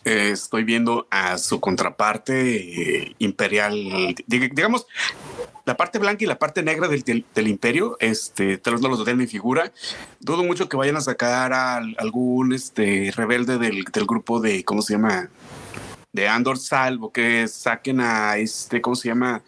estoy 0.05 0.65
viendo 0.65 1.07
a 1.11 1.37
su 1.37 1.61
contraparte 1.61 3.03
eh, 3.03 3.15
imperial, 3.19 4.15
digamos, 4.27 4.87
la 5.71 5.77
parte 5.77 6.01
blanca 6.01 6.25
y 6.25 6.27
la 6.27 6.37
parte 6.37 6.65
negra 6.65 6.89
del, 6.89 7.25
del, 7.33 7.47
imperio, 7.47 7.97
este, 8.01 8.59
tal 8.59 8.75
vez 8.75 8.83
no 8.83 8.89
los 8.89 9.05
de 9.05 9.15
mi 9.15 9.29
figura. 9.29 9.71
Dudo 10.19 10.43
mucho 10.43 10.69
que 10.69 10.77
vayan 10.77 10.97
a 10.97 11.01
sacar 11.01 11.53
a 11.53 11.77
algún 11.77 12.53
este, 12.53 13.13
rebelde 13.15 13.57
del, 13.57 13.85
del 13.85 14.05
grupo 14.05 14.41
de, 14.41 14.65
¿cómo 14.65 14.83
se 14.83 14.95
llama? 14.95 15.31
de 16.13 16.27
Andor, 16.27 16.59
salvo 16.59 17.13
que 17.13 17.47
saquen 17.47 18.01
a 18.01 18.37
este, 18.37 18.81
¿cómo 18.81 18.97
se 18.97 19.07
llama? 19.07 19.43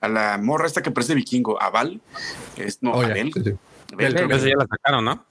A 0.00 0.08
la 0.08 0.38
morra 0.38 0.66
esta 0.66 0.80
que 0.80 0.90
parece 0.90 1.14
vikingo, 1.14 1.62
a 1.62 1.68
Val. 1.68 2.00
Es, 2.56 2.82
no, 2.82 2.92
oh, 2.92 3.02
Abel. 3.02 3.30
Sí, 3.34 3.52
ya 3.98 4.08
la 4.08 4.66
sacaron, 4.66 5.04
¿no? 5.04 5.26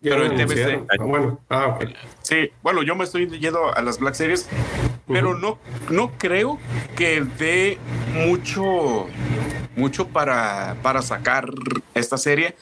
Pero 0.00 0.26
en 0.26 0.36
TVC. 0.36 0.84
Ah, 0.90 1.04
bueno, 1.04 1.40
ah, 1.48 1.78
Sí, 2.22 2.50
bueno, 2.62 2.82
yo 2.82 2.96
me 2.96 3.04
estoy 3.04 3.28
yendo 3.38 3.72
a 3.74 3.82
las 3.82 3.98
Black 3.98 4.14
Series, 4.14 4.48
pero 5.06 5.38
no, 5.38 5.58
no 5.90 6.12
creo 6.18 6.58
que 6.96 7.20
dé 7.38 7.78
mucho, 8.12 9.06
mucho 9.76 10.08
para, 10.08 10.76
para 10.82 11.02
sacar 11.02 11.48
esta 11.94 12.18
serie 12.18 12.56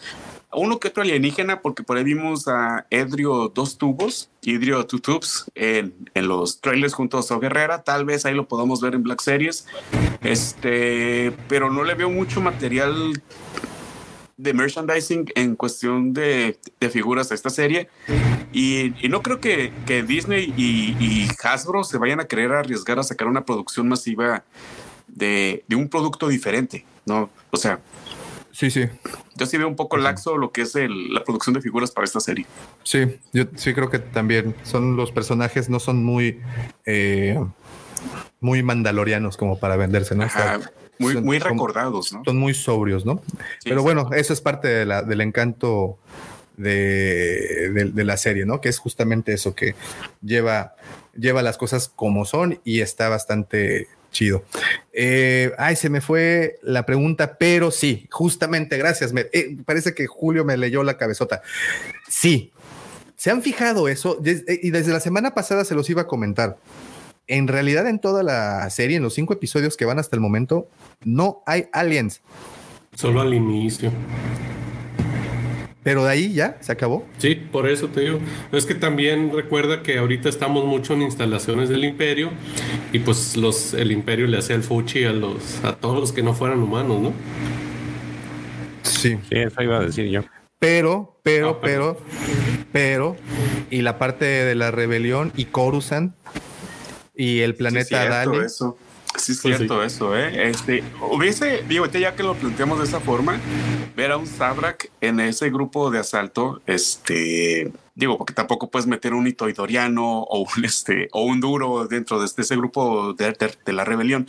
uno 0.53 0.81
que 0.81 0.89
otro 0.89 1.03
alienígena, 1.03 1.63
porque 1.63 1.83
por 1.83 1.97
ahí 1.97 2.05
vimos 2.05 2.49
a 2.49 2.87
Edrio 2.91 3.53
Dos 3.55 3.79
Tubos, 3.79 4.31
Edrio 4.43 4.85
Two 4.85 4.99
Tubes, 4.99 5.45
en, 5.55 5.95
en, 6.15 6.29
los 6.29 6.61
trailers 6.61 6.93
junto 6.93 7.19
a 7.19 7.23
So 7.23 7.39
Guerrera. 7.39 7.83
Tal 7.83 8.05
vez 8.05 8.27
ahí 8.27 8.35
lo 8.35 8.49
podamos 8.49 8.81
ver 8.81 8.95
en 8.95 9.03
Black 9.03 9.21
Series. 9.21 9.67
Este, 10.23 11.33
pero 11.49 11.71
no 11.71 11.85
le 11.85 11.95
veo 11.95 12.11
mucho 12.11 12.41
material 12.41 13.23
de 14.43 14.55
merchandising 14.55 15.31
en 15.35 15.55
cuestión 15.55 16.13
de, 16.13 16.59
de 16.81 16.91
figuras 16.91 17.31
a 17.31 17.35
esta 17.35 17.51
serie. 17.51 17.89
Y, 18.53 18.95
y 19.05 19.09
no 19.09 19.23
creo 19.23 19.41
que, 19.41 19.73
que 19.87 20.03
Disney 20.03 20.53
y, 20.57 20.97
y, 20.99 21.29
Hasbro 21.43 21.85
se 21.85 21.99
vayan 21.99 22.21
a 22.21 22.25
querer 22.25 22.53
arriesgar 22.53 22.99
a 22.99 23.03
sacar 23.03 23.29
una 23.29 23.45
producción 23.45 23.89
masiva 23.89 24.45
de, 25.07 25.65
de 25.69 25.77
un 25.77 25.89
producto 25.89 26.29
diferente, 26.29 26.85
¿no? 27.07 27.31
O 27.51 27.57
sea, 27.57 27.81
Sí, 28.53 28.71
sí. 28.71 28.87
Yo 29.37 29.47
sí 29.47 29.57
veo 29.57 29.69
un 29.69 29.77
poco 29.77 29.97
laxo 29.97 30.37
lo 30.37 30.51
que 30.51 30.63
es 30.63 30.75
la 30.75 31.25
producción 31.25 31.55
de 31.55 31.63
figuras 31.63 31.93
para 31.93 32.05
esta 32.05 32.21
serie. 32.21 32.45
Sí, 32.83 33.19
yo 33.33 33.45
sí 33.55 33.73
creo 33.73 33.89
que 33.89 34.01
también 34.01 34.55
son 34.65 34.97
los 34.97 35.13
personajes, 35.13 35.71
no 35.71 35.81
son 35.81 36.05
muy, 36.05 36.41
eh, 36.85 37.39
muy 38.41 38.63
mandalorianos 38.63 39.39
como 39.39 39.59
para 39.59 39.77
venderse, 39.77 40.15
¿no? 40.15 40.27
Muy, 41.01 41.21
muy 41.21 41.39
recordados, 41.39 42.13
¿no? 42.13 42.23
Son 42.25 42.37
muy 42.37 42.55
sobrios, 42.55 43.05
¿no? 43.07 43.23
Pero 43.65 43.83
bueno, 43.83 44.11
eso 44.15 44.33
es 44.33 44.41
parte 44.41 44.69
de 44.69 44.87
la, 44.87 45.03
del 45.03 45.23
encanto 45.23 45.99
de, 46.57 48.05
la 48.05 48.17
serie, 48.17 48.45
¿no? 48.45 48.61
Que 48.61 48.69
es 48.69 48.79
justamente 48.79 49.33
eso, 49.33 49.55
que 49.55 49.75
lleva, 50.23 50.75
lleva 51.17 51.43
las 51.43 51.57
cosas 51.57 51.89
como 51.89 52.25
son 52.25 52.61
y 52.65 52.81
está 52.81 53.09
bastante 53.09 53.89
chido. 54.11 54.45
Eh, 54.93 55.53
ay, 55.57 55.77
se 55.77 55.89
me 55.89 56.01
fue 56.01 56.59
la 56.63 56.85
pregunta, 56.85 57.39
pero 57.39 57.71
sí, 57.71 58.07
justamente, 58.11 58.77
gracias. 58.77 59.13
Me, 59.13 59.27
eh, 59.33 59.57
parece 59.65 59.95
que 59.95 60.07
Julio 60.07 60.45
me 60.45 60.57
leyó 60.57 60.83
la 60.83 60.99
cabezota. 60.99 61.43
Sí, 62.09 62.53
¿se 63.17 63.31
han 63.31 63.43
fijado 63.43 63.89
eso? 63.89 64.21
Eh, 64.25 64.61
y 64.63 64.71
desde 64.71 64.93
la 64.93 65.01
semana 65.01 65.33
pasada 65.33 65.65
se 65.65 65.75
los 65.75 65.89
iba 65.89 66.03
a 66.03 66.07
comentar. 66.07 66.59
En 67.31 67.47
realidad, 67.47 67.87
en 67.87 68.01
toda 68.01 68.25
la 68.25 68.69
serie, 68.71 68.97
en 68.97 69.05
los 69.05 69.15
cinco 69.15 69.33
episodios 69.33 69.77
que 69.77 69.85
van 69.85 70.01
hasta 70.01 70.17
el 70.17 70.21
momento, 70.21 70.69
no 71.05 71.45
hay 71.47 71.67
aliens. 71.73 72.23
Solo 72.93 73.21
al 73.21 73.33
inicio. 73.33 73.93
Pero 75.85 76.05
de 76.05 76.11
ahí 76.11 76.33
ya 76.33 76.59
se 76.61 76.73
acabó. 76.73 77.07
Sí, 77.19 77.37
por 77.37 77.69
eso 77.69 77.87
te 77.87 78.01
digo. 78.01 78.19
Es 78.51 78.67
que 78.67 78.75
también 78.75 79.31
recuerda 79.33 79.85
que 79.85 79.99
ahorita 79.99 80.29
estamos 80.29 80.65
mucho 80.65 80.95
en 80.95 81.03
instalaciones 81.03 81.69
del 81.69 81.85
imperio 81.85 82.33
y 82.93 82.99
pues 82.99 83.37
los 83.37 83.75
el 83.75 83.93
imperio 83.93 84.27
le 84.27 84.39
hacía 84.39 84.57
el 84.57 84.65
fuchi 84.65 85.05
a 85.05 85.13
los 85.13 85.65
a 85.65 85.77
todos 85.77 86.01
los 86.01 86.13
que 86.13 86.25
no 86.25 86.35
fueran 86.35 86.59
humanos, 86.59 87.01
¿no? 87.01 87.13
Sí. 88.83 89.21
Sí, 89.29 89.37
eso 89.37 89.63
iba 89.63 89.79
a 89.79 89.81
decir 89.83 90.11
yo. 90.11 90.23
Pero, 90.59 91.17
pero, 91.23 91.51
ah, 91.51 91.59
pero, 91.63 91.97
pero, 92.73 93.17
y 93.71 93.83
la 93.83 93.99
parte 93.99 94.25
de 94.25 94.55
la 94.57 94.73
rebelión 94.73 95.33
y 95.37 95.45
Coruscant 95.45 96.13
y 97.21 97.41
el 97.41 97.55
planeta 97.55 98.09
Dali. 98.09 98.39
Eso. 98.39 98.79
Sí, 99.19 99.33
es 99.33 99.41
pues 99.43 99.57
cierto 99.59 99.83
eso, 99.83 100.17
¿eh? 100.17 100.49
Este, 100.49 100.83
hubiese, 101.11 101.63
digo, 101.69 101.85
ya 101.87 102.15
que 102.15 102.23
lo 102.23 102.35
planteamos 102.35 102.79
de 102.79 102.85
esa 102.85 103.01
forma, 103.01 103.39
ver 103.95 104.13
a 104.13 104.17
un 104.17 104.27
Sabrak 104.27 104.91
en 105.03 105.21
ese 105.21 105.51
grupo 105.51 105.91
de 105.91 105.99
asalto, 105.99 106.63
este, 106.67 107.71
digo, 107.95 108.17
porque 108.17 108.33
tampoco 108.33 108.71
puedes 108.71 108.87
meter 108.87 109.13
un 109.13 109.27
itoidoriano 109.27 110.23
o 110.23 110.47
un, 110.57 110.65
este, 110.65 111.09
o 111.13 111.25
un 111.25 111.41
duro 111.41 111.87
dentro 111.87 112.21
de 112.21 112.25
este, 112.25 112.41
ese 112.41 112.57
grupo 112.57 113.13
de, 113.13 113.37
de, 113.67 113.73
la 113.73 113.85
rebelión. 113.85 114.27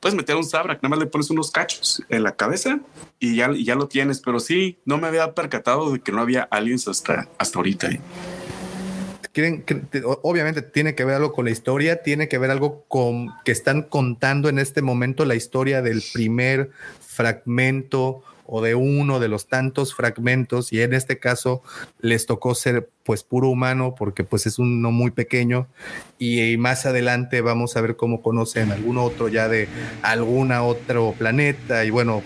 Puedes 0.00 0.16
meter 0.16 0.36
un 0.36 0.44
Sabrak, 0.44 0.82
nada 0.82 0.90
más 0.90 1.00
le 1.00 1.06
pones 1.06 1.28
unos 1.28 1.50
cachos 1.50 2.02
en 2.08 2.22
la 2.22 2.34
cabeza 2.34 2.80
y 3.18 3.36
ya, 3.36 3.50
ya 3.52 3.74
lo 3.74 3.88
tienes, 3.88 4.20
pero 4.20 4.40
sí, 4.40 4.78
no 4.86 4.96
me 4.96 5.08
había 5.08 5.34
percatado 5.34 5.92
de 5.92 6.00
que 6.00 6.12
no 6.12 6.22
había 6.22 6.44
aliens 6.44 6.88
hasta, 6.88 7.28
hasta 7.36 7.58
ahorita. 7.58 7.88
¿eh? 7.88 8.00
Quieren, 9.32 9.64
obviamente 10.22 10.62
tiene 10.62 10.94
que 10.94 11.04
ver 11.04 11.16
algo 11.16 11.32
con 11.32 11.44
la 11.46 11.50
historia, 11.50 12.02
tiene 12.02 12.28
que 12.28 12.38
ver 12.38 12.50
algo 12.50 12.84
con 12.88 13.28
que 13.44 13.52
están 13.52 13.82
contando 13.82 14.48
en 14.48 14.58
este 14.58 14.82
momento 14.82 15.24
la 15.24 15.34
historia 15.34 15.82
del 15.82 16.02
primer 16.12 16.70
fragmento 17.00 18.22
o 18.54 18.60
de 18.60 18.74
uno 18.74 19.18
de 19.18 19.28
los 19.28 19.48
tantos 19.48 19.94
fragmentos 19.94 20.74
y 20.74 20.82
en 20.82 20.92
este 20.92 21.18
caso 21.18 21.62
les 22.00 22.26
tocó 22.26 22.54
ser 22.54 22.90
pues 23.02 23.24
puro 23.24 23.48
humano 23.48 23.94
porque 23.98 24.24
pues 24.24 24.44
es 24.46 24.58
uno 24.58 24.90
muy 24.92 25.10
pequeño 25.10 25.68
y, 26.18 26.58
más 26.58 26.84
adelante 26.84 27.40
vamos 27.40 27.76
a 27.76 27.80
ver 27.80 27.96
cómo 27.96 28.20
conocen 28.20 28.70
algún 28.70 28.98
otro 28.98 29.28
ya 29.28 29.48
de 29.48 29.68
alguna 30.02 30.64
otro 30.64 31.14
planeta 31.16 31.86
y 31.86 31.90
bueno 31.90 32.22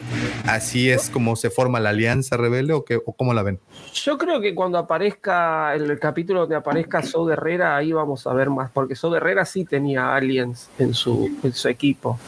así 0.46 0.90
es 0.90 1.10
como 1.10 1.36
se 1.36 1.48
forma 1.48 1.78
la 1.78 1.90
alianza 1.90 2.36
rebelde 2.36 2.72
o, 2.72 2.84
qué, 2.84 2.96
o 2.96 3.12
cómo 3.12 3.32
la 3.32 3.44
ven 3.44 3.60
yo 3.94 4.18
creo 4.18 4.40
que 4.40 4.52
cuando 4.52 4.78
aparezca 4.78 5.74
el 5.76 5.96
capítulo 6.00 6.40
donde 6.40 6.56
aparezca 6.56 7.04
So 7.04 7.30
Herrera 7.30 7.76
ahí 7.76 7.92
vamos 7.92 8.26
a 8.26 8.34
ver 8.34 8.50
más 8.50 8.68
porque 8.72 8.96
So 8.96 9.14
Herrera 9.14 9.44
sí 9.44 9.64
tenía 9.64 10.12
aliens 10.16 10.68
en 10.80 10.92
su, 10.92 11.38
en 11.44 11.52
su 11.52 11.68
equipo 11.68 12.18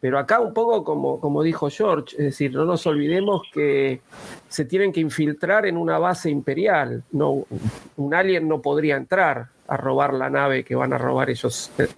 pero 0.00 0.18
acá 0.18 0.40
un 0.40 0.54
poco 0.54 0.84
como, 0.84 1.20
como 1.20 1.42
dijo 1.42 1.68
George, 1.70 2.16
es 2.18 2.24
decir, 2.24 2.52
no 2.54 2.64
nos 2.64 2.86
olvidemos 2.86 3.42
que 3.52 4.00
se 4.48 4.64
tienen 4.64 4.92
que 4.92 5.00
infiltrar 5.00 5.66
en 5.66 5.76
una 5.76 5.98
base 5.98 6.30
imperial. 6.30 7.02
Un 7.12 8.14
alien 8.14 8.46
no 8.46 8.62
podría 8.62 8.96
entrar 8.96 9.48
a 9.66 9.76
robar 9.76 10.14
la 10.14 10.30
nave 10.30 10.64
que 10.64 10.74
van 10.74 10.92
a 10.92 10.98
robar 10.98 11.30
ellos 11.30 11.70
eh, 11.78 11.88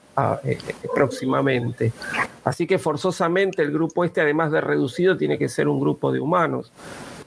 eh, 0.44 0.58
próximamente. 0.94 1.92
Así 2.42 2.66
que 2.66 2.78
forzosamente 2.78 3.62
el 3.62 3.70
grupo 3.70 4.04
este, 4.04 4.22
además 4.22 4.50
de 4.50 4.62
reducido, 4.62 5.16
tiene 5.16 5.38
que 5.38 5.48
ser 5.48 5.68
un 5.68 5.78
grupo 5.78 6.10
de 6.10 6.20
humanos. 6.20 6.72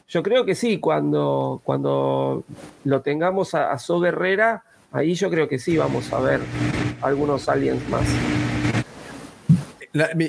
Yo 0.08 0.22
creo 0.24 0.44
que 0.44 0.56
sí, 0.56 0.80
cuando, 0.80 1.62
cuando 1.64 2.44
lo 2.84 3.02
tengamos 3.02 3.54
a, 3.54 3.72
a 3.72 3.80
So 3.80 4.02
ahí 4.92 5.14
yo 5.14 5.30
creo 5.30 5.48
que 5.48 5.60
sí 5.60 5.78
vamos 5.78 6.12
a 6.14 6.20
ver 6.20 6.42
algunos 7.02 7.48
aliens 7.48 7.88
más 7.90 8.06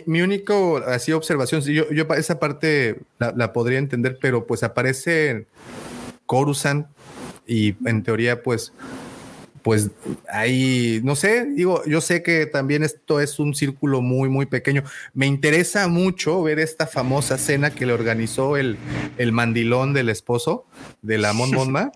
mi, 0.07 0.21
único 0.21 0.79
así 0.87 1.13
observación, 1.13 1.63
yo, 1.63 1.91
yo 1.91 2.05
esa 2.15 2.39
parte 2.39 3.01
la, 3.19 3.53
podría 3.53 3.79
entender, 3.79 4.19
pero 4.21 4.47
pues 4.47 4.63
aparece 4.63 5.47
Coruscant 6.27 6.87
y 7.47 7.75
en 7.87 8.03
teoría 8.03 8.43
pues 8.43 8.73
pues 9.65 9.93
ahí, 10.29 11.01
no 11.05 11.17
sé, 11.17 11.47
digo, 11.47 11.83
yo 11.87 12.03
sé 12.03 12.23
que 12.23 12.45
también 12.45 12.83
esto 12.83 13.19
es 13.19 13.39
un 13.39 13.55
círculo 13.55 14.03
muy, 14.03 14.29
muy 14.29 14.45
pequeño. 14.45 14.85
Me 15.15 15.25
interesa 15.25 15.89
mucho 15.89 16.43
ver 16.43 16.59
esta 16.59 16.87
famosa 16.87 17.39
cena 17.39 17.71
que 17.71 17.87
le 17.87 17.95
organizó 17.95 18.59
el, 18.59 18.77
el 19.17 19.33
mandilón 19.33 19.95
del 19.95 20.11
esposo 20.11 20.67
de 21.01 21.17
la 21.17 21.33
Mon 21.33 21.51
Monma. 21.55 21.93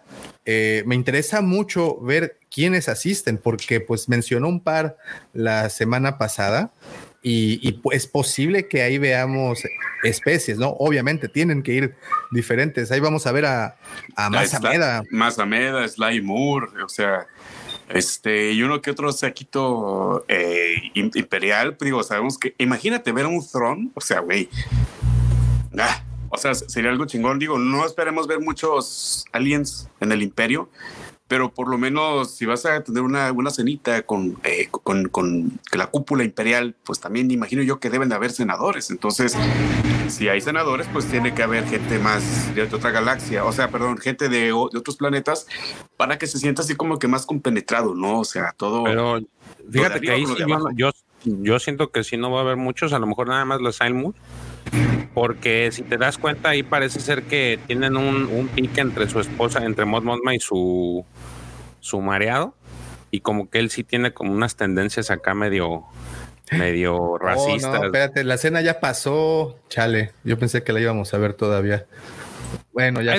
Eh, 0.46 0.82
me 0.86 0.94
interesa 0.94 1.42
mucho 1.42 2.00
ver 2.00 2.38
quiénes 2.50 2.88
asisten, 2.88 3.36
porque 3.36 3.82
pues 3.82 4.08
mencionó 4.08 4.48
un 4.48 4.60
par 4.60 4.96
la 5.34 5.68
semana 5.68 6.16
pasada 6.16 6.72
y, 7.22 7.80
es 7.92 8.06
posible 8.06 8.68
que 8.68 8.82
ahí 8.82 8.98
veamos 8.98 9.62
especies, 10.02 10.58
¿no? 10.58 10.70
Obviamente 10.78 11.28
tienen 11.28 11.62
que 11.62 11.72
ir 11.72 11.94
diferentes. 12.30 12.90
Ahí 12.92 13.00
vamos 13.00 13.26
a 13.26 13.32
ver 13.32 13.46
a, 13.46 13.76
a 14.16 14.30
Mazameda. 14.30 15.02
Mazameda, 15.10 15.86
Sly 15.88 16.20
Moore, 16.22 16.82
o 16.82 16.88
sea, 16.88 17.26
este, 17.88 18.52
y 18.52 18.62
uno 18.62 18.82
que 18.82 18.90
otro 18.90 19.10
saquito 19.12 20.24
eh, 20.28 20.90
imperial, 20.94 21.76
pues, 21.76 21.86
digo, 21.86 22.02
sabemos 22.02 22.38
que, 22.38 22.54
imagínate 22.58 23.12
ver 23.12 23.26
un 23.26 23.44
throne, 23.46 23.90
o 23.94 24.00
sea, 24.00 24.20
güey, 24.20 24.48
ah, 25.78 26.04
o 26.28 26.36
sea, 26.36 26.54
sería 26.54 26.90
algo 26.90 27.06
chingón, 27.06 27.38
digo, 27.38 27.58
no 27.58 27.86
esperemos 27.86 28.26
ver 28.26 28.40
muchos 28.40 29.24
aliens 29.32 29.88
en 30.00 30.12
el 30.12 30.22
imperio, 30.22 30.68
pero 31.28 31.52
por 31.52 31.68
lo 31.68 31.76
menos 31.76 32.34
si 32.34 32.46
vas 32.46 32.64
a 32.64 32.82
tener 32.82 33.02
una, 33.02 33.30
una 33.32 33.50
cenita 33.50 34.02
con, 34.02 34.38
eh, 34.44 34.68
con, 34.70 35.08
con, 35.08 35.60
la 35.72 35.88
cúpula 35.88 36.24
imperial, 36.24 36.74
pues 36.84 37.00
también 37.00 37.30
imagino 37.30 37.62
yo 37.62 37.78
que 37.78 37.90
deben 37.90 38.08
de 38.08 38.14
haber 38.14 38.32
senadores. 38.32 38.90
Entonces, 38.90 39.36
si 40.08 40.28
hay 40.28 40.40
senadores, 40.40 40.88
pues 40.90 41.04
tiene 41.04 41.34
que 41.34 41.42
haber 41.42 41.66
gente 41.66 41.98
más 41.98 42.54
de 42.54 42.62
otra 42.62 42.90
galaxia, 42.90 43.44
o 43.44 43.52
sea, 43.52 43.70
perdón, 43.70 43.98
gente 43.98 44.30
de, 44.30 44.46
de 44.46 44.52
otros 44.52 44.96
planetas, 44.96 45.46
para 45.98 46.18
que 46.18 46.26
se 46.26 46.38
sienta 46.38 46.62
así 46.62 46.74
como 46.74 46.98
que 46.98 47.08
más 47.08 47.26
compenetrado, 47.26 47.94
¿no? 47.94 48.20
O 48.20 48.24
sea, 48.24 48.54
todo... 48.56 48.84
Pero 48.84 49.20
fíjate 49.70 50.00
que 50.00 50.10
ahí 50.10 50.24
yo, 50.74 50.90
yo, 51.22 51.58
siento 51.58 51.90
que 51.90 52.04
si 52.04 52.16
no 52.16 52.30
va 52.30 52.38
a 52.38 52.42
haber 52.42 52.56
muchos, 52.56 52.94
a 52.94 52.98
lo 52.98 53.06
mejor 53.06 53.28
nada 53.28 53.44
más 53.44 53.60
los 53.60 53.76
Silmus 53.76 54.14
porque 55.14 55.70
si 55.72 55.82
te 55.82 55.96
das 55.96 56.18
cuenta 56.18 56.50
ahí 56.50 56.62
parece 56.62 57.00
ser 57.00 57.24
que 57.24 57.58
tienen 57.66 57.96
un, 57.96 58.26
un 58.26 58.48
pique 58.48 58.80
entre 58.80 59.08
su 59.08 59.20
esposa, 59.20 59.64
entre 59.64 59.84
Mod 59.84 60.02
Modma 60.02 60.34
y 60.34 60.40
su, 60.40 61.04
su 61.80 62.00
mareado, 62.00 62.54
y 63.10 63.20
como 63.20 63.50
que 63.50 63.58
él 63.58 63.70
sí 63.70 63.84
tiene 63.84 64.12
como 64.12 64.32
unas 64.32 64.56
tendencias 64.56 65.10
acá 65.10 65.34
medio 65.34 65.84
medio 66.52 67.18
racistas. 67.18 67.64
Oh, 67.74 67.78
no, 67.78 67.84
espérate, 67.86 68.24
la 68.24 68.38
cena 68.38 68.60
ya 68.60 68.80
pasó, 68.80 69.58
chale, 69.68 70.12
yo 70.24 70.38
pensé 70.38 70.62
que 70.62 70.72
la 70.72 70.80
íbamos 70.80 71.12
a 71.14 71.18
ver 71.18 71.34
todavía. 71.34 71.86
Bueno, 72.72 73.02
ya. 73.02 73.16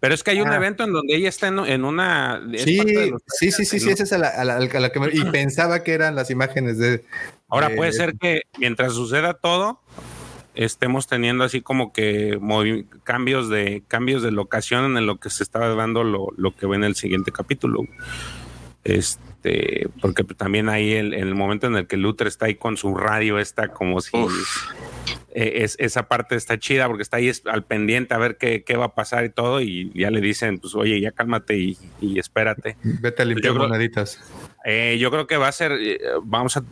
pero 0.00 0.14
es 0.14 0.22
que 0.22 0.32
hay 0.32 0.40
un 0.40 0.48
ah. 0.48 0.56
evento 0.56 0.84
en 0.84 0.92
donde 0.92 1.14
ella 1.14 1.28
está 1.28 1.48
en, 1.48 1.84
una. 1.84 2.42
Sí, 2.56 2.80
sí, 3.26 3.52
sí, 3.52 3.64
sí, 3.64 3.80
sí, 3.80 3.90
esa 3.90 4.02
es 4.02 4.12
a 4.12 4.18
la, 4.18 4.90
que 4.90 5.00
me, 5.00 5.08
Y 5.12 5.24
pensaba 5.32 5.82
que 5.82 5.92
eran 5.92 6.14
las 6.14 6.30
imágenes 6.30 6.78
de. 6.78 7.04
Ahora 7.48 7.70
puede 7.76 7.92
ser 7.92 8.14
que 8.18 8.42
mientras 8.58 8.94
suceda 8.94 9.34
todo, 9.34 9.80
estemos 10.54 11.06
teniendo 11.06 11.44
así 11.44 11.60
como 11.60 11.92
que 11.92 12.38
cambios 13.02 13.48
de 13.48 13.82
cambios 13.88 14.22
de 14.22 14.30
locación 14.30 14.96
en 14.96 15.06
lo 15.06 15.18
que 15.18 15.30
se 15.30 15.42
estaba 15.42 15.74
dando 15.74 16.04
lo, 16.04 16.54
que 16.56 16.66
ve 16.66 16.76
en 16.76 16.84
el 16.84 16.94
siguiente 16.94 17.32
capítulo. 17.32 17.82
Este, 18.84 19.88
porque 20.02 20.24
también 20.24 20.68
ahí 20.68 20.92
el, 20.92 21.14
en 21.14 21.28
el 21.28 21.34
momento 21.34 21.66
en 21.66 21.76
el 21.76 21.86
que 21.86 21.96
Luther 21.96 22.26
está 22.26 22.46
ahí 22.46 22.54
con 22.54 22.76
su 22.76 22.94
radio, 22.94 23.38
está 23.38 23.68
como 23.68 24.00
si 24.02 24.12
e, 25.34 25.64
es, 25.64 25.76
esa 25.80 26.06
parte 26.06 26.36
está 26.36 26.58
chida 26.58 26.86
porque 26.86 27.02
está 27.02 27.16
ahí 27.16 27.32
al 27.46 27.64
pendiente 27.64 28.14
a 28.14 28.18
ver 28.18 28.36
qué, 28.36 28.76
va 28.76 28.86
a 28.86 28.94
pasar 28.94 29.24
y 29.24 29.30
todo, 29.30 29.60
y 29.60 29.90
ya 29.94 30.10
le 30.10 30.20
dicen, 30.20 30.58
pues 30.58 30.74
oye, 30.74 31.00
ya 31.00 31.12
cálmate 31.12 31.56
y, 31.56 31.78
espérate. 32.18 32.76
Vete 32.82 33.22
a 33.22 33.24
limpiar 33.24 33.54
moneditas. 33.54 34.20
Eh, 34.66 34.98
yo 35.00 35.10
creo 35.10 35.26
que 35.26 35.36
va 35.36 35.48
a 35.48 35.52
ser, 35.52 35.72
eh, 35.72 35.98
vamos 36.22 36.56
a 36.56 36.64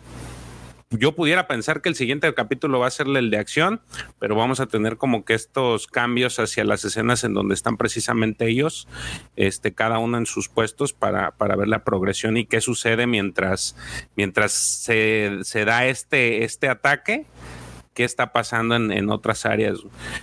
yo 0.98 1.14
pudiera 1.14 1.46
pensar 1.46 1.82
que 1.82 1.88
el 1.88 1.94
siguiente 1.94 2.32
capítulo 2.34 2.80
va 2.80 2.86
a 2.86 2.90
ser 2.90 3.06
el 3.06 3.30
de 3.30 3.38
acción, 3.38 3.80
pero 4.18 4.34
vamos 4.34 4.60
a 4.60 4.66
tener 4.66 4.96
como 4.96 5.24
que 5.24 5.34
estos 5.34 5.86
cambios 5.86 6.38
hacia 6.38 6.64
las 6.64 6.84
escenas 6.84 7.24
en 7.24 7.34
donde 7.34 7.54
están 7.54 7.76
precisamente 7.76 8.48
ellos, 8.48 8.88
este, 9.36 9.72
cada 9.72 9.98
uno 9.98 10.18
en 10.18 10.26
sus 10.26 10.48
puestos 10.48 10.92
para, 10.92 11.32
para 11.32 11.56
ver 11.56 11.68
la 11.68 11.84
progresión 11.84 12.36
y 12.36 12.46
qué 12.46 12.60
sucede 12.60 13.06
mientras, 13.06 13.76
mientras 14.16 14.52
se, 14.52 15.38
se 15.42 15.64
da 15.64 15.86
este, 15.86 16.44
este 16.44 16.68
ataque 16.68 17.26
qué 17.94 18.04
está 18.04 18.32
pasando 18.32 18.74
en, 18.74 19.10
otras 19.10 19.44
áreas. 19.46 19.78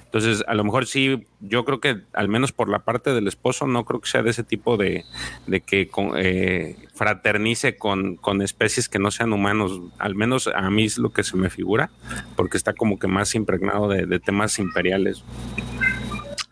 Entonces, 0.06 0.44
a 0.48 0.54
lo 0.56 0.64
mejor 0.64 0.88
sí, 0.88 1.28
yo 1.40 1.66
creo 1.66 1.80
que 1.80 2.02
al 2.14 2.28
menos 2.28 2.52
por 2.52 2.70
la 2.70 2.80
parte 2.80 3.14
del 3.14 3.28
esposo, 3.28 3.68
no 3.68 3.86
creo 3.86 4.02
que 4.02 4.10
sea 4.10 4.24
de 4.24 4.32
ese 4.32 4.44
tipo 4.44 4.78
de, 4.78 5.06
de 5.48 5.62
que 5.62 5.90
eh, 6.18 6.76
fraternice 6.96 7.78
con, 7.78 8.16
con, 8.16 8.42
especies 8.42 8.90
que 8.90 9.00
no 9.00 9.12
sean 9.12 9.34
humanos. 9.34 9.80
Al 10.00 10.16
menos 10.16 10.48
a 10.48 10.70
mí 10.70 10.86
es 10.86 10.98
lo 10.98 11.12
que 11.12 11.24
se 11.24 11.38
me 11.38 11.50
figura, 11.50 11.92
porque 12.36 12.58
está 12.58 12.74
como 12.74 12.98
que 12.98 13.08
más 13.08 13.36
impregnado 13.36 13.88
de, 13.88 14.20
temas 14.20 14.58
imperiales. 14.60 15.24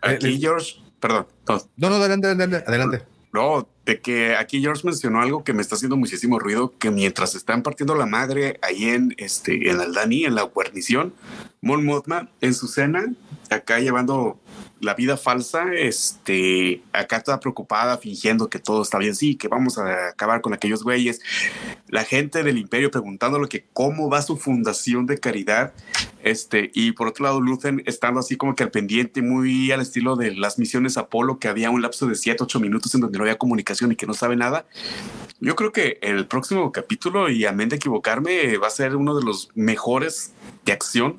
Aquí, 0.01 0.35
eh, 0.35 0.37
George, 0.39 0.75
perdón. 0.99 1.27
No, 1.75 1.89
no, 1.89 1.95
adelante, 1.95 2.27
adelante. 2.27 2.63
adelante. 2.65 3.16
De 3.85 4.01
que 4.01 4.35
aquí 4.35 4.61
George 4.61 4.81
mencionó 4.83 5.21
algo 5.21 5.43
que 5.43 5.53
me 5.53 5.61
está 5.61 5.75
haciendo 5.75 5.95
muchísimo 5.95 6.39
ruido, 6.39 6.73
que 6.77 6.91
mientras 6.91 7.35
están 7.35 7.63
partiendo 7.63 7.95
la 7.95 8.05
madre 8.05 8.59
ahí 8.61 8.85
en, 8.89 9.15
este, 9.17 9.69
en 9.69 9.79
Aldani, 9.79 10.25
en 10.25 10.35
la 10.35 10.43
guarnición, 10.43 11.13
Mon 11.61 11.85
Mothma 11.85 12.29
en 12.41 12.53
su 12.53 12.67
cena, 12.67 13.05
acá 13.49 13.79
llevando 13.79 14.39
la 14.81 14.93
vida 14.93 15.17
falsa, 15.17 15.73
este, 15.73 16.83
acá 16.93 17.17
está 17.17 17.39
preocupada, 17.39 17.97
fingiendo 17.97 18.49
que 18.49 18.59
todo 18.59 18.81
está 18.81 18.97
bien, 18.97 19.15
sí, 19.15 19.35
que 19.35 19.47
vamos 19.47 19.77
a 19.77 20.09
acabar 20.09 20.41
con 20.41 20.53
aquellos 20.53 20.83
güeyes. 20.83 21.21
La 21.87 22.03
gente 22.03 22.43
del 22.43 22.57
imperio 22.57 22.91
preguntándole 22.91 23.47
que 23.47 23.65
cómo 23.73 24.09
va 24.09 24.21
su 24.21 24.37
fundación 24.37 25.05
de 25.05 25.17
caridad, 25.19 25.73
este, 26.23 26.71
y 26.73 26.91
por 26.91 27.07
otro 27.07 27.25
lado, 27.25 27.41
Luthen 27.41 27.81
estando 27.85 28.19
así 28.19 28.35
como 28.35 28.55
que 28.55 28.63
al 28.63 28.71
pendiente, 28.71 29.21
muy 29.21 29.71
al 29.71 29.81
estilo 29.81 30.15
de 30.15 30.35
las 30.35 30.59
misiones 30.59 30.97
Apolo, 30.97 31.39
que 31.39 31.47
había 31.47 31.69
un 31.69 31.81
lapso 31.81 32.07
de 32.07 32.15
7, 32.15 32.43
8 32.43 32.59
minutos 32.59 32.93
en 32.95 33.01
donde 33.01 33.17
no 33.17 33.23
había 33.23 33.37
comunicación 33.37 33.91
y 33.91 33.95
que 33.95 34.05
no 34.05 34.13
sabe 34.13 34.35
nada. 34.35 34.65
Yo 35.39 35.55
creo 35.55 35.71
que 35.71 35.99
el 36.01 36.27
próximo 36.27 36.71
capítulo, 36.71 37.29
y 37.29 37.45
a 37.45 37.51
de 37.51 37.75
equivocarme, 37.75 38.57
va 38.57 38.67
a 38.67 38.71
ser 38.71 38.95
uno 38.95 39.15
de 39.17 39.23
los 39.23 39.49
mejores 39.55 40.31
de 40.65 40.71
acción 40.71 41.17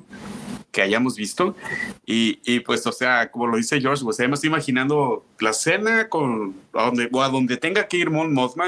que 0.71 0.81
hayamos 0.81 1.15
visto. 1.15 1.55
Y, 2.05 2.39
y, 2.45 2.59
pues, 2.61 2.85
o 2.85 2.91
sea, 2.91 3.31
como 3.31 3.47
lo 3.47 3.57
dice 3.57 3.81
George, 3.81 4.03
pues, 4.03 4.19
me 4.19 4.33
estoy 4.33 4.49
imaginando 4.49 5.25
la 5.39 5.53
cena 5.53 6.09
con 6.09 6.55
a 6.73 6.85
donde, 6.85 7.09
o 7.11 7.21
a 7.21 7.29
donde 7.29 7.57
tenga 7.57 7.87
que 7.87 7.97
ir 7.97 8.09
Mon 8.09 8.33
Mothma 8.33 8.67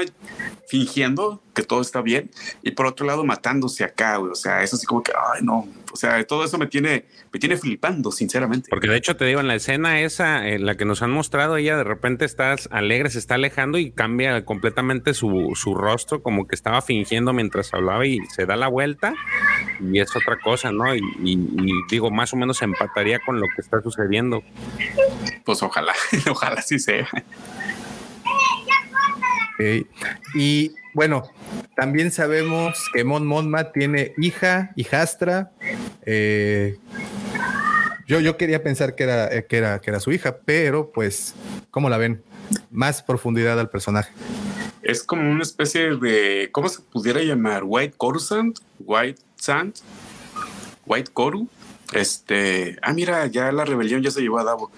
fingiendo 0.68 1.40
que 1.54 1.62
todo 1.62 1.80
está 1.80 2.00
bien 2.00 2.30
y 2.62 2.70
por 2.72 2.86
otro 2.86 3.06
lado 3.06 3.24
matándose 3.24 3.84
acá, 3.84 4.18
O 4.18 4.34
sea, 4.34 4.62
eso 4.62 4.76
así 4.76 4.86
como 4.86 5.02
que, 5.02 5.12
ay, 5.34 5.42
no. 5.42 5.68
O 5.92 5.96
sea, 5.96 6.22
todo 6.24 6.44
eso 6.44 6.58
me 6.58 6.66
tiene, 6.66 7.04
me 7.32 7.38
tiene 7.38 7.56
flipando, 7.56 8.10
sinceramente. 8.10 8.68
Porque 8.70 8.88
de 8.88 8.96
hecho 8.96 9.16
te 9.16 9.26
digo, 9.26 9.40
en 9.40 9.48
la 9.48 9.54
escena 9.54 10.00
esa, 10.00 10.48
en 10.48 10.66
la 10.66 10.76
que 10.76 10.84
nos 10.84 11.02
han 11.02 11.10
mostrado, 11.10 11.56
ella 11.56 11.76
de 11.76 11.84
repente 11.84 12.24
está 12.24 12.56
alegre, 12.70 13.10
se 13.10 13.18
está 13.18 13.34
alejando 13.34 13.78
y 13.78 13.90
cambia 13.90 14.44
completamente 14.44 15.14
su, 15.14 15.52
su 15.54 15.74
rostro, 15.74 16.22
como 16.22 16.46
que 16.46 16.54
estaba 16.54 16.82
fingiendo 16.82 17.32
mientras 17.32 17.74
hablaba 17.74 18.06
y 18.06 18.18
se 18.34 18.46
da 18.46 18.56
la 18.56 18.68
vuelta 18.68 19.14
y 19.80 20.00
es 20.00 20.14
otra 20.16 20.38
cosa, 20.38 20.72
¿no? 20.72 20.94
Y, 20.94 21.02
digo, 21.88 22.10
más 22.10 22.32
o 22.32 22.36
menos 22.36 22.62
empataría 22.62 23.18
con 23.20 23.40
lo 23.40 23.46
que 23.54 23.60
está 23.60 23.80
sucediendo. 23.82 24.42
Pues 25.44 25.62
ojalá, 25.62 25.92
ojalá 26.30 26.62
sí 26.62 26.78
sea. 26.78 27.08
Y 30.34 30.72
bueno, 30.94 31.22
también 31.76 32.10
sabemos 32.10 32.90
que 32.92 33.04
Mon 33.04 33.26
Monma 33.26 33.72
tiene 33.72 34.14
hija, 34.18 34.72
hijastra. 34.76 35.52
Eh, 36.04 36.78
yo, 38.06 38.20
yo 38.20 38.36
quería 38.36 38.62
pensar 38.62 38.94
que 38.94 39.04
era, 39.04 39.42
que, 39.42 39.56
era, 39.56 39.80
que 39.80 39.90
era 39.90 40.00
su 40.00 40.12
hija, 40.12 40.38
pero 40.44 40.90
pues, 40.92 41.34
¿cómo 41.70 41.88
la 41.88 41.96
ven? 41.96 42.22
Más 42.70 43.02
profundidad 43.02 43.58
al 43.58 43.70
personaje. 43.70 44.12
Es 44.82 45.02
como 45.02 45.30
una 45.30 45.42
especie 45.42 45.96
de, 45.96 46.50
¿cómo 46.52 46.68
se 46.68 46.82
pudiera 46.82 47.22
llamar? 47.22 47.62
White 47.64 47.94
Coruscant, 47.96 48.58
White 48.80 49.20
Sand, 49.36 49.76
White 50.84 51.10
Coru. 51.12 51.48
Este, 51.94 52.78
ah, 52.82 52.92
mira, 52.92 53.26
ya 53.26 53.52
la 53.52 53.64
rebelión 53.64 54.02
ya 54.02 54.10
se 54.10 54.20
llevó 54.20 54.38
a 54.38 54.44
Davo 54.44 54.70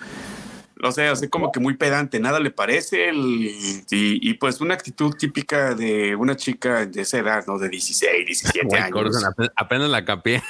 o 0.84 0.92
sea, 0.92 1.12
así 1.12 1.28
como 1.28 1.52
que 1.52 1.60
muy 1.60 1.76
pedante, 1.76 2.20
nada 2.20 2.40
le 2.40 2.50
parece, 2.50 3.10
y, 3.12 4.34
pues 4.34 4.60
una 4.60 4.74
actitud 4.74 5.14
típica 5.16 5.74
de 5.74 6.16
una 6.16 6.36
chica 6.36 6.86
de 6.86 7.02
esa 7.02 7.18
edad, 7.18 7.44
¿no? 7.46 7.58
De 7.58 7.68
16, 7.68 8.26
17 8.26 8.76
años. 8.76 9.24
apenas 9.56 9.90
la 9.90 10.04
capié. 10.04 10.42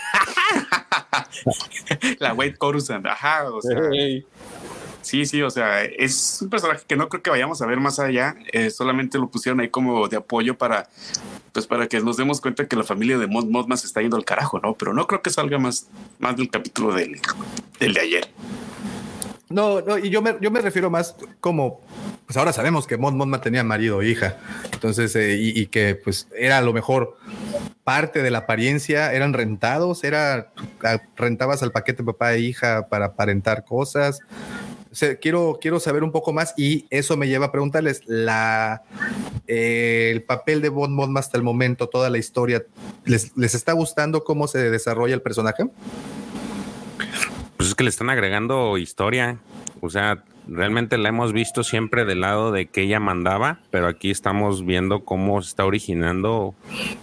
la 2.18 2.34
Wade 2.34 2.56
Coruscant, 2.56 3.06
ajá, 3.06 3.50
o 3.50 3.60
sea. 3.60 3.80
Sí, 5.04 5.26
sí, 5.26 5.42
o 5.42 5.50
sea, 5.50 5.84
es 5.84 6.40
un 6.40 6.48
personaje 6.48 6.82
que 6.86 6.96
no 6.96 7.10
creo 7.10 7.22
que 7.22 7.28
vayamos 7.28 7.60
a 7.60 7.66
ver 7.66 7.78
más 7.78 7.98
allá, 7.98 8.36
eh, 8.52 8.70
solamente 8.70 9.18
lo 9.18 9.30
pusieron 9.30 9.60
ahí 9.60 9.68
como 9.68 10.08
de 10.08 10.16
apoyo 10.16 10.56
para, 10.56 10.88
pues 11.52 11.66
para 11.66 11.86
que 11.88 12.00
nos 12.00 12.16
demos 12.16 12.40
cuenta 12.40 12.66
que 12.66 12.74
la 12.74 12.84
familia 12.84 13.18
de 13.18 13.26
Mod 13.26 13.44
Mod 13.44 13.66
más 13.66 13.84
está 13.84 14.00
yendo 14.00 14.16
al 14.16 14.24
carajo, 14.24 14.60
¿no? 14.60 14.74
Pero 14.74 14.94
no 14.94 15.06
creo 15.06 15.20
que 15.20 15.28
salga 15.28 15.58
más, 15.58 15.88
más 16.18 16.38
del 16.38 16.50
capítulo 16.50 16.94
del, 16.94 17.20
del 17.78 17.92
de 17.92 18.00
ayer. 18.00 18.28
No, 19.50 19.82
no, 19.82 19.98
y 19.98 20.08
yo 20.08 20.22
me, 20.22 20.36
yo 20.40 20.50
me 20.50 20.60
refiero 20.60 20.88
más 20.88 21.16
como, 21.40 21.82
pues 22.24 22.36
ahora 22.36 22.52
sabemos 22.52 22.86
que 22.86 22.96
Mon 22.96 23.16
Monma 23.16 23.42
tenía 23.42 23.62
marido 23.62 24.00
e 24.00 24.08
hija, 24.08 24.38
entonces, 24.72 25.14
eh, 25.16 25.36
y, 25.38 25.66
que 25.66 25.94
pues 25.94 26.28
era 26.34 26.58
a 26.58 26.62
lo 26.62 26.72
mejor 26.72 27.18
parte 27.84 28.22
de 28.22 28.30
la 28.30 28.38
apariencia, 28.38 29.12
eran 29.12 29.34
rentados, 29.34 30.02
era, 30.02 30.50
rentabas 31.16 31.62
al 31.62 31.72
paquete 31.72 32.02
papá 32.02 32.32
e 32.34 32.40
hija 32.40 32.88
para 32.88 33.06
aparentar 33.06 33.66
cosas. 33.66 34.20
quiero, 35.20 35.58
quiero 35.60 35.78
saber 35.78 36.04
un 36.04 36.12
poco 36.12 36.32
más 36.32 36.54
y 36.56 36.86
eso 36.88 37.18
me 37.18 37.28
lleva 37.28 37.46
a 37.46 37.52
preguntarles, 37.52 38.00
la, 38.06 38.82
eh, 39.46 40.08
el 40.10 40.22
papel 40.22 40.62
de 40.62 40.70
Mon 40.70 40.94
Monma 40.94 41.20
hasta 41.20 41.36
el 41.36 41.42
momento, 41.42 41.90
toda 41.90 42.08
la 42.08 42.16
historia, 42.16 42.64
¿les, 43.04 43.36
¿les 43.36 43.54
está 43.54 43.72
gustando 43.74 44.24
cómo 44.24 44.48
se 44.48 44.70
desarrolla 44.70 45.14
el 45.14 45.22
personaje? 45.22 45.64
Pues 47.56 47.68
es 47.68 47.74
que 47.74 47.84
le 47.84 47.90
están 47.90 48.10
agregando 48.10 48.78
historia. 48.78 49.38
O 49.80 49.90
sea, 49.90 50.24
realmente 50.48 50.98
la 50.98 51.08
hemos 51.08 51.32
visto 51.32 51.64
siempre 51.64 52.04
del 52.04 52.20
lado 52.20 52.52
de 52.52 52.66
que 52.66 52.82
ella 52.82 53.00
mandaba, 53.00 53.60
pero 53.70 53.86
aquí 53.86 54.10
estamos 54.10 54.64
viendo 54.64 55.04
cómo 55.04 55.40
se 55.42 55.48
está 55.48 55.64
originando. 55.64 56.54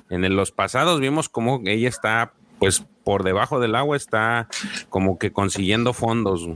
En 0.10 0.36
los 0.36 0.52
pasados 0.52 1.00
vimos 1.00 1.30
cómo 1.30 1.62
ella 1.66 1.90
está, 1.90 2.34
pues 2.60 2.86
por 3.04 3.24
debajo 3.24 3.60
del 3.60 3.76
agua, 3.76 3.98
está 3.98 4.48
como 4.90 5.18
que 5.18 5.32
consiguiendo 5.32 5.94
fondos. 5.94 6.48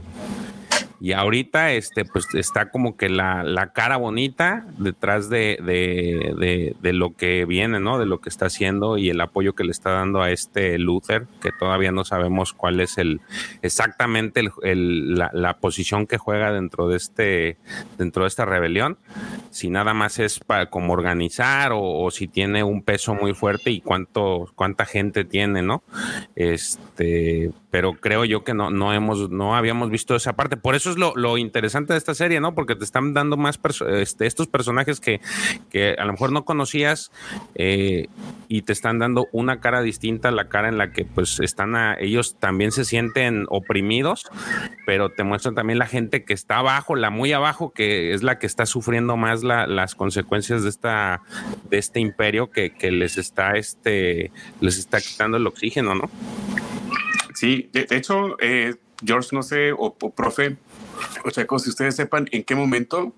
Y 1.00 1.12
ahorita, 1.12 1.72
este, 1.72 2.04
pues 2.04 2.26
está 2.34 2.70
como 2.70 2.96
que 2.96 3.08
la, 3.08 3.42
la 3.44 3.72
cara 3.72 3.96
bonita 3.96 4.66
detrás 4.78 5.28
de, 5.28 5.58
de, 5.62 6.74
de, 6.80 6.92
lo 6.92 7.14
que 7.14 7.44
viene, 7.44 7.80
¿no? 7.80 7.98
De 7.98 8.06
lo 8.06 8.20
que 8.20 8.28
está 8.28 8.46
haciendo 8.46 8.96
y 8.96 9.10
el 9.10 9.20
apoyo 9.20 9.54
que 9.54 9.64
le 9.64 9.72
está 9.72 9.90
dando 9.90 10.22
a 10.22 10.30
este 10.30 10.78
Luther, 10.78 11.26
que 11.42 11.50
todavía 11.52 11.92
no 11.92 12.04
sabemos 12.04 12.54
cuál 12.54 12.80
es 12.80 12.96
el 12.96 13.20
exactamente 13.62 14.42
el, 14.62 15.14
la, 15.14 15.30
la, 15.34 15.58
posición 15.58 16.06
que 16.06 16.16
juega 16.16 16.52
dentro 16.52 16.88
de 16.88 16.96
este, 16.96 17.58
dentro 17.98 18.22
de 18.22 18.28
esta 18.28 18.44
rebelión. 18.44 18.98
Si 19.50 19.68
nada 19.68 19.92
más 19.94 20.18
es 20.18 20.38
para 20.40 20.70
como 20.70 20.92
organizar 20.92 21.72
o, 21.72 21.82
o 21.82 22.10
si 22.10 22.26
tiene 22.28 22.62
un 22.62 22.82
peso 22.82 23.14
muy 23.14 23.34
fuerte 23.34 23.70
y 23.70 23.80
cuánto, 23.80 24.50
cuánta 24.54 24.86
gente 24.86 25.24
tiene, 25.24 25.62
¿no? 25.62 25.82
Este, 26.34 27.50
pero 27.70 27.92
creo 27.94 28.24
yo 28.24 28.42
que 28.42 28.54
no, 28.54 28.70
no 28.70 28.94
hemos, 28.94 29.28
no 29.28 29.54
habíamos 29.54 29.90
visto 29.90 30.16
esa 30.16 30.34
parte. 30.34 30.56
Por 30.56 30.74
eso 30.74 30.85
es 30.90 30.96
lo, 30.96 31.38
interesante 31.38 31.92
de 31.92 31.98
esta 31.98 32.14
serie, 32.14 32.40
¿no? 32.40 32.54
Porque 32.54 32.74
te 32.74 32.84
están 32.84 33.14
dando 33.14 33.36
más 33.36 33.58
este, 33.88 34.26
estos 34.26 34.46
personajes 34.46 35.00
que, 35.00 35.20
que, 35.70 35.94
a 35.98 36.04
lo 36.04 36.12
mejor 36.12 36.32
no 36.32 36.44
conocías 36.44 37.10
eh, 37.54 38.08
y 38.48 38.62
te 38.62 38.72
están 38.72 38.98
dando 38.98 39.26
una 39.32 39.60
cara 39.60 39.82
distinta, 39.82 40.30
la 40.30 40.48
cara 40.48 40.68
en 40.68 40.78
la 40.78 40.92
que 40.92 41.04
pues 41.04 41.40
están 41.40 41.76
a, 41.76 41.96
ellos 41.98 42.36
también 42.38 42.72
se 42.72 42.84
sienten 42.84 43.46
oprimidos, 43.48 44.26
pero 44.86 45.10
te 45.10 45.24
muestran 45.24 45.54
también 45.54 45.78
la 45.78 45.86
gente 45.86 46.24
que 46.24 46.34
está 46.34 46.58
abajo, 46.58 46.96
la 46.96 47.10
muy 47.10 47.32
abajo, 47.32 47.72
que 47.72 48.12
es 48.12 48.22
la 48.22 48.38
que 48.38 48.46
está 48.46 48.66
sufriendo 48.66 49.16
más 49.16 49.42
las 49.42 49.94
consecuencias 49.94 50.62
de 50.62 50.70
esta, 50.70 51.22
de 51.70 51.78
este 51.78 52.00
imperio 52.00 52.50
que, 52.50 52.70
que 52.72 52.90
les 52.90 53.18
está 53.18 53.56
este, 53.56 54.30
les 54.60 54.78
está 54.78 55.00
quitando 55.00 55.36
el 55.36 55.46
oxígeno, 55.46 55.94
¿no? 55.94 56.10
Sí, 57.36 57.68
de, 57.72 57.86
hecho, 57.90 58.36
eh, 58.40 58.76
George, 59.04 59.28
no 59.32 59.42
sé, 59.42 59.72
o, 59.76 59.94
profe, 59.94 60.56
o 61.24 61.30
Checo, 61.30 61.58
si 61.58 61.70
ustedes 61.70 61.96
sepan 61.96 62.28
en 62.32 62.44
qué 62.44 62.54
momento 62.54 63.14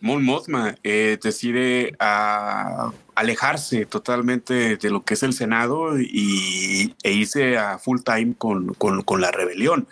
Mon 0.00 0.24
Mothma 0.24 0.76
eh, 0.82 1.18
decide 1.22 1.94
a 1.98 2.92
alejarse 3.14 3.84
totalmente 3.84 4.76
de 4.76 4.90
lo 4.90 5.04
que 5.04 5.14
es 5.14 5.22
el 5.22 5.34
Senado 5.34 6.00
y, 6.00 6.94
e 7.02 7.12
irse 7.12 7.58
a 7.58 7.78
full 7.78 8.00
time 8.02 8.34
con, 8.36 8.72
con, 8.74 9.20
la 9.20 9.30
rebelión. 9.30 9.86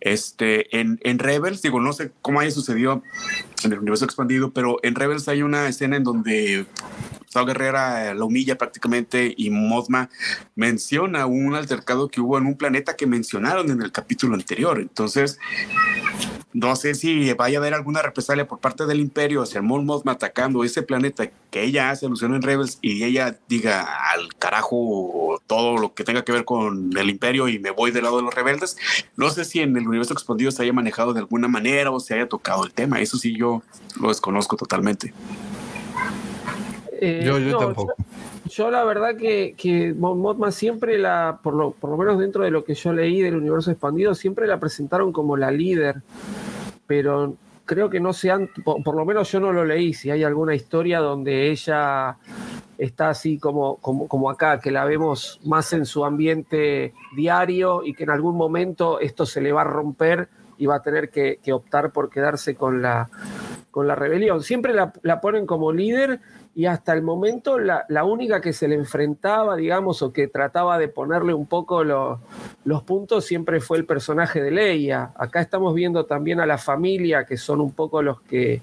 Este, 0.00 0.78
en, 0.78 0.98
en, 1.02 1.18
Rebels, 1.18 1.60
digo, 1.60 1.80
no 1.80 1.92
sé 1.92 2.12
cómo 2.22 2.40
haya 2.40 2.50
sucedido 2.50 3.02
en 3.64 3.72
el 3.72 3.80
universo 3.80 4.06
expandido, 4.06 4.52
pero 4.52 4.78
en 4.82 4.94
Rebels 4.94 5.28
hay 5.28 5.42
una 5.42 5.68
escena 5.68 5.96
en 5.96 6.04
donde 6.04 6.66
Sao 7.34 7.44
Guerrera 7.44 8.14
la 8.14 8.24
humilla 8.24 8.56
prácticamente 8.56 9.34
y 9.36 9.50
Mothma 9.50 10.08
menciona 10.54 11.26
un 11.26 11.54
altercado 11.54 12.08
que 12.08 12.20
hubo 12.20 12.38
en 12.38 12.46
un 12.46 12.56
planeta 12.56 12.96
que 12.96 13.06
mencionaron 13.06 13.70
en 13.70 13.82
el 13.82 13.90
capítulo 13.90 14.34
anterior. 14.34 14.78
Entonces, 14.78 15.38
no 16.54 16.76
sé 16.76 16.94
si 16.94 17.32
vaya 17.32 17.58
a 17.58 17.60
haber 17.60 17.74
alguna 17.74 18.00
represalia 18.00 18.46
por 18.46 18.60
parte 18.60 18.86
del 18.86 19.00
Imperio 19.00 19.42
hacia 19.42 19.60
Mon 19.60 19.84
Mothma 19.84 20.12
atacando 20.12 20.62
ese 20.62 20.82
planeta 20.82 21.28
que 21.50 21.64
ella 21.64 21.90
hace 21.90 22.06
alusión 22.06 22.32
en 22.32 22.42
Rebels 22.42 22.78
y 22.80 23.02
ella 23.02 23.36
diga 23.48 24.12
al 24.12 24.32
carajo 24.36 25.42
todo 25.48 25.78
lo 25.78 25.94
que 25.94 26.04
tenga 26.04 26.24
que 26.24 26.30
ver 26.30 26.44
con 26.44 26.96
el 26.96 27.10
Imperio 27.10 27.48
y 27.48 27.58
me 27.58 27.72
voy 27.72 27.90
del 27.90 28.04
lado 28.04 28.18
de 28.18 28.22
los 28.22 28.32
rebeldes. 28.32 28.76
No 29.16 29.30
sé 29.30 29.44
si 29.44 29.60
en 29.60 29.76
el 29.76 29.88
universo 29.88 30.14
expandido 30.14 30.52
se 30.52 30.62
haya 30.62 30.72
manejado 30.72 31.12
de 31.12 31.18
alguna 31.18 31.48
manera 31.48 31.90
o 31.90 31.98
se 31.98 32.14
haya 32.14 32.28
tocado 32.28 32.64
el 32.64 32.72
tema. 32.72 33.00
Eso 33.00 33.18
sí, 33.18 33.36
yo 33.36 33.64
lo 34.00 34.08
desconozco 34.08 34.56
totalmente. 34.56 35.12
Eh, 37.00 37.22
yo, 37.24 37.40
yo 37.40 37.58
tampoco. 37.58 37.94
Yo, 38.46 38.70
la 38.70 38.84
verdad 38.84 39.16
que, 39.16 39.54
que 39.56 39.94
siempre 40.50 40.98
la, 40.98 41.40
por 41.42 41.54
lo, 41.54 41.70
por 41.72 41.90
lo 41.90 41.96
menos 41.96 42.18
dentro 42.18 42.44
de 42.44 42.50
lo 42.50 42.64
que 42.64 42.74
yo 42.74 42.92
leí 42.92 43.22
del 43.22 43.36
universo 43.36 43.70
expandido, 43.70 44.14
siempre 44.14 44.46
la 44.46 44.60
presentaron 44.60 45.12
como 45.12 45.36
la 45.36 45.50
líder 45.50 46.02
pero 46.86 47.36
creo 47.64 47.88
que 47.88 48.00
no 48.00 48.12
se 48.12 48.30
han, 48.30 48.48
por, 48.64 48.94
lo 48.94 49.04
menos 49.04 49.30
yo 49.30 49.40
no 49.40 49.52
lo 49.52 49.64
leí, 49.64 49.94
si 49.94 50.10
hay 50.10 50.22
alguna 50.22 50.54
historia 50.54 51.00
donde 51.00 51.50
ella 51.50 52.16
está 52.76 53.10
así 53.10 53.38
como, 53.38 53.76
como, 53.76 54.08
como, 54.08 54.30
acá, 54.30 54.60
que 54.60 54.70
la 54.70 54.84
vemos 54.84 55.40
más 55.44 55.72
en 55.72 55.86
su 55.86 56.04
ambiente 56.04 56.92
diario 57.14 57.84
y 57.84 57.94
que 57.94 58.04
en 58.04 58.10
algún 58.10 58.36
momento 58.36 59.00
esto 59.00 59.24
se 59.24 59.40
le 59.40 59.52
va 59.52 59.62
a 59.62 59.64
romper 59.64 60.28
y 60.58 60.66
va 60.66 60.76
a 60.76 60.82
tener 60.82 61.08
que, 61.10 61.40
optar 61.52 61.92
por 61.92 62.10
quedarse 62.10 62.54
con 62.54 62.82
la, 62.82 63.08
con 63.70 63.86
la 63.86 63.94
rebelión. 63.94 64.42
Siempre 64.42 64.74
la 64.74 65.20
ponen 65.20 65.46
como 65.46 65.72
líder 65.72 66.20
y 66.54 66.66
hasta 66.66 66.92
el 66.92 67.02
momento 67.02 67.58
la, 67.58 68.04
única 68.04 68.40
que 68.40 68.52
se 68.52 68.68
le 68.68 68.76
enfrentaba, 68.76 69.56
digamos, 69.56 70.02
o 70.02 70.12
que 70.12 70.28
trataba 70.28 70.78
de 70.78 70.88
ponerle 70.88 71.34
un 71.34 71.46
poco 71.46 71.82
los 71.82 72.82
puntos 72.84 73.24
siempre 73.24 73.60
fue 73.60 73.78
el 73.78 73.86
personaje 73.86 74.40
de 74.40 74.52
Leia. 74.52 75.12
Acá 75.16 75.40
estamos 75.40 75.74
viendo 75.74 76.06
también 76.06 76.38
a 76.40 76.46
la 76.46 76.58
familia, 76.58 77.24
que 77.24 77.36
son 77.36 77.60
un 77.60 77.72
poco 77.72 78.02
los 78.02 78.20
que 78.22 78.62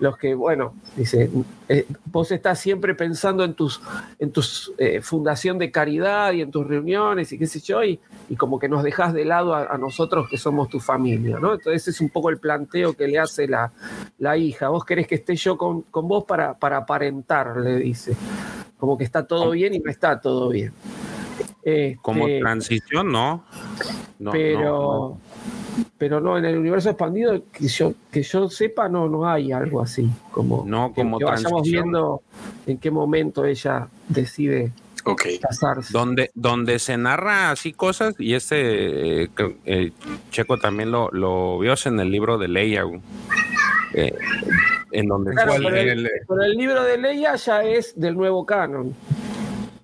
los 0.00 0.16
que, 0.16 0.34
bueno, 0.34 0.74
dice, 0.96 1.30
eh, 1.68 1.86
vos 2.06 2.32
estás 2.32 2.58
siempre 2.58 2.94
pensando 2.94 3.44
en 3.44 3.54
tus, 3.54 3.80
en 4.18 4.32
tus 4.32 4.72
eh, 4.78 5.02
fundación 5.02 5.58
de 5.58 5.70
caridad 5.70 6.32
y 6.32 6.40
en 6.40 6.50
tus 6.50 6.66
reuniones 6.66 7.30
y 7.32 7.38
qué 7.38 7.46
sé 7.46 7.60
yo, 7.60 7.84
y, 7.84 8.00
como 8.38 8.58
que 8.58 8.68
nos 8.68 8.82
dejas 8.82 9.12
de 9.12 9.24
lado 9.24 9.54
a, 9.54 9.76
nosotros 9.76 10.28
que 10.30 10.38
somos 10.38 10.68
tu 10.68 10.80
familia, 10.80 11.38
¿no? 11.38 11.54
Entonces 11.54 11.88
es 11.88 12.00
un 12.00 12.08
poco 12.08 12.30
el 12.30 12.38
planteo 12.38 12.94
que 12.94 13.06
le 13.06 13.18
hace 13.18 13.46
la, 13.46 13.72
la 14.18 14.36
hija. 14.36 14.68
Vos 14.68 14.84
querés 14.84 15.06
que 15.06 15.16
esté 15.16 15.36
yo 15.36 15.58
con, 15.58 15.84
vos 15.92 16.24
para, 16.24 16.54
para 16.54 16.78
aparentar, 16.78 17.56
le 17.56 17.76
dice. 17.76 18.16
Como 18.78 18.96
que 18.96 19.04
está 19.04 19.26
todo 19.26 19.50
bien 19.50 19.74
y 19.74 19.78
no 19.80 19.90
está 19.90 20.20
todo 20.20 20.48
bien. 20.48 20.72
Como 22.00 22.26
este, 22.26 22.40
transición, 22.40 23.12
no. 23.12 23.44
no 24.18 24.30
pero 24.30 25.18
pero 25.98 26.20
no, 26.20 26.38
en 26.38 26.44
el 26.46 26.56
universo 26.56 26.90
expandido 26.90 27.42
que 27.52 27.68
yo, 27.68 27.92
que 28.10 28.22
yo 28.22 28.48
sepa, 28.48 28.88
no, 28.88 29.08
no 29.08 29.28
hay 29.28 29.52
algo 29.52 29.82
así. 29.82 30.08
Como, 30.30 30.64
no, 30.66 30.92
como 30.94 31.18
que, 31.18 31.24
vayamos 31.24 31.62
viendo 31.62 32.22
en 32.66 32.78
qué 32.78 32.90
momento 32.90 33.44
ella 33.44 33.86
decide 34.08 34.72
casarse. 35.40 35.92
Donde, 35.92 36.30
donde 36.34 36.78
se 36.78 36.96
narra 36.96 37.50
así 37.50 37.72
cosas, 37.72 38.14
y 38.18 38.34
este 38.34 39.24
eh, 39.24 39.30
eh, 39.64 39.92
Checo 40.30 40.56
también 40.58 40.90
lo, 40.90 41.10
lo 41.10 41.58
vio 41.58 41.74
en 41.84 42.00
el 42.00 42.10
libro 42.10 42.38
de 42.38 42.48
Leia. 42.48 42.84
Eh, 43.92 44.16
en 44.92 45.06
donde 45.06 45.32
el, 45.32 46.08
el 46.42 46.52
libro 46.56 46.82
de 46.82 46.96
Leia 46.96 47.36
ya 47.36 47.62
es 47.62 47.98
del 47.98 48.16
nuevo 48.16 48.46
canon. 48.46 48.94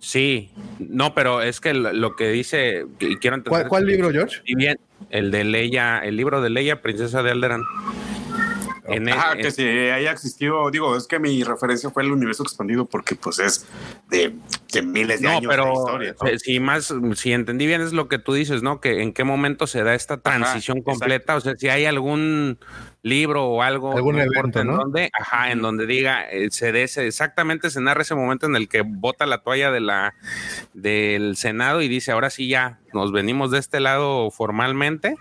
Sí, 0.06 0.52
no, 0.78 1.16
pero 1.16 1.42
es 1.42 1.60
que 1.60 1.74
lo, 1.74 2.14
que 2.14 2.28
dice, 2.28 2.86
y 3.00 3.16
quiero 3.16 3.38
entender. 3.38 3.66
¿Cuál, 3.66 3.86
libro, 3.86 4.12
George? 4.12 4.40
Y 4.44 4.54
bien, 4.54 4.78
el 5.10 5.32
de 5.32 5.42
Leia, 5.42 5.98
el 5.98 6.14
libro 6.14 6.40
de 6.40 6.48
Leia, 6.48 6.80
Princesa 6.80 7.24
de 7.24 7.32
Alderan. 7.32 7.64
ah, 9.12 9.34
que 9.36 9.50
si 9.50 9.64
haya 9.64 10.12
existido, 10.12 10.70
digo, 10.70 10.96
es 10.96 11.08
que 11.08 11.18
mi 11.18 11.42
referencia 11.42 11.90
fue 11.90 12.04
el 12.04 12.12
universo 12.12 12.44
expandido 12.44 12.86
porque 12.86 13.16
pues 13.16 13.40
es 13.40 13.66
de, 14.08 14.32
miles 14.80 15.22
de 15.22 15.26
años 15.26 15.56
de 15.56 15.72
historia. 15.72 16.14
Si 16.38 16.60
más, 16.60 16.94
si 17.16 17.32
entendí 17.32 17.66
bien 17.66 17.82
es 17.82 17.92
lo 17.92 18.06
que 18.06 18.20
tú 18.20 18.32
dices, 18.32 18.62
¿no? 18.62 18.80
Que 18.80 19.02
en 19.02 19.12
qué 19.12 19.24
momento 19.24 19.66
se 19.66 19.82
da 19.82 19.96
esta 19.96 20.18
transición 20.18 20.82
completa, 20.82 21.34
o 21.34 21.40
sea, 21.40 21.56
si 21.56 21.68
hay 21.68 21.84
algún 21.84 22.60
libro 23.06 23.44
o 23.44 23.62
algo 23.62 23.92
¿Algún 23.92 24.18
evento, 24.18 24.60
en 24.60 24.66
donde, 24.66 25.10
ajá, 25.12 25.52
en 25.52 25.62
donde 25.62 25.86
diga, 25.86 26.28
eh, 26.28 26.48
se 26.50 26.72
dé 26.72 26.82
exactamente 26.82 27.70
se 27.70 27.80
narra 27.80 28.02
ese 28.02 28.16
momento 28.16 28.46
en 28.46 28.56
el 28.56 28.68
que 28.68 28.82
bota 28.82 29.26
la 29.26 29.38
toalla 29.38 29.70
de 29.70 29.80
la 29.80 30.14
del 30.74 31.36
Senado 31.36 31.82
y 31.82 31.88
dice, 31.88 32.10
ahora 32.10 32.30
sí 32.30 32.48
ya 32.48 32.80
nos 32.92 33.12
venimos 33.12 33.52
de 33.52 33.58
este 33.58 33.78
lado 33.78 34.30
formalmente. 34.32 35.14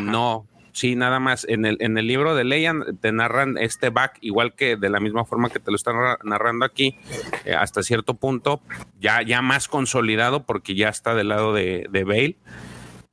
No, 0.00 0.48
sí, 0.72 0.96
nada 0.96 1.20
más. 1.20 1.46
En 1.48 1.64
el, 1.64 1.76
en 1.80 1.96
el 1.96 2.08
libro 2.08 2.34
de 2.34 2.42
Leia 2.42 2.74
te 3.00 3.12
narran 3.12 3.56
este 3.56 3.90
back, 3.90 4.18
igual 4.20 4.54
que 4.54 4.76
de 4.76 4.90
la 4.90 4.98
misma 4.98 5.24
forma 5.24 5.48
que 5.48 5.60
te 5.60 5.70
lo 5.70 5.76
están 5.76 5.94
narrando 6.24 6.64
aquí, 6.64 6.98
eh, 7.44 7.54
hasta 7.54 7.84
cierto 7.84 8.14
punto, 8.14 8.60
ya, 9.00 9.22
ya 9.22 9.42
más 9.42 9.68
consolidado, 9.68 10.44
porque 10.44 10.74
ya 10.74 10.88
está 10.88 11.14
del 11.14 11.28
lado 11.28 11.52
de, 11.52 11.86
de 11.88 12.02
Bale. 12.02 12.36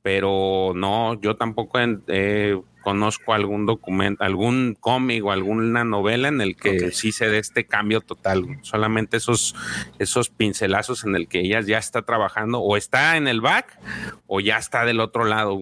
Pero 0.02 0.72
no, 0.74 1.20
yo 1.20 1.36
tampoco 1.36 1.78
he 2.08 2.58
conozco 2.82 3.34
algún 3.34 3.66
documento, 3.66 4.24
algún 4.24 4.76
cómic 4.78 5.24
o 5.24 5.32
alguna 5.32 5.84
novela 5.84 6.28
en 6.28 6.40
el 6.40 6.56
que 6.56 6.92
sí 6.92 7.12
se 7.12 7.28
dé 7.28 7.38
este 7.38 7.66
cambio 7.66 8.00
total. 8.00 8.58
Solamente 8.62 9.16
esos, 9.16 9.54
esos 9.98 10.30
pincelazos 10.30 11.04
en 11.04 11.16
el 11.16 11.28
que 11.28 11.40
ella 11.40 11.60
ya 11.60 11.78
está 11.78 12.02
trabajando 12.02 12.60
o 12.60 12.76
está 12.76 13.16
en 13.16 13.28
el 13.28 13.40
back 13.40 13.78
o 14.26 14.40
ya 14.40 14.58
está 14.58 14.84
del 14.84 15.00
otro 15.00 15.24
lado. 15.24 15.60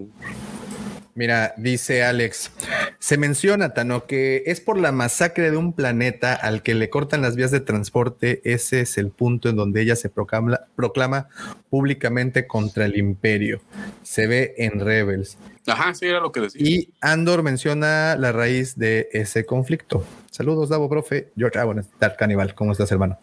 Mira, 1.18 1.52
dice 1.56 2.04
Alex, 2.04 2.52
se 3.00 3.16
menciona, 3.16 3.74
Tano, 3.74 4.06
que 4.06 4.44
es 4.46 4.60
por 4.60 4.78
la 4.78 4.92
masacre 4.92 5.50
de 5.50 5.56
un 5.56 5.72
planeta 5.72 6.32
al 6.32 6.62
que 6.62 6.76
le 6.76 6.90
cortan 6.90 7.22
las 7.22 7.34
vías 7.34 7.50
de 7.50 7.58
transporte. 7.58 8.40
Ese 8.44 8.82
es 8.82 8.98
el 8.98 9.10
punto 9.10 9.48
en 9.48 9.56
donde 9.56 9.82
ella 9.82 9.96
se 9.96 10.10
proclama, 10.10 10.60
proclama 10.76 11.26
públicamente 11.70 12.46
contra 12.46 12.84
el 12.84 12.96
imperio. 12.96 13.60
Se 14.04 14.28
ve 14.28 14.54
en 14.58 14.78
Rebels. 14.78 15.38
Ajá, 15.66 15.92
sí, 15.92 16.06
era 16.06 16.20
lo 16.20 16.30
que 16.30 16.42
decía. 16.42 16.62
Y 16.64 16.90
Andor 17.00 17.42
menciona 17.42 18.14
la 18.14 18.30
raíz 18.30 18.78
de 18.78 19.08
ese 19.10 19.44
conflicto. 19.44 20.04
Saludos, 20.30 20.68
Davo, 20.68 20.88
profe. 20.88 21.32
George, 21.36 21.58
ah, 21.58 21.64
bueno, 21.64 21.82
Dark 21.98 22.16
Cannibal, 22.16 22.54
¿cómo 22.54 22.70
estás, 22.70 22.92
hermano? 22.92 23.18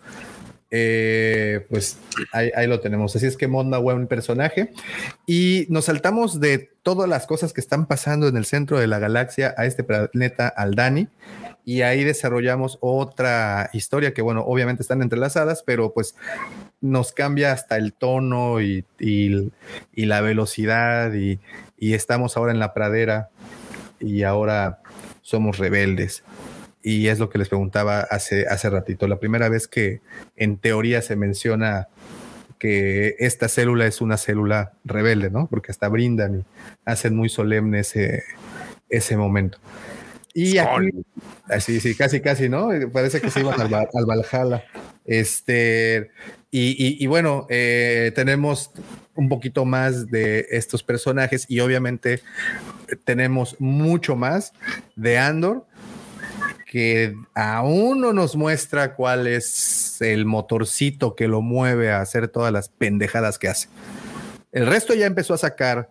Eh, 0.72 1.66
pues 1.70 1.98
ahí, 2.32 2.68
lo 2.68 2.80
tenemos. 2.80 3.16
Así 3.16 3.26
es 3.26 3.38
que 3.38 3.48
Monda 3.48 3.78
buen 3.78 4.08
personaje. 4.08 4.74
Y 5.26 5.68
nos 5.70 5.86
saltamos 5.86 6.40
de 6.40 6.72
todas 6.84 7.08
las 7.10 7.28
cosas 7.28 7.54
que 7.54 7.62
están 7.62 7.86
pasando 7.86 8.28
en 8.28 8.38
el 8.38 8.46
centro 8.46 8.80
de 8.80 8.88
la 8.88 9.00
galaxia 9.00 9.54
a 9.58 9.66
este 9.66 9.84
planeta 9.84 10.48
Aldani. 10.48 11.08
Y 11.64 11.82
ahí 11.82 12.04
desarrollamos 12.04 12.78
otra 12.82 13.70
historia 13.74 14.14
que, 14.14 14.22
bueno, 14.22 14.44
obviamente 14.46 14.84
están 14.84 15.02
entrelazadas, 15.02 15.64
pero 15.64 15.94
pues 15.94 16.16
nos 16.80 17.12
cambia 17.12 17.52
hasta 17.52 17.78
el 17.78 17.94
tono 17.94 18.62
y, 18.62 18.86
la 19.96 20.22
velocidad 20.22 21.12
y 21.14 21.40
estamos 21.80 22.38
ahora 22.38 22.52
en 22.52 22.60
la 22.60 22.74
pradera 22.74 23.30
y 24.00 24.24
ahora 24.24 24.82
somos 25.22 25.58
rebeldes. 25.58 26.24
Y 26.88 27.08
es 27.08 27.18
lo 27.18 27.32
que 27.32 27.40
les 27.40 27.50
preguntaba 27.50 28.02
hace, 28.02 28.46
hace 28.48 28.70
ratito. 28.70 29.08
La 29.08 29.20
primera 29.20 29.50
vez 29.50 29.68
que 29.68 30.02
en 30.36 30.58
teoría 30.58 31.02
se 31.02 31.16
menciona 31.16 31.88
que 32.60 33.16
esta 33.18 33.50
célula 33.50 33.88
es 33.88 34.02
una 34.02 34.18
célula 34.18 34.74
rebelde, 34.84 35.32
¿no? 35.32 35.48
Porque 35.48 35.72
hasta 35.72 35.88
brindan 35.88 36.42
y 36.42 36.46
hacen 36.86 37.16
muy 37.16 37.28
solemne 37.28 37.80
ese, 37.80 38.22
ese 38.88 39.18
momento. 39.18 39.58
Y 40.36 40.60
aquí, 40.60 40.92
así, 41.50 41.80
sí, 41.80 41.96
casi, 41.96 42.22
casi, 42.22 42.50
¿no? 42.50 42.70
Parece 42.94 43.20
que 43.20 43.32
se 43.32 43.40
iban 43.40 43.60
al, 43.60 43.74
al 43.74 44.06
Valhalla. 44.06 44.64
Este, 45.06 46.12
y, 46.52 47.08
bueno, 47.08 47.48
eh, 47.50 48.12
tenemos 48.14 48.70
un 49.16 49.28
poquito 49.28 49.66
más 49.66 50.12
de 50.12 50.46
estos 50.52 50.84
personajes 50.84 51.46
y 51.50 51.62
obviamente 51.62 52.22
tenemos 53.06 53.56
mucho 53.60 54.16
más 54.16 54.54
de 54.96 55.18
Andor 55.18 55.66
que 56.66 57.16
aún 57.34 58.02
no 58.02 58.12
nos 58.12 58.36
muestra 58.36 58.96
cuál 58.96 59.28
es 59.28 60.02
el 60.02 60.26
motorcito 60.26 61.16
que 61.16 61.28
lo 61.28 61.42
mueve 61.42 61.92
a 61.92 62.02
hacer 62.02 62.28
todas 62.28 62.52
las 62.52 62.70
pendejadas 62.70 63.38
que 63.38 63.48
hace. 63.48 63.70
El 64.52 64.68
resto 64.68 64.94
ya 64.94 65.06
empezó 65.06 65.34
a 65.34 65.38
sacar 65.38 65.90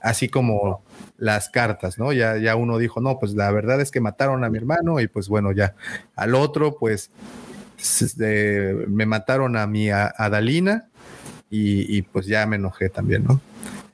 así 0.00 0.28
como 0.28 0.82
las 1.16 1.48
cartas, 1.48 1.98
¿no? 1.98 2.12
Ya, 2.12 2.36
ya 2.38 2.56
uno 2.56 2.78
dijo, 2.78 3.00
no, 3.00 3.18
pues 3.18 3.34
la 3.34 3.50
verdad 3.50 3.80
es 3.80 3.90
que 3.90 4.00
mataron 4.00 4.44
a 4.44 4.50
mi 4.50 4.58
hermano 4.58 5.00
y 5.00 5.08
pues 5.08 5.28
bueno, 5.28 5.52
ya 5.52 5.74
al 6.14 6.34
otro, 6.34 6.76
pues 6.76 7.10
me 8.88 9.06
mataron 9.06 9.56
a 9.56 9.66
mi 9.66 9.90
Adalina 9.90 10.88
y, 11.50 12.02
pues 12.02 12.26
ya 12.26 12.44
me 12.46 12.56
enojé 12.56 12.88
también, 12.88 13.24
¿no? 13.24 13.40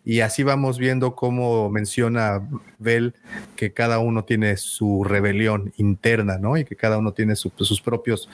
Y 0.05 0.21
así 0.21 0.43
vamos 0.43 0.79
viendo 0.79 1.15
cómo 1.15 1.71
menciona 1.71 2.49
Bell 2.79 3.15
que 3.55 3.73
cada 3.73 4.01
uno 4.01 4.25
tiene 4.25 4.57
su 4.57 5.05
rebelión 5.05 5.73
interna, 5.77 6.39
¿no? 6.39 6.57
Y 6.57 6.65
que 6.65 6.75
cada 6.75 6.99
uno 6.99 7.13
tiene 7.13 7.37
sus 7.37 7.81
propios 7.81 8.29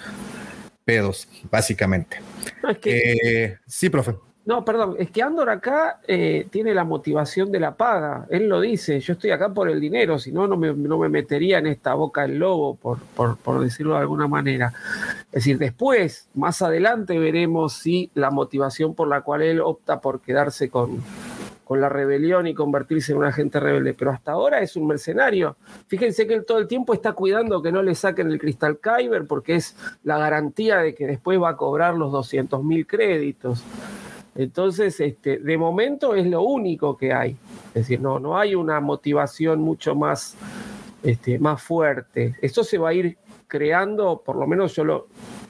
pedos, 0.85 1.29
básicamente. 1.51 2.19
Eh, 2.85 3.59
sí, 3.67 3.91
profe. 3.91 4.15
No, 4.49 4.65
perdón, 4.65 4.97
es 4.99 5.11
que 5.11 5.23
Andor 5.23 5.51
acá 5.51 6.01
eh, 6.09 6.47
tiene 6.51 6.73
la 6.73 6.85
motivación 6.85 7.53
de 7.53 7.61
la 7.61 7.77
paga. 7.77 8.27
Él 8.31 8.49
lo 8.49 8.63
dice, 8.63 8.99
yo 8.99 9.13
estoy 9.13 9.31
acá 9.31 9.53
por 9.53 9.69
el 9.69 9.79
dinero, 9.79 10.19
si 10.19 10.33
no, 10.33 10.49
no 10.49 10.57
me, 10.57 10.73
metería 11.11 11.59
en 11.59 11.67
esta 11.67 11.93
boca 11.93 12.23
del 12.23 12.39
lobo, 12.39 12.75
por, 12.77 12.99
por, 13.37 13.61
decirlo 13.61 13.93
de 13.93 14.01
alguna 14.01 14.27
manera. 14.27 14.73
Es 15.27 15.45
decir, 15.45 15.59
después, 15.59 16.31
más 16.33 16.63
adelante, 16.63 17.19
veremos 17.19 17.75
si 17.75 18.11
la 18.15 18.31
motivación 18.31 18.95
por 18.95 19.09
la 19.09 19.21
cual 19.21 19.43
él 19.43 19.61
opta 19.61 20.01
por 20.01 20.23
quedarse 20.23 20.71
con, 20.71 21.03
con 21.69 21.83
la 21.83 21.91
rebelión 21.91 22.47
y 22.47 22.55
convertirse 22.55 23.13
en 23.13 23.19
un 23.19 23.27
agente 23.27 23.61
rebelde, 23.61 23.93
pero 23.93 24.11
hasta 24.11 24.33
ahora 24.33 24.61
es 24.63 24.75
un 24.75 24.87
mercenario. 24.87 25.59
Fíjense 25.87 26.27
que 26.27 26.33
él 26.33 26.47
todo 26.47 26.57
el 26.57 26.67
tiempo 26.67 26.95
está 26.95 27.13
cuidando 27.13 27.61
que 27.61 27.71
no 27.71 27.83
le 27.83 27.95
saquen 27.95 28.31
el 28.31 28.39
cristal 28.39 28.79
Kyber 28.79 29.27
porque 29.27 29.57
es 29.57 29.77
la 30.03 30.17
garantía 30.17 30.79
de 30.79 30.95
que 30.95 31.07
después 31.07 31.39
va 31.39 31.51
a 31.51 31.57
cobrar 31.59 31.95
los 31.95 32.11
200 32.11 32.65
mil 32.65 32.87
créditos. 32.87 33.63
Entonces, 34.35 34.99
este, 34.99 35.41
de 35.41 35.59
momento 35.59 36.15
es 36.15 36.27
lo 36.27 36.41
único 36.41 36.97
que 36.97 37.13
hay. 37.13 37.37
Es 37.69 37.83
decir, 37.83 38.01
no, 38.01 38.19
no 38.19 38.39
hay 38.39 38.55
una 38.55 38.81
motivación 38.81 39.61
mucho 39.61 39.95
más, 39.95 40.37
este, 41.03 41.39
más 41.39 41.63
fuerte. 41.63 42.35
Esto 42.41 42.65
se 42.65 42.79
va 42.79 42.89
a 42.89 42.95
ir 42.95 43.19
creando, 43.47 44.23
por 44.25 44.37
lo 44.37 44.47
menos 44.47 44.75
yo 44.75 44.85
lo, 44.85 45.09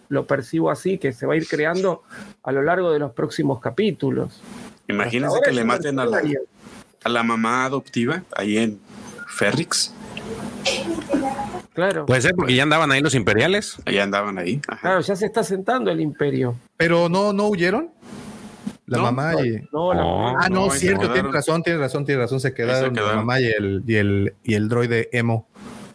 lo 0.09 0.27
percibo 0.27 0.69
así, 0.69 0.99
que 0.99 1.13
se 1.13 1.27
va 1.27 1.35
a 1.35 1.37
ir 1.37 1.47
creando 1.47 2.03
a 2.43 2.51
lo 2.51 2.63
largo 2.63 2.91
de 2.91 2.99
los 2.99 3.13
próximos 3.13 3.61
capítulos. 3.61 4.43
Imagínense 4.89 5.39
que 5.45 5.53
le 5.53 5.65
maten 5.65 5.99
a 5.99 6.07
la, 6.07 6.23
a 7.05 7.09
la 7.09 7.23
mamá 7.23 7.65
adoptiva 7.67 8.23
ahí 8.35 8.59
en 8.59 8.81
Ferrix. 9.29 9.95
Claro. 11.75 12.07
Puede 12.07 12.23
ser 12.23 12.35
porque 12.35 12.55
ya 12.55 12.65
andaban 12.65 12.91
ahí 12.91 13.01
los 13.01 13.15
imperiales. 13.15 13.77
Ya 13.87 14.03
andaban 14.03 14.37
ahí. 14.39 14.61
Claro, 14.81 15.01
ya 15.01 15.15
se 15.15 15.27
está 15.27 15.45
sentando 15.45 15.91
el 15.91 16.01
imperio. 16.01 16.57
Pero 16.77 17.09
no, 17.09 17.33
no 17.33 17.47
huyeron. 17.49 17.91
La 18.87 18.99
mamá 18.99 19.35
y. 19.35 19.69
No, 19.71 19.93
la 19.93 20.03
mamá. 20.03 20.39
Ah, 20.41 20.49
no, 20.49 20.71
cierto, 20.71 21.13
tiene 21.13 21.31
razón, 21.31 21.63
tiene 21.63 21.79
razón, 21.79 22.05
tiene 22.05 22.23
razón. 22.23 22.41
Se 22.41 22.55
quedaron, 22.55 22.95
la 22.95 23.17
mamá 23.17 23.39
y 23.41 23.47
el, 23.47 23.85
y 23.87 23.95
el, 23.97 24.35
y 24.43 24.55
el 24.55 24.69
droide 24.69 25.11
Emo. 25.13 25.47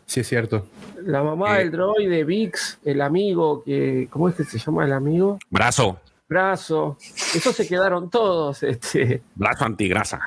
Sí, 0.06 0.20
es 0.20 0.28
cierto. 0.28 0.68
La 1.02 1.22
mamá, 1.22 1.58
del 1.58 1.72
droide, 1.72 2.24
Vix, 2.24 2.78
el 2.86 3.02
amigo, 3.02 3.64
que. 3.64 4.08
¿Cómo 4.10 4.30
es 4.30 4.36
que 4.36 4.44
se 4.44 4.60
llama 4.60 4.86
el 4.86 4.94
amigo? 4.94 5.40
Brazo. 5.50 6.00
Brazo. 6.34 6.98
Esos 7.36 7.56
se 7.56 7.68
quedaron 7.68 8.10
todos. 8.10 8.64
Este. 8.64 9.22
Brazo 9.36 9.66
antigrasa. 9.66 10.20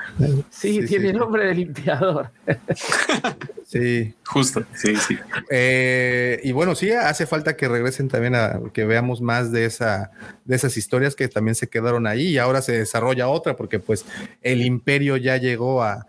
Sí, 0.50 0.86
tiene 0.86 1.12
nombre 1.12 1.46
de 1.46 1.54
limpiador. 1.54 2.30
Sí. 3.66 4.14
Justo, 4.24 4.64
sí, 4.74 4.94
sí. 4.94 5.18
Eh, 5.50 6.40
y 6.44 6.52
bueno, 6.52 6.76
sí, 6.76 6.92
hace 6.92 7.26
falta 7.26 7.56
que 7.56 7.66
regresen 7.66 8.06
también 8.06 8.36
a 8.36 8.60
que 8.72 8.84
veamos 8.84 9.20
más 9.20 9.50
de, 9.50 9.64
esa, 9.64 10.12
de 10.44 10.54
esas 10.54 10.76
historias 10.76 11.16
que 11.16 11.26
también 11.26 11.56
se 11.56 11.68
quedaron 11.68 12.06
ahí 12.06 12.28
y 12.28 12.38
ahora 12.38 12.62
se 12.62 12.78
desarrolla 12.78 13.26
otra 13.26 13.56
porque 13.56 13.80
pues 13.80 14.06
el 14.42 14.62
imperio 14.62 15.16
ya 15.16 15.36
llegó 15.36 15.82
a, 15.82 16.06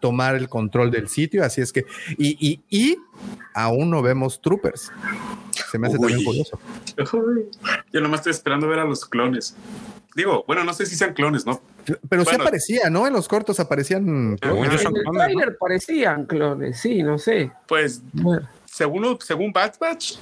tomar 0.00 0.34
el 0.34 0.48
control 0.48 0.90
del 0.90 1.08
sitio, 1.08 1.44
así 1.44 1.60
es 1.60 1.72
que, 1.72 1.86
y, 2.16 2.36
y, 2.40 2.60
y 2.68 2.98
aún 3.54 3.90
no 3.90 4.02
vemos 4.02 4.40
troopers. 4.40 4.90
Se 5.70 5.78
me 5.78 5.88
hace 5.88 5.98
también 5.98 6.24
curioso. 6.24 6.58
Yo 7.92 8.00
nomás 8.00 8.20
estoy 8.20 8.32
esperando 8.32 8.68
ver 8.68 8.78
a 8.78 8.84
los 8.84 9.04
clones. 9.04 9.56
Digo, 10.14 10.44
bueno, 10.46 10.64
no 10.64 10.72
sé 10.72 10.86
si 10.86 10.96
sean 10.96 11.14
clones, 11.14 11.46
¿no? 11.46 11.60
Pero 12.08 12.24
sí 12.24 12.34
aparecía, 12.34 12.90
¿no? 12.90 13.06
En 13.06 13.12
los 13.12 13.28
cortos 13.28 13.60
aparecían 13.60 14.36
clones. 14.36 14.84
En 14.84 14.96
el 14.96 15.04
trailer 15.12 15.56
parecían 15.58 16.26
clones, 16.26 16.80
sí, 16.80 17.02
no 17.02 17.18
sé. 17.18 17.52
Pues, 17.66 18.02
según, 18.64 19.18
según 19.20 19.52
Bad 19.52 19.74
Batch, 19.80 20.16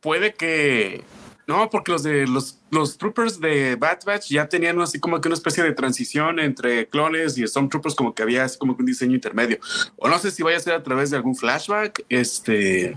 puede 0.00 0.34
que... 0.34 1.04
No, 1.46 1.70
porque 1.70 1.92
los 1.92 2.02
de 2.02 2.26
los, 2.26 2.58
los 2.70 2.98
troopers 2.98 3.40
de 3.40 3.76
Bad 3.76 4.00
Batch 4.04 4.30
ya 4.30 4.48
tenían 4.48 4.80
así 4.80 4.98
como 4.98 5.20
que 5.20 5.28
una 5.28 5.34
especie 5.34 5.62
de 5.62 5.72
transición 5.72 6.40
entre 6.40 6.88
clones 6.88 7.38
y 7.38 7.46
Stormtroopers, 7.46 7.94
como 7.94 8.14
que 8.14 8.22
había 8.22 8.44
así 8.44 8.58
como 8.58 8.76
que 8.76 8.82
un 8.82 8.86
diseño 8.86 9.14
intermedio. 9.14 9.58
O 9.96 10.08
no 10.08 10.18
sé 10.18 10.32
si 10.32 10.42
vaya 10.42 10.56
a 10.56 10.60
ser 10.60 10.74
a 10.74 10.82
través 10.82 11.10
de 11.10 11.18
algún 11.18 11.36
flashback, 11.36 12.04
este, 12.08 12.96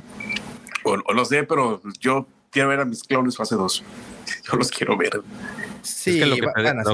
o, 0.84 0.94
o 0.94 1.14
no 1.14 1.26
sé, 1.26 1.44
pero 1.44 1.80
yo 2.00 2.26
quiero 2.52 2.70
ver 2.70 2.80
a 2.80 2.86
mis 2.86 3.04
clones 3.04 3.38
fase 3.38 3.56
2. 3.56 3.84
Yo 4.52 4.58
los 4.58 4.70
quiero 4.70 4.98
ver. 4.98 5.22
Sí, 5.82 6.20
lo, 6.20 6.36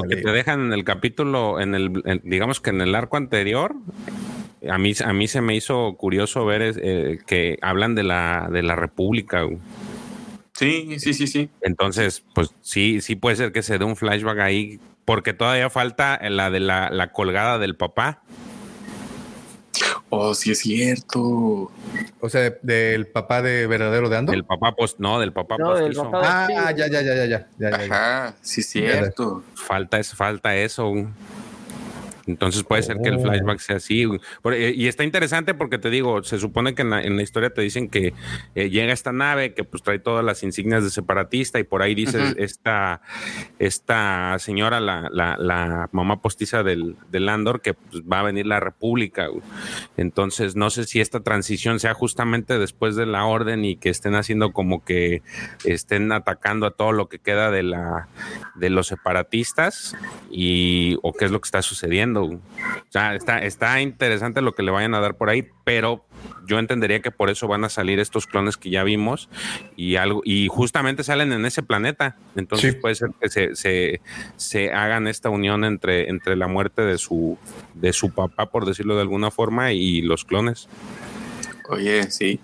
que 0.08 0.16
te, 0.16 0.30
dejan 0.30 0.66
en 0.66 0.72
el 0.72 0.84
capítulo, 0.84 1.60
en 1.60 1.74
el, 1.74 2.20
digamos 2.22 2.60
que 2.60 2.70
en 2.70 2.80
el 2.80 2.94
arco 2.94 3.16
anterior, 3.16 3.74
a 4.68 4.78
mí, 4.78 4.92
a 5.04 5.12
mí 5.12 5.28
se 5.28 5.40
me 5.40 5.56
hizo 5.56 5.94
curioso 5.96 6.44
ver 6.44 6.62
eh, 6.62 7.18
que 7.26 7.58
hablan 7.62 7.94
de 7.94 8.04
la, 8.04 8.48
de 8.50 8.62
la 8.62 8.76
República. 8.76 9.46
Sí, 10.56 10.98
sí, 10.98 11.12
sí, 11.12 11.26
sí. 11.26 11.50
Entonces, 11.60 12.24
pues 12.34 12.50
sí, 12.62 13.00
sí 13.02 13.14
puede 13.14 13.36
ser 13.36 13.52
que 13.52 13.62
se 13.62 13.76
dé 13.76 13.84
un 13.84 13.94
flashback 13.94 14.38
ahí, 14.38 14.80
porque 15.04 15.34
todavía 15.34 15.68
falta 15.68 16.18
la 16.30 16.50
de 16.50 16.60
la, 16.60 16.88
la 16.90 17.12
colgada 17.12 17.58
del 17.58 17.76
papá. 17.76 18.22
Oh, 20.08 20.34
sí 20.34 20.52
es 20.52 20.60
cierto. 20.60 21.70
O 22.20 22.28
sea, 22.30 22.54
del 22.62 23.06
papá 23.06 23.42
de 23.42 23.66
verdadero 23.66 24.08
de 24.08 24.16
Ando. 24.16 24.32
Del 24.32 24.44
papá 24.44 24.74
post, 24.74 24.98
no, 24.98 25.20
del 25.20 25.32
papá 25.32 25.56
no, 25.58 25.74
Ah, 26.14 26.48
ya, 26.48 26.86
ya, 26.86 27.02
ya, 27.02 27.02
ya, 27.02 27.26
ya, 27.26 27.48
ya, 27.58 27.68
Ajá, 27.68 28.34
sí 28.40 28.62
es 28.62 28.68
cierto. 28.68 29.42
Falta, 29.54 30.02
falta 30.04 30.56
eso. 30.56 30.90
Entonces 32.26 32.64
puede 32.64 32.82
ser 32.82 32.98
que 33.02 33.08
el 33.08 33.16
oh. 33.16 33.22
flashback 33.22 33.58
sea 33.58 33.76
así. 33.76 34.04
Eh, 34.52 34.74
y 34.76 34.88
está 34.88 35.04
interesante 35.04 35.54
porque 35.54 35.78
te 35.78 35.90
digo, 35.90 36.22
se 36.22 36.38
supone 36.38 36.74
que 36.74 36.82
en 36.82 36.90
la, 36.90 37.22
historia 37.22 37.50
te 37.50 37.62
dicen 37.62 37.88
que 37.88 38.14
eh, 38.54 38.70
llega 38.70 38.92
esta 38.92 39.12
nave 39.12 39.54
que 39.54 39.64
pues 39.64 39.82
trae 39.82 39.98
todas 39.98 40.24
las 40.24 40.42
insignias 40.42 40.82
de 40.84 40.90
separatista 40.90 41.58
y 41.58 41.64
por 41.64 41.82
ahí 41.82 41.94
dice 41.94 42.34
esta, 42.38 43.00
esta 43.58 44.36
señora, 44.38 44.80
la, 44.80 45.08
la, 45.10 45.88
mamá 45.92 46.20
postiza 46.20 46.62
del, 46.62 46.96
del 47.10 47.28
Andor, 47.28 47.60
que 47.60 47.74
pues, 47.74 48.02
va 48.02 48.20
a 48.20 48.22
venir 48.22 48.46
la 48.46 48.60
República. 48.60 49.28
Entonces 49.96 50.56
no 50.56 50.70
sé 50.70 50.84
si 50.84 51.00
esta 51.00 51.20
transición 51.20 51.80
sea 51.80 51.94
justamente 51.94 52.58
después 52.58 52.96
de 52.96 53.06
la 53.06 53.24
orden 53.24 53.64
y 53.64 53.76
que 53.76 53.90
estén 53.90 54.14
haciendo 54.14 54.52
como 54.52 54.84
que 54.84 55.22
estén 55.64 56.12
atacando 56.12 56.66
a 56.66 56.70
todo 56.70 56.92
lo 56.92 57.08
que 57.08 57.18
queda 57.18 57.50
de 57.50 57.62
la 57.62 58.08
de 58.54 58.70
los 58.70 58.88
separatistas 58.88 59.96
y 60.30 60.98
o 61.02 61.12
qué 61.12 61.26
es 61.26 61.30
lo 61.30 61.40
que 61.40 61.46
está 61.46 61.62
sucediendo. 61.62 62.15
O 62.24 62.40
sea, 62.90 63.14
está, 63.14 63.38
está 63.38 63.80
interesante 63.80 64.40
lo 64.40 64.54
que 64.54 64.62
le 64.62 64.70
vayan 64.70 64.94
a 64.94 65.00
dar 65.00 65.16
por 65.16 65.30
ahí, 65.30 65.48
pero 65.64 66.04
yo 66.46 66.58
entendería 66.58 67.00
que 67.00 67.10
por 67.10 67.30
eso 67.30 67.48
van 67.48 67.64
a 67.64 67.68
salir 67.68 67.98
estos 67.98 68.26
clones 68.26 68.56
que 68.56 68.70
ya 68.70 68.84
vimos 68.84 69.28
y 69.76 69.96
algo 69.96 70.22
y 70.24 70.48
justamente 70.48 71.02
salen 71.04 71.32
en 71.32 71.44
ese 71.44 71.62
planeta. 71.62 72.16
Entonces 72.36 72.74
puede 72.74 72.94
ser 72.94 73.10
que 73.20 73.28
se, 73.28 74.00
se, 74.36 74.72
hagan 74.72 75.06
esta 75.08 75.30
unión 75.30 75.64
entre, 75.64 76.08
entre 76.08 76.36
la 76.36 76.46
muerte 76.46 76.82
de 76.82 76.98
su, 76.98 77.38
de 77.74 77.92
su 77.92 78.10
papá, 78.10 78.50
por 78.50 78.66
decirlo 78.66 78.94
de 78.94 79.02
alguna 79.02 79.30
forma, 79.30 79.72
y 79.72 80.02
los 80.02 80.24
clones. 80.24 80.68
Oye, 81.68 82.10
sí. 82.10 82.40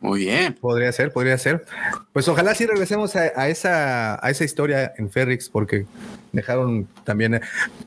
Muy 0.00 0.20
bien. 0.20 0.54
Podría 0.54 0.90
ser, 0.92 1.12
podría 1.12 1.36
ser. 1.36 1.64
Pues 2.12 2.26
ojalá 2.26 2.54
sí 2.54 2.66
regresemos 2.66 3.14
a, 3.16 3.48
esa, 3.48 4.24
a 4.24 4.30
esa 4.30 4.44
historia 4.44 4.92
en 4.96 5.10
Ferrix, 5.10 5.48
porque 5.50 5.86
dejaron 6.32 6.88
también 7.04 7.34
eh, 7.34 7.40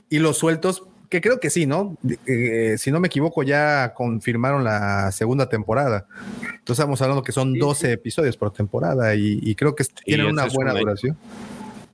hilos 0.10 0.38
sueltos, 0.38 0.84
que 1.10 1.22
creo 1.22 1.40
que 1.40 1.50
sí, 1.50 1.66
¿no? 1.66 1.98
Eh, 2.26 2.76
si 2.78 2.92
no 2.92 3.00
me 3.00 3.08
equivoco, 3.08 3.44
ya 3.44 3.94
confirmaron 3.96 4.64
la 4.64 5.12
segunda 5.12 5.50
temporada. 5.50 6.08
Entonces 6.44 6.80
estamos 6.80 7.02
hablando 7.02 7.24
que 7.24 7.32
son 7.32 7.54
12 7.54 7.92
episodios 7.92 8.38
por 8.38 8.52
temporada 8.52 9.16
y, 9.16 9.54
creo 9.56 9.76
que 9.76 9.84
tienen 10.06 10.28
una 10.28 10.46
buena 10.46 10.74
duración. 10.74 11.18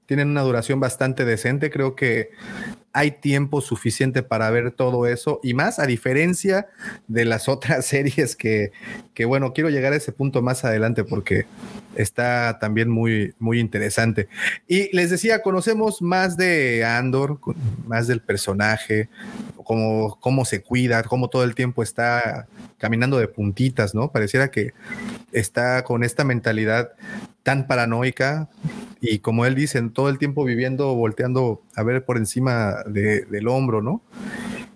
Tienen 0.06 0.30
una 0.30 0.42
duración 0.42 0.80
bastante 0.80 1.24
decente. 1.24 1.70
Creo 1.70 1.96
que 1.96 2.32
hay 2.94 3.12
tiempo 3.12 3.62
suficiente 3.62 4.24
para 4.24 4.50
ver 4.50 4.72
todo 4.72 5.06
eso 5.08 5.40
y 5.44 5.54
más 5.54 5.80
a 5.80 5.86
diferencia 5.86 6.68
de 7.08 7.26
las 7.26 7.48
otras 7.50 7.86
series 7.86 8.36
que, 8.36 8.72
que 9.14 9.26
bueno, 9.26 9.54
quiero 9.54 9.70
llegar 9.70 9.94
a 9.94 9.98
ese 9.98 10.12
punto 10.12 10.42
más 10.42 10.66
adelante 10.66 11.04
porque 11.04 11.46
está 11.96 12.60
también 12.60 12.90
muy, 12.90 13.34
muy 13.40 13.60
interesante. 13.60 14.28
Y 14.68 14.96
les 14.96 15.10
decía, 15.10 15.42
conocemos 15.42 16.02
más 16.02 16.38
de 16.38 16.86
Andor, 16.86 17.40
más 17.86 18.08
del 18.08 18.22
personaje, 18.22 19.10
cómo, 19.64 20.18
cómo 20.20 20.46
se 20.46 20.62
cuida, 20.62 21.04
cómo 21.04 21.30
todo 21.30 21.44
el 21.44 21.56
tiempo 21.56 21.84
está 21.84 22.48
caminando 22.78 23.18
de 23.20 23.28
puntitas, 23.28 23.94
¿no? 23.94 24.12
Pareciera 24.12 24.50
que 24.50 24.74
está 25.32 25.84
con 25.84 26.04
esta 26.04 26.24
mentalidad 26.24 26.92
tan 27.50 27.66
paranoica 27.66 28.47
y 29.02 29.20
como 29.20 29.43
él 29.43 29.56
dice, 29.56 29.82
todo 29.91 30.10
el 30.10 30.20
tiempo 30.20 30.45
viviendo, 30.45 30.93
volteando 30.93 31.64
a 31.76 31.82
ver 31.82 32.06
por 32.06 32.18
encima 32.18 32.84
del 32.86 33.47
hombro, 33.47 33.82
¿no? 33.82 34.04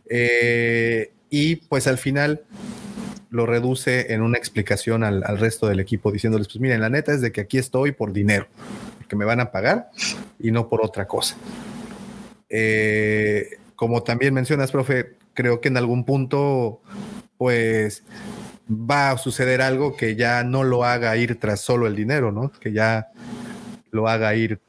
Eh, 0.09 1.11
y 1.29 1.57
pues 1.57 1.85
al 1.85 1.99
final 1.99 2.41
lo 3.29 3.45
reduce 3.45 4.11
en 4.11 4.23
una 4.23 4.39
explicación 4.39 5.03
al, 5.03 5.21
resto 5.37 5.67
del 5.67 5.81
equipo, 5.81 6.11
diciéndoles, 6.11 6.47
pues 6.47 6.59
miren, 6.61 6.81
la 6.81 6.89
neta 6.89 7.13
es 7.13 7.21
de 7.21 7.31
que 7.31 7.41
aquí 7.41 7.59
estoy 7.59 7.91
por 7.91 8.11
dinero, 8.11 8.47
que 9.07 9.15
me 9.15 9.25
van 9.25 9.39
a 9.39 9.51
pagar 9.51 9.91
y 10.39 10.49
no 10.49 10.67
por 10.67 10.83
otra 10.83 11.05
cosa. 11.05 11.37
Eh, 12.49 13.59
como 13.75 14.01
también 14.01 14.33
mencionas, 14.33 14.71
profe, 14.71 15.17
creo 15.35 15.61
que 15.61 15.67
en 15.67 15.77
algún 15.77 16.05
punto, 16.05 16.81
pues 17.37 18.01
va 18.69 19.11
a 19.11 19.17
suceder 19.17 19.61
algo 19.61 19.95
que 19.95 20.15
ya 20.15 20.43
no 20.43 20.63
lo 20.63 20.83
haga 20.83 21.15
ir 21.17 21.39
tras 21.39 21.61
solo 21.61 21.87
el 21.87 21.95
dinero, 21.95 22.31
¿no? 22.31 22.51
Que 22.51 22.71
ya 22.71 23.09
lo 23.91 24.07
haga 24.07 24.33
ir, 24.35 24.59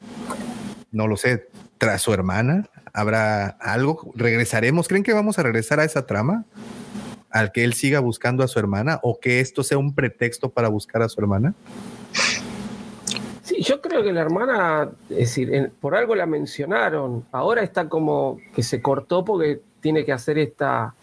no 0.91 1.07
lo 1.07 1.17
sé, 1.17 1.49
tras 1.79 2.03
su 2.03 2.13
hermana. 2.13 2.69
¿Habrá 2.93 3.47
algo? 3.61 4.13
¿Regresaremos? 4.15 4.89
¿Creen 4.89 5.03
que 5.03 5.13
vamos 5.13 5.39
a 5.39 5.43
regresar 5.43 5.81
a 5.81 5.85
esa 5.85 6.07
trama? 6.07 6.45
¿Al 7.31 7.51
que 7.51 7.65
él 7.65 7.75
siga 7.75 7.99
buscando 7.99 8.45
a 8.45 8.49
su 8.49 8.59
hermana? 8.59 9.01
¿O 9.03 9.19
que 9.19 9.41
esto 9.41 9.65
sea 9.65 9.79
un 9.79 9.95
pretexto 9.95 10.51
para 10.51 10.69
buscar 10.69 11.03
a 11.03 11.09
su 11.09 11.21
hermana? 11.21 11.55
Sí, 13.43 13.61
yo 13.63 13.81
creo 13.81 14.03
que 14.03 14.13
la 14.13 14.21
hermana, 14.21 14.91
es 15.11 15.19
decir, 15.19 15.73
por 15.81 15.97
algo 15.97 16.15
la 16.15 16.27
mencionaron. 16.27 17.25
Ahora 17.33 17.63
está 17.63 17.89
como 17.89 18.39
que 18.55 18.63
se 18.63 18.81
cortó 18.81 19.25
porque 19.25 19.61
tiene 19.81 20.05
que 20.05 20.13
hacer 20.13 20.39
esta, 20.39 20.95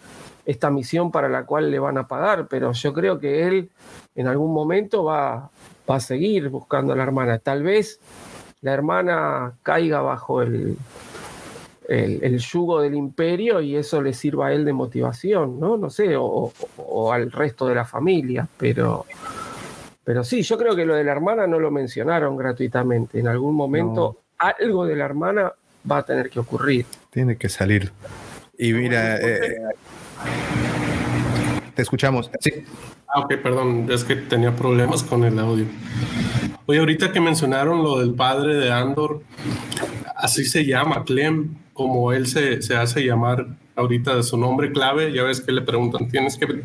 esta 0.44 0.70
misión 0.70 1.10
para 1.10 1.28
la 1.28 1.44
cual 1.44 1.70
le 1.70 1.78
van 1.78 1.98
a 1.98 2.08
pagar, 2.08 2.48
pero 2.48 2.72
yo 2.72 2.92
creo 2.92 3.18
que 3.18 3.46
él 3.46 3.70
en 4.14 4.26
algún 4.26 4.52
momento 4.52 5.04
va, 5.04 5.50
va 5.88 5.96
a 5.96 6.00
seguir 6.00 6.48
buscando 6.48 6.92
a 6.92 6.96
la 6.96 7.02
hermana. 7.02 7.38
Tal 7.38 7.62
vez 7.62 8.00
la 8.60 8.72
hermana 8.72 9.54
caiga 9.62 10.00
bajo 10.00 10.42
el, 10.42 10.76
el, 11.88 12.38
yugo 12.38 12.80
del 12.80 12.94
imperio 12.94 13.60
y 13.60 13.76
eso 13.76 14.00
le 14.00 14.12
sirva 14.12 14.48
a 14.48 14.52
él 14.52 14.64
de 14.64 14.72
motivación, 14.72 15.58
¿no? 15.58 15.76
No 15.76 15.90
sé, 15.90 16.14
o, 16.16 16.52
al 17.12 17.30
resto 17.30 17.66
de 17.66 17.74
la 17.74 17.84
familia, 17.84 18.46
pero, 18.56 19.06
pero 20.04 20.24
sí, 20.24 20.42
yo 20.42 20.56
creo 20.56 20.74
que 20.74 20.86
lo 20.86 20.94
de 20.94 21.04
la 21.04 21.12
hermana 21.12 21.46
no 21.46 21.58
lo 21.58 21.70
mencionaron 21.70 22.36
gratuitamente. 22.36 23.18
En 23.18 23.28
algún 23.28 23.54
momento 23.54 24.18
algo 24.38 24.86
de 24.86 24.96
la 24.96 25.04
hermana 25.04 25.52
va 25.90 25.98
a 25.98 26.02
tener 26.04 26.30
que 26.30 26.40
ocurrir. 26.40 26.86
Tiene 27.10 27.36
que 27.36 27.48
salir. 27.48 27.92
Y 28.56 28.72
mira, 28.72 29.16
eh, 29.16 29.58
te 31.74 31.82
escuchamos. 31.82 32.30
Sí. 32.40 32.52
Ah, 33.08 33.20
ok, 33.20 33.34
perdón, 33.42 33.88
es 33.90 34.04
que 34.04 34.16
tenía 34.16 34.54
problemas 34.54 35.02
con 35.02 35.24
el 35.24 35.38
audio. 35.38 35.66
Oye, 36.66 36.78
ahorita 36.78 37.12
que 37.12 37.20
mencionaron 37.20 37.82
lo 37.82 37.98
del 37.98 38.14
padre 38.14 38.54
de 38.54 38.72
Andor, 38.72 39.22
así 40.16 40.44
se 40.44 40.64
llama, 40.64 41.04
Clem, 41.04 41.56
como 41.72 42.12
él 42.12 42.26
se, 42.26 42.62
se 42.62 42.76
hace 42.76 43.04
llamar 43.04 43.46
ahorita 43.76 44.16
de 44.16 44.22
su 44.22 44.36
nombre 44.36 44.72
clave, 44.72 45.12
ya 45.12 45.22
ves 45.24 45.40
que 45.40 45.52
le 45.52 45.62
preguntan, 45.62 46.08
tienes 46.08 46.36
que 46.36 46.62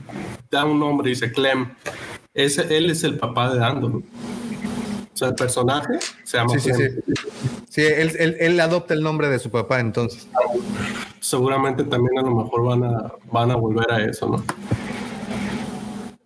dar 0.52 0.66
un 0.66 0.80
nombre, 0.80 1.10
dice 1.10 1.32
Clem. 1.32 1.70
Ese, 2.34 2.78
él 2.78 2.90
es 2.90 3.04
el 3.04 3.18
papá 3.18 3.54
de 3.54 3.66
Andor. 3.66 3.96
O 3.96 5.18
sea, 5.18 5.30
el 5.30 5.36
personaje 5.36 5.94
se 6.24 6.38
llama 6.38 6.60
sí, 6.60 6.70
Clem. 6.70 6.78
Sí, 6.78 7.02
sí. 7.08 7.14
sí 7.70 7.82
él, 7.82 8.12
él, 8.20 8.38
él, 8.40 8.60
adopta 8.60 8.94
el 8.94 9.02
nombre 9.02 9.30
de 9.30 9.40
su 9.40 9.50
papá, 9.50 9.80
entonces. 9.80 10.28
Seguramente 11.20 11.84
también 11.84 12.20
a 12.20 12.22
lo 12.22 12.36
mejor 12.36 12.64
van 12.64 12.84
a, 12.84 13.12
van 13.32 13.52
a 13.52 13.56
volver 13.56 13.92
a 13.92 14.04
eso, 14.04 14.28
¿no? 14.30 14.44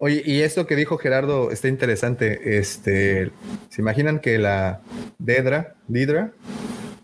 Oye, 0.03 0.23
y 0.25 0.41
esto 0.41 0.65
que 0.65 0.75
dijo 0.75 0.97
Gerardo 0.97 1.51
está 1.51 1.67
interesante. 1.67 2.57
Este, 2.57 3.31
¿se 3.69 3.81
imaginan 3.81 4.19
que 4.19 4.39
la 4.39 4.81
Dedra, 5.19 5.75
Didra, 5.87 6.31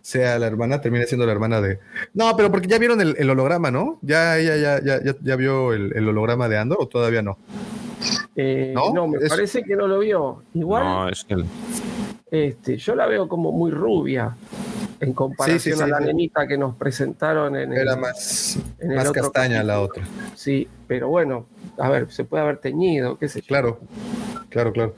sea 0.02 0.40
la 0.40 0.48
hermana, 0.48 0.82
termine 0.82 1.06
siendo 1.06 1.28
la 1.28 1.32
hermana 1.32 1.62
de. 1.62 1.80
No, 2.16 2.36
pero 2.36 2.50
porque 2.50 2.68
ya 2.68 2.80
vieron 2.80 3.00
el, 3.00 3.30
holograma, 3.30 3.70
¿no? 3.70 4.00
¿Ya 4.02 4.40
ella 4.40 4.58
ya, 4.58 4.82
ya, 4.84 5.04
ya, 5.04 5.16
ya 5.22 5.36
vio 5.36 5.74
el, 5.74 5.96
el, 5.96 6.08
holograma 6.08 6.50
de 6.50 6.58
Andor 6.58 6.80
o 6.82 6.88
todavía 6.88 7.22
no? 7.22 7.38
Eh, 8.36 8.72
¿No? 8.74 8.94
no, 8.94 9.08
me 9.08 9.18
es... 9.18 9.30
parece 9.30 9.64
que 9.64 9.76
no 9.76 9.86
lo 9.86 10.00
vio. 10.00 10.42
Igual. 10.54 10.84
No, 10.84 11.10
es 11.10 11.24
que. 11.24 11.36
Este, 12.32 12.78
yo 12.78 12.96
la 12.96 13.06
veo 13.06 13.28
como 13.28 13.52
muy 13.52 13.70
rubia 13.70 14.36
en 15.00 15.14
comparación 15.14 15.60
sí, 15.60 15.72
sí, 15.72 15.78
sí, 15.78 15.84
a 15.84 15.88
la 15.88 16.00
nenita 16.00 16.48
que 16.48 16.58
nos 16.58 16.76
presentaron 16.76 17.56
en 17.56 17.72
el, 17.74 17.80
Era 17.80 17.96
más, 17.96 18.58
en 18.80 18.92
el 18.92 18.98
más 18.98 19.12
castaña 19.12 19.58
capítulo. 19.58 19.64
la 19.64 19.82
otra. 19.82 20.04
Sí, 20.36 20.68
pero 20.88 21.10
bueno, 21.10 21.46
a 21.78 21.90
ver, 21.90 22.12
se 22.12 22.24
puede 22.24 22.44
haber 22.44 22.58
teñido, 22.58 23.18
qué 23.18 23.30
sé 23.30 23.42
yo. 23.42 23.48
Claro, 23.48 23.80
claro, 24.50 24.72
claro. 24.74 24.96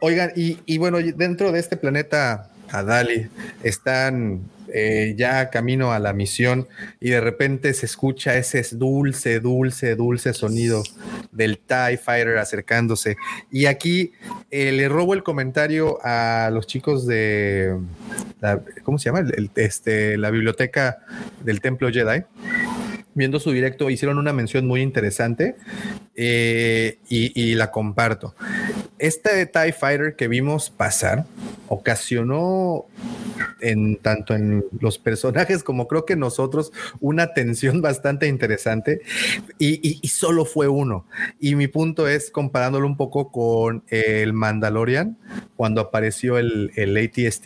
Oigan, 0.00 0.32
y, 0.36 0.58
y 0.66 0.78
bueno, 0.78 0.98
dentro 0.98 1.52
de 1.52 1.58
este 1.58 1.76
planeta 1.76 2.50
Adali 2.70 3.28
están 3.62 4.42
eh, 4.72 5.14
ya 5.16 5.50
camino 5.50 5.92
a 5.92 5.98
la 5.98 6.12
misión 6.12 6.68
y 7.00 7.10
de 7.10 7.20
repente 7.20 7.74
se 7.74 7.86
escucha 7.86 8.36
ese 8.36 8.62
dulce, 8.76 9.40
dulce, 9.40 9.96
dulce 9.96 10.34
sonido 10.34 10.82
del 11.32 11.58
TIE 11.58 11.98
Fighter 11.98 12.38
acercándose. 12.38 13.16
Y 13.50 13.66
aquí 13.66 14.12
eh, 14.50 14.72
le 14.72 14.88
robo 14.88 15.14
el 15.14 15.22
comentario 15.22 15.98
a 16.02 16.50
los 16.52 16.66
chicos 16.66 17.06
de, 17.06 17.76
¿cómo 18.82 18.98
se 18.98 19.06
llama? 19.06 19.20
El, 19.20 19.50
este, 19.56 20.16
la 20.16 20.30
biblioteca 20.30 20.98
del 21.44 21.60
Templo 21.60 21.90
Jedi 21.90 22.24
viendo 23.18 23.40
su 23.40 23.50
directo, 23.50 23.90
hicieron 23.90 24.16
una 24.16 24.32
mención 24.32 24.66
muy 24.66 24.80
interesante 24.80 25.56
eh, 26.14 26.98
y, 27.08 27.38
y, 27.38 27.54
la 27.54 27.70
comparto. 27.70 28.34
Este 28.98 29.44
TIE 29.44 29.72
Fighter 29.72 30.16
que 30.16 30.28
vimos 30.28 30.70
pasar 30.70 31.26
ocasionó 31.68 32.86
en 33.60 33.96
tanto 33.96 34.34
en 34.34 34.64
los 34.80 34.98
personajes 34.98 35.62
como 35.62 35.86
creo 35.88 36.04
que 36.04 36.16
nosotros 36.16 36.72
una 37.00 37.34
tensión 37.34 37.82
bastante 37.82 38.26
interesante 38.28 39.00
y, 39.58 39.74
y, 39.86 39.98
y, 40.00 40.08
solo 40.08 40.44
fue 40.44 40.68
uno. 40.68 41.04
Y 41.40 41.54
mi 41.56 41.68
punto 41.68 42.08
es 42.08 42.30
comparándolo 42.30 42.86
un 42.86 42.96
poco 42.96 43.30
con 43.30 43.82
el 43.88 44.32
Mandalorian 44.32 45.18
cuando 45.56 45.80
apareció 45.80 46.38
el, 46.38 46.70
el 46.76 46.96
ATST, 46.96 47.44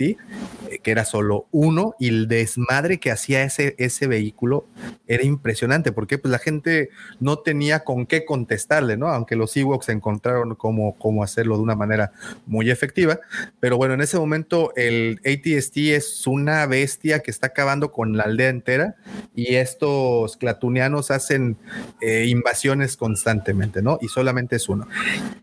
que 0.82 0.90
era 0.90 1.04
solo 1.04 1.46
uno 1.50 1.94
y 1.98 2.08
el 2.08 2.28
desmadre 2.28 2.98
que 2.98 3.10
hacía 3.10 3.42
ese, 3.42 3.74
ese 3.78 4.06
vehículo 4.06 4.66
era 5.06 5.24
impresionante 5.24 5.61
porque 5.92 6.18
pues 6.18 6.30
la 6.30 6.38
gente 6.38 6.90
no 7.20 7.38
tenía 7.38 7.84
con 7.84 8.06
qué 8.06 8.24
contestarle, 8.24 8.96
¿no? 8.96 9.08
Aunque 9.08 9.36
los 9.36 9.56
Ewoks 9.56 9.88
encontraron 9.88 10.54
cómo, 10.54 10.96
cómo 10.98 11.22
hacerlo 11.22 11.56
de 11.56 11.62
una 11.62 11.76
manera 11.76 12.12
muy 12.46 12.70
efectiva, 12.70 13.20
pero 13.60 13.76
bueno, 13.76 13.94
en 13.94 14.00
ese 14.00 14.18
momento 14.18 14.72
el 14.76 15.20
ATST 15.24 15.76
es 15.76 16.26
una 16.26 16.66
bestia 16.66 17.20
que 17.20 17.30
está 17.30 17.48
acabando 17.48 17.92
con 17.92 18.16
la 18.16 18.24
aldea 18.24 18.48
entera 18.48 18.96
y 19.34 19.54
estos 19.54 20.36
clatunianos 20.36 21.10
hacen 21.10 21.56
eh, 22.00 22.26
invasiones 22.28 22.96
constantemente, 22.96 23.82
¿no? 23.82 23.98
Y 24.00 24.08
solamente 24.08 24.56
es 24.56 24.68
uno. 24.68 24.88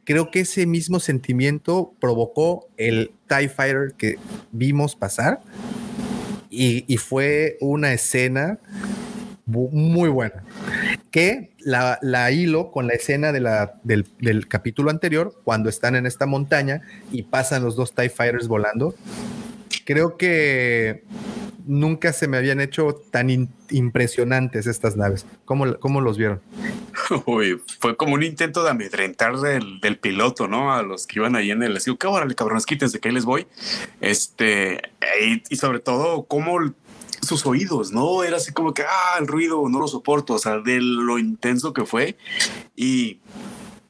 Creo 0.03 0.31
que 0.31 0.41
ese 0.41 0.65
mismo 0.65 0.99
sentimiento 0.99 1.93
provocó 1.99 2.67
el 2.77 3.11
TIE 3.27 3.49
Fighter 3.49 3.93
que 3.97 4.17
vimos 4.51 4.95
pasar 4.95 5.41
y, 6.49 6.83
y 6.91 6.97
fue 6.97 7.57
una 7.61 7.93
escena 7.93 8.59
muy 9.49 10.09
buena. 10.09 10.43
Que 11.11 11.51
la, 11.59 11.99
la, 12.01 12.31
hilo 12.31 12.71
con 12.71 12.87
la 12.87 12.93
escena 12.93 13.31
de 13.31 13.39
la, 13.39 13.79
del, 13.83 14.47
capítulo 14.47 14.91
anterior, 14.91 15.33
cuando 15.43 15.69
están 15.69 15.95
en 15.95 16.05
esta 16.05 16.25
montaña 16.25 16.81
y 17.11 17.23
pasan 17.23 17.63
los 17.63 17.75
dos 17.75 17.93
TIE 17.93 18.09
Fighters 18.09 18.47
volando. 18.47 18.95
Creo 19.85 20.17
que 20.17 21.03
nunca 21.65 22.13
se 22.13 22.27
me 22.27 22.37
habían 22.37 22.61
hecho 22.61 23.01
tan 23.11 23.49
impresionantes 23.69 24.67
estas 24.67 24.95
naves. 24.95 25.25
¿Cómo, 25.45 25.77
¿Cómo, 25.79 26.01
los 26.01 26.17
vieron? 26.17 26.41
Uy, 27.25 27.59
fue 27.79 27.97
como 27.97 28.13
un 28.13 28.23
intento 28.23 28.63
de 28.63 28.69
amedrentar 28.69 29.37
del, 29.37 29.79
del, 29.79 29.97
piloto, 29.97 30.47
¿no? 30.47 30.73
A 30.73 30.83
los 30.83 31.07
que 31.07 31.19
iban 31.19 31.35
ahí 31.35 31.51
en 31.51 31.63
el. 31.63 31.73
Les 31.73 31.85
digo, 31.85 31.97
¿qué 31.97 32.07
órale, 32.07 32.35
cabrones? 32.35 32.65
Quítense, 32.65 32.99
que 32.99 33.11
les 33.11 33.25
voy. 33.25 33.47
Este, 33.99 34.81
y 35.49 35.55
sobre 35.55 35.79
todo, 35.79 36.23
cómo 36.23 36.59
sus 37.21 37.45
oídos, 37.45 37.91
¿no? 37.91 38.23
Era 38.23 38.37
así 38.37 38.51
como 38.51 38.73
que, 38.73 38.83
ah, 38.83 39.17
el 39.19 39.27
ruido 39.27 39.67
no 39.69 39.79
lo 39.79 39.87
soporto, 39.87 40.35
o 40.35 40.39
sea, 40.39 40.59
de 40.59 40.79
lo 40.81 41.19
intenso 41.19 41.73
que 41.73 41.85
fue. 41.85 42.17
Y 42.75 43.19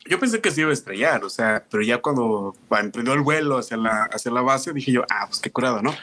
yo 0.09 0.19
pensé 0.19 0.41
que 0.41 0.51
se 0.51 0.61
iba 0.61 0.71
a 0.71 0.73
estrellar, 0.73 1.23
o 1.23 1.29
sea, 1.29 1.63
pero 1.69 1.83
ya 1.83 2.01
cuando 2.01 2.55
emprendió 2.71 3.13
el 3.13 3.21
vuelo 3.21 3.57
hacia 3.57 3.77
la, 3.77 4.09
hacia 4.11 4.31
la 4.31 4.41
base, 4.41 4.73
dije 4.73 4.91
yo, 4.91 5.03
ah, 5.09 5.25
pues 5.27 5.39
qué 5.39 5.51
curado, 5.51 5.81
¿no? 5.81 5.93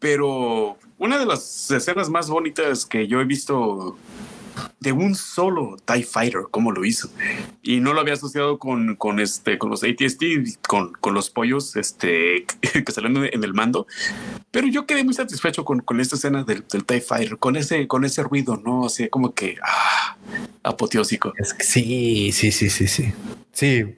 Pero 0.00 0.76
una 0.98 1.18
de 1.18 1.26
las 1.26 1.70
escenas 1.70 2.10
más 2.10 2.28
bonitas 2.28 2.84
que 2.84 3.06
yo 3.06 3.20
he 3.20 3.24
visto 3.24 3.96
de 4.84 4.92
un 4.92 5.14
solo 5.14 5.76
TIE 5.84 6.04
Fighter, 6.04 6.42
como 6.50 6.70
lo 6.70 6.84
hizo. 6.84 7.08
Y 7.62 7.80
no 7.80 7.94
lo 7.94 8.00
había 8.00 8.12
asociado 8.12 8.58
con, 8.58 8.94
con, 8.96 9.18
este, 9.18 9.58
con 9.58 9.70
los 9.70 9.82
ATST, 9.82 10.22
con, 10.68 10.92
con 10.92 11.14
los 11.14 11.30
pollos 11.30 11.74
este, 11.74 12.44
que 12.60 12.92
salieron 12.92 13.24
en 13.24 13.42
el 13.42 13.54
mando. 13.54 13.86
Pero 14.50 14.68
yo 14.68 14.86
quedé 14.86 15.02
muy 15.02 15.14
satisfecho 15.14 15.64
con, 15.64 15.80
con 15.80 16.00
esta 16.00 16.16
escena 16.16 16.44
del, 16.44 16.64
del, 16.70 16.84
TIE 16.84 17.00
Fighter, 17.00 17.38
con 17.38 17.56
ese, 17.56 17.88
con 17.88 18.04
ese 18.04 18.22
ruido, 18.22 18.60
¿no? 18.62 18.86
Así 18.86 19.08
como 19.08 19.34
que, 19.34 19.56
ah, 19.62 20.16
apoteósico. 20.62 21.32
Es 21.38 21.54
que 21.54 21.64
sí, 21.64 22.30
sí, 22.32 22.52
sí, 22.52 22.68
sí, 22.68 22.86
sí. 22.86 23.12
Sí, 23.54 23.94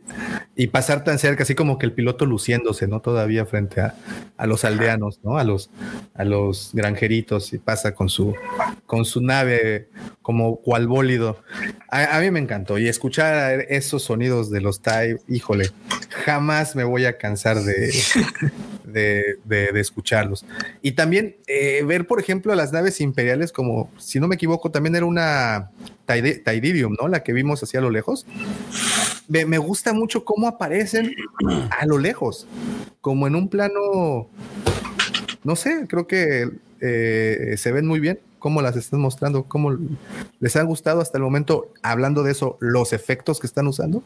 y 0.54 0.66
pasar 0.66 1.02
tan 1.02 1.18
cerca, 1.18 1.44
así 1.44 1.54
como 1.54 1.78
que 1.78 1.86
el 1.86 1.92
piloto 1.92 2.26
luciéndose, 2.26 2.86
¿no? 2.86 3.00
Todavía 3.00 3.46
frente 3.46 3.80
a, 3.80 3.94
a 4.36 4.46
los 4.46 4.66
aldeanos, 4.66 5.20
¿no? 5.22 5.38
A 5.38 5.44
los, 5.44 5.70
a 6.14 6.24
los 6.24 6.72
granjeritos 6.74 7.54
y 7.54 7.58
pasa 7.58 7.94
con 7.94 8.10
su, 8.10 8.34
con 8.84 9.06
su 9.06 9.22
nave 9.22 9.88
como 10.20 10.60
cual 10.76 10.88
bólido. 10.88 11.42
A, 11.88 12.16
a, 12.16 12.20
mí 12.20 12.30
me 12.30 12.38
encantó 12.38 12.78
y 12.78 12.86
escuchar 12.86 13.64
esos 13.70 14.02
sonidos 14.02 14.50
de 14.50 14.60
los 14.60 14.82
TIE, 14.82 15.18
híjole, 15.28 15.70
jamás 16.24 16.76
me 16.76 16.84
voy 16.84 17.06
a 17.06 17.16
cansar 17.16 17.62
de, 17.62 17.94
de, 18.84 19.38
de, 19.44 19.72
de 19.72 19.80
escucharlos. 19.80 20.44
Y 20.82 20.92
también 20.92 21.36
eh, 21.46 21.82
ver, 21.86 22.06
por 22.06 22.20
ejemplo, 22.20 22.52
a 22.52 22.56
las 22.56 22.72
naves 22.72 23.00
imperiales 23.00 23.52
como, 23.52 23.90
si 23.98 24.20
no 24.20 24.28
me 24.28 24.34
equivoco, 24.34 24.70
también 24.70 24.96
era 24.96 25.06
una 25.06 25.70
Taididium, 26.04 26.94
¿no? 27.00 27.08
La 27.08 27.22
que 27.22 27.32
vimos 27.32 27.62
hacia 27.62 27.80
lo 27.80 27.90
lejos. 27.90 28.26
Me, 29.28 29.46
me, 29.46 29.58
gusta 29.58 29.94
mucho 29.94 30.24
cómo 30.24 30.46
aparecen 30.46 31.14
a 31.70 31.86
lo 31.86 31.98
lejos, 31.98 32.46
como 33.00 33.26
en 33.26 33.34
un 33.34 33.48
plano 33.48 34.28
no 35.42 35.54
sé, 35.54 35.86
creo 35.88 36.06
que 36.06 36.50
eh, 36.80 37.54
se 37.56 37.72
ven 37.72 37.86
muy 37.86 38.00
bien. 38.00 38.18
¿Cómo 38.38 38.62
las 38.62 38.76
están 38.76 39.00
mostrando? 39.00 39.44
¿Cómo 39.44 39.76
les 40.40 40.56
ha 40.56 40.62
gustado 40.62 41.00
hasta 41.00 41.18
el 41.18 41.24
momento, 41.24 41.72
hablando 41.82 42.22
de 42.22 42.32
eso, 42.32 42.58
los 42.60 42.92
efectos 42.92 43.40
que 43.40 43.46
están 43.46 43.66
usando? 43.66 44.02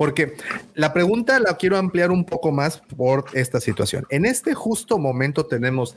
Porque 0.00 0.32
la 0.74 0.94
pregunta 0.94 1.38
la 1.40 1.58
quiero 1.58 1.76
ampliar 1.76 2.10
un 2.10 2.24
poco 2.24 2.52
más 2.52 2.78
por 2.96 3.26
esta 3.34 3.60
situación. 3.60 4.06
En 4.08 4.24
este 4.24 4.54
justo 4.54 4.98
momento 4.98 5.44
tenemos 5.44 5.94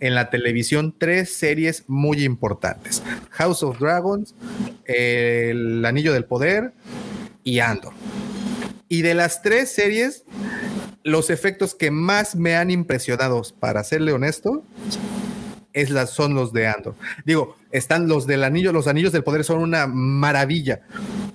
en 0.00 0.14
la 0.14 0.30
televisión 0.30 0.94
tres 0.96 1.34
series 1.36 1.84
muy 1.86 2.24
importantes. 2.24 3.02
House 3.28 3.62
of 3.62 3.78
Dragons, 3.78 4.34
El 4.86 5.84
Anillo 5.84 6.14
del 6.14 6.24
Poder 6.24 6.72
y 7.44 7.58
Andor. 7.58 7.92
Y 8.92 9.00
de 9.00 9.14
las 9.14 9.40
tres 9.40 9.72
series, 9.72 10.22
los 11.02 11.30
efectos 11.30 11.74
que 11.74 11.90
más 11.90 12.36
me 12.36 12.56
han 12.56 12.70
impresionado, 12.70 13.40
para 13.58 13.84
serle 13.84 14.12
honesto, 14.12 14.64
es 15.72 15.88
la, 15.88 16.06
son 16.06 16.34
los 16.34 16.52
de 16.52 16.66
Andor. 16.66 16.94
Digo, 17.24 17.56
están 17.70 18.06
los 18.06 18.26
del 18.26 18.44
anillo, 18.44 18.70
los 18.70 18.88
anillos 18.88 19.10
del 19.12 19.24
poder 19.24 19.44
son 19.44 19.60
una 19.60 19.86
maravilla, 19.86 20.82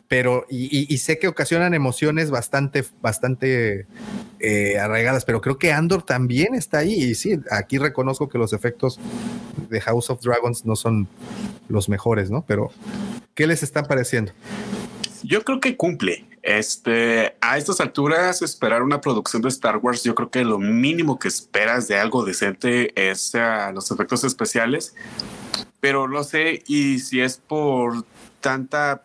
pero 0.07 0.45
y, 0.51 0.95
sé 0.99 1.17
que 1.17 1.27
ocasionan 1.27 1.73
emociones 1.73 2.29
bastante, 2.29 2.85
bastante 3.01 3.87
eh, 4.39 4.77
arraigadas, 4.77 5.25
pero 5.25 5.41
creo 5.41 5.57
que 5.57 5.73
Andor 5.73 6.03
también 6.03 6.53
está 6.53 6.77
ahí. 6.77 6.93
Y 6.93 7.15
sí, 7.15 7.39
aquí 7.49 7.79
reconozco 7.79 8.29
que 8.29 8.37
los 8.37 8.53
efectos 8.53 8.99
de 9.67 9.81
House 9.81 10.11
of 10.11 10.21
Dragons 10.21 10.63
no 10.63 10.75
son 10.75 11.07
los 11.69 11.89
mejores, 11.89 12.29
¿no? 12.29 12.45
Pero, 12.47 12.69
¿qué 13.33 13.47
les 13.47 13.63
está 13.63 13.81
pareciendo? 13.81 14.31
Yo 15.23 15.43
creo 15.43 15.59
que 15.59 15.75
cumple. 15.75 16.23
Este, 16.47 17.35
a 17.41 17.57
estas 17.57 17.81
alturas, 17.81 18.41
esperar 18.41 18.81
una 18.81 19.01
producción 19.01 19.41
de 19.41 19.49
Star 19.49 19.79
Wars, 19.79 20.01
yo 20.03 20.15
creo 20.15 20.29
que 20.29 20.45
lo 20.45 20.57
mínimo 20.57 21.19
que 21.19 21.27
esperas 21.27 21.89
de 21.89 21.99
algo 21.99 22.23
decente 22.23 22.93
es 22.95 23.33
los 23.73 23.91
efectos 23.91 24.23
especiales. 24.23 24.95
Pero 25.81 26.07
no 26.07 26.23
sé, 26.23 26.63
y 26.65 26.99
si 26.99 27.19
es 27.19 27.35
por 27.35 28.05
tanta 28.39 29.03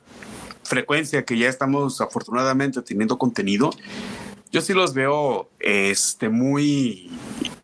frecuencia 0.63 1.25
que 1.25 1.37
ya 1.37 1.49
estamos 1.49 2.01
afortunadamente 2.01 2.81
teniendo 2.81 3.19
contenido, 3.19 3.71
yo 4.53 4.61
sí 4.61 4.73
los 4.73 4.95
veo 4.95 5.51
este, 5.59 6.29
muy, 6.29 7.11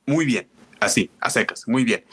muy 0.06 0.26
bien, 0.26 0.48
así, 0.80 1.10
a 1.20 1.30
secas, 1.30 1.66
muy 1.66 1.84
bien. 1.84 2.04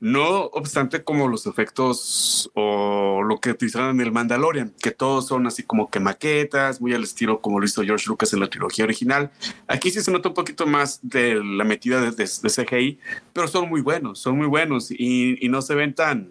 No 0.00 0.44
obstante 0.46 1.02
como 1.02 1.26
los 1.26 1.46
efectos 1.46 2.50
o 2.54 3.22
lo 3.22 3.38
que 3.38 3.50
utilizaron 3.50 3.90
en 3.90 4.00
el 4.00 4.12
Mandalorian, 4.12 4.72
que 4.80 4.92
todos 4.92 5.26
son 5.26 5.46
así 5.46 5.64
como 5.64 5.90
que 5.90 5.98
maquetas, 5.98 6.80
muy 6.80 6.94
al 6.94 7.02
estilo 7.02 7.40
como 7.40 7.58
lo 7.58 7.66
hizo 7.66 7.82
George 7.82 8.06
Lucas 8.06 8.32
en 8.32 8.40
la 8.40 8.48
trilogía 8.48 8.84
original. 8.84 9.30
Aquí 9.66 9.90
sí 9.90 10.00
se 10.00 10.12
nota 10.12 10.28
un 10.28 10.34
poquito 10.34 10.66
más 10.66 11.00
de 11.02 11.42
la 11.42 11.64
metida 11.64 12.00
de, 12.00 12.12
de, 12.12 12.26
CGI, 12.26 12.98
pero 13.32 13.48
son 13.48 13.68
muy 13.68 13.80
buenos, 13.80 14.20
son 14.20 14.36
muy 14.36 14.46
buenos 14.46 14.90
y, 14.90 15.44
y 15.44 15.48
no 15.48 15.62
se 15.62 15.74
ven 15.74 15.94
tan, 15.94 16.28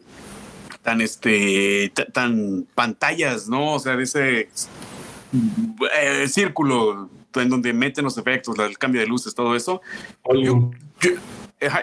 tan 0.82 1.02
este, 1.02 1.92
tan 2.14 2.66
pantallas, 2.74 3.50
¿no? 3.50 3.74
O 3.74 3.80
sea, 3.80 3.98
de 3.98 4.04
ese 4.04 4.50
eh, 6.00 6.28
círculo 6.30 7.10
en 7.36 7.50
donde 7.50 7.74
meten 7.74 8.06
los 8.06 8.18
efectos, 8.18 8.58
el 8.60 8.78
cambio 8.78 9.02
de 9.02 9.08
luces, 9.08 9.36
todo 9.36 9.56
eso. 9.56 9.82
Yo, 10.34 10.72
yo, 11.02 11.12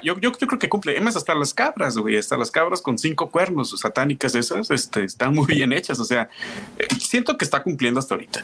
yo, 0.02 0.16
creo 0.16 0.58
que 0.58 0.68
cumple. 0.68 0.92
Además, 0.92 1.16
hasta 1.16 1.34
las 1.34 1.52
cabras, 1.52 1.96
güey, 1.96 2.16
hasta 2.16 2.36
las 2.36 2.50
cabras 2.50 2.80
con 2.80 2.98
cinco 2.98 3.30
cuernos 3.30 3.78
satánicas 3.78 4.34
esas, 4.34 4.70
este, 4.70 5.04
están 5.04 5.34
muy 5.34 5.46
bien 5.46 5.72
hechas. 5.72 5.98
O 5.98 6.04
sea, 6.04 6.28
eh, 6.78 6.86
siento 6.98 7.36
que 7.36 7.44
está 7.44 7.62
cumpliendo 7.62 8.00
hasta 8.00 8.14
ahorita. 8.14 8.42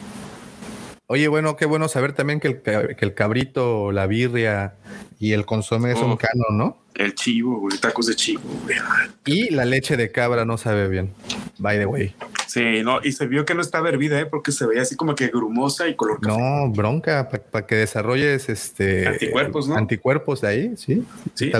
Oye, 1.06 1.26
bueno, 1.28 1.56
qué 1.56 1.66
bueno 1.66 1.88
saber 1.88 2.12
también 2.12 2.38
que 2.38 2.48
el, 2.48 2.62
que 2.62 3.04
el 3.04 3.14
cabrito, 3.14 3.90
la 3.90 4.06
birria 4.06 4.74
y 5.18 5.32
el 5.32 5.44
consomé 5.44 5.94
son 5.96 6.12
oh. 6.12 6.18
canon, 6.18 6.56
¿no? 6.56 6.78
El 6.94 7.14
chivo, 7.14 7.60
güey, 7.60 7.78
tacos 7.78 8.06
de 8.06 8.14
chivo, 8.14 8.42
güey. 8.64 8.76
Y 9.24 9.50
la 9.50 9.64
leche 9.64 9.96
de 9.96 10.10
cabra 10.10 10.44
no 10.44 10.58
sabe 10.58 10.88
bien, 10.88 11.12
by 11.58 11.78
the 11.78 11.86
way. 11.86 12.14
Sí, 12.50 12.82
no, 12.82 12.98
y 13.00 13.12
se 13.12 13.28
vio 13.28 13.44
que 13.44 13.54
no 13.54 13.60
estaba 13.60 13.90
hervida, 13.90 14.18
¿eh? 14.18 14.26
porque 14.26 14.50
se 14.50 14.66
veía 14.66 14.82
así 14.82 14.96
como 14.96 15.14
que 15.14 15.28
grumosa 15.28 15.86
y 15.86 15.94
color 15.94 16.20
café. 16.20 16.36
No, 16.36 16.68
bronca, 16.68 17.28
para 17.28 17.64
que 17.64 17.76
desarrolles 17.76 18.48
este 18.48 19.06
anticuerpos, 19.06 19.68
¿no? 19.68 19.76
Anticuerpos 19.76 20.42
ahí, 20.42 20.76
sí. 20.76 21.04
sí. 21.34 21.52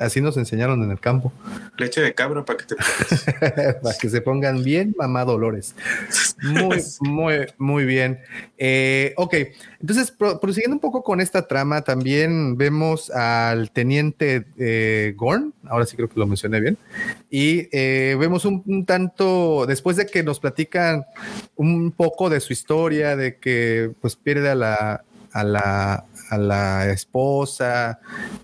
así, 0.00 0.20
nos 0.20 0.36
enseñaron 0.36 0.80
en 0.84 0.92
el 0.92 1.00
campo. 1.00 1.32
Leche 1.76 2.00
de 2.00 2.14
cabra 2.14 2.44
para 2.44 2.56
que 2.56 2.66
te 2.66 2.76
para 3.82 3.98
que 4.00 4.08
se 4.08 4.20
pongan 4.20 4.62
bien 4.62 4.94
mamá 4.96 5.24
Dolores. 5.24 5.74
Muy, 6.42 6.80
muy, 7.00 7.46
muy 7.58 7.84
bien. 7.84 8.20
Eh, 8.58 9.12
ok, 9.16 9.34
entonces, 9.80 10.10
prosiguiendo 10.10 10.74
un 10.74 10.80
poco 10.80 11.04
con 11.04 11.20
esta 11.20 11.46
trama, 11.46 11.82
también 11.82 12.56
vemos 12.56 13.10
al 13.10 13.70
teniente 13.70 14.44
eh, 14.58 15.14
Gorn, 15.16 15.54
ahora 15.68 15.86
sí 15.86 15.94
creo 15.94 16.08
que 16.08 16.18
lo 16.18 16.26
mencioné 16.26 16.60
bien, 16.60 16.76
y 17.30 17.68
eh, 17.70 18.16
vemos 18.18 18.44
un, 18.44 18.84
tanto, 18.84 19.66
después 19.66 19.96
de 19.96 20.06
que 20.06 20.24
nos 20.24 20.40
platican 20.40 21.06
un 21.54 21.92
poco 21.92 22.28
de 22.28 22.40
su 22.40 22.52
historia, 22.52 23.14
de 23.14 23.36
que 23.36 23.92
pues 24.00 24.16
pierde 24.16 24.50
a 24.50 24.56
la, 24.56 25.04
a 25.32 25.44
la, 25.44 26.04
a 26.28 26.38
la 26.38 26.90
esposa 26.90 28.00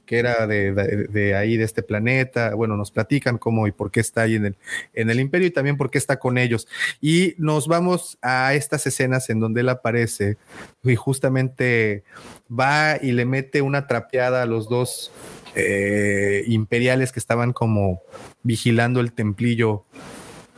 que 0.07 0.19
era 0.19 0.47
de, 0.47 1.35
ahí, 1.37 1.57
de 1.57 1.65
este 1.65 1.83
planeta. 1.83 2.55
Bueno, 2.55 2.77
nos 2.77 2.91
platican 2.91 3.39
cómo 3.39 3.67
y 3.67 3.73
por 3.73 3.91
qué 3.91 4.01
está 4.01 4.23
ahí 4.23 4.37
en 4.37 4.47
el, 4.47 4.57
en 4.93 5.11
el 5.11 5.21
imperio 5.21 5.49
y 5.49 5.51
también 5.51 5.77
por 5.77 5.91
qué 5.91 5.99
está 5.99 6.19
con 6.19 6.39
ellos. 6.39 6.69
Y 7.01 7.35
nos 7.39 7.69
vamos 7.69 8.19
a 8.23 8.55
estas 8.55 8.87
escenas 8.87 9.31
en 9.31 9.41
donde 9.41 9.63
él 9.63 9.69
aparece 9.69 10.37
y 10.83 10.95
justamente 10.97 12.05
va 12.51 12.97
y 13.01 13.13
le 13.13 13.25
mete 13.25 13.63
una 13.63 13.87
trapeada 13.87 14.43
a 14.43 14.47
los 14.47 14.69
dos 14.69 15.13
eh, 15.55 16.45
imperiales 16.47 17.13
que 17.13 17.21
estaban 17.21 17.53
como 17.53 18.03
vigilando 18.43 19.01
el 19.01 19.13
templillo 19.13 19.85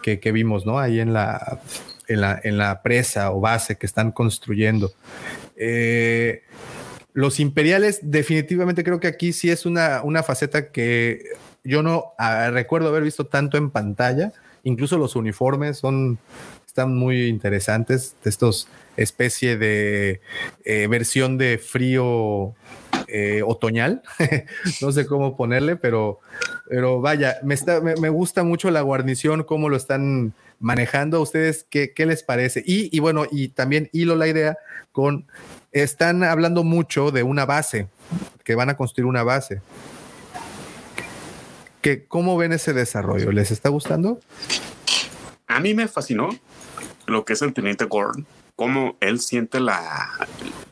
que, 0.03 0.21
que 0.21 0.33
vimos, 0.33 0.67
¿no? 0.67 0.79
Ahí 0.79 1.01
en 1.01 1.13
la, 1.13 1.61
en 2.09 2.21
la, 2.21 2.41
en 2.43 2.59
la 2.59 2.83
presa 2.83 3.31
o 3.33 3.41
base 3.41 3.77
que 3.77 3.87
están 3.87 4.13
construyendo. 4.13 4.93
Eh, 5.57 6.43
los 7.17 7.41
imperiales, 7.41 8.01
definitivamente 8.03 8.85
creo 8.85 9.01
que 9.01 9.07
aquí 9.07 9.33
sí 9.33 9.49
es 9.49 9.65
una, 9.65 10.03
una 10.05 10.23
faceta 10.23 10.71
que 10.71 11.25
yo 11.65 11.83
no 11.83 12.13
ah, 12.19 12.51
recuerdo 12.51 12.89
haber 12.89 13.05
visto 13.05 13.25
tanto 13.25 13.57
en 13.57 13.71
pantalla. 13.71 14.35
Incluso 14.65 14.99
los 14.99 15.17
uniformes 15.17 15.79
son, 15.79 16.19
están 16.67 16.95
muy 16.95 17.29
interesantes. 17.29 18.17
Estos 18.23 18.69
especie 18.99 19.57
de 19.57 20.21
eh, 20.67 20.89
versión 20.91 21.39
de 21.39 21.57
frío 21.57 22.55
eh, 23.09 23.43
otoñal. 23.47 24.03
no 24.83 24.93
sé 24.93 25.07
cómo 25.07 25.39
ponerle, 25.39 25.77
pero, 25.77 26.21
pero 26.69 27.01
vaya, 27.01 27.39
me, 27.43 27.55
está, 27.55 27.81
me, 27.81 28.11
gusta 28.11 28.43
mucho 28.43 28.71
la 28.71 28.83
guarnición, 28.83 29.43
cómo 29.43 29.71
lo 29.71 29.79
están 29.79 30.35
manejando. 30.61 31.17
¿A 31.17 31.21
ustedes 31.21 31.67
qué, 31.71 31.95
qué 31.95 32.05
les 32.05 32.23
parece? 32.23 32.63
Y, 32.67 32.95
y, 32.95 33.01
bueno, 33.01 33.25
y 33.31 33.49
también 33.49 33.89
hilo 33.95 34.17
la 34.17 34.29
idea 34.29 34.59
con 34.93 35.27
están 35.83 36.25
hablando 36.25 36.65
mucho 36.65 37.11
de 37.11 37.23
una 37.23 37.45
base, 37.45 37.89
que 38.45 38.55
van 38.55 38.71
a 38.71 38.77
construir 38.77 39.07
una 39.07 39.23
base. 39.23 39.61
¿Qué, 41.83 42.05
¿Cómo 42.05 42.37
ven 42.37 42.53
ese 42.53 42.73
desarrollo? 42.73 43.33
¿Les 43.33 43.51
está 43.51 43.69
gustando? 43.69 44.21
A 45.47 45.61
mí 45.61 45.75
me 45.75 45.89
fascinó 45.89 46.31
lo 47.07 47.25
que 47.25 47.35
es 47.35 47.43
el 47.43 47.53
teniente 47.53 47.85
Gordon, 47.85 48.27
cómo 48.57 48.97
él 49.01 49.21
siente 49.21 49.61
la, 49.61 50.11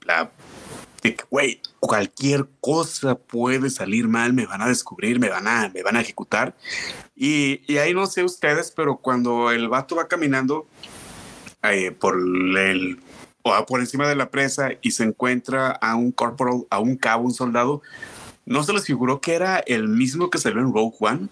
la 0.05 0.31
güey, 1.31 1.61
cualquier 1.81 2.47
cosa 2.61 3.15
puede 3.15 3.69
salir 3.71 4.09
mal, 4.09 4.33
me 4.33 4.47
van 4.47 4.63
a 4.63 4.69
descubrir, 4.69 5.21
me 5.21 5.29
van 5.29 5.47
a, 5.47 5.71
me 5.73 5.83
van 5.83 5.97
a 5.97 6.01
ejecutar. 6.01 6.55
Y, 7.15 7.61
y 7.71 7.79
ahí 7.79 7.93
no 7.93 8.07
sé 8.07 8.25
ustedes, 8.25 8.73
pero 8.75 8.97
cuando 8.97 9.51
el 9.51 9.69
vato 9.69 9.97
va 9.97 10.09
caminando 10.09 10.67
eh, 11.63 11.93
por 11.93 12.17
el 12.17 12.99
por 13.67 13.81
encima 13.81 14.09
de 14.09 14.17
la 14.17 14.31
presa 14.31 14.71
y 14.81 14.93
se 14.93 15.05
encuentra 15.05 15.71
a 15.71 15.97
un 15.97 16.13
corporal, 16.13 16.65
a 16.71 16.79
un 16.79 16.97
cabo, 16.97 17.25
un 17.25 17.35
soldado, 17.35 17.83
¿no 18.47 18.63
se 18.63 18.73
les 18.73 18.85
figuró 18.85 19.21
que 19.21 19.35
era 19.35 19.59
el 19.59 19.89
mismo 19.89 20.31
que 20.31 20.39
salió 20.39 20.61
en 20.61 20.73
Rogue 20.73 20.97
One? 20.99 21.29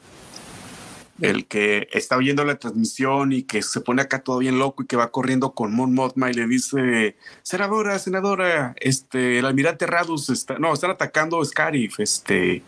el 1.23 1.47
que 1.47 1.89
está 1.93 2.17
oyendo 2.17 2.45
la 2.45 2.57
transmisión 2.57 3.33
y 3.33 3.45
que 3.45 3.63
se 3.63 3.81
pone 3.81 4.03
acá 4.03 4.23
todo 4.23 4.39
bien 4.39 4.59
loco 4.59 4.83
y 4.83 4.87
que 4.87 4.97
va 4.97 5.13
corriendo 5.13 5.53
con 5.53 5.73
Mon 5.73 5.95
Mothma 5.95 6.31
y 6.31 6.35
le 6.35 6.47
dice, 6.49 7.17
senadora, 7.43 7.99
senadora, 8.01 8.75
este, 8.81 9.39
el 9.39 9.47
almirante 9.47 9.87
Radus 9.87 10.31
está, 10.31 10.59
no, 10.59 10.73
están 10.73 10.91
atacando 10.91 11.45
Scarif, 11.45 12.01
este, 12.01 12.63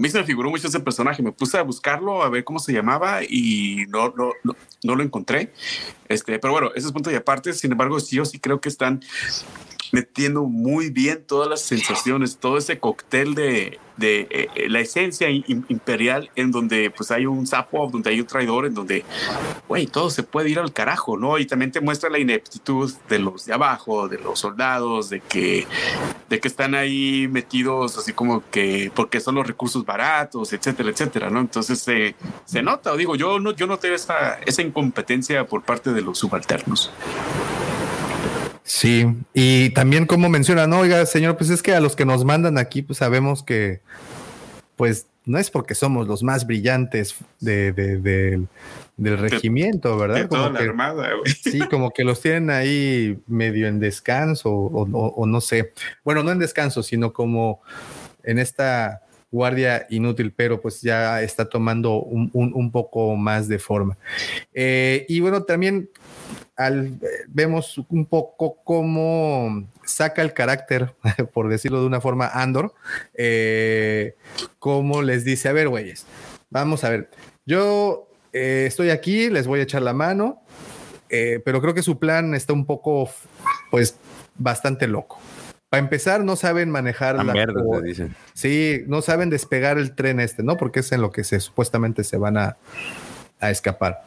mí 0.00 0.08
se 0.08 0.18
me 0.18 0.24
figuró 0.24 0.50
mucho 0.50 0.66
ese 0.66 0.80
personaje, 0.80 1.22
me 1.22 1.32
puse 1.32 1.58
a 1.58 1.62
buscarlo, 1.62 2.22
a 2.22 2.30
ver 2.30 2.42
cómo 2.42 2.58
se 2.58 2.72
llamaba 2.72 3.22
y 3.22 3.84
no, 3.88 4.12
no, 4.16 4.32
no, 4.82 4.94
lo 4.94 5.02
encontré, 5.02 5.52
este, 6.08 6.38
pero 6.38 6.52
bueno, 6.52 6.70
ese 6.74 6.86
es 6.86 6.92
punto 6.92 7.10
y 7.10 7.14
aparte, 7.14 7.52
sin 7.52 7.72
embargo, 7.72 7.98
yo 7.98 8.24
sí 8.24 8.38
creo 8.38 8.60
que 8.60 8.70
están 8.70 9.00
metiendo 9.92 10.44
muy 10.44 10.90
bien 10.90 11.24
todas 11.26 11.48
las 11.48 11.62
sensaciones, 11.62 12.38
todo 12.38 12.58
ese 12.58 12.78
cóctel 12.78 13.34
de, 13.34 13.78
de 13.96 14.20
eh, 14.30 14.48
eh, 14.54 14.68
la 14.68 14.80
esencia 14.80 15.28
imperial 15.30 16.30
en 16.36 16.50
donde 16.50 16.90
pues 16.90 17.10
hay 17.10 17.26
un 17.26 17.46
sapo, 17.46 17.88
donde 17.90 18.10
hay 18.10 18.20
un 18.20 18.26
traidor, 18.26 18.66
en 18.66 18.74
donde, 18.74 19.04
güey, 19.68 19.86
todo 19.86 20.10
se 20.10 20.22
puede 20.22 20.48
ir 20.50 20.58
al 20.58 20.72
carajo, 20.72 21.16
¿no? 21.16 21.38
Y 21.38 21.46
también 21.46 21.70
te 21.70 21.80
muestra 21.80 22.08
la 22.08 22.18
ineptitud 22.18 22.92
de 23.08 23.18
los 23.18 23.46
de 23.46 23.52
abajo, 23.52 24.08
de 24.08 24.18
los 24.18 24.38
soldados, 24.38 25.10
de 25.10 25.20
que 25.20 25.66
de 26.28 26.40
que 26.40 26.48
están 26.48 26.74
ahí 26.74 27.28
metidos 27.28 27.98
así 27.98 28.12
como 28.12 28.42
que 28.50 28.90
porque 28.94 29.20
son 29.20 29.34
los 29.34 29.46
recursos 29.46 29.84
baratos, 29.90 30.52
etcétera, 30.52 30.90
etcétera, 30.90 31.30
¿no? 31.30 31.40
Entonces 31.40 31.82
se 32.44 32.62
nota, 32.62 32.92
o 32.92 32.96
digo, 32.96 33.16
yo 33.16 33.40
no, 33.40 33.50
yo 33.50 33.66
noté 33.66 33.92
esa, 33.92 34.38
esa 34.46 34.62
incompetencia 34.62 35.44
por 35.46 35.62
parte 35.62 35.92
de 35.92 36.00
los 36.00 36.18
subalternos. 36.18 36.92
Sí, 38.62 39.04
y 39.34 39.70
también 39.70 40.06
como 40.06 40.28
menciona, 40.28 40.68
no, 40.68 40.78
oiga, 40.78 41.04
señor, 41.04 41.36
pues 41.36 41.50
es 41.50 41.60
que 41.60 41.74
a 41.74 41.80
los 41.80 41.96
que 41.96 42.04
nos 42.04 42.24
mandan 42.24 42.56
aquí, 42.56 42.82
pues 42.82 42.98
sabemos 42.98 43.42
que, 43.42 43.80
pues 44.76 45.06
no 45.26 45.38
es 45.38 45.50
porque 45.50 45.74
somos 45.74 46.06
los 46.06 46.22
más 46.22 46.46
brillantes 46.46 47.16
de, 47.40 47.72
del 48.96 49.18
regimiento, 49.18 49.98
¿verdad? 49.98 50.28
como 50.28 50.52
que, 50.52 50.62
armada, 50.62 51.10
Sí, 51.42 51.58
como 51.70 51.90
que 51.90 52.04
los 52.04 52.20
tienen 52.20 52.50
ahí 52.50 53.18
medio 53.26 53.66
en 53.66 53.80
descanso 53.80 54.50
o, 54.50 55.26
no 55.26 55.40
sé. 55.40 55.72
Bueno, 56.04 56.22
no 56.22 56.30
en 56.30 56.38
descanso, 56.38 56.82
sino 56.82 57.12
como 57.12 57.60
en 58.22 58.38
esta 58.38 59.02
guardia 59.30 59.86
inútil, 59.90 60.32
pero 60.32 60.60
pues 60.60 60.82
ya 60.82 61.22
está 61.22 61.48
tomando 61.48 62.02
un, 62.02 62.70
poco 62.70 63.16
más 63.16 63.48
de 63.48 63.58
forma. 63.58 63.96
Eh, 64.52 65.06
y 65.08 65.20
bueno, 65.20 65.44
también 65.44 65.88
al, 66.56 66.98
vemos 67.28 67.78
un 67.88 68.04
poco 68.06 68.58
cómo 68.64 69.66
saca 69.84 70.22
el 70.22 70.34
carácter, 70.34 70.94
por 71.32 71.48
decirlo 71.48 71.80
de 71.80 71.86
una 71.86 72.00
forma, 72.00 72.28
Andor, 72.28 72.74
eh, 73.14 74.14
como 74.58 75.02
les 75.02 75.24
dice, 75.24 75.48
a 75.48 75.52
ver, 75.52 75.68
güeyes, 75.68 76.06
vamos 76.50 76.84
a 76.84 76.90
ver, 76.90 77.10
yo 77.46 78.08
eh, 78.32 78.64
estoy 78.66 78.90
aquí, 78.90 79.30
les 79.30 79.46
voy 79.46 79.60
a 79.60 79.62
echar 79.62 79.82
la 79.82 79.92
mano, 79.92 80.42
eh, 81.08 81.40
pero 81.44 81.60
creo 81.60 81.74
que 81.74 81.82
su 81.82 81.98
plan 81.98 82.34
está 82.34 82.52
un 82.52 82.66
poco, 82.66 83.10
pues, 83.70 83.96
bastante 84.36 84.86
loco. 84.86 85.18
Para 85.70 85.84
empezar, 85.84 86.24
no 86.24 86.34
saben 86.34 86.68
manejar 86.68 87.24
la... 87.24 87.32
Mierda, 87.32 87.62
dicen. 87.80 88.16
Sí, 88.34 88.82
no 88.88 89.02
saben 89.02 89.30
despegar 89.30 89.78
el 89.78 89.94
tren 89.94 90.18
este, 90.18 90.42
¿no? 90.42 90.56
Porque 90.56 90.80
es 90.80 90.90
en 90.90 91.00
lo 91.00 91.12
que 91.12 91.22
se 91.22 91.38
supuestamente 91.38 92.02
se 92.02 92.18
van 92.18 92.36
a, 92.36 92.56
escapar. 93.40 94.02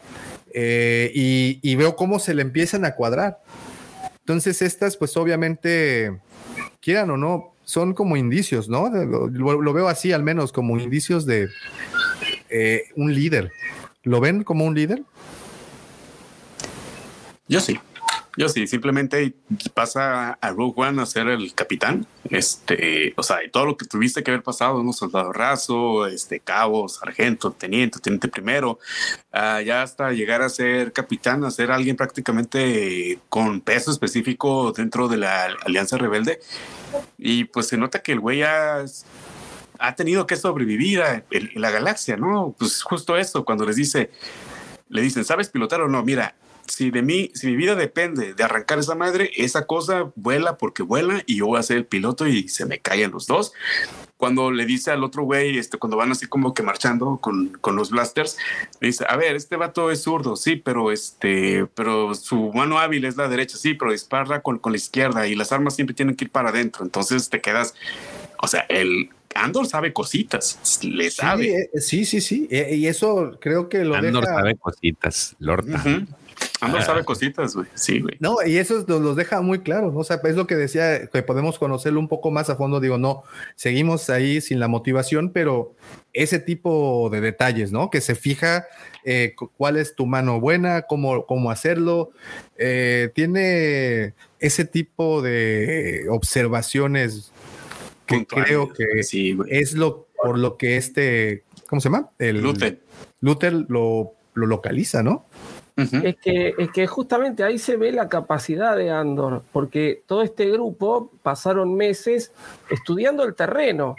Eh, 0.53 1.09
y, 1.15 1.75
veo 1.75 1.95
cómo 1.95 2.19
se 2.19 2.33
le 2.33 2.41
empiezan 2.41 2.83
a 2.83 2.95
cuadrar. 2.95 3.39
Entonces, 4.19 4.61
estas, 4.61 4.97
pues 4.97 5.15
obviamente, 5.15 6.19
quieran 6.81 7.09
o 7.11 7.17
no, 7.17 7.55
son 7.63 7.93
como 7.93 8.17
indicios, 8.17 8.67
¿no? 8.67 8.89
Lo, 8.89 9.73
veo 9.73 9.87
así, 9.87 10.11
al 10.11 10.21
menos, 10.21 10.51
como 10.51 10.77
indicios 10.77 11.25
de 11.25 11.47
un 12.97 13.15
líder. 13.15 13.53
¿Lo 14.03 14.19
ven 14.19 14.43
como 14.43 14.65
un 14.65 14.75
líder? 14.75 15.01
Yo 17.47 17.61
sí. 17.61 17.79
Yo 18.35 18.49
sí, 18.49 18.65
simplemente 18.65 19.35
pasa 19.75 20.31
a 20.41 20.49
Rogue 20.49 20.73
One 20.77 21.01
a 21.01 21.05
ser 21.05 21.27
el 21.27 21.53
capitán. 21.53 22.07
Este, 22.29 23.13
o 23.15 23.21
sea, 23.21 23.43
y 23.43 23.49
todo 23.51 23.65
lo 23.65 23.77
que 23.77 23.85
tuviste 23.85 24.23
que 24.23 24.31
haber 24.31 24.41
pasado, 24.41 24.79
un 24.79 24.91
soldado 24.93 25.31
raso, 25.31 26.07
este, 26.07 26.39
cabo, 26.39 26.89
sargento, 26.89 27.51
teniente, 27.51 27.99
teniente 27.99 28.27
primero, 28.27 28.79
uh, 29.33 29.61
ya 29.63 29.83
hasta 29.83 30.11
llegar 30.13 30.41
a 30.41 30.49
ser 30.49 30.93
capitán, 30.93 31.43
a 31.43 31.51
ser 31.51 31.71
alguien 31.71 31.95
prácticamente 31.95 33.19
con 33.29 33.61
peso 33.61 33.91
específico 33.91 34.71
dentro 34.71 35.07
de 35.07 35.17
la 35.17 35.55
Alianza 35.65 35.97
Rebelde. 35.97 36.39
Y 37.19 37.43
pues 37.45 37.67
se 37.67 37.77
nota 37.77 38.01
que 38.01 38.13
el 38.13 38.19
güey 38.19 38.39
ya 38.39 38.83
ha 39.77 39.95
tenido 39.95 40.25
que 40.25 40.37
sobrevivir 40.37 41.03
en, 41.29 41.49
la 41.55 41.69
galaxia, 41.69 42.17
¿no? 42.17 42.55
Pues 42.57 42.81
justo 42.81 43.15
eso, 43.15 43.45
cuando 43.45 43.65
les 43.65 43.75
dice, 43.75 44.09
le 44.89 45.01
dicen, 45.01 45.23
¿sabes 45.23 45.49
pilotar 45.49 45.81
o 45.81 45.87
no? 45.87 46.03
Mira, 46.03 46.35
si 46.67 46.91
de 46.91 47.01
mí, 47.01 47.31
si 47.33 47.47
mi 47.47 47.55
vida 47.55 47.75
depende 47.75 48.33
de 48.33 48.43
arrancar 48.43 48.79
esa 48.79 48.95
madre, 48.95 49.31
esa 49.35 49.65
cosa 49.65 50.11
vuela 50.15 50.57
porque 50.57 50.83
vuela 50.83 51.23
y 51.25 51.37
yo 51.37 51.47
voy 51.47 51.59
a 51.59 51.63
ser 51.63 51.77
el 51.77 51.85
piloto 51.85 52.27
y 52.27 52.47
se 52.47 52.65
me 52.65 52.79
caen 52.79 53.11
los 53.11 53.27
dos. 53.27 53.53
Cuando 54.17 54.51
le 54.51 54.65
dice 54.65 54.91
al 54.91 55.03
otro 55.03 55.23
güey, 55.23 55.57
este, 55.57 55.77
cuando 55.77 55.97
van 55.97 56.11
así 56.11 56.27
como 56.27 56.53
que 56.53 56.63
marchando 56.63 57.17
con, 57.17 57.49
con, 57.59 57.75
los 57.75 57.89
blasters, 57.89 58.37
le 58.79 58.87
dice, 58.87 59.05
a 59.07 59.17
ver, 59.17 59.35
este 59.35 59.57
vato 59.57 59.91
es 59.91 60.03
zurdo, 60.03 60.37
sí, 60.37 60.55
pero 60.55 60.91
este, 60.91 61.65
pero 61.75 62.15
su 62.15 62.53
mano 62.53 62.79
hábil 62.79 63.03
es 63.03 63.17
la 63.17 63.27
derecha, 63.27 63.57
sí, 63.57 63.73
pero 63.73 63.91
dispara 63.91 64.41
con, 64.41 64.59
con 64.59 64.71
la 64.71 64.77
izquierda 64.77 65.27
y 65.27 65.35
las 65.35 65.51
armas 65.51 65.75
siempre 65.75 65.93
tienen 65.93 66.15
que 66.15 66.25
ir 66.25 66.31
para 66.31 66.49
adentro. 66.49 66.85
Entonces 66.85 67.29
te 67.29 67.41
quedas, 67.41 67.73
o 68.41 68.47
sea, 68.47 68.61
el, 68.69 69.09
Andor 69.35 69.65
sabe 69.65 69.93
cositas, 69.93 70.79
le 70.83 71.09
sabe. 71.11 71.69
Sí, 71.75 72.05
sí, 72.05 72.21
sí, 72.21 72.47
eh, 72.51 72.75
y 72.75 72.87
eso 72.87 73.37
creo 73.41 73.67
que 73.67 73.83
lo 73.83 73.95
Andor 73.95 74.25
sabe 74.25 74.55
cositas, 74.55 75.35
Lord. 75.39 75.65
Andor 76.63 76.81
ah. 76.81 76.85
sabe 76.85 77.03
cositas, 77.03 77.55
güey. 77.55 77.67
Sí, 77.73 77.99
güey. 77.99 78.15
No, 78.19 78.37
y 78.45 78.57
eso 78.57 78.83
nos 78.87 79.01
los 79.01 79.15
deja 79.15 79.41
muy 79.41 79.59
claro, 79.59 79.91
¿no? 79.91 79.99
O 79.99 80.03
sea, 80.03 80.19
es 80.23 80.35
lo 80.35 80.47
que 80.47 80.55
decía, 80.55 81.07
que 81.07 81.23
podemos 81.23 81.59
conocerlo 81.59 81.99
un 81.99 82.07
poco 82.07 82.31
más 82.31 82.49
a 82.49 82.55
fondo. 82.55 82.79
Digo, 82.79 82.97
no, 82.97 83.23
seguimos 83.55 84.09
ahí 84.09 84.41
sin 84.41 84.59
la 84.59 84.67
motivación, 84.67 85.31
pero 85.31 85.75
ese 86.13 86.39
tipo 86.39 87.09
de 87.11 87.21
detalles, 87.21 87.71
¿no? 87.71 87.89
Que 87.89 88.01
se 88.01 88.15
fija 88.15 88.65
eh, 89.03 89.35
cuál 89.57 89.77
es 89.77 89.95
tu 89.95 90.05
mano 90.05 90.39
buena, 90.39 90.83
cómo, 90.83 91.25
cómo 91.25 91.51
hacerlo. 91.51 92.11
Eh, 92.57 93.11
tiene 93.13 94.13
ese 94.39 94.65
tipo 94.65 95.21
de 95.21 96.05
observaciones 96.09 97.31
que 98.05 98.25
creo 98.25 98.73
que 98.73 98.85
es 99.49 99.73
lo 99.73 100.07
por 100.23 100.39
lo 100.39 100.55
que 100.57 100.77
este, 100.77 101.43
¿cómo 101.67 101.81
se 101.81 101.89
llama? 101.89 102.09
El 102.17 102.41
Luther. 102.41 102.79
Luther 103.19 103.53
lo, 103.67 104.13
lo 104.33 104.47
localiza, 104.47 105.03
¿no? 105.03 105.25
Es, 105.75 106.15
que, 106.17 106.53
es 106.57 106.71
que 106.71 106.87
justamente 106.87 107.43
ahí 107.43 107.57
se 107.57 107.77
ve 107.77 107.91
la 107.91 108.09
capacidad 108.09 108.77
de 108.77 108.91
Andor, 108.91 109.43
porque 109.51 110.03
todo 110.05 110.21
este 110.21 110.49
grupo 110.49 111.11
pasaron 111.23 111.75
meses 111.75 112.31
estudiando 112.69 113.23
el 113.23 113.33
terreno. 113.33 113.95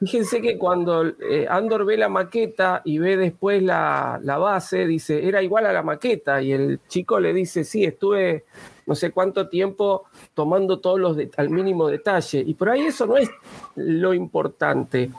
Fíjense 0.00 0.40
que 0.40 0.56
cuando 0.58 1.06
eh, 1.06 1.46
Andor 1.48 1.84
ve 1.84 1.96
la 1.96 2.08
maqueta 2.08 2.82
y 2.84 2.98
ve 2.98 3.16
después 3.16 3.62
la, 3.62 4.20
la, 4.22 4.38
base, 4.38 4.86
dice, 4.86 5.26
era 5.26 5.42
igual 5.42 5.66
a 5.66 5.72
la 5.72 5.82
maqueta. 5.82 6.40
Y 6.40 6.52
el 6.52 6.80
chico 6.86 7.18
le 7.18 7.32
dice, 7.32 7.64
sí, 7.64 7.84
estuve 7.84 8.44
no 8.86 8.94
sé 8.94 9.10
cuánto 9.10 9.48
tiempo 9.48 10.04
tomando 10.34 10.78
todos 10.78 10.98
los 10.98 11.18
al 11.36 11.50
mínimo 11.50 11.88
detalle. 11.88 12.42
Y 12.46 12.54
por 12.54 12.70
ahí 12.70 12.86
eso 12.86 13.06
no 13.06 13.16
es 13.16 13.28
lo 13.74 14.14
importante. 14.14 15.10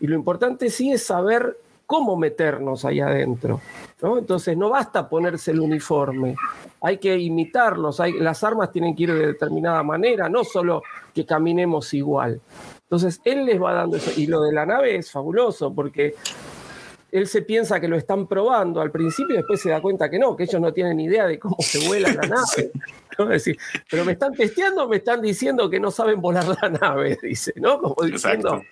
Y 0.00 0.06
lo 0.08 0.14
importante 0.14 0.68
sí 0.68 0.92
es 0.92 1.04
saber 1.04 1.56
cómo 1.86 2.16
meternos 2.16 2.84
ahí 2.84 3.00
adentro. 3.00 3.60
¿no? 4.02 4.18
Entonces 4.18 4.56
no 4.56 4.70
basta 4.70 5.08
ponerse 5.08 5.50
el 5.50 5.60
uniforme, 5.60 6.36
hay 6.80 6.98
que 6.98 7.16
imitarlos, 7.16 8.00
hay, 8.00 8.12
las 8.14 8.44
armas 8.44 8.70
tienen 8.70 8.94
que 8.94 9.04
ir 9.04 9.12
de 9.14 9.26
determinada 9.28 9.82
manera, 9.82 10.28
no 10.28 10.44
solo 10.44 10.82
que 11.14 11.24
caminemos 11.24 11.94
igual. 11.94 12.40
Entonces 12.82 13.20
él 13.24 13.46
les 13.46 13.60
va 13.60 13.72
dando 13.72 13.96
eso. 13.96 14.10
Y 14.16 14.26
lo 14.26 14.42
de 14.42 14.52
la 14.52 14.66
nave 14.66 14.96
es 14.96 15.10
fabuloso 15.10 15.72
porque 15.72 16.14
él 17.10 17.28
se 17.28 17.42
piensa 17.42 17.80
que 17.80 17.88
lo 17.88 17.96
están 17.96 18.26
probando 18.26 18.80
al 18.80 18.90
principio 18.90 19.34
y 19.34 19.38
después 19.38 19.60
se 19.60 19.70
da 19.70 19.80
cuenta 19.80 20.10
que 20.10 20.18
no, 20.18 20.34
que 20.36 20.42
ellos 20.42 20.60
no 20.60 20.72
tienen 20.72 20.98
idea 20.98 21.26
de 21.26 21.38
cómo 21.38 21.56
se 21.60 21.86
vuela 21.86 22.12
la 22.12 22.22
nave. 22.28 22.72
Decir, 23.28 23.58
pero 23.90 24.04
me 24.04 24.12
están 24.12 24.32
testeando, 24.32 24.88
me 24.88 24.96
están 24.96 25.22
diciendo 25.22 25.68
que 25.70 25.80
no 25.80 25.90
saben 25.90 26.20
volar 26.20 26.46
la 26.62 26.68
nave, 26.68 27.18
dice, 27.22 27.52
¿no? 27.56 27.78
Como 27.78 27.96
diciendo. 28.04 28.62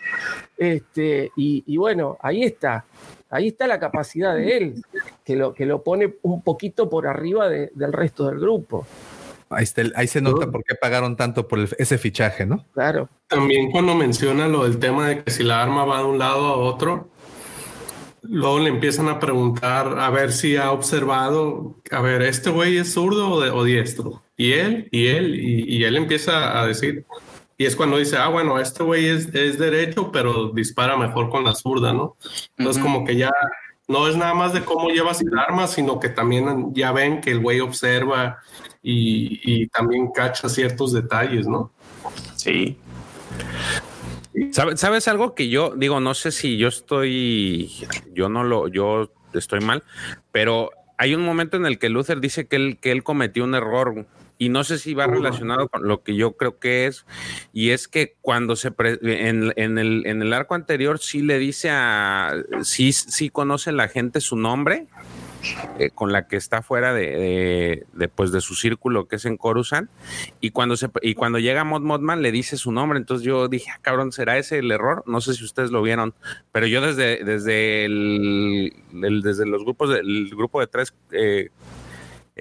Este, 0.57 1.31
y, 1.37 1.77
bueno, 1.77 2.19
ahí 2.21 2.45
está. 2.45 2.85
Ahí 3.31 3.49
está 3.49 3.67
la 3.67 3.81
capacidad 3.81 4.35
de 4.35 4.57
él, 4.57 4.85
que 5.25 5.37
lo, 5.37 5.55
que 5.55 5.65
lo 5.65 5.83
pone 5.83 6.17
un 6.23 6.43
poquito 6.43 6.91
por 6.91 7.07
arriba 7.07 7.49
del 7.49 7.93
resto 7.93 8.27
del 8.27 8.39
grupo. 8.39 8.87
Ahí, 9.49 9.67
ahí, 9.95 10.07
se 10.07 10.21
nota 10.21 10.51
por 10.51 10.63
qué 10.65 10.75
pagaron 10.75 11.17
tanto 11.17 11.49
por 11.49 11.59
ese 11.61 11.99
fichaje, 11.99 12.45
¿no? 12.45 12.65
Claro. 12.73 13.09
También 13.27 13.71
cuando 13.71 13.95
menciona 13.95 14.49
lo 14.49 14.65
del 14.65 14.79
tema 14.79 15.09
de 15.09 15.25
que 15.25 15.31
si 15.31 15.43
la 15.45 15.63
arma 15.63 15.85
va 15.85 15.99
de 15.99 16.05
un 16.05 16.19
lado 16.19 16.47
a 16.47 16.57
otro, 16.57 17.11
luego 18.23 18.61
le 18.61 18.71
empiezan 18.71 19.09
a 19.09 19.19
preguntar 19.19 19.99
a 19.99 20.11
ver 20.11 20.33
si 20.33 20.57
ha 20.57 20.73
observado, 20.73 21.77
a 21.91 22.01
ver, 22.01 22.23
¿este 22.23 22.51
güey 22.51 22.79
es 22.79 22.93
zurdo 22.95 23.29
o, 23.31 23.65
diestro? 23.65 24.22
Y 24.37 24.53
él, 24.53 24.89
y 24.91 25.07
él, 25.07 25.35
y, 25.35 25.85
él 25.85 25.97
empieza 25.97 26.61
a 26.61 26.67
decir, 26.67 27.05
y 27.59 27.67
es 27.67 27.77
cuando 27.77 27.99
dice, 27.99 28.17
ah, 28.17 28.29
bueno, 28.29 28.59
este 28.59 28.83
güey 28.83 29.07
es, 29.07 29.31
derecho, 29.33 30.11
pero 30.11 30.51
dispara 30.51 30.97
mejor 30.97 31.29
con 31.31 31.45
la 31.45 31.55
zurda, 31.55 31.93
¿no? 31.93 32.17
Entonces 32.57 32.83
como 32.83 33.05
que 33.05 33.17
ya 33.17 33.31
no 33.89 34.09
es 34.09 34.17
nada 34.17 34.35
más 34.35 34.53
de 34.55 34.65
cómo 34.65 34.89
llevas 34.89 35.21
el 35.21 35.39
arma, 35.39 35.67
sino 35.67 36.01
que 36.01 36.09
también 36.09 36.75
ya 36.75 36.93
ven 36.93 37.21
que 37.21 37.31
el 37.31 37.41
güey 37.41 37.61
observa 37.61 38.39
y, 38.83 39.41
y 39.45 39.69
también 39.69 40.11
cacha 40.13 40.49
ciertos 40.49 40.93
detalles, 40.93 41.47
¿no? 41.47 41.71
Sí. 42.37 42.79
¿Sabes, 44.51 45.09
algo 45.09 45.35
que 45.35 45.49
yo 45.49 45.75
digo? 45.77 46.01
No 46.01 46.15
sé 46.15 46.33
si 46.33 46.57
yo 46.57 46.69
estoy, 46.69 47.71
yo 48.15 48.29
no 48.29 48.45
lo, 48.45 48.69
yo 48.69 49.13
estoy 49.35 49.61
mal, 49.61 49.85
pero 50.31 50.71
hay 50.97 51.15
un 51.15 51.23
momento 51.23 51.57
en 51.57 51.67
el 51.67 51.79
que 51.79 51.91
Luther 51.91 52.21
dice 52.21 52.47
que 52.47 52.57
él, 52.57 52.79
que 52.81 52.93
él 52.93 53.03
cometió 53.03 53.45
un 53.45 53.55
error 53.55 54.07
y 54.43 54.49
no 54.49 54.65
sé 54.65 54.79
si 54.79 54.93
va 54.93 55.07
relacionado 55.07 55.69
con 55.69 55.87
lo 55.87 56.03
que 56.03 56.17
yo 56.17 56.33
creo 56.33 56.59
que 56.59 56.87
es, 56.87 57.07
y 57.53 57.71
es 57.71 57.87
que 57.87 58.17
cuando 58.21 58.57
se 58.57 58.73
en, 58.79 59.53
en, 59.55 59.79
el, 59.79 60.05
en 60.05 60.21
el 60.21 60.33
arco 60.33 60.57
anterior 60.57 60.99
sí 60.99 61.23
le 61.23 61.39
dice 61.39 61.71
a, 61.71 62.35
sí, 62.63 62.93
sí 62.93 63.31
conoce 63.31 63.71
la 63.71 63.87
gente 63.87 64.21
su 64.21 64.35
nombre, 64.35 64.89
eh, 65.79 65.91
con 65.95 66.11
la 66.11 66.27
que 66.27 66.35
está 66.35 66.61
fuera 66.61 66.93
de, 66.93 67.85
de, 67.93 68.09
pues 68.09 68.33
de 68.33 68.41
su 68.41 68.57
círculo 68.57 69.07
que 69.07 69.15
es 69.17 69.27
en 69.27 69.37
Coruscant 69.37 69.89
y 70.41 70.51
cuando 70.51 70.77
se 70.77 70.91
y 71.03 71.15
cuando 71.15 71.39
llega 71.39 71.63
Mod 71.63 71.83
Modman 71.83 72.21
le 72.21 72.33
dice 72.33 72.57
su 72.57 72.73
nombre 72.73 72.99
entonces 72.99 73.25
yo 73.25 73.49
dije 73.49 73.71
ah, 73.73 73.79
cabrón 73.81 74.13
será 74.13 74.39
ese 74.39 74.59
el 74.59 74.71
error 74.71 75.03
no 75.07 75.21
sé 75.21 75.35
si 75.35 75.45
ustedes 75.45 75.71
lo 75.73 75.83
vieron 75.83 76.15
pero 76.53 76.67
yo 76.67 76.81
desde 76.81 77.25
desde 77.25 77.85
el, 77.85 78.73
desde 78.93 79.47
los 79.47 79.65
grupos 79.65 79.91
del 79.91 80.31
grupo 80.31 80.61
de 80.61 80.67
tres 80.69 80.95
eh, 81.11 81.51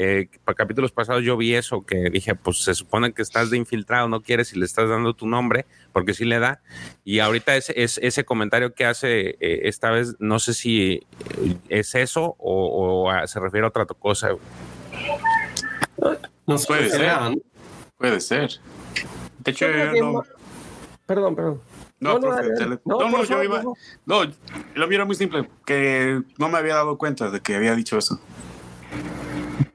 eh, 0.04 0.30
para 0.44 0.56
capítulos 0.56 0.92
pasados 0.92 1.24
yo 1.24 1.38
vi 1.38 1.54
eso, 1.54 1.86
que 1.86 2.10
dije, 2.10 2.34
pues 2.34 2.64
se 2.64 2.74
supone 2.74 3.14
que 3.14 3.22
estás 3.22 3.52
de 3.52 3.58
infiltrado, 3.58 4.08
no 4.08 4.22
quieres 4.22 4.52
y 4.54 4.60
le 4.60 4.66
estás 4.66 4.90
dando 4.90 5.14
tu 5.14 5.28
nombre, 5.28 5.68
porque 5.94 6.16
sí 6.16 6.26
le 6.26 6.40
da. 6.40 6.62
Y 7.04 7.20
ahorita 7.20 7.56
es, 7.56 7.70
ese 7.70 8.26
comentario 8.26 8.74
que 8.74 8.86
hace 8.86 9.38
eh, 9.40 9.62
esta 9.66 9.92
vez, 9.92 10.16
no 10.18 10.40
sé 10.40 10.56
si 10.56 10.94
eh, 10.94 11.58
es 11.70 11.94
eso 11.94 12.36
o, 12.40 13.12
se 13.26 13.40
refiere 13.40 13.66
a 13.66 13.70
otra 13.70 13.86
cosa. 13.86 14.30
No 16.48 16.58
puede 16.58 16.90
ser. 16.90 17.12
Puede 17.98 18.20
ser. 18.22 18.60
De 19.40 19.52
hecho, 19.52 19.68
no... 20.00 20.24
Perdón, 21.06 21.36
perdón. 21.36 21.62
No, 22.00 22.18
no, 22.18 22.32
no, 22.86 23.10
no, 23.10 23.24
yo 23.24 23.44
iba. 23.44 23.62
No, 24.08 24.24
lo 24.74 24.92
era 24.92 25.06
muy 25.06 25.16
simple, 25.16 25.48
que 25.68 26.24
no 26.40 26.50
me 26.50 26.58
había 26.58 26.74
dado 26.74 26.98
cuenta 26.98 27.30
de 27.30 27.42
que 27.42 27.56
había 27.56 27.76
dicho 27.76 28.00
eso. 28.00 28.20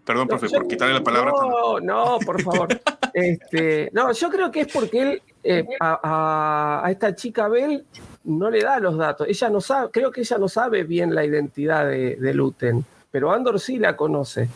Perdón, 0.07 0.29
profe, 0.29 0.49
por 0.49 0.69
quitarle 0.69 0.95
la 0.95 1.03
palabra. 1.03 1.33
No, 1.33 1.81
no, 1.81 2.19
por 2.25 2.41
favor. 2.41 2.69
este, 3.13 3.91
no, 3.93 4.13
yo 4.13 4.31
creo 4.31 4.53
que 4.53 4.61
es 4.61 4.73
porque 4.73 5.03
él 5.03 5.23
eh, 5.43 5.67
a, 5.81 6.87
esta 6.89 7.15
chica 7.17 7.49
Bell 7.49 7.85
no 8.23 8.49
le 8.49 8.63
da 8.63 8.79
los 8.79 8.97
datos. 8.97 9.27
Ella 9.29 9.51
no 9.51 9.61
sabe, 9.61 9.91
creo 9.91 10.13
que 10.13 10.21
ella 10.21 10.39
no 10.39 10.49
sabe 10.49 10.85
bien 10.85 11.13
la 11.13 11.25
identidad 11.25 11.87
de, 11.87 12.15
de 12.15 12.35
Luten, 12.35 12.85
pero 13.11 13.33
Andor 13.33 13.59
sí 13.59 13.79
la 13.79 13.97
conoce. 13.97 14.49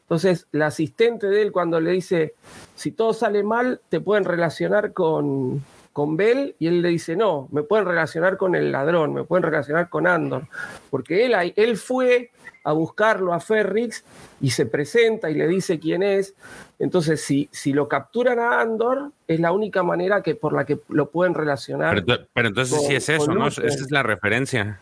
Entonces, 0.00 0.46
la 0.52 0.66
asistente 0.66 1.26
de 1.26 1.42
él 1.42 1.52
cuando 1.52 1.80
le 1.80 1.90
dice, 1.90 2.34
si 2.74 2.92
todo 2.92 3.12
sale 3.12 3.42
mal, 3.42 3.82
te 3.90 4.00
pueden 4.00 4.24
relacionar 4.24 4.94
con, 4.94 5.62
con 5.92 6.16
Bell 6.16 6.56
y 6.58 6.66
él 6.66 6.80
le 6.80 6.88
dice, 6.88 7.14
no, 7.14 7.48
me 7.52 7.62
pueden 7.62 7.84
relacionar 7.84 8.38
con 8.38 8.54
el 8.54 8.72
ladrón, 8.72 9.12
me 9.12 9.24
pueden 9.24 9.44
relacionar 9.44 9.90
con 9.90 10.06
Andor, 10.06 10.46
porque 10.90 11.26
él, 11.26 11.52
él 11.56 11.76
fue 11.76 12.30
a 12.64 12.72
buscarlo 12.72 13.32
a 13.32 13.40
Ferrix 13.40 14.04
y 14.40 14.50
se 14.50 14.66
presenta 14.66 15.30
y 15.30 15.34
le 15.34 15.46
dice 15.46 15.78
quién 15.78 16.02
es. 16.02 16.34
Entonces, 16.78 17.20
si, 17.20 17.48
si 17.52 17.72
lo 17.72 17.88
capturan 17.88 18.38
a 18.38 18.60
Andor, 18.60 19.12
es 19.28 19.38
la 19.38 19.52
única 19.52 19.82
manera 19.82 20.22
que, 20.22 20.34
por 20.34 20.54
la 20.54 20.64
que 20.64 20.80
lo 20.88 21.10
pueden 21.10 21.34
relacionar. 21.34 22.04
Pero, 22.04 22.48
entonces 22.48 22.82
sí 22.86 22.94
es 22.94 23.08
eso, 23.08 23.32
¿no? 23.32 23.46
Esa 23.46 23.62
es 23.62 23.90
la 23.90 24.02
referencia. 24.02 24.80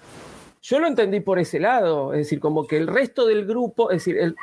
Yo 0.63 0.79
lo 0.79 0.87
entendí 0.87 1.19
por 1.19 1.41
ese 1.41 1.59
lado, 1.59 2.13
es 2.13 2.21
decir, 2.21 2.39
como 2.39 2.69
que 2.69 2.77
el 2.77 2.87
resto 2.87 3.27
del 3.27 3.45
grupo, 3.47 3.91
es 3.91 3.97
decir, 3.97 4.17
el, 4.17 4.37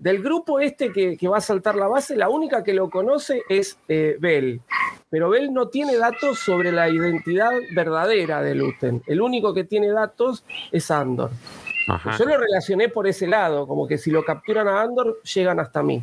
del 0.00 0.20
grupo 0.20 0.58
este 0.58 0.90
que, 0.92 1.16
va 1.28 1.38
a 1.38 1.40
saltar 1.40 1.76
la 1.76 1.86
base, 1.86 2.16
la 2.16 2.28
única 2.28 2.64
que 2.64 2.74
lo 2.74 2.90
conoce 2.90 3.42
es 3.48 3.78
eh, 3.86 4.16
Bell, 4.18 4.60
pero 5.10 5.30
Bell 5.30 5.52
no 5.52 5.68
tiene 5.68 5.96
datos 5.96 6.40
sobre 6.40 6.72
la 6.72 6.90
identidad 6.90 7.52
verdadera 7.72 8.42
de 8.42 8.56
Luten. 8.56 9.00
El 9.06 9.20
único 9.20 9.54
que 9.54 9.62
tiene 9.62 9.92
datos 9.92 10.44
es 10.72 10.90
Andor. 10.90 11.30
Yo 11.86 12.24
lo 12.24 12.38
relacioné 12.38 12.88
por 12.88 13.06
ese 13.06 13.26
lado, 13.26 13.66
como 13.66 13.86
que 13.86 13.98
si 13.98 14.10
lo 14.10 14.24
capturan 14.24 14.68
a 14.68 14.82
Andor, 14.82 15.20
llegan 15.22 15.60
hasta 15.60 15.82
mí. 15.82 16.02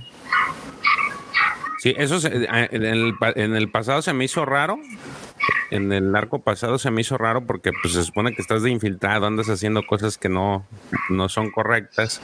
Sí, 1.80 1.96
eso 1.98 2.18
eh, 2.28 2.48
en, 2.72 3.56
el, 3.56 3.72
pasado 3.72 4.04
se 4.04 4.14
me 4.14 4.26
hizo 4.26 4.46
raro. 4.46 4.78
En 5.70 5.92
el 5.92 6.16
arco 6.16 6.40
pasado 6.40 6.78
se 6.78 6.92
me 6.92 7.02
hizo 7.02 7.18
raro 7.18 7.46
porque 7.46 7.72
pues, 7.82 7.94
se 7.94 8.04
supone 8.04 8.34
que 8.34 8.42
estás 8.42 8.64
de 8.64 8.70
infiltrado, 8.70 9.26
andas 9.26 9.50
haciendo 9.50 9.86
cosas 9.86 10.18
que 10.18 10.30
no, 10.30 10.66
no 11.10 11.30
son 11.30 11.52
correctas 11.52 12.22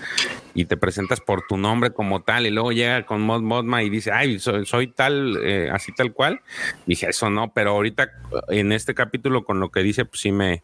y 0.53 0.65
te 0.65 0.77
presentas 0.77 1.21
por 1.21 1.45
tu 1.47 1.57
nombre 1.57 1.91
como 1.91 2.21
tal 2.21 2.45
y 2.45 2.51
luego 2.51 2.71
llega 2.71 3.05
con 3.05 3.21
Mod 3.21 3.41
Modma 3.41 3.83
y 3.83 3.89
dice, 3.89 4.11
ay, 4.11 4.39
soy, 4.39 4.87
tal, 4.87 5.39
eh, 5.43 5.69
así 5.71 5.93
tal 5.93 6.13
cual. 6.13 6.41
Dije, 6.85 7.07
eso 7.09 7.29
no, 7.29 7.51
pero 7.53 7.71
ahorita 7.71 8.11
en 8.49 8.71
este 8.71 8.93
capítulo 8.93 9.45
con 9.45 9.59
lo 9.59 9.71
que 9.71 9.81
dice, 9.81 10.05
pues 10.05 10.21
sí 10.21 10.31
me, 10.31 10.63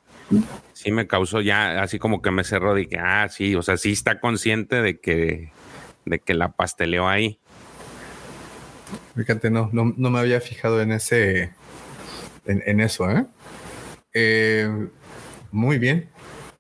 sí 0.74 0.92
me 0.92 1.08
causó 1.08 1.42
ya 1.42 1.82
así 1.82 2.00
como 2.00 2.22
que 2.22 2.32
me 2.32 2.44
cerró, 2.44 2.76
dije, 2.76 2.98
ah, 3.00 3.28
sí, 3.30 3.56
o 3.56 3.62
sea, 3.62 3.78
sí 3.78 3.92
está 3.92 4.20
consciente 4.20 4.82
de 4.82 5.00
que, 5.00 5.52
de 6.06 6.20
que 6.20 6.34
la 6.34 6.52
pasteleó 6.52 7.08
ahí. 7.08 7.40
Fíjate, 9.16 9.50
no, 9.50 9.70
no, 9.72 10.10
me 10.10 10.20
había 10.20 10.42
fijado 10.42 10.82
en 10.82 10.92
ese, 10.92 11.52
en, 12.46 12.80
eso, 12.80 13.10
¿eh? 13.10 13.26
¿eh? 14.14 14.88
Muy 15.52 15.78
bien. 15.78 16.10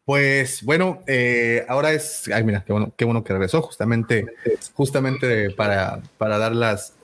Pues 0.05 0.63
bueno, 0.63 1.01
eh, 1.07 1.65
ahora 1.69 1.93
es, 1.93 2.29
ay 2.33 2.43
mira, 2.43 2.65
qué 2.65 2.73
bueno, 2.73 2.93
qué 2.97 3.05
bueno 3.05 3.23
que 3.23 3.31
regresó 3.31 3.61
justamente, 3.61 4.25
justamente 4.73 5.49
para, 5.51 6.01
para 6.17 6.37
dar 6.37 6.53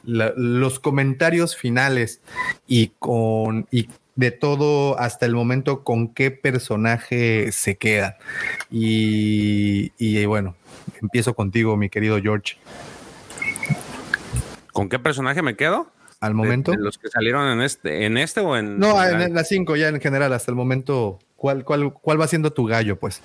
los 0.03 0.79
comentarios 0.79 1.55
finales 1.55 2.19
y 2.67 2.87
con 2.99 3.67
y 3.71 3.87
de 4.15 4.31
todo 4.31 4.99
hasta 4.99 5.25
el 5.25 5.33
momento 5.33 5.85
con 5.85 6.13
qué 6.13 6.29
personaje 6.29 7.53
se 7.53 7.77
queda. 7.77 8.17
Y, 8.69 9.93
y 9.97 10.25
bueno, 10.25 10.57
empiezo 11.01 11.33
contigo, 11.33 11.77
mi 11.77 11.89
querido 11.89 12.19
George. 12.21 12.57
¿Con 14.73 14.89
qué 14.89 14.99
personaje 14.99 15.41
me 15.41 15.55
quedo? 15.55 15.89
Al 16.19 16.33
momento. 16.33 16.75
los 16.75 16.97
que 16.97 17.09
salieron 17.09 17.47
en 17.47 17.61
este, 17.61 18.05
en 18.05 18.17
este 18.17 18.41
o 18.41 18.57
en. 18.57 18.77
No, 18.77 19.01
en, 19.03 19.33
las 19.33 19.47
cinco 19.47 19.75
ya 19.75 19.87
en 19.87 20.01
general, 20.01 20.33
hasta 20.33 20.51
el 20.51 20.55
momento. 20.55 21.19
¿Cuál, 21.35 21.63
cuál, 21.63 21.93
cuál 21.93 22.19
va 22.19 22.27
siendo 22.27 22.51
tu 22.51 22.65
gallo, 22.65 22.99
pues? 22.99 23.21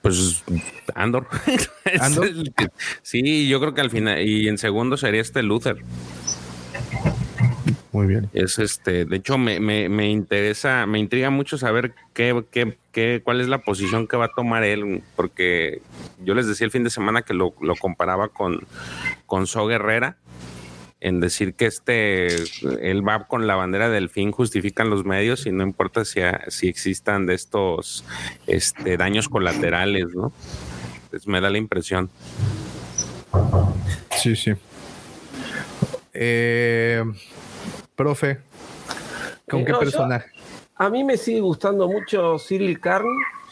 Pues 0.00 0.42
Andor. 0.94 1.28
¿Andor? 2.00 2.28
sí, 3.02 3.48
yo 3.48 3.60
creo 3.60 3.74
que 3.74 3.82
al 3.82 3.90
final. 3.90 4.26
Y 4.26 4.48
en 4.48 4.56
segundo 4.56 4.96
sería 4.96 5.20
este 5.20 5.42
Luther. 5.42 5.76
Muy 7.92 8.06
bien. 8.06 8.30
Es 8.32 8.58
este, 8.58 9.04
de 9.04 9.16
hecho, 9.16 9.36
me, 9.36 9.60
me, 9.60 9.90
me 9.90 10.08
interesa, 10.08 10.86
me 10.86 10.98
intriga 10.98 11.28
mucho 11.28 11.58
saber 11.58 11.94
qué, 12.14 12.42
qué, 12.50 12.78
qué, 12.90 13.20
cuál 13.22 13.42
es 13.42 13.48
la 13.48 13.58
posición 13.58 14.08
que 14.08 14.16
va 14.16 14.26
a 14.26 14.34
tomar 14.34 14.64
él, 14.64 15.02
porque 15.14 15.82
yo 16.24 16.34
les 16.34 16.46
decía 16.46 16.64
el 16.64 16.70
fin 16.70 16.84
de 16.84 16.90
semana 16.90 17.20
que 17.20 17.34
lo, 17.34 17.54
lo 17.60 17.76
comparaba 17.76 18.28
con, 18.28 18.66
con 19.26 19.46
So 19.46 19.66
Guerrera, 19.66 20.16
en 21.02 21.18
decir 21.18 21.54
que 21.54 21.66
este, 21.66 22.28
él 22.80 23.06
va 23.06 23.26
con 23.26 23.48
la 23.48 23.56
bandera 23.56 23.90
del 23.90 24.08
fin, 24.08 24.30
justifican 24.30 24.88
los 24.88 25.04
medios 25.04 25.46
y 25.46 25.50
no 25.50 25.64
importa 25.64 26.04
si, 26.04 26.20
si 26.46 26.68
existan 26.68 27.26
de 27.26 27.34
estos 27.34 28.04
este, 28.46 28.96
daños 28.96 29.28
colaterales, 29.28 30.14
¿no? 30.14 30.32
me 31.26 31.40
da 31.40 31.50
la 31.50 31.58
impresión. 31.58 32.08
Sí, 34.16 34.36
sí. 34.36 34.52
Eh, 36.14 37.02
Profe, 37.96 38.38
¿con 39.48 39.60
eh, 39.60 39.64
qué 39.64 39.74
personaje? 39.74 40.30
a 40.76 40.88
mí 40.88 41.02
me 41.02 41.16
sigue 41.16 41.40
gustando 41.40 41.88
mucho 41.88 42.38
Cyril 42.38 42.78
Karn. 42.78 43.08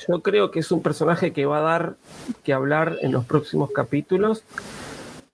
Yo 0.09 0.21
creo 0.21 0.53
que 0.53 0.61
es 0.61 0.71
un 0.71 0.83
personaje 0.83 1.33
que 1.33 1.47
va 1.47 1.59
a 1.59 1.63
dar 1.63 1.97
que 2.45 2.53
hablar 2.53 2.97
en 3.03 3.13
los 3.13 3.25
próximos 3.25 3.71
capítulos. 3.73 4.45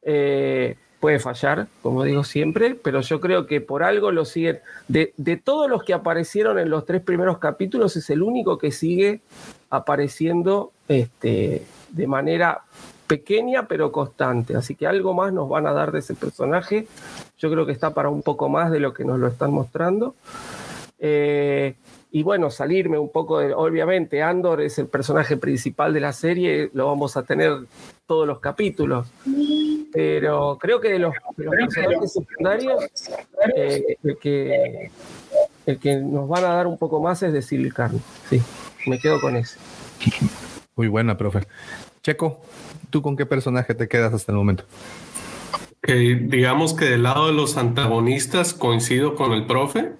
Eh, 0.02 0.76
puede 1.06 1.20
fallar, 1.20 1.68
como 1.82 2.02
digo 2.02 2.24
siempre, 2.24 2.74
pero 2.74 3.00
yo 3.00 3.20
creo 3.20 3.46
que 3.46 3.60
por 3.60 3.84
algo 3.84 4.10
lo 4.10 4.24
siguen. 4.24 4.58
De, 4.88 5.14
de, 5.16 5.36
todos 5.36 5.70
los 5.70 5.84
que 5.84 5.94
aparecieron 5.94 6.58
en 6.58 6.68
los 6.68 6.84
tres 6.84 7.00
primeros 7.00 7.38
capítulos, 7.38 7.94
es 7.96 8.10
el 8.10 8.22
único 8.22 8.58
que 8.58 8.72
sigue 8.72 9.20
apareciendo 9.70 10.72
este, 10.88 11.62
de 11.90 12.06
manera 12.08 12.62
pequeña 13.06 13.68
pero 13.68 13.92
constante. 13.92 14.56
Así 14.56 14.74
que 14.74 14.88
algo 14.88 15.14
más 15.14 15.32
nos 15.32 15.48
van 15.48 15.68
a 15.68 15.72
dar 15.72 15.92
de 15.92 16.00
ese 16.00 16.16
personaje. 16.16 16.88
Yo 17.38 17.52
creo 17.52 17.66
que 17.66 17.72
está 17.72 17.94
para 17.94 18.08
un 18.08 18.22
poco 18.22 18.48
más 18.48 18.72
de 18.72 18.80
lo 18.80 18.92
que 18.92 19.04
nos 19.04 19.20
lo 19.20 19.28
están 19.28 19.52
mostrando. 19.52 20.16
Eh, 20.98 21.76
y 22.10 22.22
bueno, 22.22 22.50
salirme 22.50 22.98
un 22.98 23.10
poco 23.10 23.40
de, 23.40 23.52
obviamente, 23.52 24.22
Andor 24.22 24.60
es 24.60 24.78
el 24.78 24.86
personaje 24.86 25.36
principal 25.36 25.92
de 25.92 26.00
la 26.00 26.12
serie, 26.12 26.70
lo 26.72 26.86
vamos 26.86 27.16
a 27.16 27.24
tener 27.24 27.52
todos 28.06 28.26
los 28.26 28.38
capítulos, 28.38 29.08
pero 29.92 30.56
creo 30.60 30.80
que 30.80 30.90
de 30.90 30.98
los, 30.98 31.14
personajes 31.36 32.12
secundarios, 32.12 32.84
eh, 33.56 33.96
el, 34.02 34.18
que, 34.18 34.90
el 35.66 35.78
que 35.78 35.96
nos 35.96 36.28
van 36.28 36.44
a 36.44 36.54
dar 36.54 36.66
un 36.66 36.78
poco 36.78 37.00
más 37.00 37.22
es 37.22 37.32
de 37.32 37.42
Civil 37.42 37.74
Carne, 37.74 38.00
sí, 38.30 38.40
me 38.86 38.98
quedo 38.98 39.20
con 39.20 39.36
ese. 39.36 39.58
Muy 40.76 40.88
buena, 40.88 41.16
profe. 41.16 41.40
Checo, 42.02 42.40
¿tú 42.90 43.02
con 43.02 43.16
qué 43.16 43.26
personaje 43.26 43.74
te 43.74 43.88
quedas 43.88 44.14
hasta 44.14 44.32
el 44.32 44.38
momento? 44.38 44.64
digamos 45.94 46.74
que 46.74 46.86
del 46.86 47.04
lado 47.04 47.28
de 47.28 47.32
los 47.32 47.56
antagonistas 47.56 48.54
coincido 48.54 49.14
con 49.14 49.32
el 49.32 49.46
profe 49.46 49.92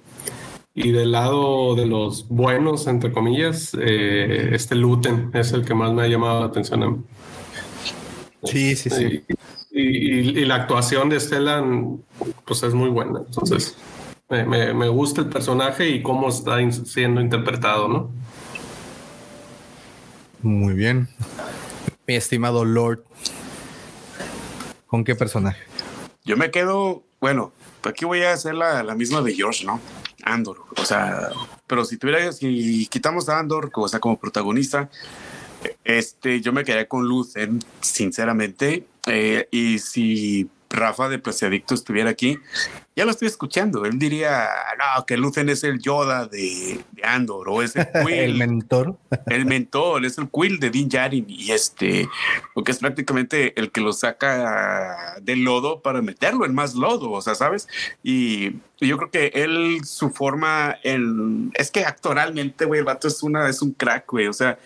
y 0.79 0.93
del 0.93 1.13
lado 1.13 1.75
de 1.75 1.87
los 1.87 2.29
buenos, 2.29 2.87
entre 2.87 3.11
comillas, 3.11 3.75
eh, 3.81 4.51
este 4.53 4.75
Luten 4.75 5.31
es 5.33 5.53
el 5.53 5.65
que 5.65 5.73
más 5.73 5.91
me 5.95 6.03
ha 6.03 6.07
llamado 6.07 6.41
la 6.41 6.47
atención. 6.47 7.07
Sí, 8.45 8.77
sí, 8.77 8.91
sí. 8.91 9.25
Y, 9.71 10.45
la 10.45 10.57
actuación 10.57 11.09
de 11.09 11.19
Stellan, 11.19 12.05
pues 12.45 12.63
es 12.63 12.75
muy 12.75 12.91
buena. 12.91 13.21
Entonces, 13.27 13.75
me, 14.29 14.75
me 14.75 14.89
gusta 14.91 15.23
el 15.23 15.31
personaje 15.31 15.89
y 15.89 16.03
cómo 16.03 16.29
está 16.29 16.59
siendo 16.71 17.23
interpretado, 17.23 17.89
¿no? 17.89 18.11
Muy 20.43 20.75
bien. 20.75 21.09
Mi 22.07 22.17
estimado 22.17 22.67
Lord. 22.67 23.03
¿Con 24.87 25.05
qué 25.05 25.15
personaje? 25.15 25.63
Yo 26.27 26.37
me 26.37 26.51
quedo, 26.51 27.03
bueno, 27.19 27.53
aquí 27.83 28.05
voy 28.05 28.23
a 28.25 28.35
hacer 28.35 28.55
la, 28.55 28.83
la 28.83 28.95
misma 28.95 29.23
de 29.23 29.35
George, 29.35 29.65
¿no? 29.65 29.81
Andor. 30.27 30.65
O 30.77 30.85
sea, 30.85 31.31
pero 31.67 31.85
si 31.85 31.97
tuviera, 31.97 32.33
si 32.33 32.87
quitamos 32.89 33.29
a 33.29 33.39
Andor, 33.39 33.71
o 33.75 33.89
sea, 33.89 34.01
como 34.01 34.19
protagonista, 34.19 34.91
este, 35.85 36.41
yo 36.41 36.53
me 36.53 36.65
quedé 36.65 36.87
con 36.89 37.07
Luz, 37.07 37.35
sinceramente. 37.81 38.87
Eh, 39.07 39.49
y 39.51 39.79
si 39.79 40.51
Rafa 40.69 41.09
de 41.09 41.23
Adicto 41.43 41.75
estuviera 41.75 42.11
aquí, 42.11 42.39
ya 42.97 43.05
lo 43.05 43.11
estoy 43.11 43.29
escuchando. 43.29 43.85
Él 43.85 43.99
diría, 43.99 44.49
no, 44.79 45.05
que 45.05 45.19
Lucen 45.19 45.51
es 45.51 45.63
el 45.65 45.79
Yoda 45.79 46.27
de, 46.27 46.83
Andor 47.03 47.51
o 47.51 47.63
es 47.63 47.77
el 47.77 47.87
Quill. 48.07 48.19
el 48.19 48.35
mentor. 48.35 48.97
el 49.27 49.45
mentor, 49.45 50.07
es 50.07 50.17
el 50.17 50.31
Quill 50.31 50.59
de 50.59 50.71
Din 50.71 50.89
Djarin 50.89 51.27
y 51.29 51.53
este, 51.53 52.09
porque 52.55 52.73
es 52.73 52.79
prácticamente 52.79 53.59
el 53.61 53.71
que 53.71 53.83
lo 53.83 53.93
saca 53.93 55.17
del 55.21 55.45
lodo 55.45 55.83
para 55.83 56.01
meterlo 56.01 56.47
en 56.47 56.55
más 56.55 56.75
lodo, 56.75 57.11
o 57.13 57.21
sea, 57.21 57.35
¿sabes? 57.35 57.69
Y, 58.03 58.57
yo 58.79 58.99
creo 58.99 59.11
que 59.11 59.33
él, 59.35 59.81
su 59.85 60.11
forma, 60.11 60.77
el, 60.83 61.51
es 61.55 61.71
que 61.71 61.87
actoralmente, 61.87 62.67
güey, 62.67 62.81
el 62.81 62.85
vato 62.85 63.09
es, 63.09 63.23
una, 63.23 63.49
es 63.49 63.63
un 63.63 63.73
crack, 63.73 64.11
güey, 64.11 64.27
o 64.27 64.35
sea, 64.35 64.59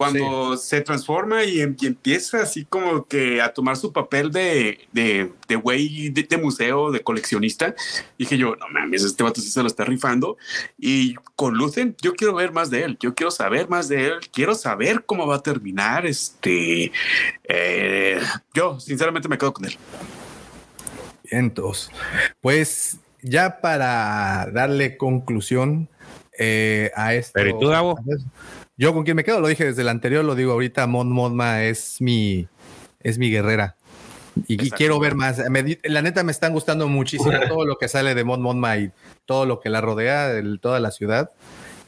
cuando 0.00 0.56
se 0.56 0.80
transforma 0.80 1.44
y, 1.44 1.60
empieza 1.60 2.40
así 2.40 2.64
como 2.64 3.04
que 3.04 3.42
a 3.42 3.52
tomar 3.52 3.76
su 3.76 3.92
papel 3.92 4.32
de, 4.32 4.78
de, 4.92 5.30
de 5.46 5.56
güey 5.56 6.08
de, 6.08 6.38
museo, 6.38 6.90
de 6.90 7.02
coleccionista, 7.02 7.74
dije 8.18 8.38
yo, 8.38 8.56
no 8.56 8.66
mames, 8.70 9.04
este 9.04 9.22
vato 9.22 9.42
sí 9.42 9.50
se 9.50 9.60
lo 9.60 9.66
está 9.66 9.84
rifando. 9.84 10.38
Y 10.78 11.16
con 11.36 11.52
Lucen, 11.52 11.94
yo 12.00 12.14
quiero 12.14 12.34
ver 12.34 12.50
más 12.50 12.70
de 12.70 12.84
él, 12.84 12.96
yo 12.98 13.14
quiero 13.14 13.30
saber 13.30 13.68
más 13.68 13.88
de 13.88 14.06
él, 14.06 14.14
quiero 14.32 14.54
saber 14.54 15.04
cómo 15.04 15.26
va 15.26 15.36
a 15.36 15.42
terminar. 15.42 16.06
Este, 16.06 16.92
eh, 17.44 18.20
yo 18.54 18.80
sinceramente 18.80 19.28
me 19.28 19.36
quedo 19.36 19.52
con 19.52 19.66
él. 19.66 19.76
Entonces, 21.24 21.90
pues 22.40 23.00
ya 23.20 23.60
para 23.60 24.48
darle 24.50 24.96
conclusión 24.96 25.90
eh, 26.38 26.90
a 26.96 27.12
esto. 27.12 27.32
Pero 27.34 27.50
¿y 27.50 27.60
tú, 27.60 27.68
Gabo? 27.68 27.98
Yo 28.80 28.94
con 28.94 29.04
quien 29.04 29.14
me 29.14 29.24
quedo, 29.24 29.40
lo 29.40 29.48
dije 29.48 29.66
desde 29.66 29.82
el 29.82 29.90
anterior, 29.90 30.24
lo 30.24 30.34
digo 30.34 30.52
ahorita, 30.52 30.86
Mon 30.86 31.12
Modma 31.12 31.64
es 31.64 32.00
mi, 32.00 32.48
es 33.00 33.18
mi 33.18 33.30
guerrera. 33.30 33.76
Y, 34.48 34.70
quiero 34.70 34.98
ver 34.98 35.14
más. 35.16 35.38
la 35.84 36.00
neta 36.00 36.22
me 36.22 36.32
están 36.32 36.54
gustando 36.54 36.88
muchísimo 36.88 37.30
todo 37.48 37.66
lo 37.66 37.76
que 37.76 37.88
sale 37.88 38.14
de 38.14 38.24
Mon 38.24 38.40
Modma 38.40 38.78
y 38.78 38.90
todo 39.26 39.44
lo 39.44 39.60
que 39.60 39.68
la 39.68 39.82
rodea, 39.82 40.32
toda 40.62 40.80
la 40.80 40.92
ciudad. 40.92 41.30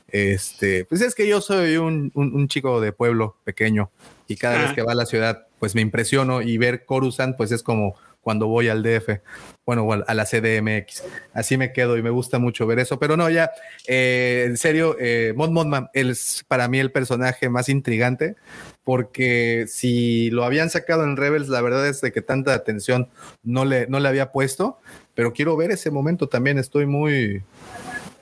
Este, 0.09 0.85
pues 0.85 1.01
es 1.01 1.15
que 1.15 1.27
yo 1.27 1.41
soy 1.41 1.79
un, 1.79 2.13
un, 2.15 2.47
chico 2.49 2.79
de 2.83 2.93
pueblo 2.93 3.37
pequeño 3.45 3.91
y 4.29 4.37
cada 4.37 4.59
vez 4.59 4.75
que 4.75 4.83
va 4.83 4.93
a 4.93 4.95
la 4.95 5.07
ciudad, 5.07 5.47
pues 5.61 5.75
me 5.75 5.81
impresiono 5.81 6.43
y 6.43 6.59
ver 6.59 6.85
Coruscant, 6.85 7.39
pues 7.39 7.53
es 7.53 7.63
como 7.63 7.95
cuando 8.23 8.47
voy 8.47 8.69
al 8.69 8.83
DF, 8.83 9.21
bueno, 9.67 9.87
a 9.93 10.15
la 10.15 10.25
CDMX. 10.25 11.03
Así 11.35 11.59
me 11.59 11.73
quedo 11.73 11.99
y 11.99 12.03
me 12.03 12.11
gusta 12.11 12.39
mucho 12.39 12.67
ver 12.67 12.79
eso. 12.79 12.99
Pero 12.99 13.17
no, 13.17 13.29
ya, 13.29 13.51
eh, 13.87 14.45
en 14.47 14.57
serio, 14.57 14.97
eh, 14.99 15.35
Mon 15.37 15.53
es 15.93 16.45
para 16.49 16.69
mí 16.69 16.79
el 16.79 16.93
personaje 16.93 17.49
más 17.49 17.69
intrigante, 17.69 18.37
porque 18.85 19.67
si 19.69 20.31
lo 20.31 20.45
habían 20.45 20.71
sacado 20.71 21.05
en 21.05 21.17
Rebels, 21.17 21.49
la 21.49 21.61
verdad 21.61 21.87
es 21.87 22.01
de 22.01 22.13
que 22.13 22.23
tanta 22.23 22.55
atención 22.55 23.09
no 23.43 23.65
le, 23.65 23.89
no 23.89 23.99
le 23.99 24.09
había 24.09 24.31
puesto, 24.31 24.79
pero 25.15 25.33
quiero 25.33 25.57
ver 25.57 25.73
ese 25.73 25.91
momento 25.91 26.29
también. 26.29 26.59
Estoy 26.59 26.87
muy 26.87 27.43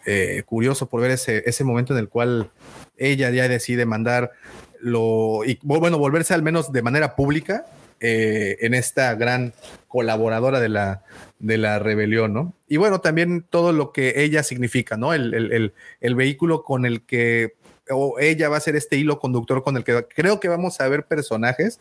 eh, 0.07 0.43
curioso 0.47 0.89
por 0.89 1.03
ver 1.03 1.11
ese, 1.13 1.43
ese 1.45 1.63
momento 1.63 1.93
en 1.93 1.99
el 1.99 2.09
cual 2.09 2.51
ella 2.97 3.31
ya 3.31 3.49
decide 3.49 3.85
mandar 3.85 4.33
lo, 4.81 5.45
y 5.45 5.59
bueno, 5.63 5.99
volverse 5.99 6.33
al 6.33 6.43
menos 6.43 6.73
de 6.73 6.83
manera 6.83 7.15
pública 7.17 7.67
eh, 8.01 8.57
en 8.61 8.73
esta 8.73 9.15
gran 9.15 9.53
colaboradora 9.87 10.59
de 10.59 10.71
la, 10.71 11.03
de 11.39 11.59
la 11.59 11.79
rebelión, 11.79 12.33
¿no? 12.33 12.55
Y 12.67 12.79
bueno, 12.79 13.01
también 13.01 13.45
todo 13.49 13.73
lo 13.73 13.93
que 13.93 14.23
ella 14.23 14.43
significa, 14.43 14.97
¿no? 14.97 15.13
El, 15.13 15.75
vehículo 16.01 16.63
con 16.63 16.87
el 16.87 17.03
que, 17.03 17.57
o 17.91 18.19
ella 18.19 18.49
va 18.49 18.57
a 18.57 18.61
ser 18.61 18.77
este 18.77 18.97
hilo 18.97 19.19
conductor 19.19 19.63
con 19.63 19.77
el 19.77 19.85
que 19.85 20.07
creo 20.15 20.41
que 20.41 20.49
vamos 20.49 20.81
a 20.81 20.89
ver 20.89 21.05
personajes. 21.05 21.79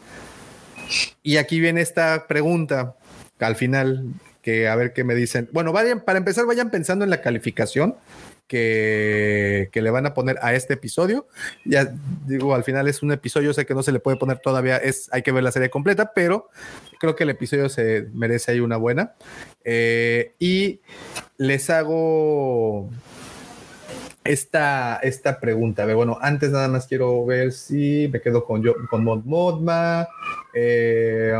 Y 1.24 1.38
aquí 1.38 1.60
viene 1.60 1.82
esta 1.82 2.28
pregunta, 2.28 2.96
al 3.40 3.56
final, 3.56 4.06
que 4.41 4.68
a 4.68 4.76
ver 4.76 4.91
qué 4.91 5.04
me 5.04 5.16
dicen. 5.16 5.48
Bueno, 5.54 5.72
vayan, 5.72 6.02
para 6.02 6.18
empezar, 6.18 6.46
vayan 6.46 6.70
pensando 6.70 7.04
en 7.04 7.12
la 7.12 7.22
calificación 7.22 7.96
que, 8.50 9.70
le 9.74 9.92
van 9.92 10.06
a 10.06 10.14
poner 10.14 10.38
a 10.42 10.54
este 10.54 10.74
episodio. 10.74 11.28
Ya 11.64 11.94
digo, 12.26 12.54
al 12.54 12.66
final 12.66 12.90
es 12.90 13.02
un 13.02 13.14
episodio, 13.14 13.54
sé 13.54 13.66
que 13.66 13.74
no 13.74 13.84
se 13.84 13.94
le 13.94 14.00
puede 14.00 14.18
poner 14.18 14.40
todavía, 14.40 14.76
es, 14.76 15.08
hay 15.14 15.22
que 15.22 15.32
ver 15.32 15.44
la 15.44 15.54
serie 15.54 15.70
completa, 15.70 16.12
pero 16.14 16.50
creo 17.00 17.16
que 17.16 17.24
el 17.24 17.30
episodio 17.30 17.70
se 17.70 18.08
merece 18.14 18.52
ahí 18.52 18.60
una 18.60 18.76
buena. 18.76 19.14
Eh, 19.64 20.34
y 20.40 20.82
les 21.38 21.70
hago 21.70 22.90
esta, 24.26 24.98
esta 24.98 25.40
pregunta. 25.40 25.86
bueno, 25.94 26.18
antes 26.22 26.52
nada 26.52 26.68
más 26.68 26.88
quiero 26.88 27.26
ver 27.26 27.54
si 27.54 28.10
me 28.12 28.20
quedo 28.20 28.44
con 28.44 28.62
yo, 28.62 28.74
con 28.90 29.04
Mod 29.04 29.24
Modma. 29.24 30.08
Eh, 30.54 31.34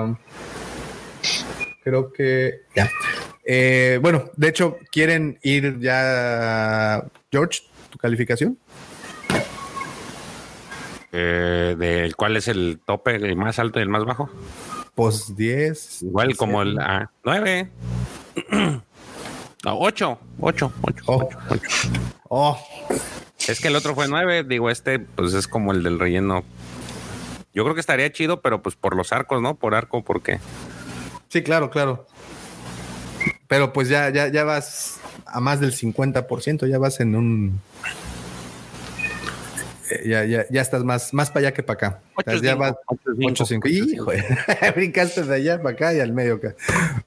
creo 1.84 2.14
que 2.14 2.62
ya. 2.76 2.88
Eh, 3.52 3.98
bueno, 4.00 4.26
de 4.38 4.48
hecho, 4.48 4.78
¿quieren 4.92 5.40
ir 5.42 5.80
ya, 5.80 7.04
George, 7.32 7.62
tu 7.90 7.98
calificación? 7.98 8.60
Eh, 11.12 11.76
¿de 11.76 12.14
¿Cuál 12.16 12.38
es 12.38 12.48
el 12.48 12.80
tope, 12.86 13.16
el 13.16 13.36
más 13.36 13.58
alto 13.58 13.80
y 13.80 13.82
el 13.82 13.90
más 13.90 14.06
bajo? 14.06 14.30
Pues 14.94 15.36
10. 15.36 16.04
Igual 16.04 16.38
como 16.38 16.62
el 16.62 16.78
9. 17.24 17.72
8, 19.66 20.20
8, 20.40 20.74
8, 20.82 21.40
Oh. 22.30 22.60
Es 23.48 23.60
que 23.60 23.70
el 23.70 23.76
otro 23.76 23.96
fue 23.96 24.08
9, 24.08 24.44
digo, 24.44 24.70
este 24.70 25.00
pues 25.00 25.34
es 25.34 25.48
como 25.48 25.72
el 25.72 25.82
del 25.82 25.98
relleno. 25.98 26.44
Yo 27.56 27.64
creo 27.64 27.74
que 27.74 27.82
estaría 27.82 28.12
chido, 28.12 28.42
pero 28.44 28.62
pues 28.62 28.76
por 28.76 28.96
los 28.96 29.12
arcos, 29.12 29.42
¿no? 29.42 29.56
Por 29.56 29.74
arco, 29.74 30.04
¿por 30.04 30.22
qué? 30.22 30.40
Sí, 31.30 31.42
claro, 31.42 31.72
claro. 31.72 32.06
Pero 33.50 33.74
pues 33.74 33.90
ya, 33.90 34.12
ya, 34.12 34.28
ya 34.28 34.44
vas 34.44 35.00
a 35.26 35.40
más 35.40 35.60
del 35.60 35.74
50%, 35.74 36.68
ya 36.68 36.78
vas 36.78 37.00
en 37.00 37.16
un. 37.16 37.60
Eh, 39.90 40.08
ya, 40.08 40.24
ya, 40.24 40.46
ya 40.52 40.62
estás 40.62 40.84
más, 40.84 41.16
más 41.16 41.32
para 41.32 41.48
allá 41.48 41.54
que 41.56 41.64
para 41.64 41.74
acá. 41.74 42.02
8, 42.14 42.44
ya 42.44 42.54
vas 42.54 42.76
8, 42.86 43.46
5. 43.48 43.68
Hijo, 43.68 44.12
brincaste 44.76 45.24
de 45.24 45.36
allá 45.36 45.58
para 45.58 45.72
acá 45.72 45.94
y 45.96 46.00
al 46.00 46.14
medio 46.14 46.36
acá. 46.36 46.56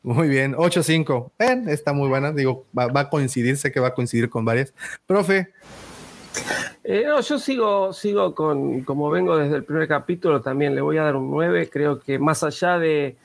Muy 0.02 0.26
bien, 0.26 0.56
8, 0.58 0.82
5. 0.82 1.32
Ven, 1.38 1.68
está 1.68 1.92
muy 1.92 2.08
buena. 2.08 2.32
Digo, 2.32 2.66
va, 2.76 2.88
va, 2.88 3.02
a 3.02 3.08
coincidir, 3.08 3.56
sé 3.56 3.70
que 3.70 3.78
va 3.78 3.88
a 3.88 3.94
coincidir 3.94 4.28
con 4.28 4.44
varias. 4.44 4.74
Profe. 5.06 5.52
Eh, 6.82 7.04
no, 7.06 7.20
yo 7.20 7.38
sigo, 7.38 7.92
sigo 7.92 8.34
con, 8.34 8.82
como 8.82 9.10
vengo 9.10 9.36
desde 9.36 9.54
el 9.54 9.62
primer 9.62 9.86
capítulo, 9.86 10.40
también 10.40 10.74
le 10.74 10.80
voy 10.80 10.98
a 10.98 11.04
dar 11.04 11.14
un 11.14 11.30
9. 11.30 11.70
Creo 11.70 12.00
que 12.00 12.18
más 12.18 12.42
allá 12.42 12.80
de 12.80 13.16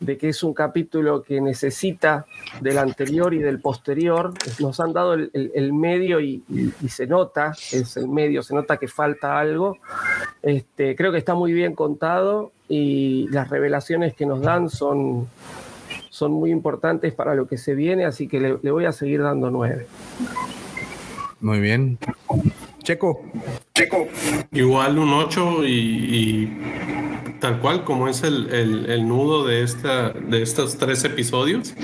de 0.00 0.18
que 0.18 0.28
es 0.28 0.42
un 0.42 0.54
capítulo 0.54 1.22
que 1.22 1.40
necesita 1.40 2.26
del 2.60 2.78
anterior 2.78 3.32
y 3.34 3.38
del 3.38 3.60
posterior. 3.60 4.34
Nos 4.60 4.80
han 4.80 4.92
dado 4.92 5.14
el, 5.14 5.72
medio 5.72 6.20
y, 6.20 6.42
se 6.88 7.06
nota, 7.06 7.52
es 7.72 7.96
el 7.96 8.08
medio, 8.08 8.42
se 8.42 8.54
nota 8.54 8.76
que 8.76 8.88
falta 8.88 9.38
algo. 9.38 9.78
Este, 10.42 10.94
creo 10.96 11.12
que 11.12 11.18
está 11.18 11.34
muy 11.34 11.52
bien 11.52 11.74
contado 11.74 12.52
y 12.68 13.28
las 13.28 13.48
revelaciones 13.50 14.14
que 14.14 14.26
nos 14.26 14.40
dan 14.40 14.68
son, 14.68 15.28
son 16.10 16.32
muy 16.32 16.50
importantes 16.50 17.12
para 17.12 17.34
lo 17.34 17.46
que 17.46 17.58
se 17.58 17.74
viene, 17.74 18.04
así 18.04 18.28
que 18.28 18.40
le, 18.40 18.70
voy 18.70 18.84
a 18.84 18.92
seguir 18.92 19.22
dando 19.22 19.50
nueve. 19.50 19.86
Muy 21.40 21.60
bien. 21.60 21.98
Checo. 22.84 23.24
Checo. 23.74 24.06
Igual 24.52 24.98
un 24.98 25.12
8 25.12 25.64
y 25.66 26.48
tal 27.44 27.60
cual 27.60 27.84
como 27.84 28.08
es 28.08 28.22
el, 28.22 29.06
nudo 29.06 29.46
de, 29.46 29.62
esta, 29.62 30.10
de 30.10 30.40
estos 30.40 30.78
tres 30.78 31.04
episodios, 31.04 31.74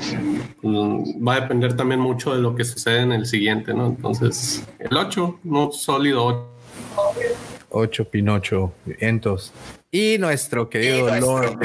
mm, 0.62 1.26
va 1.26 1.34
a 1.34 1.40
depender 1.42 1.76
también 1.76 2.00
mucho 2.00 2.34
de 2.34 2.40
lo 2.40 2.54
que 2.54 2.64
sucede 2.64 3.00
en 3.00 3.12
el 3.12 3.26
siguiente, 3.26 3.74
¿no? 3.74 3.88
Entonces, 3.88 4.64
el 4.78 4.96
8, 4.96 5.40
no 5.44 5.70
sólido 5.70 6.48
8. 6.96 7.20
8 7.68 8.04
Pinocho, 8.10 8.72
entonces. 9.00 9.52
Y 9.90 10.16
nuestro 10.18 10.70
querido 10.70 11.14
Lord. 11.18 11.58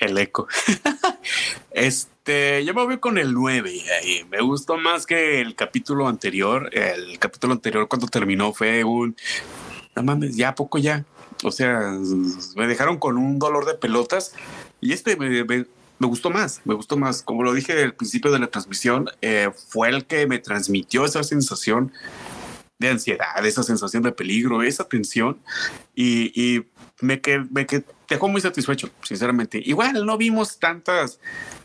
El 0.00 0.18
eco. 0.18 0.48
este, 1.70 2.64
yo 2.64 2.74
me 2.74 2.84
voy 2.84 2.98
con 2.98 3.18
el 3.18 3.34
9. 3.34 3.82
Me 4.30 4.40
gustó 4.40 4.76
más 4.76 5.06
que 5.06 5.40
el 5.40 5.54
capítulo 5.54 6.08
anterior. 6.08 6.70
El 6.72 7.18
capítulo 7.18 7.54
anterior, 7.54 7.88
cuando 7.88 8.06
terminó, 8.06 8.52
fue 8.52 8.84
un. 8.84 9.16
No 9.96 10.02
mames, 10.02 10.36
ya 10.36 10.54
poco 10.54 10.78
ya. 10.78 11.04
O 11.42 11.50
sea, 11.50 11.98
me 12.56 12.66
dejaron 12.66 12.98
con 12.98 13.16
un 13.16 13.38
dolor 13.38 13.66
de 13.66 13.74
pelotas. 13.74 14.34
Y 14.80 14.92
este 14.92 15.16
me, 15.16 15.66
gustó 16.00 16.30
más, 16.30 16.60
me 16.64 16.74
gustó 16.74 16.96
más. 16.96 17.22
Como 17.22 17.42
lo 17.42 17.52
dije 17.52 17.82
al 17.82 17.94
principio 17.94 18.30
de 18.30 18.38
la 18.38 18.46
transmisión, 18.48 19.08
eh, 19.20 19.50
fue 19.68 19.88
el 19.88 20.06
que 20.06 20.26
me 20.26 20.38
transmitió 20.38 21.04
esa 21.04 21.24
sensación 21.24 21.92
de 22.78 22.90
ansiedad, 22.90 23.44
esa 23.44 23.62
sensación 23.62 24.02
de 24.02 24.12
peligro, 24.12 24.62
esa 24.62 24.84
tensión. 24.84 25.40
Y 25.94 26.64
me, 27.02 27.20
que, 27.20 27.44
me 27.50 27.66
que 27.66 27.84
dejó 28.08 28.28
muy 28.28 28.40
satisfecho, 28.40 28.88
sinceramente. 29.02 29.60
Igual 29.62 30.06
no 30.06 30.16
vimos 30.16 30.58
tantas, 30.58 31.20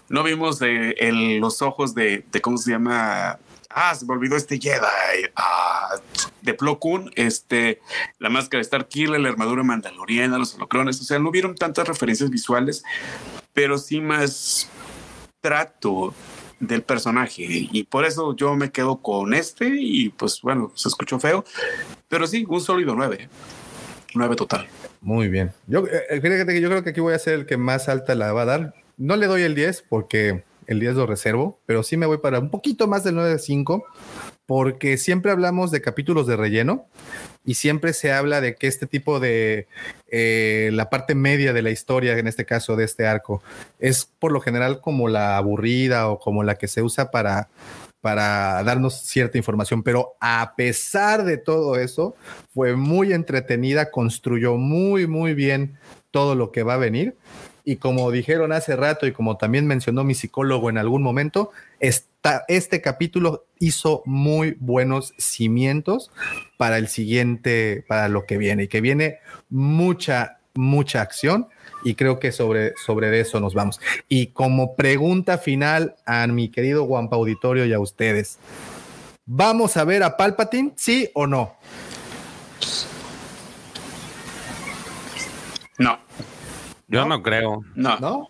no 0.10 0.24
vimos 0.24 0.60
de, 0.60 0.92
el, 0.98 1.38
los 1.38 1.62
ojos 1.62 1.96
de, 1.96 2.26
de, 2.32 2.42
¿cómo 2.42 2.58
se 2.58 2.72
llama? 2.72 3.40
Ah, 3.70 3.96
se 3.96 4.06
me 4.06 4.14
olvidó 4.14 4.36
este 4.36 4.60
Jedi. 4.60 5.30
Ah, 5.36 5.96
de 6.42 6.54
Plo 6.54 6.80
Koon, 6.80 7.12
este, 7.16 7.82
la 8.20 8.30
máscara 8.30 8.60
de 8.60 8.64
Starkiller, 8.66 9.20
la 9.20 9.30
armadura 9.30 9.64
mandaloriana, 9.64 10.38
los 10.38 10.56
holocrones. 10.56 11.00
O 11.00 11.04
sea, 11.04 11.20
no 11.20 11.32
vieron 11.32 11.56
tantas 11.56 11.88
referencias 11.88 12.30
visuales, 12.30 12.84
pero 13.54 13.78
sí 13.78 14.02
más 14.02 14.70
trato 15.42 16.14
del 16.60 16.82
personaje 16.82 17.46
y 17.48 17.84
por 17.84 18.04
eso 18.04 18.36
yo 18.36 18.56
me 18.56 18.72
quedo 18.72 18.98
con 18.98 19.36
este 19.36 19.70
y 19.80 20.10
pues 20.10 20.42
bueno, 20.42 20.72
se 20.74 20.90
escuchó 20.90 21.20
feo, 21.20 21.46
pero 22.08 22.26
sí, 22.26 22.46
un 22.50 22.62
sólido 22.62 22.96
9. 22.96 23.30
9 24.16 24.36
total. 24.36 24.68
Muy 25.08 25.30
bien. 25.30 25.54
Yo, 25.68 25.86
eh, 25.88 26.20
que 26.20 26.60
yo 26.60 26.68
creo 26.68 26.84
que 26.84 26.90
aquí 26.90 27.00
voy 27.00 27.14
a 27.14 27.20
ser 27.20 27.36
el 27.36 27.46
que 27.46 27.56
más 27.56 27.88
alta 27.88 28.14
la 28.14 28.34
va 28.34 28.42
a 28.42 28.46
dar. 28.46 28.74
No 28.98 29.16
le 29.16 29.28
doy 29.28 29.44
el 29.44 29.56
10 29.56 29.86
porque 29.88 30.44
el 30.66 30.82
10 30.82 30.96
lo 30.96 31.06
reservo, 31.06 31.62
pero 31.66 31.82
sí 31.82 31.96
me 31.96 32.06
voy 32.06 32.18
para 32.18 32.40
un 32.40 32.52
poquito 32.52 32.90
más 32.90 33.06
del 33.06 33.16
9 33.16 33.30
de 33.30 33.40
5 33.40 33.86
porque 34.46 34.98
siempre 34.98 35.32
hablamos 35.32 35.72
de 35.72 35.80
capítulos 35.80 36.28
de 36.28 36.36
relleno 36.36 36.88
y 37.46 37.54
siempre 37.54 37.94
se 37.94 38.12
habla 38.12 38.42
de 38.42 38.56
que 38.56 38.68
este 38.68 38.86
tipo 38.86 39.22
de 39.22 39.70
eh, 40.10 40.72
la 40.74 40.90
parte 40.90 41.16
media 41.16 41.54
de 41.54 41.62
la 41.62 41.70
historia, 41.70 42.18
en 42.18 42.28
este 42.28 42.44
caso 42.44 42.76
de 42.76 42.84
este 42.84 43.08
arco, 43.08 43.42
es 43.80 44.12
por 44.20 44.34
lo 44.34 44.42
general 44.42 44.82
como 44.82 45.08
la 45.08 45.38
aburrida 45.38 46.10
o 46.10 46.20
como 46.20 46.44
la 46.44 46.56
que 46.56 46.68
se 46.68 46.82
usa 46.82 47.12
para 47.12 47.48
para 48.08 48.64
darnos 48.64 49.02
cierta 49.02 49.38
información, 49.38 49.84
pero 49.84 50.16
a 50.22 50.54
pesar 50.56 51.26
de 51.26 51.38
todo 51.38 51.76
eso, 51.76 52.16
fue 52.54 52.74
muy 52.74 53.12
entretenida, 53.12 53.92
construyó 53.92 54.56
muy, 54.56 55.08
muy 55.08 55.34
bien 55.34 55.78
todo 56.10 56.34
lo 56.34 56.54
que 56.54 56.64
va 56.64 56.76
a 56.76 56.78
venir. 56.78 57.18
Y 57.66 57.76
como 57.76 58.10
dijeron 58.10 58.54
hace 58.54 58.78
rato 58.78 59.08
y 59.08 59.12
como 59.12 59.36
también 59.36 59.68
mencionó 59.68 60.06
mi 60.06 60.16
psicólogo 60.16 60.70
en 60.70 60.78
algún 60.78 61.04
momento, 61.04 61.52
este 61.82 62.80
capítulo 62.80 63.46
hizo 63.60 64.04
muy 64.06 64.56
buenos 64.62 65.14
cimientos 65.18 66.10
para 66.56 66.78
el 66.78 66.88
siguiente, 66.88 67.84
para 67.90 68.08
lo 68.08 68.26
que 68.26 68.38
viene, 68.38 68.64
y 68.64 68.68
que 68.70 68.80
viene 68.80 69.18
mucha, 69.50 70.40
mucha 70.54 71.02
acción 71.02 71.50
y 71.84 71.96
creo 71.96 72.20
que 72.20 72.32
sobre, 72.32 72.76
sobre 72.78 73.20
eso 73.20 73.40
nos 73.40 73.54
vamos. 73.54 73.80
Y 74.08 74.28
como 74.28 74.76
pregunta 74.76 75.38
final 75.38 75.96
a 76.06 76.28
mi 76.28 76.50
querido 76.50 76.84
Guampa 76.84 77.16
Auditorio 77.16 77.66
y 77.66 77.74
a 77.74 77.80
ustedes, 77.80 78.40
¿vamos 79.26 79.78
a 79.78 79.84
ver 79.84 80.04
a 80.04 80.18
Palpatine, 80.18 80.74
sí 80.76 81.10
o 81.14 81.28
no? 81.28 81.56
No. 85.78 86.00
Yo 86.88 87.06
no, 87.06 87.22
creo. 87.22 87.62
No. 87.76 88.00
¿No? 88.00 88.28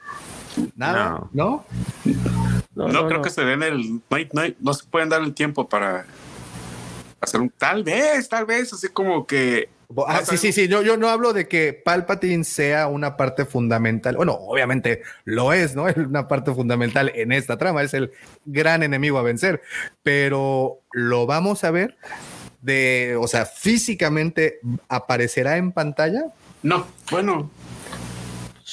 ¿Nada? 0.75 1.23
¿No? 1.33 1.65
No, 2.75 3.07
creo 3.07 3.21
que 3.21 3.29
se 3.29 3.43
den 3.43 3.63
el. 3.63 4.01
no, 4.59 4.73
se 4.73 4.85
pueden 4.85 5.09
dar 5.09 5.21
el 5.21 5.33
tiempo 5.33 5.67
para 5.67 6.05
hacer 7.21 7.41
un. 7.41 7.49
Tal 7.49 7.83
vez, 7.83 8.27
tal 8.27 8.45
vez, 8.45 8.73
así 8.73 8.87
como 8.89 9.25
que 9.25 9.69
Ah, 10.05 10.21
sí, 10.25 10.37
sí, 10.37 10.51
sí. 10.51 10.67
Yo, 10.67 10.81
yo 10.81 10.97
no 10.97 11.09
hablo 11.09 11.31
de 11.31 11.47
que 11.47 11.71
Palpatine 11.73 12.43
sea 12.43 12.87
una 12.87 13.15
parte 13.15 13.45
fundamental. 13.45 14.17
Bueno, 14.17 14.33
obviamente 14.33 15.01
lo 15.23 15.53
es, 15.53 15.75
¿no? 15.75 15.87
Es 15.87 15.97
una 15.97 16.27
parte 16.27 16.53
fundamental 16.53 17.11
en 17.15 17.31
esta 17.31 17.57
trama. 17.57 17.83
Es 17.83 17.93
el 17.93 18.11
gran 18.45 18.83
enemigo 18.83 19.17
a 19.17 19.23
vencer. 19.23 19.61
Pero 20.03 20.81
lo 20.91 21.25
vamos 21.25 21.63
a 21.63 21.71
ver 21.71 21.97
de, 22.61 23.17
o 23.19 23.27
sea, 23.27 23.45
físicamente 23.45 24.59
aparecerá 24.89 25.57
en 25.57 25.71
pantalla. 25.71 26.25
No, 26.63 26.85
bueno, 27.11 27.49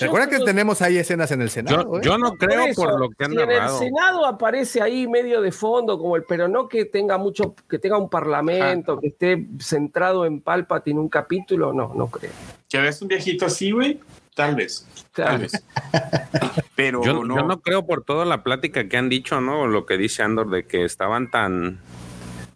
Recuerda 0.00 0.28
que 0.28 0.40
tenemos 0.40 0.82
ahí 0.82 0.96
escenas 0.96 1.30
en 1.30 1.42
el 1.42 1.50
Senado. 1.50 2.00
Yo, 2.00 2.14
¿eh? 2.14 2.18
no 2.18 2.32
creo 2.32 2.74
por, 2.74 2.98
lo 2.98 3.10
que 3.10 3.24
han 3.24 3.32
si 3.32 3.38
En 3.38 3.50
el 3.50 3.68
Senado 3.68 4.26
aparece 4.26 4.82
ahí 4.82 5.06
medio 5.06 5.40
de 5.40 5.52
fondo, 5.52 5.98
como 5.98 6.16
el, 6.16 6.24
pero 6.24 6.48
no 6.48 6.68
que 6.68 6.84
tenga 6.84 7.16
mucho, 7.16 7.54
que 7.68 7.78
tenga 7.78 7.96
un 7.96 8.08
parlamento, 8.08 8.98
que 8.98 9.08
esté 9.08 9.46
centrado 9.60 10.26
en 10.26 10.40
Palpatine 10.40 10.98
un 10.98 11.08
capítulo, 11.08 11.72
no, 11.72 11.92
no 11.94 12.08
creo. 12.08 12.32
¿Que 12.68 12.78
ves 12.78 13.00
un 13.02 13.08
viejito 13.08 13.46
así, 13.46 13.70
güey? 13.70 14.00
Tal 14.34 14.56
vez. 14.56 14.86
Tal 15.12 15.38
vez. 15.38 15.52
pero 16.74 17.04
yo 17.04 17.22
no. 17.24 17.36
yo 17.36 17.46
no 17.46 17.60
creo 17.60 17.86
por 17.86 18.02
toda 18.02 18.24
la 18.24 18.42
plática 18.42 18.88
que 18.88 18.96
han 18.96 19.08
dicho, 19.08 19.40
¿no? 19.40 19.68
Lo 19.68 19.86
que 19.86 19.96
dice 19.96 20.24
Andor 20.24 20.50
de 20.50 20.66
que 20.66 20.84
estaban 20.84 21.30
tan 21.30 21.78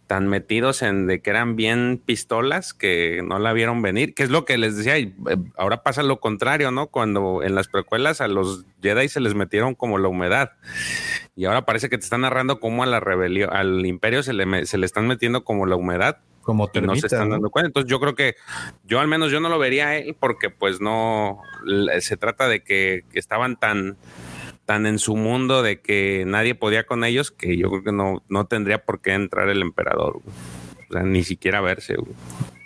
tan 0.09 0.27
metidos 0.27 0.81
en 0.81 1.07
de 1.07 1.21
que 1.21 1.29
eran 1.29 1.55
bien 1.55 2.03
pistolas 2.05 2.73
que 2.73 3.23
no 3.23 3.39
la 3.39 3.53
vieron 3.53 3.83
venir, 3.83 4.15
que 4.15 4.23
es 4.23 4.31
lo 4.31 4.47
que 4.47 4.57
les 4.57 4.75
decía, 4.75 4.99
y 4.99 5.15
eh, 5.29 5.37
ahora 5.57 5.83
pasa 5.83 6.03
lo 6.03 6.19
contrario, 6.19 6.71
¿no? 6.71 6.87
Cuando 6.87 7.43
en 7.43 7.55
las 7.55 7.69
precuelas 7.69 8.23
a 8.23 8.27
los 8.27 8.65
Jedi 8.83 9.11
se 9.11 9.21
les 9.21 9.35
metieron 9.35 9.75
como 9.75 9.99
la 9.99 10.09
humedad. 10.09 10.53
Y 11.37 11.45
ahora 11.45 11.67
parece 11.67 11.91
que 11.91 11.99
te 11.99 12.05
están 12.05 12.23
narrando 12.23 12.59
cómo 12.59 12.83
a 12.83 12.87
la 12.87 13.01
rebelión, 13.01 13.55
al 13.55 13.85
imperio 13.85 14.23
se 14.23 14.33
le, 14.33 14.65
se 14.65 14.79
le 14.79 14.87
están 14.87 15.07
metiendo 15.07 15.45
como 15.45 15.67
la 15.67 15.77
humedad. 15.77 16.19
Como 16.41 16.71
no 16.81 16.97
se 16.97 17.07
están 17.07 17.29
dando 17.29 17.51
cuenta. 17.51 17.67
Entonces 17.67 17.91
yo 17.91 18.01
creo 18.01 18.15
que 18.15 18.35
yo 18.85 19.01
al 19.01 19.09
menos 19.09 19.31
yo 19.31 19.39
no 19.39 19.51
lo 19.51 19.59
vería 19.59 19.89
a 19.89 19.97
él 19.99 20.17
porque 20.19 20.49
pues 20.49 20.81
no 20.81 21.43
se 22.01 22.17
trata 22.17 22.49
de 22.49 22.65
que 22.65 23.05
estaban 23.13 23.57
tan 23.57 23.99
tan 24.69 24.85
en 24.85 24.99
su 24.99 25.17
mundo 25.17 25.63
de 25.63 25.81
que 25.81 26.25
nadie 26.27 26.55
podía 26.55 26.85
con 26.85 27.03
ellos 27.03 27.31
que 27.31 27.57
yo 27.57 27.71
creo 27.71 27.85
que 27.85 27.93
no, 27.93 28.23
no 28.29 28.47
tendría 28.49 28.85
por 28.85 29.01
qué 29.01 29.15
entrar 29.15 29.49
el 29.49 29.63
emperador. 29.63 30.17
O 30.19 30.93
sea, 30.93 31.05
ni 31.05 31.25
siquiera 31.25 31.63
verse. 31.63 31.97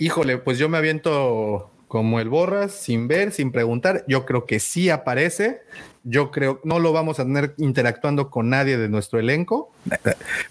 Híjole, 0.01 0.39
pues 0.39 0.59
yo 0.59 0.69
me 0.69 0.79
aviento 0.79 1.71
como 1.87 2.19
el 2.19 2.29
borras, 2.29 2.73
sin 2.73 3.07
ver, 3.07 3.31
sin 3.31 3.53
preguntar. 3.53 4.05
Yo 4.09 4.27
creo 4.27 4.47
que 4.47 4.59
sí 4.59 4.91
aparece. 4.91 5.61
Yo 6.03 6.33
creo, 6.33 6.61
no 6.65 6.81
lo 6.81 6.93
vamos 6.93 7.21
a 7.21 7.25
tener 7.25 7.55
interactuando 7.57 8.31
con 8.31 8.51
nadie 8.51 8.79
de 8.79 8.89
nuestro 8.89 9.21
elenco, 9.21 9.73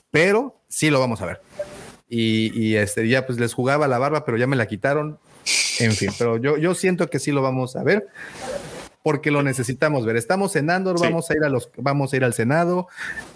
pero 0.09 0.55
sí 0.69 0.89
lo 0.89 1.01
vamos 1.01 1.21
a 1.21 1.25
ver. 1.25 1.41
Y, 2.07 2.57
y 2.57 2.77
este, 2.77 3.09
ya 3.09 3.25
pues 3.25 3.37
les 3.37 3.53
jugaba 3.53 3.89
la 3.89 3.99
barba, 3.99 4.23
pero 4.23 4.37
ya 4.37 4.47
me 4.47 4.55
la 4.55 4.67
quitaron. 4.67 5.19
En 5.79 5.91
fin, 5.91 6.11
pero 6.17 6.37
yo, 6.37 6.55
yo 6.55 6.73
siento 6.75 7.09
que 7.09 7.19
sí 7.19 7.33
lo 7.33 7.41
vamos 7.41 7.75
a 7.75 7.83
ver 7.83 8.07
porque 9.03 9.31
lo 9.31 9.43
necesitamos 9.43 10.05
ver. 10.05 10.15
Estamos 10.15 10.55
en 10.55 10.69
Andor, 10.69 10.99
vamos 10.99 11.29
a 11.31 11.35
ir 11.35 11.43
a 11.43 11.49
los, 11.49 11.69
vamos 11.77 12.13
a 12.13 12.17
ir 12.17 12.23
al 12.23 12.33
Senado. 12.33 12.87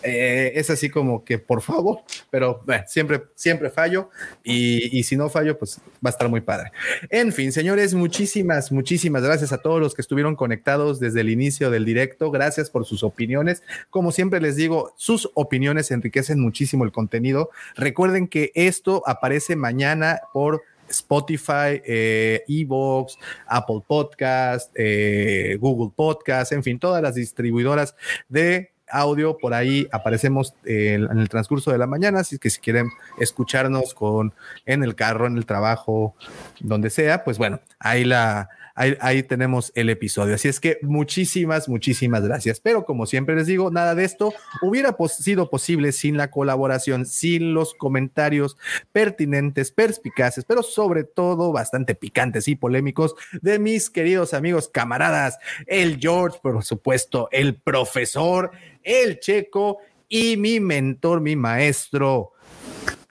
Eh, 0.03 0.53
es 0.55 0.69
así 0.69 0.89
como 0.89 1.23
que 1.23 1.39
por 1.39 1.61
favor, 1.61 1.99
pero 2.29 2.63
siempre, 2.87 3.23
siempre 3.35 3.69
fallo 3.69 4.09
y, 4.43 4.97
y, 4.97 5.03
si 5.03 5.17
no 5.17 5.29
fallo, 5.29 5.57
pues 5.57 5.79
va 6.05 6.09
a 6.09 6.09
estar 6.09 6.29
muy 6.29 6.41
padre. 6.41 6.71
En 7.09 7.33
fin, 7.33 7.51
señores, 7.51 7.93
muchísimas, 7.93 8.71
muchísimas 8.71 9.23
gracias 9.23 9.51
a 9.53 9.59
todos 9.59 9.79
los 9.79 9.95
que 9.95 10.01
estuvieron 10.01 10.35
conectados 10.35 10.99
desde 10.99 11.21
el 11.21 11.29
inicio 11.29 11.71
del 11.71 11.85
directo. 11.85 12.31
Gracias 12.31 12.69
por 12.69 12.85
sus 12.85 13.03
opiniones. 13.03 13.63
Como 13.89 14.11
siempre 14.11 14.41
les 14.41 14.55
digo, 14.55 14.93
sus 14.97 15.31
opiniones 15.33 15.91
enriquecen 15.91 16.39
muchísimo 16.39 16.83
el 16.83 16.91
contenido. 16.91 17.49
Recuerden 17.75 18.27
que 18.27 18.51
esto 18.53 19.03
aparece 19.05 19.55
mañana 19.55 20.19
por 20.33 20.63
Spotify, 20.95 21.81
eh, 21.85 22.43
Evox, 22.47 23.17
Apple 23.47 23.81
Podcast, 23.85 24.71
eh, 24.75 25.57
Google 25.59 25.91
Podcast, 25.95 26.51
en 26.51 26.63
fin, 26.63 26.79
todas 26.79 27.01
las 27.01 27.15
distribuidoras 27.15 27.95
de 28.29 28.71
audio 28.87 29.37
por 29.37 29.53
ahí 29.53 29.87
aparecemos 29.91 30.53
en 30.63 31.05
el 31.17 31.27
transcurso 31.27 31.71
de 31.71 31.79
la 31.79 31.87
mañana 31.87 32.19
así 32.19 32.37
que 32.37 32.51
si 32.51 32.59
quieren 32.59 32.89
escucharnos 33.19 33.95
con 33.95 34.31
en 34.67 34.83
el 34.83 34.93
carro 34.93 35.25
en 35.25 35.37
el 35.37 35.47
trabajo 35.47 36.13
donde 36.59 36.91
sea 36.91 37.23
pues 37.23 37.39
bueno 37.39 37.59
ahí 37.79 38.05
la 38.05 38.47
ahí, 38.75 39.23
tenemos 39.23 39.71
el 39.75 39.89
episodio. 39.89 40.35
Así 40.35 40.47
es 40.47 40.59
que 40.59 40.77
muchísimas, 40.81 41.69
muchísimas 41.69 42.23
gracias. 42.23 42.59
Pero 42.59 42.85
como 42.85 43.05
siempre 43.05 43.35
les 43.35 43.47
digo, 43.47 43.71
nada 43.71 43.95
de 43.95 44.03
esto 44.03 44.33
hubiera 44.61 44.95
sido 45.07 45.49
posible 45.49 45.91
sin 45.91 46.17
la 46.17 46.29
colaboración, 46.29 47.05
sin 47.05 47.53
los 47.53 47.73
comentarios 47.73 48.57
pertinentes, 48.91 49.71
perspicaces, 49.71 50.45
pero 50.45 50.61
sobre 50.61 51.03
todo 51.05 51.51
bastante 51.51 51.95
picantes 51.95 52.47
y 52.47 52.55
polémicos 52.55 53.15
de 53.41 53.59
mis 53.59 53.89
queridos 53.89 54.33
amigos, 54.33 54.67
camaradas, 54.67 55.39
el 55.67 55.97
George, 55.99 56.39
por 56.41 56.63
supuesto, 56.63 57.29
el 57.31 57.55
profesor, 57.55 58.51
el 58.83 59.19
checo 59.19 59.79
y 60.09 60.37
mi 60.37 60.59
mentor, 60.59 61.21
mi 61.21 61.35
maestro, 61.35 62.33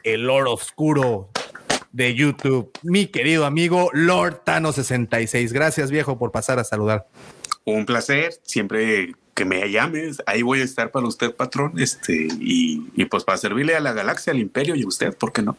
el 0.02 0.28
oro 0.28 0.52
oscuro, 0.52 1.30
de 1.94 2.12
YouTube, 2.16 2.72
mi 2.82 3.06
querido 3.06 3.46
amigo 3.46 3.88
Lord 3.92 4.42
Tano66. 4.44 5.52
Gracias, 5.52 5.92
viejo, 5.92 6.18
por 6.18 6.32
pasar 6.32 6.58
a 6.58 6.64
saludar. 6.64 7.06
Un 7.64 7.86
placer, 7.86 8.34
siempre 8.42 9.14
que 9.34 9.44
me 9.44 9.70
llames, 9.70 10.22
ahí 10.26 10.42
voy 10.42 10.60
a 10.60 10.64
estar 10.64 10.90
para 10.90 11.06
usted, 11.06 11.34
patrón, 11.34 11.72
este, 11.78 12.28
y, 12.40 12.88
y, 12.94 13.04
pues 13.06 13.24
para 13.24 13.36
servirle 13.36 13.74
a 13.74 13.80
la 13.80 13.92
galaxia, 13.92 14.32
al 14.32 14.38
imperio 14.38 14.74
y 14.76 14.82
a 14.82 14.86
usted, 14.86 15.14
¿por 15.14 15.32
qué 15.32 15.42
no? 15.42 15.56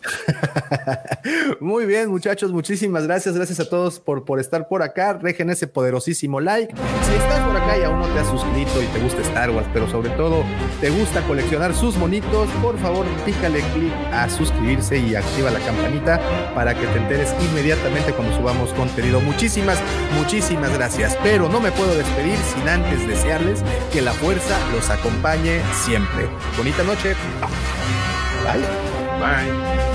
Muy 1.59 1.85
bien, 1.85 2.09
muchachos, 2.09 2.51
muchísimas 2.51 3.05
gracias, 3.05 3.35
gracias 3.35 3.59
a 3.59 3.69
todos 3.69 3.99
por, 3.99 4.23
por 4.23 4.39
estar 4.39 4.67
por 4.67 4.81
acá, 4.81 5.13
rejen 5.13 5.49
ese 5.49 5.67
poderosísimo 5.67 6.39
like, 6.39 6.73
si 6.73 7.13
estás 7.13 7.45
por 7.45 7.57
acá 7.57 7.77
y 7.77 7.83
aún 7.83 7.99
no 7.99 8.07
te 8.07 8.19
has 8.19 8.29
suscrito 8.29 8.81
y 8.81 8.85
te 8.87 8.99
gusta 8.99 9.21
Star 9.21 9.51
Wars, 9.51 9.67
pero 9.73 9.89
sobre 9.89 10.09
todo 10.11 10.43
te 10.79 10.89
gusta 10.89 11.21
coleccionar 11.27 11.75
sus 11.75 11.97
monitos, 11.97 12.49
por 12.61 12.79
favor, 12.79 13.05
pícale 13.25 13.59
clic 13.73 13.93
a 14.13 14.29
suscribirse 14.29 14.97
y 14.97 15.15
activa 15.15 15.51
la 15.51 15.59
campanita 15.59 16.21
para 16.55 16.73
que 16.73 16.87
te 16.87 16.97
enteres 16.97 17.33
inmediatamente 17.51 18.13
cuando 18.13 18.35
subamos 18.37 18.71
contenido. 18.73 19.19
Muchísimas, 19.19 19.79
muchísimas 20.17 20.73
gracias, 20.73 21.17
pero 21.23 21.49
no 21.49 21.59
me 21.59 21.71
puedo 21.71 21.95
despedir 21.95 22.37
sin 22.37 22.67
antes 22.69 23.05
desearles 23.07 23.64
que 23.91 24.01
la 24.01 24.13
fuerza 24.13 24.57
los 24.71 24.89
acompañe 24.89 25.61
siempre. 25.73 26.27
Bonita 26.57 26.83
noche. 26.83 27.15
Bye. 28.43 28.61
Bye. 29.19 29.94